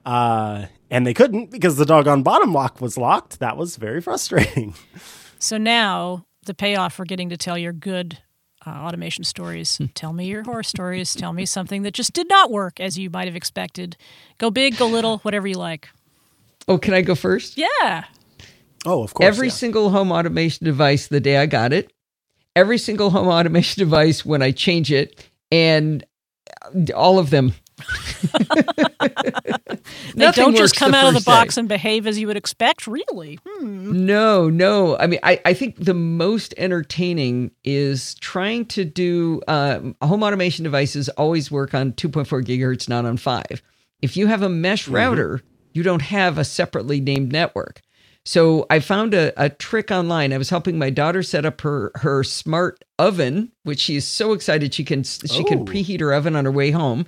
uh, 0.05 0.67
and 0.91 1.07
they 1.07 1.15
couldn't 1.15 1.51
because 1.51 1.77
the 1.77 1.87
doggone 1.87 2.23
bottom 2.23 2.53
lock 2.53 2.81
was 2.81 2.99
locked 2.99 3.39
that 3.39 3.57
was 3.57 3.77
very 3.77 4.01
frustrating. 4.01 4.75
So 5.39 5.59
now 5.59 6.25
the 6.47 6.55
payoff 6.55 6.95
for 6.95 7.05
getting 7.05 7.29
to 7.29 7.37
tell 7.37 7.59
your 7.59 7.75
good 7.75 8.19
uh, 8.67 8.71
automation 8.71 9.25
stories. 9.25 9.81
tell 9.95 10.13
me 10.13 10.27
your 10.27 10.43
horror 10.43 10.63
stories. 10.63 11.15
Tell 11.15 11.33
me 11.33 11.47
something 11.47 11.83
that 11.83 11.93
just 11.93 12.13
did 12.13 12.29
not 12.29 12.51
work 12.51 12.81
as 12.81 12.99
you 12.99 13.11
might 13.11 13.27
have 13.29 13.37
expected. 13.37 13.97
Go 14.39 14.51
big, 14.51 14.77
go 14.77 14.87
little, 14.87 15.19
whatever 15.19 15.47
you 15.47 15.57
like. 15.57 15.89
Oh, 16.69 16.79
can 16.79 16.95
I 16.95 17.03
go 17.03 17.15
first? 17.15 17.57
Yeah. 17.57 18.05
oh 18.85 19.05
of 19.05 19.15
course 19.15 19.27
every 19.27 19.49
yeah. 19.49 19.55
single 19.55 19.91
home 19.91 20.11
automation 20.11 20.65
device 20.65 21.07
the 21.07 21.21
day 21.21 21.37
I 21.37 21.47
got 21.47 21.73
it, 21.73 21.93
every 22.57 22.79
single 22.79 23.11
home 23.11 23.29
automation 23.29 23.79
device 23.85 24.25
when 24.25 24.43
I 24.43 24.51
change 24.51 24.91
it, 24.91 25.25
and 25.53 26.05
all 26.95 27.19
of 27.19 27.31
them. 27.31 27.53
They 30.15 30.25
Nothing 30.25 30.45
don't 30.45 30.57
just 30.57 30.77
come 30.77 30.95
out 30.95 31.07
of 31.09 31.15
the 31.15 31.21
first 31.21 31.27
day. 31.27 31.33
box 31.33 31.57
and 31.57 31.69
behave 31.69 32.07
as 32.07 32.19
you 32.19 32.27
would 32.27 32.37
expect, 32.37 32.87
really. 32.87 33.39
Hmm. 33.47 34.07
No, 34.07 34.49
no. 34.49 34.97
I 34.99 35.07
mean, 35.07 35.21
I, 35.23 35.41
I 35.45 35.53
think 35.55 35.77
the 35.79 35.95
most 35.95 36.55
entertaining 36.57 37.51
is 37.65 38.15
trying 38.17 38.65
to 38.67 38.85
do 38.85 39.43
um, 39.49 39.95
home 40.03 40.23
automation 40.23 40.65
devices 40.65 41.09
always 41.11 41.51
work 41.51 41.75
on 41.75 41.93
2.4 41.93 42.45
gigahertz, 42.45 42.89
not 42.89 43.05
on 43.05 43.17
5. 43.17 43.63
If 44.03 44.17
you 44.17 44.27
have 44.27 44.43
a 44.43 44.49
mesh 44.49 44.89
router, 44.89 45.43
you 45.73 45.83
don't 45.83 46.03
have 46.03 46.39
a 46.39 46.45
separately 46.45 47.01
named 47.01 47.33
network. 47.33 47.81
So 48.25 48.67
I 48.71 48.81
found 48.81 49.15
a, 49.15 49.33
a 49.43 49.49
trick 49.51 49.91
online. 49.93 50.33
I 50.33 50.39
was 50.39 50.51
helping 50.51 50.79
my 50.79 50.91
daughter 50.91 51.23
set 51.23 51.45
up 51.47 51.61
her 51.61 51.93
her 51.97 52.25
smart 52.25 52.83
oven, 52.99 53.53
which 53.63 53.79
she 53.79 53.95
is 53.95 54.05
so 54.05 54.33
excited 54.33 54.75
she 54.75 54.83
can 54.83 55.05
she 55.05 55.45
can 55.45 55.61
Oh. 55.61 55.65
preheat 55.65 56.01
her 56.01 56.13
oven 56.13 56.35
on 56.35 56.45
her 56.45 56.51
way 56.51 56.73
home. 56.73 57.07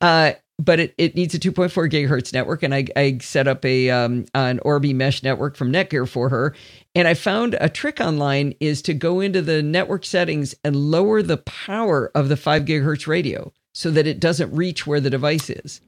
Uh, 0.00 0.32
but 0.58 0.78
it, 0.78 0.94
it 0.98 1.16
needs 1.16 1.34
a 1.34 1.38
2.4 1.38 1.90
gigahertz 1.90 2.32
network, 2.32 2.62
and 2.62 2.74
I, 2.74 2.86
I 2.94 3.18
set 3.20 3.48
up 3.48 3.64
a 3.64 3.90
um, 3.90 4.26
an 4.34 4.60
Orbi 4.60 4.92
mesh 4.92 5.22
network 5.22 5.56
from 5.56 5.72
Netgear 5.72 6.08
for 6.08 6.28
her. 6.28 6.54
And 6.94 7.08
I 7.08 7.14
found 7.14 7.56
a 7.60 7.68
trick 7.68 8.00
online 8.00 8.54
is 8.60 8.80
to 8.82 8.94
go 8.94 9.20
into 9.20 9.42
the 9.42 9.62
network 9.62 10.04
settings 10.04 10.54
and 10.62 10.76
lower 10.76 11.22
the 11.22 11.38
power 11.38 12.12
of 12.14 12.28
the 12.28 12.36
five 12.36 12.66
gigahertz 12.66 13.06
radio 13.08 13.52
so 13.72 13.90
that 13.90 14.06
it 14.06 14.20
doesn't 14.20 14.54
reach 14.54 14.86
where 14.86 15.00
the 15.00 15.10
device 15.10 15.50
is. 15.50 15.80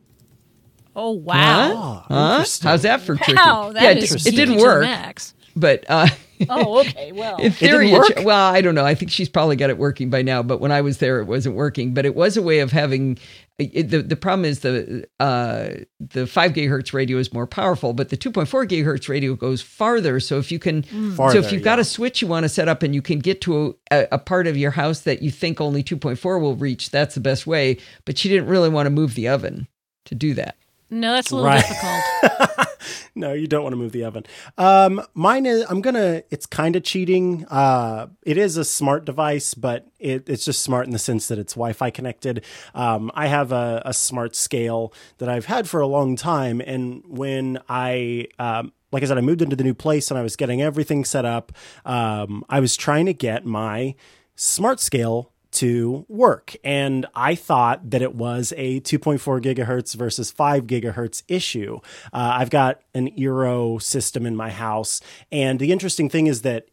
Oh, 0.96 1.12
wow. 1.12 2.04
Ah, 2.10 2.38
Huh? 2.40 2.44
How's 2.62 2.82
that 2.82 3.02
for 3.02 3.16
tricky? 3.16 3.34
Wow, 3.34 3.70
that 3.72 3.82
yeah, 3.96 4.02
is 4.02 4.26
it, 4.26 4.26
it 4.28 4.36
didn't 4.36 4.54
geeky 4.56 4.58
to 4.58 4.62
the 4.62 4.66
work, 4.66 4.80
max. 4.82 5.34
but 5.54 5.84
uh, 5.88 6.08
Oh, 6.50 6.80
okay. 6.80 7.12
Well, 7.12 7.36
in 7.36 7.42
didn't 7.52 7.54
theory, 7.56 7.92
work? 7.92 8.12
well, 8.24 8.52
I 8.52 8.60
don't 8.60 8.74
know. 8.74 8.84
I 8.84 8.94
think 8.94 9.10
she's 9.10 9.28
probably 9.28 9.56
got 9.56 9.70
it 9.70 9.78
working 9.78 10.10
by 10.10 10.22
now. 10.22 10.42
But 10.42 10.60
when 10.60 10.72
I 10.72 10.80
was 10.80 10.98
there, 10.98 11.20
it 11.20 11.24
wasn't 11.26 11.54
working. 11.56 11.94
But 11.94 12.04
it 12.06 12.14
was 12.14 12.36
a 12.36 12.42
way 12.42 12.58
of 12.60 12.72
having. 12.72 13.18
It, 13.58 13.88
the 13.88 14.02
the 14.02 14.16
problem 14.16 14.44
is 14.44 14.60
the 14.60 15.06
uh, 15.18 15.68
the 15.98 16.26
five 16.26 16.52
gigahertz 16.52 16.92
radio 16.92 17.16
is 17.16 17.32
more 17.32 17.46
powerful, 17.46 17.94
but 17.94 18.10
the 18.10 18.16
two 18.16 18.30
point 18.30 18.48
four 18.48 18.66
gigahertz 18.66 19.08
radio 19.08 19.34
goes 19.34 19.62
farther. 19.62 20.20
So 20.20 20.38
if 20.38 20.52
you 20.52 20.58
can, 20.58 20.84
so 20.84 21.10
Farther, 21.16 21.38
if 21.38 21.52
you've 21.52 21.62
got 21.62 21.78
a 21.78 21.84
switch 21.84 22.20
you 22.20 22.28
want 22.28 22.44
to 22.44 22.48
set 22.50 22.68
up 22.68 22.82
and 22.82 22.94
you 22.94 23.00
can 23.00 23.18
get 23.18 23.40
to 23.42 23.76
a, 23.90 24.06
a 24.12 24.18
part 24.18 24.46
of 24.46 24.58
your 24.58 24.72
house 24.72 25.00
that 25.00 25.22
you 25.22 25.30
think 25.30 25.58
only 25.60 25.82
two 25.82 25.96
point 25.96 26.18
four 26.18 26.38
will 26.38 26.54
reach, 26.56 26.90
that's 26.90 27.14
the 27.14 27.20
best 27.20 27.46
way. 27.46 27.78
But 28.04 28.18
she 28.18 28.28
didn't 28.28 28.46
really 28.48 28.68
want 28.68 28.86
to 28.86 28.90
move 28.90 29.14
the 29.14 29.28
oven 29.28 29.68
to 30.04 30.14
do 30.14 30.34
that. 30.34 30.56
no, 30.90 31.12
that's 31.12 31.30
a 31.30 31.36
little 31.36 31.48
Right. 31.50 31.64
difficult. 31.66 32.68
no, 33.14 33.32
you 33.32 33.46
don't 33.46 33.62
want 33.62 33.72
to 33.72 33.76
move 33.76 33.92
the 33.92 34.04
oven. 34.04 34.24
Um, 34.58 35.02
mine 35.14 35.46
is. 35.46 35.64
I'm 35.68 35.80
gonna. 35.80 36.22
It's 36.30 36.46
kind 36.46 36.76
of 36.76 36.82
cheating. 36.82 37.44
Uh, 37.46 38.08
it 38.22 38.38
is 38.38 38.56
a 38.56 38.64
smart 38.64 39.04
device, 39.04 39.54
but 39.54 39.86
it, 39.98 40.28
it's 40.28 40.44
just 40.44 40.62
smart 40.62 40.86
in 40.86 40.92
the 40.92 40.98
sense 40.98 41.28
that 41.28 41.38
it's 41.38 41.54
Wi-Fi 41.54 41.90
connected. 41.90 42.44
Um, 42.74 43.10
I 43.14 43.26
have 43.26 43.52
a, 43.52 43.82
a 43.84 43.94
smart 43.94 44.36
scale 44.36 44.92
that 45.18 45.28
I've 45.28 45.46
had 45.46 45.68
for 45.68 45.80
a 45.80 45.86
long 45.86 46.16
time, 46.16 46.60
and 46.60 47.02
when 47.06 47.58
I 47.68 48.28
um, 48.38 48.72
like 48.92 49.02
I 49.02 49.06
said, 49.06 49.18
I 49.18 49.22
moved 49.22 49.42
into 49.42 49.56
the 49.56 49.64
new 49.64 49.74
place 49.74 50.10
and 50.10 50.18
I 50.18 50.22
was 50.22 50.36
getting 50.36 50.62
everything 50.62 51.04
set 51.04 51.24
up. 51.24 51.52
Um, 51.84 52.44
I 52.48 52.60
was 52.60 52.76
trying 52.76 53.06
to 53.06 53.12
get 53.12 53.44
my 53.44 53.94
smart 54.36 54.80
scale 54.80 55.32
to 55.52 56.04
work. 56.08 56.54
And 56.64 57.06
I 57.14 57.34
thought 57.34 57.90
that 57.90 58.02
it 58.02 58.14
was 58.14 58.52
a 58.56 58.80
2.4 58.80 59.40
gigahertz 59.42 59.94
versus 59.94 60.30
5 60.30 60.66
gigahertz 60.66 61.22
issue. 61.28 61.78
Uh, 62.12 62.36
I've 62.38 62.50
got 62.50 62.80
an 62.94 63.10
Eero 63.12 63.80
system 63.80 64.26
in 64.26 64.36
my 64.36 64.50
house. 64.50 65.00
And 65.32 65.58
the 65.58 65.72
interesting 65.72 66.08
thing 66.08 66.26
is 66.26 66.42
that 66.42 66.66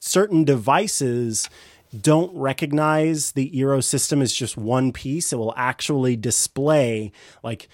certain 0.00 0.44
devices 0.44 1.48
don't 2.00 2.34
recognize 2.34 3.32
the 3.32 3.50
Eero 3.50 3.82
system 3.84 4.22
as 4.22 4.32
just 4.32 4.56
one 4.56 4.92
piece. 4.92 5.32
It 5.32 5.36
will 5.36 5.54
actually 5.56 6.16
display 6.16 7.12
like 7.42 7.68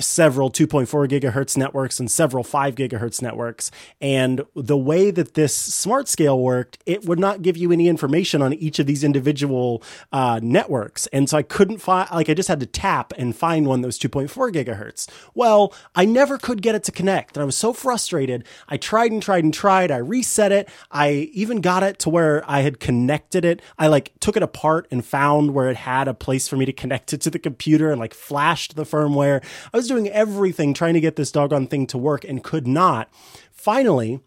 several 0.00 0.50
2.4 0.50 1.08
gigahertz 1.08 1.56
networks 1.56 2.00
and 2.00 2.10
several 2.10 2.44
5 2.44 2.74
gigahertz 2.74 3.22
networks. 3.22 3.70
And 4.00 4.42
the 4.54 4.76
way 4.76 5.10
that 5.10 5.34
this 5.34 5.54
smart 5.54 6.08
scale 6.08 6.38
worked, 6.38 6.78
it 6.86 7.04
would 7.04 7.18
not 7.18 7.42
give 7.42 7.56
you 7.56 7.72
any 7.72 7.88
information 7.88 8.42
on 8.42 8.52
each 8.54 8.78
of 8.78 8.86
these 8.86 9.04
individual 9.04 9.82
uh, 10.12 10.40
networks. 10.42 11.06
And 11.08 11.28
so 11.28 11.38
I 11.38 11.42
couldn't 11.42 11.78
find, 11.78 12.08
like, 12.10 12.28
I 12.28 12.34
just 12.34 12.48
had 12.48 12.60
to 12.60 12.66
tap 12.66 13.12
and 13.18 13.34
find 13.34 13.66
one 13.66 13.80
that 13.82 13.88
was 13.88 13.98
2.4 13.98 14.52
gigahertz. 14.52 15.08
Well, 15.34 15.74
I 15.94 16.04
never 16.04 16.38
could 16.38 16.62
get 16.62 16.74
it 16.74 16.84
to 16.84 16.92
connect. 16.92 17.36
And 17.36 17.42
I 17.42 17.46
was 17.46 17.56
so 17.56 17.72
frustrated. 17.72 18.44
I 18.68 18.76
tried 18.76 19.12
and 19.12 19.22
tried 19.22 19.44
and 19.44 19.54
tried. 19.54 19.90
I 19.90 19.96
reset 19.96 20.52
it. 20.52 20.68
I 20.90 21.30
even 21.32 21.60
got 21.60 21.82
it 21.82 21.98
to 22.00 22.10
where 22.10 22.42
I 22.50 22.60
had 22.60 22.80
connected 22.80 23.44
it. 23.44 23.62
I 23.78 23.86
like 23.88 24.12
took 24.20 24.36
it 24.36 24.42
apart 24.42 24.86
and 24.90 25.04
found 25.04 25.54
where 25.54 25.68
it 25.68 25.76
had 25.76 26.08
a 26.08 26.14
place 26.14 26.48
for 26.48 26.56
me 26.56 26.64
to 26.64 26.72
connect 26.72 27.12
it 27.12 27.20
to 27.22 27.30
the 27.30 27.38
computer 27.38 27.90
and 27.90 28.00
like 28.00 28.14
flashed 28.14 28.76
the 28.76 28.84
firmware. 28.84 29.42
I 29.72 29.76
was 29.76 29.89
doing 29.90 30.08
everything 30.08 30.72
trying 30.72 30.94
to 30.94 31.00
get 31.00 31.16
this 31.16 31.32
doggone 31.32 31.66
thing 31.66 31.86
to 31.88 31.98
work 31.98 32.24
and 32.24 32.42
could 32.44 32.66
not. 32.66 33.10
Finally, 33.50 34.20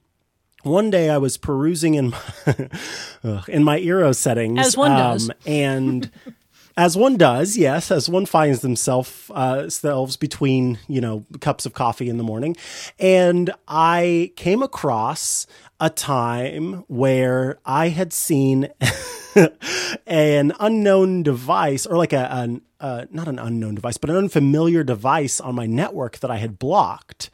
one 0.63 0.89
day 0.89 1.09
I 1.09 1.17
was 1.17 1.37
perusing 1.37 1.93
in 1.93 2.09
my, 2.11 2.69
in 3.47 3.63
my 3.63 3.79
Eero 3.79 4.15
settings, 4.15 4.59
As 4.59 4.77
one 4.77 4.91
does. 4.91 5.31
and 5.45 6.11
as 6.75 6.97
one 6.97 7.17
does, 7.17 7.55
yes, 7.55 7.91
as 7.91 8.09
one 8.09 8.25
finds 8.25 8.61
themselves 8.61 9.29
uh, 9.33 9.69
selves 9.69 10.17
between 10.17 10.79
you 10.87 11.01
know 11.01 11.25
cups 11.39 11.65
of 11.65 11.73
coffee 11.73 12.09
in 12.09 12.17
the 12.17 12.23
morning, 12.23 12.55
and 12.99 13.51
I 13.67 14.31
came 14.35 14.63
across 14.63 15.45
a 15.79 15.89
time 15.89 16.83
where 16.87 17.59
I 17.65 17.89
had 17.89 18.11
seen 18.11 18.69
an 20.07 20.53
unknown 20.59 21.23
device 21.23 21.85
or 21.85 21.97
like 21.97 22.13
a 22.13 22.59
uh, 22.79 23.05
not 23.11 23.27
an 23.27 23.39
unknown 23.39 23.75
device, 23.75 23.97
but 23.97 24.09
an 24.09 24.17
unfamiliar 24.17 24.83
device 24.83 25.39
on 25.39 25.55
my 25.55 25.65
network 25.65 26.19
that 26.19 26.29
I 26.29 26.37
had 26.37 26.59
blocked, 26.59 27.29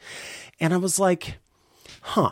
and 0.60 0.72
I 0.72 0.76
was 0.76 0.98
like, 1.00 1.38
huh 2.02 2.30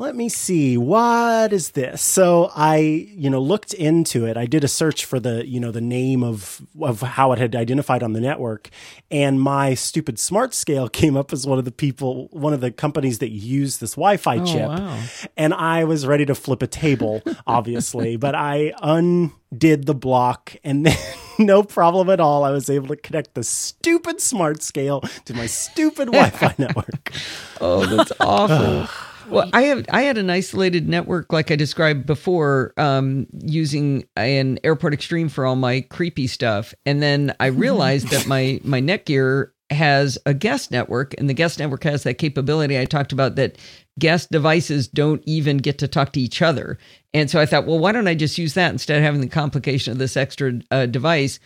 let 0.00 0.16
me 0.16 0.30
see 0.30 0.78
what 0.78 1.52
is 1.52 1.72
this? 1.72 2.00
So 2.00 2.50
i 2.56 2.78
you 2.78 3.28
know 3.28 3.40
looked 3.40 3.74
into 3.74 4.24
it. 4.24 4.36
I 4.38 4.46
did 4.46 4.64
a 4.64 4.68
search 4.68 5.04
for 5.04 5.20
the 5.20 5.46
you 5.46 5.60
know 5.60 5.70
the 5.70 5.82
name 5.82 6.24
of 6.24 6.62
of 6.80 7.02
how 7.02 7.32
it 7.32 7.38
had 7.38 7.54
identified 7.54 8.02
on 8.02 8.14
the 8.14 8.20
network 8.20 8.70
and 9.10 9.40
my 9.40 9.74
stupid 9.74 10.18
smart 10.18 10.54
scale 10.54 10.88
came 11.00 11.16
up 11.16 11.32
as 11.32 11.46
one 11.46 11.58
of 11.58 11.66
the 11.66 11.72
people 11.72 12.28
one 12.32 12.54
of 12.54 12.62
the 12.62 12.70
companies 12.70 13.18
that 13.18 13.30
use 13.30 13.78
this 13.78 13.92
wi-fi 13.92 14.38
oh, 14.38 14.46
chip. 14.46 14.68
wow. 14.68 15.02
and 15.36 15.52
i 15.52 15.84
was 15.84 16.06
ready 16.06 16.24
to 16.24 16.34
flip 16.34 16.62
a 16.62 16.66
table 16.66 17.22
obviously 17.46 18.16
but 18.16 18.34
i 18.34 18.72
undid 18.82 19.86
the 19.86 19.94
block 19.94 20.56
and 20.64 20.86
then 20.86 20.96
no 21.38 21.62
problem 21.62 22.08
at 22.08 22.20
all 22.20 22.44
i 22.44 22.50
was 22.50 22.70
able 22.70 22.88
to 22.88 22.96
connect 22.96 23.34
the 23.34 23.44
stupid 23.44 24.20
smart 24.20 24.62
scale 24.62 25.00
to 25.24 25.34
my 25.34 25.46
stupid 25.46 26.06
wi-fi 26.06 26.54
network. 26.58 27.12
Oh, 27.60 27.84
that's 27.84 28.12
awful. 28.20 28.88
Well, 29.30 29.50
I 29.52 29.62
have 29.62 29.86
I 29.90 30.02
had 30.02 30.18
an 30.18 30.30
isolated 30.30 30.88
network 30.88 31.32
like 31.32 31.50
I 31.50 31.56
described 31.56 32.06
before, 32.06 32.72
um, 32.76 33.26
using 33.32 34.04
an 34.16 34.58
Airport 34.64 34.92
Extreme 34.94 35.28
for 35.28 35.46
all 35.46 35.56
my 35.56 35.82
creepy 35.82 36.26
stuff, 36.26 36.74
and 36.84 37.02
then 37.02 37.34
I 37.40 37.46
realized 37.46 38.08
that 38.08 38.26
my 38.26 38.60
my 38.64 38.80
Netgear 38.80 39.50
has 39.70 40.18
a 40.26 40.34
guest 40.34 40.72
network, 40.72 41.14
and 41.18 41.28
the 41.28 41.34
guest 41.34 41.58
network 41.58 41.84
has 41.84 42.02
that 42.02 42.14
capability 42.14 42.78
I 42.78 42.84
talked 42.84 43.12
about 43.12 43.36
that 43.36 43.56
guest 43.98 44.30
devices 44.30 44.88
don't 44.88 45.22
even 45.26 45.58
get 45.58 45.78
to 45.78 45.88
talk 45.88 46.12
to 46.12 46.20
each 46.20 46.42
other, 46.42 46.78
and 47.14 47.30
so 47.30 47.40
I 47.40 47.46
thought, 47.46 47.66
well, 47.66 47.78
why 47.78 47.92
don't 47.92 48.08
I 48.08 48.14
just 48.14 48.38
use 48.38 48.54
that 48.54 48.72
instead 48.72 48.98
of 48.98 49.04
having 49.04 49.20
the 49.20 49.28
complication 49.28 49.92
of 49.92 49.98
this 49.98 50.16
extra 50.16 50.60
uh, 50.70 50.86
device? 50.86 51.38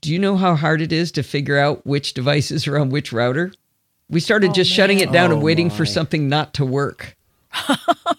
Do 0.00 0.10
you 0.10 0.18
know 0.18 0.36
how 0.36 0.56
hard 0.56 0.80
it 0.80 0.90
is 0.90 1.12
to 1.12 1.22
figure 1.22 1.58
out 1.58 1.86
which 1.86 2.14
devices 2.14 2.66
are 2.66 2.78
on 2.78 2.88
which 2.88 3.12
router? 3.12 3.52
We 4.12 4.20
started 4.20 4.54
just 4.54 4.70
shutting 4.70 5.00
it 5.00 5.10
down 5.10 5.30
Oh, 5.30 5.34
and 5.34 5.42
waiting 5.42 5.70
for 5.70 5.84
something 5.86 6.28
not 6.28 6.54
to 6.54 6.64
work. 6.64 7.16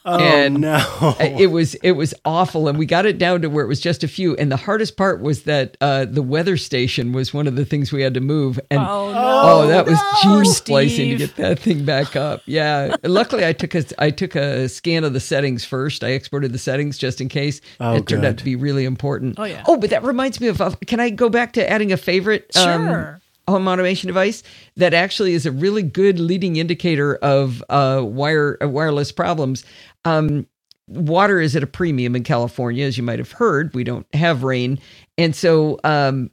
oh 0.05 0.19
And 0.19 0.61
no 0.61 1.15
It 1.19 1.47
was 1.51 1.73
it 1.75 1.93
was 1.93 2.13
awful, 2.23 2.67
and 2.67 2.77
we 2.77 2.85
got 2.85 3.05
it 3.07 3.17
down 3.17 3.41
to 3.41 3.49
where 3.49 3.65
it 3.65 3.67
was 3.67 3.79
just 3.79 4.03
a 4.03 4.07
few. 4.07 4.35
And 4.35 4.51
the 4.51 4.57
hardest 4.57 4.95
part 4.95 5.21
was 5.21 5.43
that 5.43 5.75
uh, 5.81 6.05
the 6.05 6.21
weather 6.21 6.55
station 6.55 7.13
was 7.13 7.33
one 7.33 7.47
of 7.47 7.55
the 7.55 7.65
things 7.65 7.91
we 7.91 8.03
had 8.03 8.13
to 8.13 8.19
move. 8.19 8.59
And 8.69 8.79
Oh, 8.79 9.11
no. 9.11 9.41
oh, 9.43 9.67
that 9.69 9.87
was 9.87 9.99
Poor 10.21 10.43
gene 10.43 10.53
splicing 10.53 11.09
to 11.11 11.17
get 11.17 11.35
that 11.37 11.57
thing 11.59 11.83
back 11.83 12.15
up. 12.15 12.41
Yeah, 12.45 12.95
luckily 13.03 13.43
I 13.45 13.53
took 13.53 13.73
a 13.73 13.83
I 13.97 14.11
took 14.11 14.35
a 14.35 14.69
scan 14.69 15.03
of 15.03 15.13
the 15.13 15.19
settings 15.19 15.65
first. 15.65 16.03
I 16.03 16.09
exported 16.09 16.53
the 16.53 16.59
settings 16.59 16.99
just 16.99 17.19
in 17.19 17.27
case. 17.29 17.59
Oh, 17.79 17.95
it 17.95 18.07
turned 18.07 18.25
out 18.25 18.37
to 18.37 18.43
be 18.43 18.55
really 18.55 18.85
important. 18.85 19.39
Oh, 19.39 19.45
yeah. 19.45 19.63
Oh, 19.67 19.77
but 19.77 19.89
that 19.89 20.03
reminds 20.03 20.39
me 20.41 20.47
of. 20.47 20.61
of- 20.61 20.79
Can 20.81 20.99
I 20.99 21.09
go 21.09 21.29
back 21.29 21.53
to 21.53 21.67
adding 21.67 21.91
a 21.91 21.97
favorite? 21.97 22.51
um, 22.55 22.87
Sure. 22.87 23.19
Home 23.47 23.67
automation 23.67 24.07
device 24.07 24.43
that 24.77 24.93
actually 24.93 25.33
is 25.33 25.45
a 25.45 25.51
really 25.51 25.83
good 25.83 26.19
leading 26.19 26.55
indicator 26.55 27.15
of 27.15 27.63
uh, 27.69 28.01
wire 28.03 28.57
uh, 28.61 28.67
wireless 28.67 29.11
problems. 29.11 29.65
Um, 30.05 30.47
water 30.87 31.39
is 31.39 31.55
at 31.55 31.63
a 31.63 31.67
premium 31.67 32.15
in 32.15 32.23
California, 32.23 32.85
as 32.85 32.97
you 32.97 33.03
might 33.03 33.19
have 33.19 33.33
heard. 33.33 33.73
We 33.73 33.83
don't 33.83 34.07
have 34.13 34.43
rain, 34.43 34.79
and 35.17 35.35
so 35.35 35.79
um, 35.83 36.31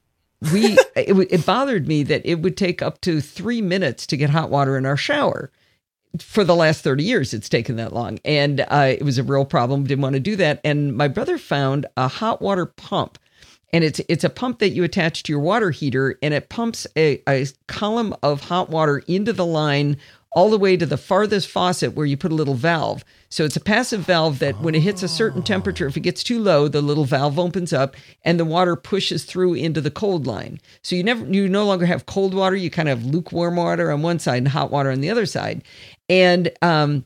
we 0.52 0.78
it, 0.96 1.16
it 1.30 1.46
bothered 1.46 1.86
me 1.86 2.02
that 2.04 2.22
it 2.24 2.40
would 2.42 2.56
take 2.56 2.82
up 2.82 3.00
to 3.02 3.20
three 3.20 3.62
minutes 3.62 4.06
to 4.08 4.16
get 4.16 4.30
hot 4.30 4.50
water 4.50 4.76
in 4.76 4.86
our 4.86 4.96
shower. 4.96 5.50
For 6.18 6.42
the 6.42 6.56
last 6.56 6.82
30 6.82 7.04
years, 7.04 7.32
it's 7.32 7.48
taken 7.48 7.76
that 7.76 7.92
long. 7.92 8.18
And 8.24 8.62
uh, 8.62 8.94
it 8.98 9.04
was 9.04 9.16
a 9.16 9.22
real 9.22 9.44
problem. 9.44 9.84
Didn't 9.84 10.02
want 10.02 10.14
to 10.14 10.20
do 10.20 10.34
that. 10.36 10.61
And 10.64 10.96
my 10.96 11.06
brother 11.06 11.38
found 11.38 11.86
a 11.96 12.08
hot 12.08 12.42
water 12.42 12.66
pump 12.66 13.16
and 13.73 13.85
it's 13.85 14.01
it's 14.09 14.25
a 14.25 14.31
pump 14.31 14.59
that 14.59 14.71
you 14.71 14.85
attach 14.85 15.23
to 15.25 15.33
your 15.33 15.41
water 15.41 15.71
heater 15.71 16.18
and 16.23 16.35
it 16.35 16.49
pumps 16.49 16.87
a, 16.97 17.23
a 17.29 17.47
column 17.68 18.14
of 18.23 18.43
hot 18.43 18.71
water 18.71 18.99
into 19.07 19.33
the 19.33 19.47
line 19.47 19.97
all 20.33 20.51
the 20.51 20.59
way 20.59 20.77
to 20.77 20.87
the 20.87 20.97
farthest 20.97 21.49
faucet 21.49 21.95
where 21.95 22.07
you 22.07 22.16
put 22.16 22.31
a 22.31 22.37
little 22.37 22.55
valve. 22.55 23.05
So 23.31 23.45
it's 23.45 23.57
a 23.57 23.61
passive 23.61 24.03
valve 24.03 24.39
that 24.39 24.61
when 24.61 24.77
it 24.77 24.81
hits 24.81 25.03
a 25.03 25.09
certain 25.09 25.43
temperature 25.43 25.89
if 25.89 25.97
it 25.97 26.01
gets 26.01 26.23
too 26.23 26.41
low 26.41 26.68
the 26.68 26.83
little 26.83 27.05
valve 27.05 27.39
opens 27.39 27.73
up 27.73 27.97
and 28.25 28.39
the 28.39 28.45
water 28.45 28.77
pushes 28.77 29.25
through 29.25 29.55
into 29.55 29.81
the 29.81 29.91
cold 29.91 30.27
line. 30.27 30.61
So 30.83 30.97
you 30.97 31.03
never 31.05 31.25
you 31.27 31.49
no 31.49 31.64
longer 31.64 31.87
have 31.87 32.07
cold 32.07 32.35
water. 32.35 32.57
You 32.57 32.71
kind 32.71 32.89
of 32.89 32.99
have 32.99 33.11
lukewarm 33.11 33.57
water 33.57 33.91
on 33.91 34.03
one 34.03 34.18
side 34.18 34.39
and 34.39 34.49
hot 34.49 34.71
water 34.71 34.91
on 34.91 35.01
the 35.01 35.11
other 35.11 35.27
side. 35.27 35.64
And 36.09 36.51
um 36.62 37.05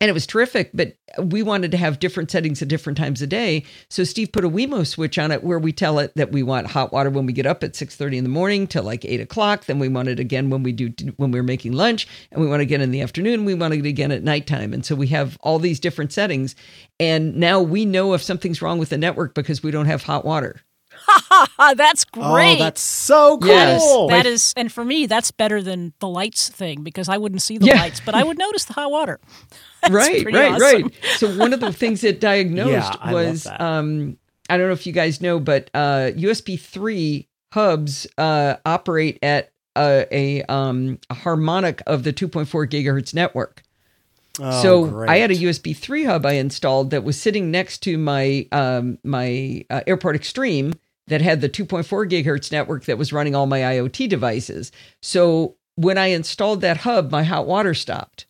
and 0.00 0.08
it 0.08 0.14
was 0.14 0.26
terrific 0.26 0.70
but 0.74 0.94
we 1.18 1.42
wanted 1.42 1.70
to 1.70 1.76
have 1.76 1.98
different 1.98 2.30
settings 2.30 2.60
at 2.62 2.68
different 2.68 2.98
times 2.98 3.22
of 3.22 3.28
day. 3.28 3.64
So 3.88 4.04
steve 4.04 4.32
put 4.32 4.44
a 4.44 4.50
wemo 4.50 4.86
switch 4.86 5.18
on 5.18 5.30
it 5.30 5.42
where 5.42 5.58
we 5.58 5.72
tell 5.72 5.98
it 5.98 6.12
that 6.16 6.32
we 6.32 6.42
want 6.42 6.68
hot 6.68 6.92
water 6.92 7.10
when 7.10 7.26
we 7.26 7.32
get 7.32 7.46
up 7.46 7.64
at 7.64 7.72
6.30 7.72 8.18
in 8.18 8.24
the 8.24 8.30
morning 8.30 8.66
till 8.66 8.82
like 8.82 9.04
8 9.04 9.20
o'clock. 9.20 9.64
Then 9.64 9.78
we 9.78 9.88
want 9.88 10.08
it 10.08 10.20
again 10.20 10.50
when 10.50 10.62
we 10.62 10.72
do 10.72 10.92
when 11.16 11.30
we're 11.30 11.42
making 11.42 11.72
lunch 11.72 12.06
and 12.30 12.40
we 12.40 12.48
want 12.48 12.60
it 12.60 12.64
again 12.64 12.80
in 12.80 12.90
the 12.90 13.00
afternoon. 13.00 13.44
We 13.44 13.54
want 13.54 13.74
it 13.74 13.86
again 13.86 14.12
at 14.12 14.22
nighttime. 14.22 14.72
And 14.72 14.84
so 14.84 14.94
we 14.94 15.08
have 15.08 15.38
all 15.40 15.58
these 15.58 15.80
different 15.80 16.12
settings. 16.12 16.54
And 17.00 17.36
now 17.36 17.60
we 17.60 17.84
know 17.84 18.14
if 18.14 18.22
something's 18.22 18.62
wrong 18.62 18.78
with 18.78 18.90
the 18.90 18.98
network 18.98 19.34
because 19.34 19.62
we 19.62 19.70
don't 19.70 19.86
have 19.86 20.02
hot 20.02 20.24
water 20.24 20.60
that's 21.76 22.04
great. 22.04 22.24
Oh, 22.24 22.56
that's 22.58 22.80
so 22.80 23.38
cool. 23.38 23.48
Yes. 23.48 24.08
That 24.08 24.26
is, 24.26 24.54
and 24.56 24.70
for 24.72 24.84
me, 24.84 25.06
that's 25.06 25.30
better 25.30 25.62
than 25.62 25.92
the 26.00 26.08
lights 26.08 26.48
thing 26.48 26.82
because 26.82 27.08
I 27.08 27.18
wouldn't 27.18 27.42
see 27.42 27.58
the 27.58 27.66
Yeah. 27.66 27.80
lights, 27.80 28.00
but 28.00 28.14
I 28.14 28.24
would 28.24 28.38
notice 28.38 28.64
the 28.64 28.74
hot 28.74 28.90
water. 28.90 29.20
That's 29.82 29.94
right, 29.94 30.24
right, 30.26 30.52
awesome. 30.52 30.60
right. 30.60 30.94
So 31.18 31.28
one 31.38 31.52
of 31.52 31.60
the 31.60 31.72
things 31.72 32.02
it 32.04 32.20
diagnosed 32.20 32.96
Yeah, 33.00 33.12
was 33.12 33.44
that. 33.44 33.60
um, 33.60 34.18
I 34.50 34.56
don't 34.56 34.66
know 34.66 34.72
if 34.72 34.86
you 34.86 34.92
guys 34.92 35.20
know, 35.20 35.38
but 35.38 35.70
uh, 35.72 36.10
USB 36.16 36.58
three 36.60 37.28
hubs 37.52 38.06
uh, 38.18 38.56
operate 38.66 39.18
at 39.22 39.52
a, 39.76 40.06
a, 40.10 40.42
um, 40.52 40.98
a 41.10 41.14
harmonic 41.14 41.80
of 41.86 42.02
the 42.02 42.12
2.4 42.12 42.68
gigahertz 42.68 43.14
network. 43.14 43.62
Oh, 44.40 44.60
so 44.60 44.86
great. 44.86 45.10
I 45.10 45.16
had 45.18 45.30
a 45.30 45.36
USB 45.36 45.76
three 45.76 46.04
hub 46.04 46.26
I 46.26 46.32
installed 46.34 46.90
that 46.90 47.04
was 47.04 47.20
sitting 47.20 47.50
next 47.50 47.78
to 47.84 47.96
my 47.98 48.46
um, 48.52 48.98
my 49.04 49.64
uh, 49.70 49.80
Airport 49.86 50.16
Extreme 50.16 50.74
that 51.08 51.20
had 51.20 51.40
the 51.40 51.48
2.4 51.48 51.84
gigahertz 52.08 52.50
network 52.52 52.84
that 52.86 52.98
was 52.98 53.12
running 53.12 53.34
all 53.34 53.46
my 53.46 53.60
IoT 53.60 54.08
devices. 54.08 54.72
So 55.02 55.56
when 55.76 55.98
I 55.98 56.06
installed 56.06 56.60
that 56.62 56.78
hub, 56.78 57.10
my 57.10 57.22
hot 57.24 57.46
water 57.46 57.74
stopped. 57.74 58.26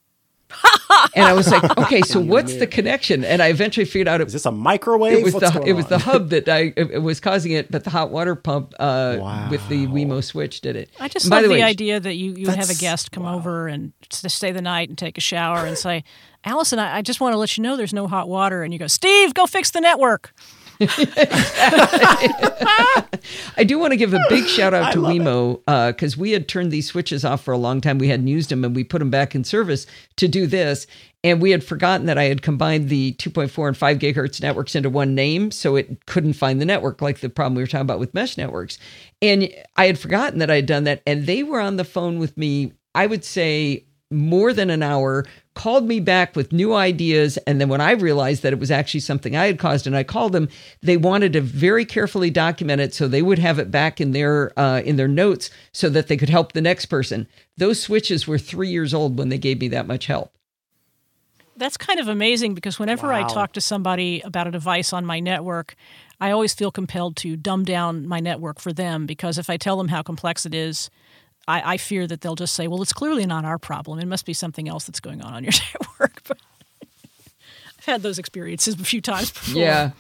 and 1.14 1.26
I 1.26 1.34
was 1.34 1.50
like, 1.50 1.76
okay, 1.76 2.00
so 2.00 2.18
what's 2.34 2.54
the 2.56 2.66
connection? 2.66 3.22
And 3.22 3.42
I 3.42 3.48
eventually 3.48 3.84
figured 3.84 4.08
out 4.08 4.22
it 4.22 4.28
Is 4.28 4.32
this 4.32 4.46
a 4.46 4.50
microwave? 4.50 5.18
it 5.18 5.22
was 5.22 5.34
What's 5.34 5.52
the 5.52 5.62
it 5.62 5.74
was 5.74 5.84
on? 5.84 5.88
the 5.90 5.98
hub 5.98 6.28
that 6.30 6.48
I 6.48 6.72
it 6.74 7.02
was 7.02 7.20
causing 7.20 7.52
it, 7.52 7.70
but 7.70 7.84
the 7.84 7.90
hot 7.90 8.10
water 8.10 8.34
pump 8.34 8.72
uh, 8.78 9.48
with 9.50 9.66
the 9.68 9.86
Wemo 9.88 10.24
switch 10.24 10.62
did 10.62 10.74
it. 10.74 10.88
I 10.98 11.08
just 11.08 11.26
And 11.26 11.30
by 11.30 11.36
love 11.36 11.42
the 11.42 11.48
the, 11.48 11.54
way, 11.56 11.62
idea 11.62 12.00
that 12.00 12.14
you, 12.14 12.32
you 12.34 12.46
would 12.46 12.56
have 12.56 12.70
a 12.70 12.74
guest 12.74 13.12
come 13.12 13.26
over 13.26 13.68
and 13.68 13.92
s- 14.10 14.32
stay 14.32 14.50
the 14.50 14.62
night 14.62 14.88
and 14.88 14.96
take 14.96 15.18
a 15.18 15.20
shower 15.20 15.66
and 15.66 15.76
say, 15.76 16.02
Allison, 16.44 16.78
I, 16.78 16.96
I 16.96 17.02
just 17.02 17.20
want 17.20 17.34
to 17.34 17.36
let 17.38 17.56
you 17.58 17.62
know 17.62 17.76
there's 17.76 17.92
no 17.92 18.06
hot 18.08 18.26
water. 18.28 18.62
And 18.62 18.72
you 18.72 18.78
go, 18.78 18.86
Steve, 18.86 19.34
go 19.34 19.46
fix 19.46 19.70
the 19.70 19.82
network. 19.82 20.32
I 23.56 23.64
do 23.66 23.78
want 23.78 23.92
to 23.92 23.96
give 23.96 24.14
a 24.14 24.20
big 24.28 24.46
shout 24.46 24.74
out 24.74 24.92
to 24.92 25.00
Wemo 25.00 25.58
because 25.92 26.16
uh, 26.16 26.20
we 26.20 26.30
had 26.32 26.46
turned 26.46 26.70
these 26.70 26.86
switches 26.86 27.24
off 27.24 27.42
for 27.42 27.52
a 27.52 27.58
long 27.58 27.80
time. 27.80 27.98
We 27.98 28.08
hadn't 28.08 28.28
used 28.28 28.50
them 28.50 28.64
and 28.64 28.76
we 28.76 28.84
put 28.84 29.00
them 29.00 29.10
back 29.10 29.34
in 29.34 29.42
service 29.42 29.86
to 30.16 30.28
do 30.28 30.46
this. 30.46 30.86
And 31.24 31.42
we 31.42 31.50
had 31.50 31.64
forgotten 31.64 32.06
that 32.06 32.16
I 32.16 32.24
had 32.24 32.42
combined 32.42 32.88
the 32.88 33.14
2.4 33.14 33.66
and 33.66 33.76
5 33.76 33.98
gigahertz 33.98 34.40
networks 34.40 34.76
into 34.76 34.88
one 34.88 35.16
name, 35.16 35.50
so 35.50 35.74
it 35.74 36.06
couldn't 36.06 36.34
find 36.34 36.60
the 36.60 36.64
network, 36.64 37.02
like 37.02 37.18
the 37.18 37.28
problem 37.28 37.56
we 37.56 37.62
were 37.62 37.66
talking 37.66 37.80
about 37.80 37.98
with 37.98 38.14
mesh 38.14 38.36
networks. 38.36 38.78
And 39.20 39.48
I 39.76 39.86
had 39.86 39.98
forgotten 39.98 40.38
that 40.38 40.50
I 40.50 40.56
had 40.56 40.66
done 40.66 40.84
that. 40.84 41.02
And 41.08 41.26
they 41.26 41.42
were 41.42 41.60
on 41.60 41.76
the 41.76 41.84
phone 41.84 42.20
with 42.20 42.36
me, 42.36 42.72
I 42.94 43.06
would 43.06 43.24
say 43.24 43.84
more 44.10 44.52
than 44.52 44.70
an 44.70 44.82
hour, 44.82 45.26
called 45.58 45.88
me 45.88 45.98
back 45.98 46.36
with 46.36 46.52
new 46.52 46.72
ideas. 46.72 47.36
And 47.38 47.60
then 47.60 47.68
when 47.68 47.80
I 47.80 47.90
realized 47.90 48.44
that 48.44 48.52
it 48.52 48.60
was 48.60 48.70
actually 48.70 49.00
something 49.00 49.34
I 49.34 49.46
had 49.46 49.58
caused 49.58 49.88
and 49.88 49.96
I 49.96 50.04
called 50.04 50.32
them, 50.32 50.48
they 50.82 50.96
wanted 50.96 51.32
to 51.32 51.40
very 51.40 51.84
carefully 51.84 52.30
document 52.30 52.80
it 52.80 52.94
so 52.94 53.08
they 53.08 53.22
would 53.22 53.40
have 53.40 53.58
it 53.58 53.68
back 53.68 54.00
in 54.00 54.12
their 54.12 54.56
uh, 54.58 54.80
in 54.82 54.94
their 54.94 55.08
notes 55.08 55.50
so 55.72 55.88
that 55.90 56.06
they 56.06 56.16
could 56.16 56.30
help 56.30 56.52
the 56.52 56.60
next 56.60 56.86
person. 56.86 57.26
Those 57.56 57.82
switches 57.82 58.28
were 58.28 58.38
three 58.38 58.68
years 58.68 58.94
old 58.94 59.18
when 59.18 59.30
they 59.30 59.36
gave 59.38 59.60
me 59.60 59.66
that 59.68 59.88
much 59.88 60.06
help. 60.06 60.32
That's 61.56 61.76
kind 61.76 61.98
of 61.98 62.06
amazing 62.06 62.54
because 62.54 62.78
whenever 62.78 63.08
wow. 63.08 63.24
I 63.24 63.28
talk 63.28 63.52
to 63.54 63.60
somebody 63.60 64.20
about 64.20 64.46
a 64.46 64.52
device 64.52 64.92
on 64.92 65.04
my 65.04 65.18
network, 65.18 65.74
I 66.20 66.30
always 66.30 66.54
feel 66.54 66.70
compelled 66.70 67.16
to 67.16 67.34
dumb 67.36 67.64
down 67.64 68.06
my 68.06 68.20
network 68.20 68.60
for 68.60 68.72
them 68.72 69.06
because 69.06 69.38
if 69.38 69.50
I 69.50 69.56
tell 69.56 69.76
them 69.76 69.88
how 69.88 70.02
complex 70.02 70.46
it 70.46 70.54
is, 70.54 70.88
I, 71.48 71.72
I 71.74 71.76
fear 71.78 72.06
that 72.06 72.20
they'll 72.20 72.36
just 72.36 72.54
say, 72.54 72.68
well, 72.68 72.82
it's 72.82 72.92
clearly 72.92 73.24
not 73.24 73.44
our 73.44 73.58
problem. 73.58 73.98
It 73.98 74.06
must 74.06 74.26
be 74.26 74.34
something 74.34 74.68
else 74.68 74.84
that's 74.84 75.00
going 75.00 75.22
on 75.22 75.32
on 75.32 75.42
your 75.42 75.52
network. 75.80 76.22
But 76.28 76.38
I've 77.78 77.84
had 77.86 78.02
those 78.02 78.18
experiences 78.18 78.78
a 78.78 78.84
few 78.84 79.00
times 79.00 79.30
before. 79.30 79.60
Yeah. 79.60 79.90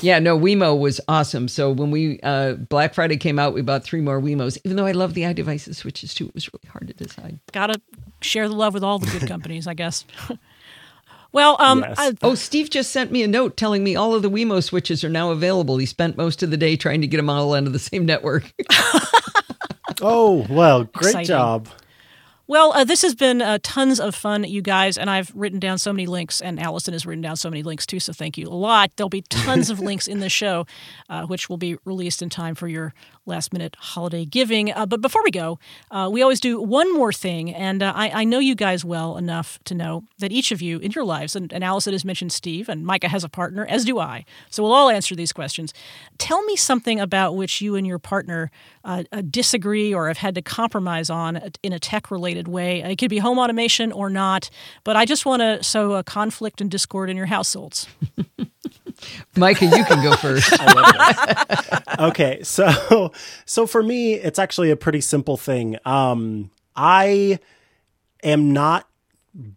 Yeah, 0.00 0.18
no, 0.20 0.38
Wemo 0.38 0.78
was 0.78 1.00
awesome. 1.08 1.48
So 1.48 1.70
when 1.70 1.90
we 1.90 2.18
uh, 2.22 2.54
Black 2.54 2.94
Friday 2.94 3.18
came 3.18 3.38
out, 3.38 3.52
we 3.52 3.60
bought 3.60 3.84
three 3.84 4.00
more 4.00 4.20
Wemos. 4.20 4.56
Even 4.64 4.76
though 4.76 4.86
I 4.86 4.92
love 4.92 5.12
the 5.12 5.22
iDevices 5.22 5.74
switches 5.74 6.14
too, 6.14 6.28
it 6.28 6.34
was 6.34 6.50
really 6.52 6.68
hard 6.70 6.86
to 6.88 6.94
decide. 6.94 7.40
Got 7.52 7.66
to 7.66 7.80
share 8.22 8.48
the 8.48 8.54
love 8.54 8.72
with 8.72 8.84
all 8.84 8.98
the 8.98 9.06
good 9.06 9.28
companies, 9.28 9.66
I 9.66 9.74
guess. 9.74 10.06
well, 11.32 11.56
um, 11.60 11.80
yes. 11.80 11.96
I, 11.98 12.12
oh, 12.22 12.34
Steve 12.34 12.70
just 12.70 12.90
sent 12.90 13.12
me 13.12 13.22
a 13.22 13.28
note 13.28 13.58
telling 13.58 13.84
me 13.84 13.96
all 13.96 14.14
of 14.14 14.22
the 14.22 14.30
Wemo 14.30 14.62
switches 14.62 15.04
are 15.04 15.10
now 15.10 15.30
available. 15.30 15.76
He 15.76 15.86
spent 15.86 16.16
most 16.16 16.42
of 16.42 16.50
the 16.50 16.56
day 16.56 16.76
trying 16.76 17.02
to 17.02 17.06
get 17.06 17.18
them 17.18 17.28
all 17.28 17.54
onto 17.54 17.70
the 17.70 17.78
same 17.78 18.06
network. 18.06 18.52
Oh, 20.02 20.46
well, 20.48 20.84
great 20.84 21.10
Exciting. 21.10 21.26
job. 21.26 21.68
Well, 22.50 22.72
uh, 22.72 22.82
this 22.82 23.02
has 23.02 23.14
been 23.14 23.40
uh, 23.40 23.58
tons 23.62 24.00
of 24.00 24.12
fun, 24.12 24.42
you 24.42 24.60
guys, 24.60 24.98
and 24.98 25.08
I've 25.08 25.30
written 25.36 25.60
down 25.60 25.78
so 25.78 25.92
many 25.92 26.06
links, 26.06 26.40
and 26.40 26.58
Allison 26.58 26.92
has 26.94 27.06
written 27.06 27.22
down 27.22 27.36
so 27.36 27.48
many 27.48 27.62
links 27.62 27.86
too. 27.86 28.00
So 28.00 28.12
thank 28.12 28.36
you 28.36 28.48
a 28.48 28.50
lot. 28.50 28.90
There'll 28.96 29.08
be 29.08 29.22
tons 29.22 29.70
of 29.70 29.78
links 29.88 30.08
in 30.08 30.18
the 30.18 30.28
show, 30.28 30.66
uh, 31.08 31.26
which 31.26 31.48
will 31.48 31.58
be 31.58 31.76
released 31.84 32.22
in 32.22 32.28
time 32.28 32.56
for 32.56 32.66
your 32.66 32.92
last 33.30 33.52
minute 33.52 33.76
holiday 33.78 34.26
giving. 34.26 34.72
Uh, 34.72 34.84
but 34.84 35.00
before 35.00 35.22
we 35.22 35.30
go, 35.30 35.58
uh, 35.90 36.08
we 36.12 36.20
always 36.20 36.40
do 36.40 36.60
one 36.60 36.92
more 36.92 37.12
thing. 37.12 37.54
And 37.54 37.82
uh, 37.82 37.92
I, 37.96 38.10
I, 38.10 38.24
know 38.24 38.38
you 38.38 38.54
guys 38.54 38.84
well 38.84 39.16
enough 39.16 39.58
to 39.64 39.74
know 39.74 40.04
that 40.18 40.32
each 40.32 40.52
of 40.52 40.60
you 40.60 40.78
in 40.78 40.90
your 40.90 41.04
lives, 41.04 41.34
and, 41.34 41.52
and 41.52 41.64
Allison 41.64 41.92
has 41.92 42.04
mentioned 42.04 42.32
Steve, 42.32 42.68
and 42.68 42.84
Micah 42.84 43.08
has 43.08 43.24
a 43.24 43.28
partner, 43.28 43.64
as 43.66 43.84
do 43.84 43.98
I. 43.98 44.24
So 44.50 44.62
we'll 44.62 44.72
all 44.72 44.90
answer 44.90 45.14
these 45.14 45.32
questions. 45.32 45.72
Tell 46.18 46.42
me 46.42 46.56
something 46.56 47.00
about 47.00 47.36
which 47.36 47.60
you 47.60 47.76
and 47.76 47.86
your 47.86 47.98
partner 47.98 48.50
uh, 48.84 49.04
uh, 49.12 49.22
disagree 49.22 49.94
or 49.94 50.08
have 50.08 50.18
had 50.18 50.34
to 50.34 50.42
compromise 50.42 51.08
on 51.08 51.40
in 51.62 51.72
a 51.72 51.78
tech 51.78 52.10
related 52.10 52.48
way. 52.48 52.82
It 52.82 52.96
could 52.96 53.10
be 53.10 53.18
home 53.18 53.38
automation 53.38 53.92
or 53.92 54.10
not, 54.10 54.50
but 54.84 54.96
I 54.96 55.04
just 55.04 55.24
want 55.24 55.40
to 55.40 55.62
sow 55.62 55.92
a 55.94 56.02
conflict 56.02 56.60
and 56.60 56.70
discord 56.70 57.10
in 57.10 57.16
your 57.16 57.26
households. 57.26 57.86
Micah, 59.36 59.66
you 59.66 59.84
can 59.84 60.02
go 60.02 60.16
first. 60.16 60.52
okay, 61.98 62.42
so 62.42 63.12
so 63.44 63.66
for 63.66 63.82
me, 63.82 64.14
it's 64.14 64.38
actually 64.38 64.70
a 64.70 64.76
pretty 64.76 65.00
simple 65.00 65.36
thing. 65.36 65.76
Um, 65.84 66.50
I 66.76 67.38
am 68.22 68.52
not 68.52 68.86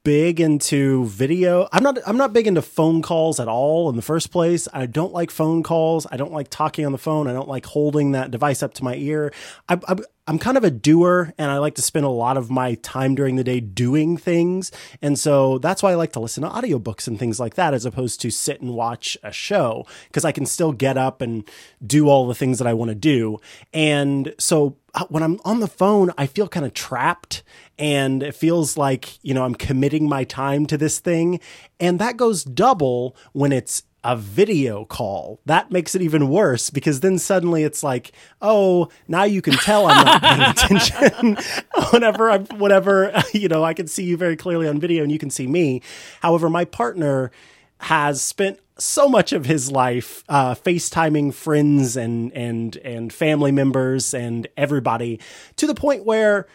big 0.03 0.39
into 0.39 1.05
video. 1.05 1.67
I'm 1.71 1.83
not 1.83 1.97
I'm 2.05 2.17
not 2.17 2.33
big 2.33 2.47
into 2.47 2.61
phone 2.61 3.01
calls 3.01 3.39
at 3.39 3.47
all 3.47 3.89
in 3.89 3.95
the 3.95 4.01
first 4.01 4.31
place. 4.31 4.67
I 4.73 4.85
don't 4.85 5.13
like 5.13 5.31
phone 5.31 5.63
calls. 5.63 6.05
I 6.11 6.17
don't 6.17 6.31
like 6.31 6.49
talking 6.49 6.85
on 6.85 6.91
the 6.91 6.97
phone. 6.97 7.27
I 7.27 7.33
don't 7.33 7.47
like 7.47 7.65
holding 7.65 8.11
that 8.11 8.31
device 8.31 8.61
up 8.61 8.73
to 8.75 8.83
my 8.83 8.95
ear. 8.95 9.33
I, 9.67 9.79
I, 9.87 9.95
I'm 10.25 10.39
kind 10.39 10.55
of 10.55 10.63
a 10.63 10.71
doer 10.71 11.33
and 11.37 11.51
I 11.51 11.57
like 11.57 11.75
to 11.75 11.81
spend 11.81 12.05
a 12.05 12.09
lot 12.09 12.37
of 12.37 12.49
my 12.49 12.75
time 12.75 13.13
during 13.13 13.35
the 13.35 13.43
day 13.43 13.59
doing 13.59 14.15
things. 14.15 14.71
And 15.01 15.19
so 15.19 15.57
that's 15.57 15.83
why 15.83 15.91
I 15.91 15.95
like 15.95 16.13
to 16.13 16.21
listen 16.21 16.43
to 16.43 16.49
audiobooks 16.49 17.07
and 17.07 17.19
things 17.19 17.41
like 17.41 17.55
that 17.55 17.73
as 17.73 17.85
opposed 17.85 18.21
to 18.21 18.31
sit 18.31 18.61
and 18.61 18.73
watch 18.73 19.17
a 19.21 19.33
show 19.33 19.85
because 20.07 20.23
I 20.23 20.31
can 20.31 20.45
still 20.45 20.71
get 20.71 20.97
up 20.97 21.21
and 21.21 21.43
do 21.85 22.07
all 22.07 22.25
the 22.25 22.35
things 22.35 22.57
that 22.59 22.67
I 22.67 22.73
want 22.73 22.89
to 22.89 22.95
do. 22.95 23.39
And 23.73 24.33
so 24.39 24.77
uh, 24.93 25.05
when 25.09 25.23
I'm 25.23 25.41
on 25.43 25.59
the 25.59 25.67
phone, 25.67 26.11
I 26.17 26.25
feel 26.25 26.47
kind 26.47 26.65
of 26.65 26.73
trapped 26.73 27.43
and 27.77 28.23
it 28.23 28.33
feels 28.33 28.77
like, 28.77 29.19
you 29.23 29.33
know, 29.33 29.43
I'm 29.43 29.55
committing 29.55 30.07
my 30.07 30.23
time 30.23 30.65
to 30.67 30.77
this 30.77 30.99
thing. 30.99 31.41
And 31.81 31.99
that 31.99 32.15
goes 32.15 32.45
double 32.45 33.17
when 33.33 33.51
it's 33.51 33.83
a 34.03 34.17
video 34.17 34.85
call. 34.85 35.39
That 35.45 35.71
makes 35.71 35.95
it 35.95 36.01
even 36.01 36.29
worse 36.29 36.69
because 36.69 36.99
then 36.99 37.17
suddenly 37.17 37.63
it's 37.63 37.83
like, 37.83 38.11
oh, 38.41 38.89
now 39.07 39.23
you 39.23 39.41
can 39.41 39.53
tell 39.53 39.87
I'm 39.87 40.05
not 40.05 40.21
paying 40.21 40.41
attention. 40.81 41.37
whenever 41.91 42.29
I'm, 42.29 42.45
whatever, 42.57 43.23
you 43.33 43.47
know, 43.47 43.63
I 43.63 43.73
can 43.73 43.87
see 43.87 44.03
you 44.03 44.17
very 44.17 44.35
clearly 44.35 44.67
on 44.67 44.79
video 44.79 45.03
and 45.03 45.11
you 45.11 45.19
can 45.19 45.29
see 45.29 45.47
me. 45.47 45.81
However, 46.21 46.49
my 46.49 46.65
partner 46.65 47.31
has 47.79 48.21
spent 48.21 48.59
so 48.77 49.07
much 49.07 49.33
of 49.33 49.45
his 49.45 49.71
life 49.71 50.23
uh, 50.29 50.55
FaceTiming 50.55 51.33
friends 51.33 51.95
and 51.95 52.31
and 52.33 52.75
and 52.77 53.13
family 53.13 53.51
members 53.51 54.13
and 54.13 54.47
everybody 54.57 55.19
to 55.57 55.67
the 55.67 55.75
point 55.75 56.05
where 56.05 56.47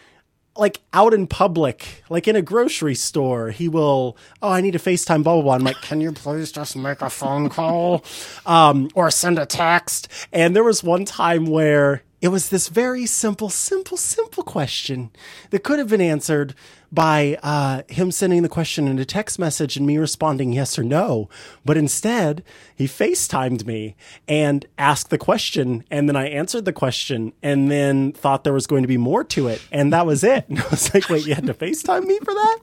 like 0.59 0.81
out 0.93 1.13
in 1.13 1.27
public, 1.27 2.03
like 2.09 2.27
in 2.27 2.35
a 2.35 2.41
grocery 2.41 2.95
store, 2.95 3.51
he 3.51 3.67
will, 3.69 4.17
oh, 4.41 4.49
I 4.49 4.61
need 4.61 4.71
to 4.71 4.79
FaceTime, 4.79 5.23
blah, 5.23 5.35
blah, 5.35 5.41
blah. 5.41 5.53
I'm 5.55 5.63
like, 5.63 5.81
can 5.81 6.01
you 6.01 6.11
please 6.11 6.51
just 6.51 6.75
make 6.75 7.01
a 7.01 7.09
phone 7.09 7.49
call 7.49 8.03
um, 8.45 8.89
or 8.93 9.09
send 9.09 9.39
a 9.39 9.45
text? 9.45 10.07
And 10.31 10.55
there 10.55 10.63
was 10.63 10.83
one 10.83 11.05
time 11.05 11.45
where 11.45 12.03
it 12.21 12.27
was 12.27 12.49
this 12.49 12.67
very 12.67 13.05
simple, 13.05 13.49
simple, 13.49 13.97
simple 13.97 14.43
question 14.43 15.11
that 15.51 15.63
could 15.63 15.79
have 15.79 15.89
been 15.89 16.01
answered 16.01 16.53
by 16.91 17.37
uh, 17.43 17.83
him 17.87 18.11
sending 18.11 18.41
the 18.41 18.49
question 18.49 18.87
in 18.87 18.99
a 18.99 19.05
text 19.05 19.39
message 19.39 19.77
and 19.77 19.85
me 19.85 19.97
responding 19.97 20.53
yes 20.53 20.77
or 20.79 20.83
no. 20.83 21.29
But 21.63 21.77
instead, 21.77 22.43
he 22.75 22.85
FaceTimed 22.85 23.65
me 23.65 23.95
and 24.27 24.65
asked 24.77 25.09
the 25.09 25.17
question. 25.17 25.83
And 25.91 26.09
then 26.09 26.15
I 26.15 26.27
answered 26.27 26.65
the 26.65 26.73
question 26.73 27.33
and 27.43 27.69
then 27.69 28.11
thought 28.11 28.43
there 28.43 28.53
was 28.53 28.67
going 28.67 28.81
to 28.81 28.87
be 28.87 28.97
more 28.97 29.23
to 29.25 29.47
it. 29.47 29.61
And 29.71 29.93
that 29.93 30.05
was 30.05 30.23
it. 30.23 30.45
And 30.49 30.59
I 30.59 30.67
was 30.69 30.93
like, 30.93 31.09
wait, 31.09 31.25
you 31.25 31.35
had 31.35 31.45
to 31.45 31.53
FaceTime 31.53 32.05
me 32.05 32.17
for 32.19 32.33
that? 32.33 32.57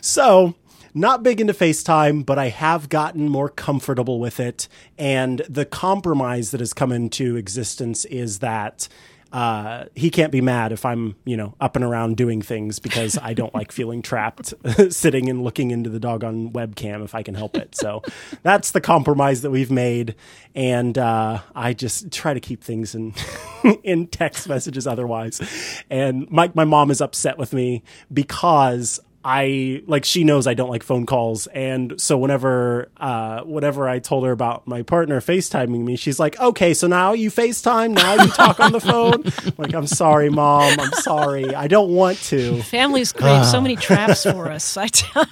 So 0.00 0.54
not 0.94 1.22
big 1.22 1.42
into 1.42 1.52
FaceTime, 1.52 2.24
but 2.24 2.38
I 2.38 2.48
have 2.48 2.88
gotten 2.88 3.28
more 3.28 3.50
comfortable 3.50 4.18
with 4.18 4.40
it. 4.40 4.66
And 4.96 5.42
the 5.48 5.66
compromise 5.66 6.52
that 6.52 6.60
has 6.60 6.72
come 6.72 6.90
into 6.90 7.36
existence 7.36 8.06
is 8.06 8.38
that 8.38 8.88
uh, 9.36 9.84
he 9.94 10.08
can't 10.08 10.32
be 10.32 10.40
mad 10.40 10.72
if 10.72 10.86
I'm, 10.86 11.14
you 11.26 11.36
know, 11.36 11.54
up 11.60 11.76
and 11.76 11.84
around 11.84 12.16
doing 12.16 12.40
things 12.40 12.78
because 12.78 13.18
I 13.18 13.34
don't 13.34 13.54
like 13.54 13.70
feeling 13.70 14.00
trapped 14.00 14.54
sitting 14.88 15.28
and 15.28 15.44
looking 15.44 15.72
into 15.72 15.90
the 15.90 16.00
doggone 16.00 16.52
webcam 16.52 17.04
if 17.04 17.14
I 17.14 17.22
can 17.22 17.34
help 17.34 17.54
it. 17.54 17.76
So 17.76 18.00
that's 18.42 18.70
the 18.70 18.80
compromise 18.80 19.42
that 19.42 19.50
we've 19.50 19.70
made. 19.70 20.14
And 20.54 20.96
uh, 20.96 21.40
I 21.54 21.74
just 21.74 22.10
try 22.10 22.32
to 22.32 22.40
keep 22.40 22.64
things 22.64 22.94
in 22.94 23.12
in 23.84 24.06
text 24.06 24.48
messages 24.48 24.86
otherwise. 24.86 25.42
And 25.90 26.30
my 26.30 26.50
my 26.54 26.64
mom 26.64 26.90
is 26.90 27.02
upset 27.02 27.36
with 27.36 27.52
me 27.52 27.82
because 28.10 29.00
I 29.28 29.82
like 29.88 30.04
she 30.04 30.22
knows 30.22 30.46
I 30.46 30.54
don't 30.54 30.70
like 30.70 30.84
phone 30.84 31.04
calls, 31.04 31.48
and 31.48 32.00
so 32.00 32.16
whenever 32.16 32.88
uh, 32.96 33.40
whenever 33.40 33.88
I 33.88 33.98
told 33.98 34.24
her 34.24 34.30
about 34.30 34.68
my 34.68 34.82
partner 34.82 35.20
FaceTiming 35.20 35.82
me, 35.84 35.96
she's 35.96 36.20
like, 36.20 36.38
"Okay, 36.38 36.72
so 36.74 36.86
now 36.86 37.12
you 37.12 37.28
FaceTime, 37.28 37.90
now 37.90 38.22
you 38.22 38.28
talk 38.28 38.60
on 38.60 38.70
the 38.70 38.78
phone." 38.78 39.24
like, 39.58 39.74
I'm 39.74 39.88
sorry, 39.88 40.30
mom, 40.30 40.78
I'm 40.78 40.92
sorry, 40.92 41.52
I 41.56 41.66
don't 41.66 41.90
want 41.90 42.18
to. 42.18 42.62
Families 42.62 43.10
create 43.12 43.44
so 43.46 43.60
many 43.60 43.74
traps 43.74 44.22
for 44.22 44.48
us. 44.52 44.76
I 44.76 44.86
tell. 44.86 45.26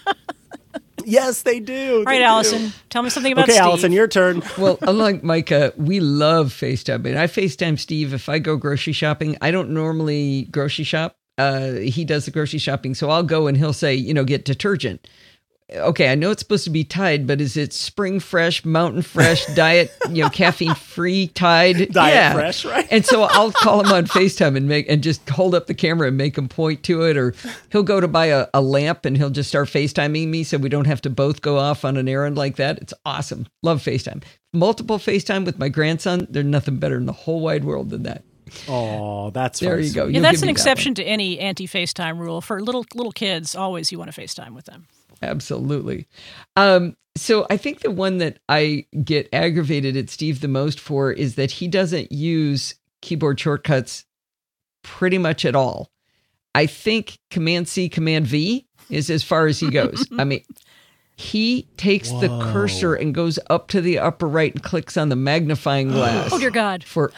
Yes, 1.04 1.42
they 1.42 1.60
do. 1.60 1.98
All 1.98 2.04
right, 2.04 2.22
Allison, 2.22 2.72
tell 2.90 3.04
me 3.04 3.10
something 3.10 3.30
about 3.30 3.44
okay, 3.44 3.52
Steve. 3.52 3.62
Allison, 3.62 3.92
your 3.92 4.08
turn. 4.08 4.42
well, 4.58 4.76
unlike 4.82 5.22
Micah, 5.22 5.72
we 5.76 6.00
love 6.00 6.48
FaceTime. 6.48 7.06
And 7.06 7.16
I 7.16 7.28
FaceTime 7.28 7.78
Steve 7.78 8.12
if 8.12 8.28
I 8.28 8.40
go 8.40 8.56
grocery 8.56 8.92
shopping. 8.92 9.36
I 9.40 9.52
don't 9.52 9.70
normally 9.70 10.48
grocery 10.50 10.84
shop 10.84 11.16
uh, 11.38 11.72
he 11.72 12.04
does 12.04 12.24
the 12.24 12.30
grocery 12.30 12.58
shopping. 12.58 12.94
So 12.94 13.10
I'll 13.10 13.22
go 13.22 13.46
and 13.46 13.56
he'll 13.56 13.72
say, 13.72 13.94
you 13.94 14.14
know, 14.14 14.24
get 14.24 14.44
detergent. 14.44 15.06
Okay, 15.72 16.12
I 16.12 16.14
know 16.14 16.30
it's 16.30 16.42
supposed 16.42 16.64
to 16.64 16.70
be 16.70 16.84
Tide, 16.84 17.26
but 17.26 17.40
is 17.40 17.56
it 17.56 17.72
spring 17.72 18.20
fresh, 18.20 18.66
mountain 18.66 19.00
fresh, 19.00 19.46
diet, 19.54 19.90
you 20.10 20.22
know, 20.22 20.28
caffeine 20.28 20.74
free 20.74 21.28
Tide? 21.28 21.76
Diet 21.90 22.14
yeah. 22.14 22.32
fresh, 22.34 22.66
right? 22.66 22.86
and 22.90 23.04
so 23.04 23.22
I'll 23.22 23.50
call 23.62 23.80
him 23.80 23.90
on 23.90 24.04
FaceTime 24.04 24.58
and 24.58 24.68
make 24.68 24.88
and 24.90 25.02
just 25.02 25.26
hold 25.30 25.54
up 25.54 25.66
the 25.66 25.74
camera 25.74 26.08
and 26.08 26.18
make 26.18 26.36
him 26.36 26.48
point 26.48 26.82
to 26.84 27.02
it, 27.04 27.16
or 27.16 27.34
he'll 27.72 27.82
go 27.82 27.98
to 27.98 28.06
buy 28.06 28.26
a, 28.26 28.46
a 28.52 28.60
lamp 28.60 29.06
and 29.06 29.16
he'll 29.16 29.30
just 29.30 29.48
start 29.48 29.68
FaceTiming 29.68 30.28
me 30.28 30.44
so 30.44 30.58
we 30.58 30.68
don't 30.68 30.86
have 30.86 31.00
to 31.00 31.10
both 31.10 31.40
go 31.40 31.58
off 31.58 31.82
on 31.82 31.96
an 31.96 32.08
errand 32.08 32.36
like 32.36 32.56
that. 32.56 32.78
It's 32.78 32.94
awesome. 33.06 33.46
Love 33.62 33.82
FaceTime. 33.82 34.22
multiple 34.52 34.98
FaceTime 34.98 35.46
with 35.46 35.58
my 35.58 35.70
grandson. 35.70 36.26
There's 36.28 36.44
nothing 36.44 36.76
better 36.76 36.98
in 36.98 37.06
the 37.06 37.12
whole 37.12 37.40
wide 37.40 37.64
world 37.64 37.88
than 37.88 38.02
that. 38.02 38.22
Oh, 38.68 39.30
that's 39.30 39.60
There 39.60 39.70
very 39.70 39.86
you 39.86 39.92
go. 39.94 40.04
Yeah, 40.04 40.14
You'll 40.14 40.22
that's 40.22 40.42
an 40.42 40.46
me 40.46 40.52
that 40.52 40.60
exception 40.60 40.94
to 40.94 41.04
any 41.04 41.38
anti 41.38 41.66
FaceTime 41.66 42.18
rule. 42.18 42.40
For 42.40 42.60
little 42.60 42.84
little 42.94 43.12
kids, 43.12 43.54
always 43.54 43.90
you 43.90 43.98
want 43.98 44.12
to 44.12 44.20
FaceTime 44.20 44.54
with 44.54 44.66
them. 44.66 44.86
Absolutely. 45.22 46.06
Um, 46.56 46.96
so 47.16 47.46
I 47.48 47.56
think 47.56 47.80
the 47.80 47.90
one 47.90 48.18
that 48.18 48.40
I 48.48 48.86
get 49.04 49.28
aggravated 49.32 49.96
at 49.96 50.10
Steve 50.10 50.40
the 50.40 50.48
most 50.48 50.80
for 50.80 51.12
is 51.12 51.36
that 51.36 51.52
he 51.52 51.68
doesn't 51.68 52.10
use 52.10 52.74
keyboard 53.02 53.38
shortcuts 53.38 54.04
pretty 54.82 55.18
much 55.18 55.44
at 55.44 55.54
all. 55.54 55.90
I 56.54 56.66
think 56.66 57.18
Command 57.30 57.68
C, 57.68 57.88
Command 57.88 58.26
V 58.26 58.66
is 58.90 59.10
as 59.10 59.22
far 59.22 59.46
as 59.46 59.60
he 59.60 59.70
goes. 59.70 60.06
I 60.18 60.24
mean, 60.24 60.42
he 61.16 61.66
takes 61.76 62.10
the 62.10 62.28
cursor 62.52 62.94
and 62.94 63.14
goes 63.14 63.38
up 63.48 63.68
to 63.68 63.80
the 63.80 63.98
upper 63.98 64.26
right 64.26 64.52
and 64.52 64.62
clicks 64.62 64.96
on 64.96 65.08
the 65.10 65.16
magnifying 65.16 65.88
glass. 65.92 66.30
Oh 66.32 66.38
dear 66.38 66.50
God! 66.50 66.82
For, 66.84 67.12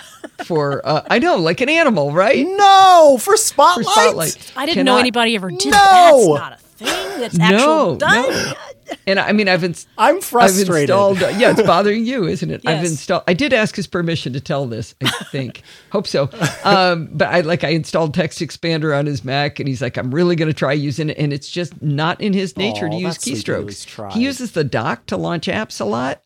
for 0.45 0.87
uh, 0.87 1.03
I 1.11 1.19
know, 1.19 1.37
like 1.37 1.61
an 1.61 1.69
animal, 1.69 2.13
right? 2.13 2.47
No, 2.47 3.17
for 3.19 3.33
For 3.33 3.37
spotlight. 3.39 3.87
spotlight. 3.87 4.53
I 4.57 4.67
didn't 4.67 4.77
Can 4.81 4.87
know 4.87 4.99
anybody 4.99 5.35
ever 5.35 5.51
did 5.51 5.73
No! 5.73 6.37
that. 6.39 6.39
That's 6.39 6.39
not 6.39 6.53
a 6.53 6.57
thing. 6.57 7.21
That's 7.21 7.39
No, 7.39 7.45
actual 7.47 7.97
done. 7.97 8.31
no. 8.31 8.53
And 9.07 9.19
I 9.19 9.33
mean, 9.33 9.49
I've 9.49 9.65
ins- 9.65 9.87
I'm 9.99 10.17
I've 10.17 10.25
frustrated. 10.25 10.83
installed. 10.83 11.21
Yeah, 11.21 11.51
it's 11.51 11.63
bothering 11.63 12.05
you, 12.05 12.25
isn't 12.27 12.51
it? 12.51 12.67
I've 12.67 12.85
installed. 12.85 13.23
I 13.27 13.35
did 13.35 13.53
ask 13.53 13.75
his 13.77 13.87
permission 13.87 14.33
to 14.33 14.41
tell 14.41 14.67
this. 14.67 14.95
I 15.03 15.11
think. 15.31 15.63
Hope 15.91 16.07
so. 16.07 16.29
Um, 16.65 17.09
but 17.13 17.29
I 17.29 17.41
like 17.41 17.65
I 17.65 17.69
installed 17.69 18.15
Text 18.15 18.41
Expander 18.41 18.97
on 18.97 19.07
his 19.07 19.25
Mac, 19.25 19.59
and 19.61 19.69
he's 19.69 19.83
like, 19.83 19.97
I'm 19.97 20.15
really 20.15 20.37
going 20.37 20.49
to 20.51 20.55
try 20.55 20.73
using 20.73 21.11
it, 21.11 21.19
and 21.19 21.33
it's 21.33 21.49
just 21.51 21.81
not 21.83 22.21
in 22.21 22.33
his 22.33 22.57
nature 22.57 22.89
to 22.89 22.95
use 22.97 23.15
that's 23.15 23.25
sweet 23.25 23.47
that 23.47 23.59
he 23.59 23.65
was 23.65 23.85
keystrokes. 23.85 24.13
He 24.13 24.23
uses 24.25 24.53
the 24.53 24.65
dock 24.65 25.07
to 25.07 25.17
launch 25.17 25.47
apps 25.47 25.81
a 25.81 25.85
lot. 25.85 26.23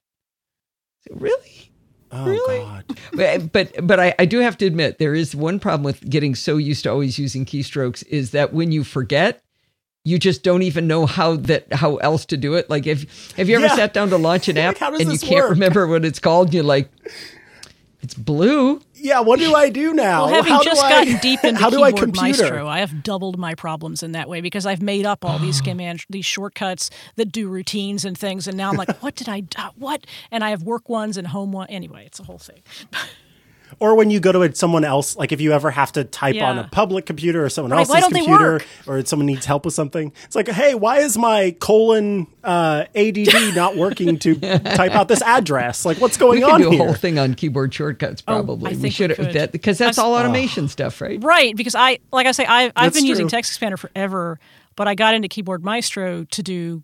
Really? 1.10 1.72
oh 2.12 2.26
really? 2.26 2.58
God. 2.58 2.84
But 3.12 3.52
but, 3.52 3.86
but 3.86 4.00
I, 4.00 4.14
I 4.18 4.24
do 4.24 4.38
have 4.40 4.56
to 4.58 4.66
admit 4.66 4.98
there 4.98 5.14
is 5.14 5.34
one 5.34 5.58
problem 5.60 5.82
with 5.84 6.08
getting 6.08 6.34
so 6.34 6.56
used 6.56 6.84
to 6.84 6.90
always 6.90 7.18
using 7.18 7.44
keystrokes 7.44 8.06
is 8.08 8.30
that 8.32 8.52
when 8.52 8.72
you 8.72 8.84
forget, 8.84 9.42
you 10.04 10.18
just 10.18 10.42
don't 10.42 10.62
even 10.62 10.86
know 10.86 11.04
how 11.06 11.36
that 11.36 11.72
how 11.72 11.96
else 11.96 12.24
to 12.26 12.36
do 12.36 12.54
it. 12.54 12.70
Like 12.70 12.86
if 12.86 13.32
have 13.36 13.48
you 13.48 13.56
ever 13.56 13.66
Yeah. 13.66 13.76
sat 13.76 13.92
down 13.94 14.08
to 14.10 14.16
launch 14.18 14.48
an 14.48 14.56
app 14.66 14.80
Like, 14.80 15.00
and 15.00 15.12
you 15.12 15.18
can't 15.18 15.42
work? 15.44 15.50
remember 15.50 15.86
what 15.86 16.04
it's 16.04 16.18
called, 16.18 16.54
you're 16.54 16.64
like, 16.64 16.88
it's 18.02 18.14
blue. 18.14 18.80
Yeah, 18.94 19.20
what 19.20 19.38
do 19.38 19.54
I 19.54 19.68
do 19.70 19.92
now? 19.94 20.26
Well, 20.26 20.34
having 20.34 20.52
How 20.52 20.58
do 20.62 20.64
just 20.70 20.82
I- 20.82 20.90
gotten 20.90 21.16
deep 21.22 21.42
into 21.44 21.58
how 21.60 21.70
do 21.70 21.82
I 21.82 21.90
keyboard 21.92 22.14
computer? 22.14 22.42
Maestro, 22.44 22.66
I 22.68 22.80
have 22.80 23.02
doubled 23.02 23.38
my 23.38 23.54
problems 23.54 24.02
in 24.02 24.12
that 24.12 24.28
way 24.28 24.40
because 24.40 24.64
I've 24.66 24.82
made 24.82 25.04
up 25.06 25.24
all 25.24 25.38
these 25.38 25.60
command, 25.62 26.04
these 26.10 26.26
shortcuts 26.26 26.90
that 27.16 27.30
do 27.32 27.48
routines 27.48 28.04
and 28.04 28.16
things, 28.16 28.46
and 28.48 28.56
now 28.56 28.70
I'm 28.70 28.76
like, 28.76 29.02
what 29.02 29.14
did 29.16 29.28
I 29.28 29.40
do? 29.40 29.62
What? 29.76 30.06
And 30.30 30.42
I 30.44 30.50
have 30.50 30.62
work 30.62 30.88
ones 30.88 31.16
and 31.16 31.26
home 31.28 31.52
one. 31.52 31.68
Anyway, 31.68 32.04
it's 32.06 32.20
a 32.20 32.24
whole 32.24 32.38
thing. 32.38 32.60
Or 33.80 33.94
when 33.94 34.10
you 34.10 34.20
go 34.20 34.30
to 34.32 34.54
someone 34.54 34.84
else, 34.84 35.16
like 35.16 35.32
if 35.32 35.40
you 35.40 35.52
ever 35.52 35.70
have 35.70 35.90
to 35.92 36.04
type 36.04 36.36
on 36.42 36.58
a 36.58 36.68
public 36.68 37.06
computer 37.06 37.42
or 37.42 37.48
someone 37.48 37.72
Right, 37.72 37.78
else's 37.78 37.94
why 37.94 38.00
don't 38.00 38.12
they 38.12 38.20
computer, 38.20 38.60
or 38.86 39.02
someone 39.06 39.24
needs 39.24 39.46
help 39.46 39.64
with 39.64 39.72
something, 39.72 40.12
it's 40.24 40.36
like, 40.36 40.48
hey, 40.48 40.74
why 40.74 40.98
is 40.98 41.16
my 41.16 41.56
colon 41.60 42.26
uh, 42.44 42.84
ADD 42.94 43.32
not 43.56 43.76
working 43.78 44.18
to 44.18 44.34
type 44.34 44.92
out 44.92 45.08
this 45.08 45.22
address? 45.22 45.86
Like, 45.86 45.98
what's 45.98 46.18
going 46.18 46.40
We 46.40 46.44
could 46.44 46.52
on 46.52 46.60
do 46.60 46.72
a 46.74 46.76
whole 46.76 46.92
thing 46.92 47.18
on 47.18 47.32
keyboard 47.32 47.72
shortcuts. 47.72 48.22
Oh, 48.28 48.32
I 48.32 48.36
Probably 48.36 48.70
think 48.72 48.82
we 48.82 48.86
we 48.88 48.90
should 48.90 49.16
could. 49.16 49.32
that 49.32 49.50
because 49.50 49.78
that's 49.78 49.96
I've- 49.98 50.04
all 50.06 50.14
automation 50.14 50.68
stuff, 50.68 51.00
right? 51.00 51.18
Right, 51.24 51.56
because 51.56 51.74
I, 51.74 52.00
like 52.12 52.26
I 52.26 52.32
say, 52.32 52.44
I, 52.44 52.64
I've 52.66 52.74
That's 52.74 52.96
been 52.98 53.06
using 53.06 53.24
true. 53.28 53.30
Text 53.30 53.58
Expander 53.58 53.78
forever, 53.78 54.38
but 54.76 54.88
I 54.88 54.94
got 54.94 55.14
into 55.14 55.28
Keyboard 55.28 55.64
Maestro 55.64 56.24
to 56.24 56.42
do 56.42 56.82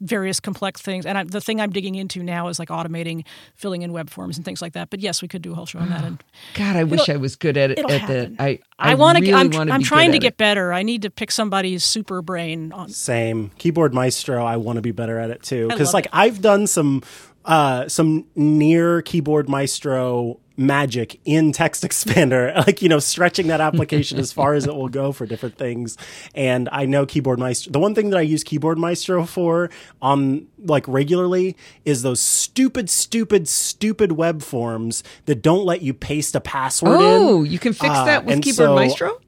various 0.00 0.40
complex 0.40 0.80
things. 0.80 1.06
And 1.06 1.18
I, 1.18 1.24
the 1.24 1.40
thing 1.40 1.60
I'm 1.60 1.70
digging 1.70 1.94
into 1.94 2.22
now 2.22 2.48
is 2.48 2.58
like 2.58 2.68
automating, 2.68 3.24
filling 3.54 3.82
in 3.82 3.92
web 3.92 4.10
forms 4.10 4.36
and 4.36 4.44
things 4.44 4.62
like 4.62 4.74
that. 4.74 4.90
But 4.90 5.00
yes, 5.00 5.22
we 5.22 5.28
could 5.28 5.42
do 5.42 5.52
a 5.52 5.54
whole 5.54 5.66
show 5.66 5.78
on 5.78 5.90
that. 5.90 6.04
And 6.04 6.22
God, 6.54 6.76
I 6.76 6.84
wish 6.84 7.08
I 7.08 7.16
was 7.16 7.36
good 7.36 7.56
at 7.56 7.70
it. 7.72 7.78
At 7.78 7.90
happen. 7.90 8.36
that, 8.36 8.42
I 8.42 8.60
I, 8.78 8.94
want 8.94 9.18
to. 9.18 9.22
really 9.22 9.34
I'm, 9.34 9.50
wanna 9.50 9.72
I'm 9.72 9.82
trying 9.82 10.12
to 10.12 10.18
get 10.18 10.34
it. 10.34 10.36
better. 10.36 10.72
I 10.72 10.82
need 10.82 11.02
to 11.02 11.10
pick 11.10 11.30
somebody's 11.30 11.84
super 11.84 12.22
brain 12.22 12.72
on. 12.72 12.88
Same 12.90 13.50
keyboard 13.58 13.92
maestro. 13.94 14.44
I 14.44 14.56
want 14.56 14.76
to 14.76 14.82
be 14.82 14.92
better 14.92 15.18
at 15.18 15.30
it 15.30 15.42
too 15.42 15.68
because 15.68 15.92
like 15.94 16.06
it. 16.06 16.10
I've 16.12 16.40
done 16.40 16.66
some 16.66 17.02
uh 17.44 17.88
some 17.88 18.26
near 18.36 19.02
keyboard 19.02 19.48
maestro 19.48 20.38
magic 20.58 21.20
in 21.24 21.52
text 21.52 21.82
expander 21.88 22.54
like 22.66 22.82
you 22.82 22.88
know 22.88 22.98
stretching 22.98 23.46
that 23.46 23.60
application 23.60 24.18
as 24.18 24.32
far 24.32 24.54
as 24.54 24.66
it 24.66 24.74
will 24.74 24.88
go 24.88 25.12
for 25.12 25.24
different 25.24 25.56
things 25.56 25.96
and 26.34 26.68
i 26.72 26.84
know 26.84 27.06
keyboard 27.06 27.38
maestro 27.38 27.70
the 27.72 27.78
one 27.78 27.94
thing 27.94 28.10
that 28.10 28.18
i 28.18 28.22
use 28.22 28.42
keyboard 28.42 28.76
maestro 28.76 29.24
for 29.24 29.70
on 30.02 30.46
like 30.58 30.84
regularly 30.88 31.56
is 31.84 32.02
those 32.02 32.20
stupid 32.20 32.90
stupid 32.90 33.46
stupid 33.46 34.12
web 34.12 34.42
forms 34.42 35.04
that 35.26 35.40
don't 35.42 35.64
let 35.64 35.80
you 35.80 35.94
paste 35.94 36.34
a 36.34 36.40
password 36.40 37.00
in 37.00 37.06
Oh, 37.06 37.42
you 37.44 37.58
can 37.60 37.72
fix 37.72 37.94
Uh, 37.94 38.04
that 38.06 38.24
with 38.24 38.42
keyboard 38.42 38.56
so- 38.56 38.74
Maestro. 38.74 39.20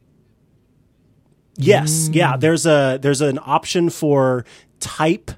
Yes, 1.57 2.09
yeah. 2.13 2.35
Mm. 2.37 2.41
There's 2.41 2.67
a 2.67 2.99
there's 3.03 3.21
an 3.21 3.39
option 3.45 3.91
for 3.91 4.45
type 4.79 5.31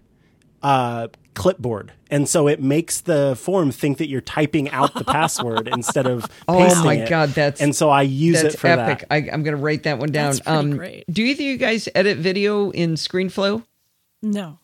uh, 0.62 1.08
clipboard, 1.34 1.92
and 2.10 2.28
so 2.28 2.46
it 2.48 2.60
makes 2.62 3.00
the 3.00 3.34
form 3.40 3.70
think 3.70 3.98
that 3.98 4.08
you're 4.08 4.20
typing 4.20 4.68
out 4.70 4.92
the 4.94 5.04
password 5.04 5.66
instead 5.72 6.06
of 6.06 6.26
Oh 6.46 6.58
pasting 6.58 6.84
my 6.84 6.94
it. 6.96 7.08
God, 7.08 7.30
that's- 7.30 7.60
and 7.60 7.74
so 7.74 7.88
I 7.90 8.02
use 8.02 8.42
That's 8.42 8.54
it 8.54 8.58
for 8.60 8.66
epic. 8.66 9.00
that. 9.08 9.12
I, 9.14 9.16
I'm 9.32 9.42
going 9.42 9.56
to 9.56 9.62
write 9.62 9.84
that 9.84 9.98
one 9.98 10.10
down. 10.12 10.34
Um, 10.46 10.70
That's 10.70 10.76
pretty 10.78 10.92
great. 10.96 11.04
Do 11.10 11.22
either 11.22 11.42
of 11.42 11.46
you 11.46 11.56
guys 11.56 11.88
edit 11.94 12.18
video 12.18 12.70
in 12.70 12.94
ScreenFlow? 12.94 13.64
No. 14.22 14.58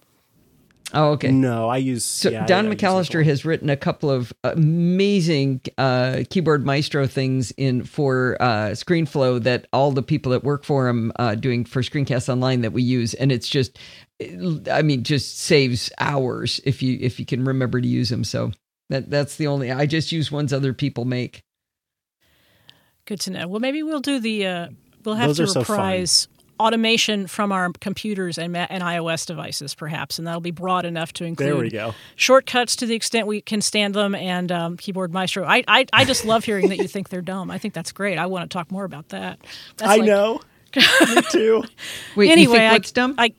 Oh, 0.95 1.11
okay. 1.13 1.31
No, 1.31 1.69
I 1.69 1.77
use 1.79 2.03
So 2.03 2.31
yeah, 2.31 2.47
Don 2.47 2.67
I 2.67 2.71
use 2.71 2.81
McAllister 2.81 3.23
has 3.25 3.45
written 3.45 3.69
a 3.69 3.77
couple 3.77 4.11
of 4.11 4.33
amazing 4.43 5.61
uh, 5.77 6.23
keyboard 6.31 6.65
maestro 6.65 7.07
things 7.07 7.51
in 7.59 7.85
for 7.85 8.37
uh, 8.41 8.71
ScreenFlow 8.71 9.43
that 9.43 9.67
all 9.73 9.93
the 9.93 10.03
people 10.03 10.33
that 10.33 10.45
work 10.45 10.65
for 10.65 10.89
him 10.89 11.13
uh, 11.17 11.35
doing 11.35 11.65
for 11.65 11.83
Screencast 11.83 12.29
Online 12.31 12.63
that 12.63 12.73
we 12.73 12.83
use, 12.83 13.13
and 13.15 13.31
it's 13.31 13.49
just, 13.49 13.79
I 14.21 14.83
mean, 14.83 15.05
just 15.05 15.39
saves 15.39 15.91
hours 15.99 16.61
if 16.65 16.83
you 16.83 16.99
if 17.01 17.21
you 17.21 17.27
can 17.27 17.45
remember 17.45 17.81
to 17.81 17.87
use 17.89 18.09
them. 18.09 18.25
So 18.25 18.53
that 18.91 19.11
that's 19.11 19.37
the 19.37 19.47
only. 19.47 19.71
I 19.71 19.87
just 19.87 20.13
use 20.13 20.33
ones 20.33 20.53
other 20.53 20.73
people 20.73 21.05
make. 21.05 21.43
Good 23.05 23.21
to 23.21 23.31
know. 23.31 23.49
Well, 23.49 23.61
maybe 23.61 23.83
we'll 23.83 24.01
do 24.01 24.19
the. 24.21 24.47
Uh, 24.47 24.69
we'll 25.05 25.15
have 25.15 25.29
Those 25.29 25.37
to 25.37 25.43
are 25.45 25.47
so 25.47 25.61
reprise 25.61 26.29
automation 26.61 27.29
from 27.29 27.53
our 27.53 27.71
computers 27.81 28.37
and, 28.37 28.57
and 28.57 28.83
iOS 28.83 29.25
devices, 29.25 29.75
perhaps, 29.77 30.19
and 30.19 30.27
that'll 30.27 30.41
be 30.41 30.51
broad 30.51 30.85
enough 30.85 31.13
to 31.15 31.25
include. 31.25 31.49
There 31.49 31.57
we 31.57 31.71
go. 31.71 31.95
Shortcuts 32.17 32.77
to 32.77 32.87
the 32.87 32.95
extent 32.95 33.27
we 33.27 33.41
can 33.41 33.61
stand 33.63 33.95
them, 33.95 34.15
and 34.15 34.51
um, 34.51 34.77
keyboard 34.77 35.13
maestro. 35.13 35.45
I, 35.45 35.63
I 35.69 35.87
I 35.93 36.05
just 36.05 36.25
love 36.25 36.45
hearing 36.45 36.69
that 36.71 36.79
you 36.79 36.89
think 36.89 37.09
they're 37.09 37.23
dumb. 37.23 37.51
I 37.51 37.59
think 37.59 37.73
that's 37.75 37.93
great. 37.93 38.19
I 38.19 38.27
want 38.27 38.51
to 38.51 38.53
talk 38.53 38.71
more 38.73 38.85
about 38.85 39.11
that. 39.11 39.39
That's 39.77 39.93
I 39.93 39.97
like- 39.97 40.07
know. 40.07 40.41
Me 40.77 41.23
too. 41.31 41.65
Wait, 42.15 42.31
Anyway, 42.31 42.59
you 42.63 42.71
think 42.71 42.87
I, 42.87 42.91
dumb? 42.93 43.15
I 43.17 43.33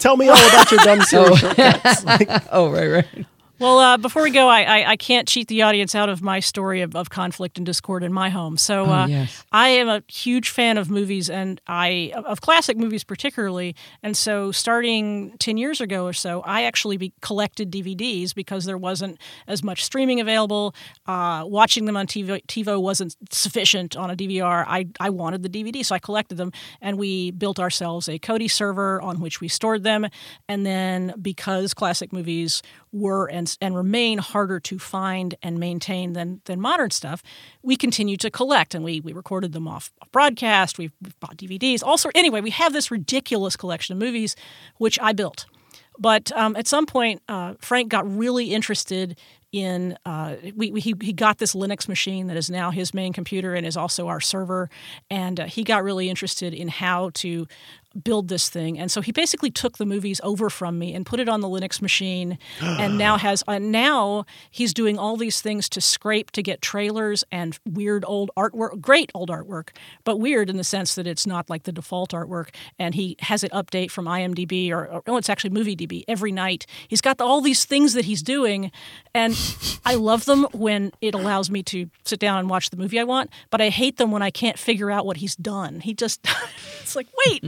Tell 0.00 0.16
me 0.16 0.28
all 0.28 0.48
about 0.48 0.70
your 0.72 0.80
dumb 0.80 1.00
oh. 1.02 1.04
Siri 1.04 1.36
shortcuts. 1.36 2.04
oh, 2.50 2.70
right, 2.70 2.88
right. 2.88 3.26
Well, 3.60 3.78
uh, 3.78 3.98
before 3.98 4.22
we 4.22 4.30
go, 4.30 4.48
I, 4.48 4.62
I, 4.62 4.90
I 4.92 4.96
can't 4.96 5.28
cheat 5.28 5.48
the 5.48 5.60
audience 5.60 5.94
out 5.94 6.08
of 6.08 6.22
my 6.22 6.40
story 6.40 6.80
of, 6.80 6.96
of 6.96 7.10
conflict 7.10 7.58
and 7.58 7.66
discord 7.66 8.02
in 8.02 8.10
my 8.10 8.30
home. 8.30 8.56
So 8.56 8.86
uh, 8.86 9.06
yes. 9.06 9.44
I 9.52 9.68
am 9.68 9.86
a 9.86 10.02
huge 10.08 10.48
fan 10.48 10.78
of 10.78 10.88
movies 10.88 11.28
and 11.28 11.60
I 11.66 12.10
of 12.14 12.40
classic 12.40 12.78
movies 12.78 13.04
particularly. 13.04 13.76
And 14.02 14.16
so 14.16 14.50
starting 14.50 15.36
ten 15.38 15.58
years 15.58 15.82
ago 15.82 16.06
or 16.06 16.14
so, 16.14 16.40
I 16.40 16.62
actually 16.62 16.96
be, 16.96 17.12
collected 17.20 17.70
DVDs 17.70 18.34
because 18.34 18.64
there 18.64 18.78
wasn't 18.78 19.20
as 19.46 19.62
much 19.62 19.84
streaming 19.84 20.20
available. 20.20 20.74
Uh, 21.04 21.44
watching 21.44 21.84
them 21.84 21.98
on 21.98 22.06
TV, 22.06 22.42
TiVo 22.46 22.80
wasn't 22.80 23.14
sufficient 23.30 23.94
on 23.94 24.10
a 24.10 24.16
DVR. 24.16 24.64
I 24.66 24.86
I 25.00 25.10
wanted 25.10 25.42
the 25.42 25.50
DVD, 25.50 25.84
so 25.84 25.94
I 25.94 25.98
collected 25.98 26.38
them, 26.38 26.50
and 26.80 26.96
we 26.96 27.30
built 27.32 27.60
ourselves 27.60 28.08
a 28.08 28.18
Kodi 28.18 28.50
server 28.50 29.02
on 29.02 29.20
which 29.20 29.42
we 29.42 29.48
stored 29.48 29.82
them. 29.82 30.06
And 30.48 30.64
then 30.64 31.12
because 31.20 31.74
classic 31.74 32.10
movies 32.10 32.62
were 32.90 33.26
and 33.26 33.49
and 33.60 33.74
remain 33.74 34.18
harder 34.18 34.60
to 34.60 34.78
find 34.78 35.34
and 35.42 35.58
maintain 35.58 36.12
than 36.12 36.40
than 36.44 36.60
modern 36.60 36.90
stuff, 36.90 37.22
we 37.62 37.76
continue 37.76 38.16
to 38.18 38.30
collect 38.30 38.74
and 38.74 38.84
we 38.84 39.00
we 39.00 39.12
recorded 39.12 39.52
them 39.52 39.68
off, 39.68 39.92
off 40.00 40.10
broadcast. 40.12 40.78
We've, 40.78 40.92
we've 41.02 41.18
bought 41.20 41.36
DVDs. 41.36 41.82
Also, 41.82 42.10
anyway, 42.14 42.40
we 42.40 42.50
have 42.50 42.72
this 42.72 42.90
ridiculous 42.90 43.56
collection 43.56 43.94
of 43.94 43.98
movies, 43.98 44.36
which 44.78 44.98
I 45.00 45.12
built. 45.12 45.46
But 46.00 46.32
um, 46.32 46.56
at 46.56 46.66
some 46.66 46.86
point, 46.86 47.22
uh, 47.28 47.54
Frank 47.60 47.90
got 47.90 48.10
really 48.10 48.54
interested 48.54 49.18
in. 49.52 49.98
Uh, 50.06 50.36
we, 50.56 50.70
we, 50.70 50.80
he, 50.80 50.94
he 51.00 51.12
got 51.12 51.36
this 51.36 51.54
Linux 51.54 51.88
machine 51.88 52.26
that 52.28 52.38
is 52.38 52.48
now 52.48 52.70
his 52.70 52.94
main 52.94 53.12
computer 53.12 53.54
and 53.54 53.66
is 53.66 53.76
also 53.76 54.08
our 54.08 54.20
server. 54.20 54.70
And 55.10 55.40
uh, 55.40 55.44
he 55.44 55.62
got 55.62 55.84
really 55.84 56.08
interested 56.08 56.54
in 56.54 56.68
how 56.68 57.10
to 57.14 57.46
build 58.02 58.28
this 58.28 58.48
thing. 58.48 58.78
And 58.78 58.90
so 58.90 59.00
he 59.00 59.12
basically 59.12 59.50
took 59.50 59.78
the 59.78 59.86
movies 59.86 60.20
over 60.22 60.50
from 60.50 60.78
me 60.78 60.94
and 60.94 61.04
put 61.04 61.20
it 61.20 61.28
on 61.28 61.40
the 61.40 61.48
Linux 61.48 61.82
machine, 61.82 62.38
and 62.60 62.98
now 62.98 63.16
has 63.16 63.42
uh, 63.48 63.58
now 63.58 64.24
he's 64.50 64.72
doing 64.72 64.98
all 64.98 65.16
these 65.16 65.40
things 65.40 65.68
to 65.70 65.80
scrape 65.80 66.30
to 66.32 66.42
get 66.42 66.62
trailers 66.62 67.24
and 67.32 67.58
weird 67.66 68.04
old 68.06 68.30
artwork, 68.36 68.80
great 68.80 69.10
old 69.14 69.30
artwork, 69.30 69.70
but 70.04 70.18
weird 70.18 70.50
in 70.50 70.56
the 70.56 70.64
sense 70.64 70.94
that 70.94 71.06
it's 71.06 71.26
not 71.26 71.50
like 71.50 71.64
the 71.64 71.72
default 71.72 72.10
artwork. 72.12 72.50
And 72.78 72.94
he 72.94 73.16
has 73.20 73.42
it 73.44 73.52
update 73.52 73.90
from 73.90 74.06
IMDb 74.06 74.70
or, 74.70 74.86
or 74.86 75.02
oh, 75.06 75.16
it's 75.16 75.28
actually 75.28 75.50
MovieDB 75.50 76.04
every 76.08 76.32
night. 76.32 76.66
He's 76.88 77.00
got 77.00 77.18
the, 77.18 77.24
all 77.24 77.40
these 77.40 77.64
things 77.64 77.94
that 77.94 78.04
he's 78.04 78.22
doing, 78.22 78.70
and 79.14 79.36
I 79.84 79.94
love 79.94 80.24
them 80.24 80.46
when 80.52 80.92
it 81.00 81.14
allows 81.14 81.50
me 81.50 81.62
to 81.64 81.90
sit 82.04 82.20
down 82.20 82.38
and 82.38 82.50
watch 82.50 82.70
the 82.70 82.76
movie 82.76 82.98
I 82.98 83.04
want. 83.04 83.30
But 83.50 83.60
I 83.60 83.68
hate 83.68 83.96
them 83.96 84.10
when 84.10 84.22
I 84.22 84.30
can't 84.30 84.58
figure 84.58 84.90
out 84.90 85.06
what 85.06 85.18
he's 85.18 85.36
done. 85.36 85.80
He 85.80 85.94
just 85.94 86.26
it's 86.80 86.96
like 86.96 87.08
wait. 87.26 87.44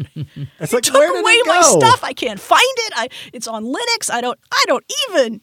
It's 0.60 0.72
like 0.72 0.82
took 0.84 0.94
away 0.96 1.38
my 1.46 1.60
stuff. 1.62 2.02
I 2.04 2.12
can't 2.12 2.40
find 2.40 2.62
it. 2.78 2.92
I 2.96 3.08
it's 3.32 3.46
on 3.48 3.64
Linux. 3.64 4.10
I 4.10 4.20
don't 4.20 4.38
I 4.52 4.64
don't 4.66 4.84
even. 5.10 5.40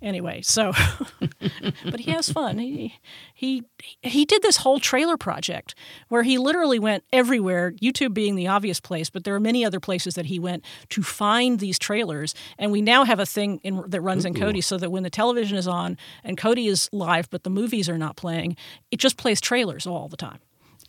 Anyway, 0.00 0.40
so 0.42 0.72
but 1.84 2.00
he 2.00 2.10
has 2.10 2.28
fun. 2.28 2.58
He 2.58 2.94
he 3.34 3.62
he 4.02 4.24
did 4.24 4.42
this 4.42 4.56
whole 4.58 4.80
trailer 4.80 5.16
project 5.16 5.76
where 6.08 6.24
he 6.24 6.38
literally 6.38 6.80
went 6.80 7.04
everywhere, 7.12 7.70
YouTube 7.80 8.12
being 8.12 8.34
the 8.34 8.48
obvious 8.48 8.80
place, 8.80 9.10
but 9.10 9.22
there 9.22 9.34
are 9.36 9.40
many 9.40 9.64
other 9.64 9.78
places 9.78 10.14
that 10.14 10.26
he 10.26 10.40
went 10.40 10.64
to 10.88 11.04
find 11.04 11.60
these 11.60 11.78
trailers. 11.78 12.34
And 12.58 12.72
we 12.72 12.82
now 12.82 13.04
have 13.04 13.20
a 13.20 13.26
thing 13.26 13.60
in, 13.62 13.84
that 13.90 14.00
runs 14.00 14.24
in 14.24 14.34
Kodi 14.34 14.62
so 14.64 14.76
that 14.76 14.90
when 14.90 15.04
the 15.04 15.10
television 15.10 15.56
is 15.56 15.68
on 15.68 15.96
and 16.24 16.36
Kodi 16.36 16.68
is 16.68 16.88
live 16.92 17.30
but 17.30 17.44
the 17.44 17.50
movies 17.50 17.88
are 17.88 17.98
not 17.98 18.16
playing, 18.16 18.56
it 18.90 18.98
just 18.98 19.16
plays 19.16 19.40
trailers 19.40 19.86
all 19.86 20.08
the 20.08 20.16
time. 20.16 20.40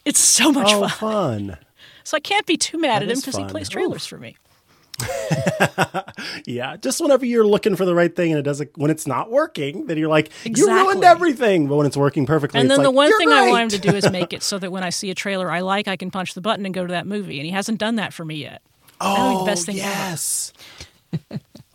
It's 0.06 0.20
so 0.20 0.52
much 0.52 0.68
Oh, 0.72 0.88
fun. 0.88 0.90
fun. 1.50 1.58
So 2.04 2.18
I 2.18 2.20
can't 2.20 2.46
be 2.46 2.58
too 2.58 2.78
mad 2.78 3.02
That 3.02 3.10
at 3.10 3.12
him 3.12 3.20
because 3.20 3.36
he 3.38 3.46
plays 3.46 3.70
trailers 3.70 4.06
for 4.06 4.18
me. 4.18 4.38
Yeah, 6.46 6.78
just 6.78 7.00
whenever 7.02 7.26
you're 7.26 7.46
looking 7.46 7.76
for 7.76 7.86
the 7.86 7.96
right 7.96 8.14
thing 8.14 8.32
and 8.32 8.40
it 8.40 8.44
doesn't, 8.44 8.78
when 8.78 8.92
it's 8.92 9.08
not 9.08 9.32
working, 9.32 9.88
then 9.88 9.98
you're 9.98 10.10
like, 10.10 10.32
you 10.44 10.68
ruined 10.68 11.04
everything. 11.04 11.68
But 11.68 11.76
when 11.76 11.88
it's 11.88 11.96
working 11.98 12.26
perfectly, 12.26 12.60
And 12.60 12.70
then 12.70 12.82
the 12.82 12.90
like, 12.90 12.96
one 12.96 13.10
"You're 13.10 13.18
thing 13.20 13.30
I 13.32 13.50
want 13.50 13.64
him 13.64 13.82
to 13.82 13.92
do 13.92 13.96
is 13.96 14.10
make 14.12 14.34
it 14.34 14.44
so 14.44 14.58
that 14.60 14.72
when 14.72 14.84
I 14.84 14.90
see 14.90 15.10
a 15.10 15.16
trailer 15.16 15.50
I 15.50 15.62
like, 15.62 15.88
I 15.88 15.96
can 15.96 16.12
punch 16.12 16.34
the 16.34 16.42
button 16.42 16.66
and 16.66 16.74
go 16.74 16.86
to 16.86 16.92
that 16.92 17.08
movie. 17.08 17.40
And 17.40 17.46
he 17.46 17.52
hasn't 17.52 17.78
done 17.78 17.96
that 17.96 18.14
for 18.14 18.26
me 18.26 18.36
yet. 18.36 18.62
Oh, 19.00 19.40
the 19.40 19.46
best 19.46 19.66
thing 19.66 19.78
yes. 19.78 20.54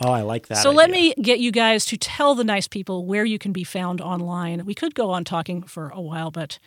Oh, 0.01 0.11
I 0.11 0.23
like 0.23 0.49
that. 0.49 0.59
So 0.59 0.71
let 0.71 0.91
me 0.91 1.15
get 1.15 1.41
you 1.41 1.51
guys 1.51 1.85
to 1.87 1.97
tell 1.97 2.35
the 2.35 2.45
nice 2.45 2.69
people 2.69 3.07
where 3.07 3.25
you 3.25 3.39
can 3.39 3.53
be 3.53 3.65
found 3.65 4.01
online. 4.01 4.65
We 4.65 4.75
could 4.75 4.95
go 4.95 5.11
on 5.11 5.25
talking 5.25 5.63
for 5.63 5.91
a 5.91 6.01
while, 6.01 6.31
but 6.31 6.59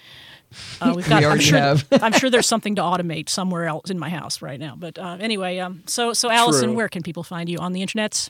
uh, 0.81 0.93
we've 0.95 1.07
got. 1.09 1.21
We 1.21 1.27
I'm 1.27 1.39
sure. 1.39 1.57
have. 1.57 1.87
I'm 1.91 2.13
sure 2.13 2.29
there's 2.29 2.47
something 2.47 2.75
to 2.75 2.81
automate 2.81 3.29
somewhere 3.29 3.65
else 3.65 3.89
in 3.89 3.99
my 3.99 4.09
house 4.09 4.41
right 4.41 4.59
now. 4.59 4.75
But 4.77 4.97
uh, 4.97 5.17
anyway, 5.19 5.59
um, 5.59 5.83
so 5.87 6.13
so 6.13 6.29
Allison, 6.29 6.69
True. 6.69 6.75
where 6.75 6.89
can 6.89 7.03
people 7.03 7.23
find 7.23 7.49
you 7.49 7.57
on 7.57 7.73
the 7.73 7.81
internets? 7.81 8.29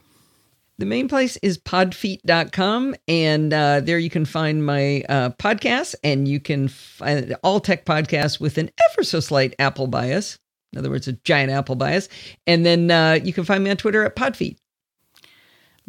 The 0.77 0.85
main 0.87 1.07
place 1.07 1.37
is 1.43 1.59
podfeet.com, 1.59 2.95
and 3.07 3.53
uh, 3.53 3.81
there 3.81 3.99
you 3.99 4.09
can 4.09 4.25
find 4.25 4.65
my 4.65 5.03
uh, 5.07 5.29
podcasts, 5.31 5.93
and 6.03 6.27
you 6.27 6.39
can 6.39 6.69
find 6.69 7.35
all 7.43 7.59
tech 7.59 7.85
podcasts 7.85 8.39
with 8.39 8.57
an 8.57 8.71
ever 8.91 9.03
so 9.03 9.19
slight 9.19 9.53
Apple 9.59 9.85
bias. 9.85 10.39
In 10.73 10.79
other 10.79 10.89
words, 10.89 11.07
a 11.07 11.13
giant 11.13 11.51
Apple 11.51 11.75
bias. 11.75 12.07
And 12.47 12.65
then 12.65 12.89
uh, 12.89 13.19
you 13.23 13.33
can 13.33 13.43
find 13.43 13.63
me 13.63 13.69
on 13.69 13.77
Twitter 13.77 14.05
at 14.05 14.15
podfeet. 14.15 14.57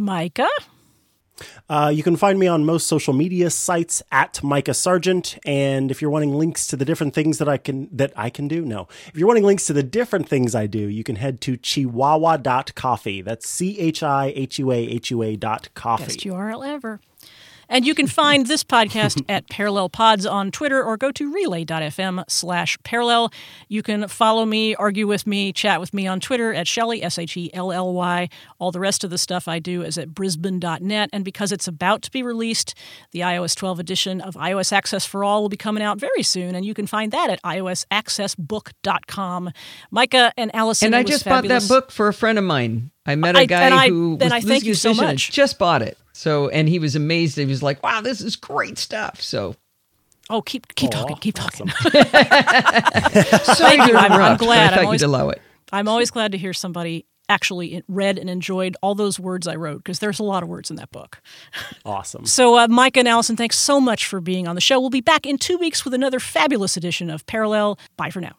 Micah. 0.02 0.48
Uh, 1.68 1.90
you 1.94 2.02
can 2.02 2.16
find 2.16 2.38
me 2.38 2.46
on 2.46 2.64
most 2.64 2.86
social 2.86 3.12
media 3.12 3.50
sites 3.50 4.02
at 4.12 4.42
Micah 4.42 4.74
Sargent. 4.74 5.38
And 5.44 5.90
if 5.90 6.02
you're 6.02 6.10
wanting 6.10 6.34
links 6.34 6.66
to 6.68 6.76
the 6.76 6.84
different 6.84 7.14
things 7.14 7.38
that 7.38 7.48
I 7.48 7.56
can 7.56 7.88
that 7.92 8.12
I 8.16 8.30
can 8.30 8.48
do, 8.48 8.64
no. 8.64 8.88
If 9.08 9.16
you're 9.16 9.28
wanting 9.28 9.44
links 9.44 9.66
to 9.66 9.72
the 9.72 9.82
different 9.82 10.28
things 10.28 10.54
I 10.54 10.66
do, 10.66 10.78
you 10.78 11.04
can 11.04 11.16
head 11.16 11.40
to 11.42 11.56
chihuahua.coffee. 11.56 13.22
That's 13.22 13.48
C 13.48 13.78
H 13.78 14.02
I 14.02 14.32
H 14.34 14.58
U 14.58 14.70
A 14.70 14.76
H 14.76 15.10
U 15.10 15.22
A 15.22 15.36
dot 15.36 15.68
coffee. 15.74 16.04
Best. 16.04 16.20
URL 16.20 16.66
ever. 16.66 17.00
And 17.72 17.86
you 17.86 17.94
can 17.94 18.06
find 18.06 18.46
this 18.46 18.62
podcast 18.62 19.24
at 19.30 19.48
Parallel 19.48 19.88
Pods 19.88 20.26
on 20.26 20.50
Twitter 20.50 20.82
or 20.84 20.98
go 20.98 21.10
to 21.12 21.32
relay.fm 21.32 22.24
slash 22.28 22.76
parallel. 22.84 23.32
You 23.68 23.82
can 23.82 24.06
follow 24.08 24.44
me, 24.44 24.74
argue 24.74 25.06
with 25.06 25.26
me, 25.26 25.52
chat 25.52 25.80
with 25.80 25.94
me 25.94 26.06
on 26.06 26.20
Twitter 26.20 26.52
at 26.52 26.68
Shelly, 26.68 27.02
S 27.02 27.18
H 27.18 27.34
E 27.36 27.50
L 27.54 27.72
L 27.72 27.92
Y. 27.94 28.28
All 28.58 28.70
the 28.72 28.80
rest 28.80 29.04
of 29.04 29.10
the 29.10 29.16
stuff 29.18 29.48
I 29.48 29.58
do 29.58 29.82
is 29.82 29.96
at 29.96 30.10
brisbin.net. 30.10 31.08
And 31.12 31.24
because 31.24 31.50
it's 31.50 31.66
about 31.66 32.02
to 32.02 32.10
be 32.10 32.22
released, 32.22 32.74
the 33.12 33.20
iOS 33.20 33.56
12 33.56 33.80
edition 33.80 34.20
of 34.20 34.34
iOS 34.34 34.70
Access 34.72 35.06
for 35.06 35.24
All 35.24 35.40
will 35.40 35.48
be 35.48 35.56
coming 35.56 35.82
out 35.82 35.98
very 35.98 36.22
soon. 36.22 36.54
And 36.54 36.66
you 36.66 36.74
can 36.74 36.86
find 36.86 37.10
that 37.12 37.30
at 37.30 37.42
iosaccessbook.com. 37.42 39.50
Micah 39.90 40.32
and 40.36 40.54
Allison, 40.54 40.86
And 40.86 40.96
I 40.96 41.02
just 41.02 41.24
fabulous. 41.24 41.66
bought 41.68 41.74
that 41.74 41.80
book 41.86 41.90
for 41.90 42.08
a 42.08 42.14
friend 42.14 42.38
of 42.38 42.44
mine. 42.44 42.90
I 43.06 43.14
met 43.16 43.36
a 43.36 43.46
guy 43.46 43.84
I- 43.84 43.88
who 43.88 44.16
was 44.16 44.30
I 44.30 44.40
thank 44.40 44.64
you 44.64 44.74
so 44.74 44.90
the 44.90 44.94
station 44.94 45.08
and 45.08 45.14
much. 45.16 45.30
just 45.30 45.58
bought 45.58 45.80
it. 45.82 45.96
So, 46.12 46.48
and 46.48 46.68
he 46.68 46.78
was 46.78 46.94
amazed. 46.94 47.36
He 47.36 47.44
was 47.46 47.62
like, 47.62 47.82
"Wow, 47.82 48.00
this 48.00 48.20
is 48.20 48.36
great 48.36 48.78
stuff." 48.78 49.20
So, 49.22 49.56
Oh, 50.30 50.40
keep 50.42 50.74
keep 50.74 50.88
Aw, 50.94 51.00
talking, 51.00 51.16
keep 51.16 51.34
talking. 51.34 51.68
so 51.82 51.90
Thank 53.54 53.88
you. 53.88 53.96
I'm- 53.96 54.12
I'm 54.12 54.36
glad. 54.36 54.72
I 54.72 54.76
thought 54.76 54.78
I'm 54.78 54.84
always- 54.86 55.00
you'd 55.02 55.06
allow 55.08 55.28
it. 55.30 55.42
I'm 55.72 55.88
always 55.88 56.10
glad 56.10 56.32
to 56.32 56.38
hear 56.38 56.52
somebody 56.52 57.06
actually 57.28 57.82
read 57.88 58.18
and 58.18 58.28
enjoyed 58.28 58.76
all 58.82 58.94
those 58.94 59.18
words 59.18 59.48
I 59.48 59.54
wrote 59.56 59.78
because 59.78 60.00
there's 60.00 60.18
a 60.18 60.22
lot 60.22 60.42
of 60.42 60.48
words 60.50 60.70
in 60.70 60.76
that 60.76 60.90
book. 60.90 61.22
Awesome. 61.84 62.26
So, 62.26 62.58
uh, 62.58 62.68
Mike 62.68 62.96
and 62.98 63.08
Allison, 63.08 63.36
thanks 63.36 63.58
so 63.58 63.80
much 63.80 64.06
for 64.06 64.20
being 64.20 64.46
on 64.46 64.54
the 64.54 64.60
show. 64.60 64.78
We'll 64.80 64.90
be 64.90 65.00
back 65.00 65.24
in 65.24 65.38
two 65.38 65.56
weeks 65.56 65.84
with 65.84 65.94
another 65.94 66.20
fabulous 66.20 66.76
edition 66.76 67.08
of 67.08 67.24
Parallel. 67.26 67.78
Bye 67.96 68.10
for 68.10 68.20
now. 68.20 68.34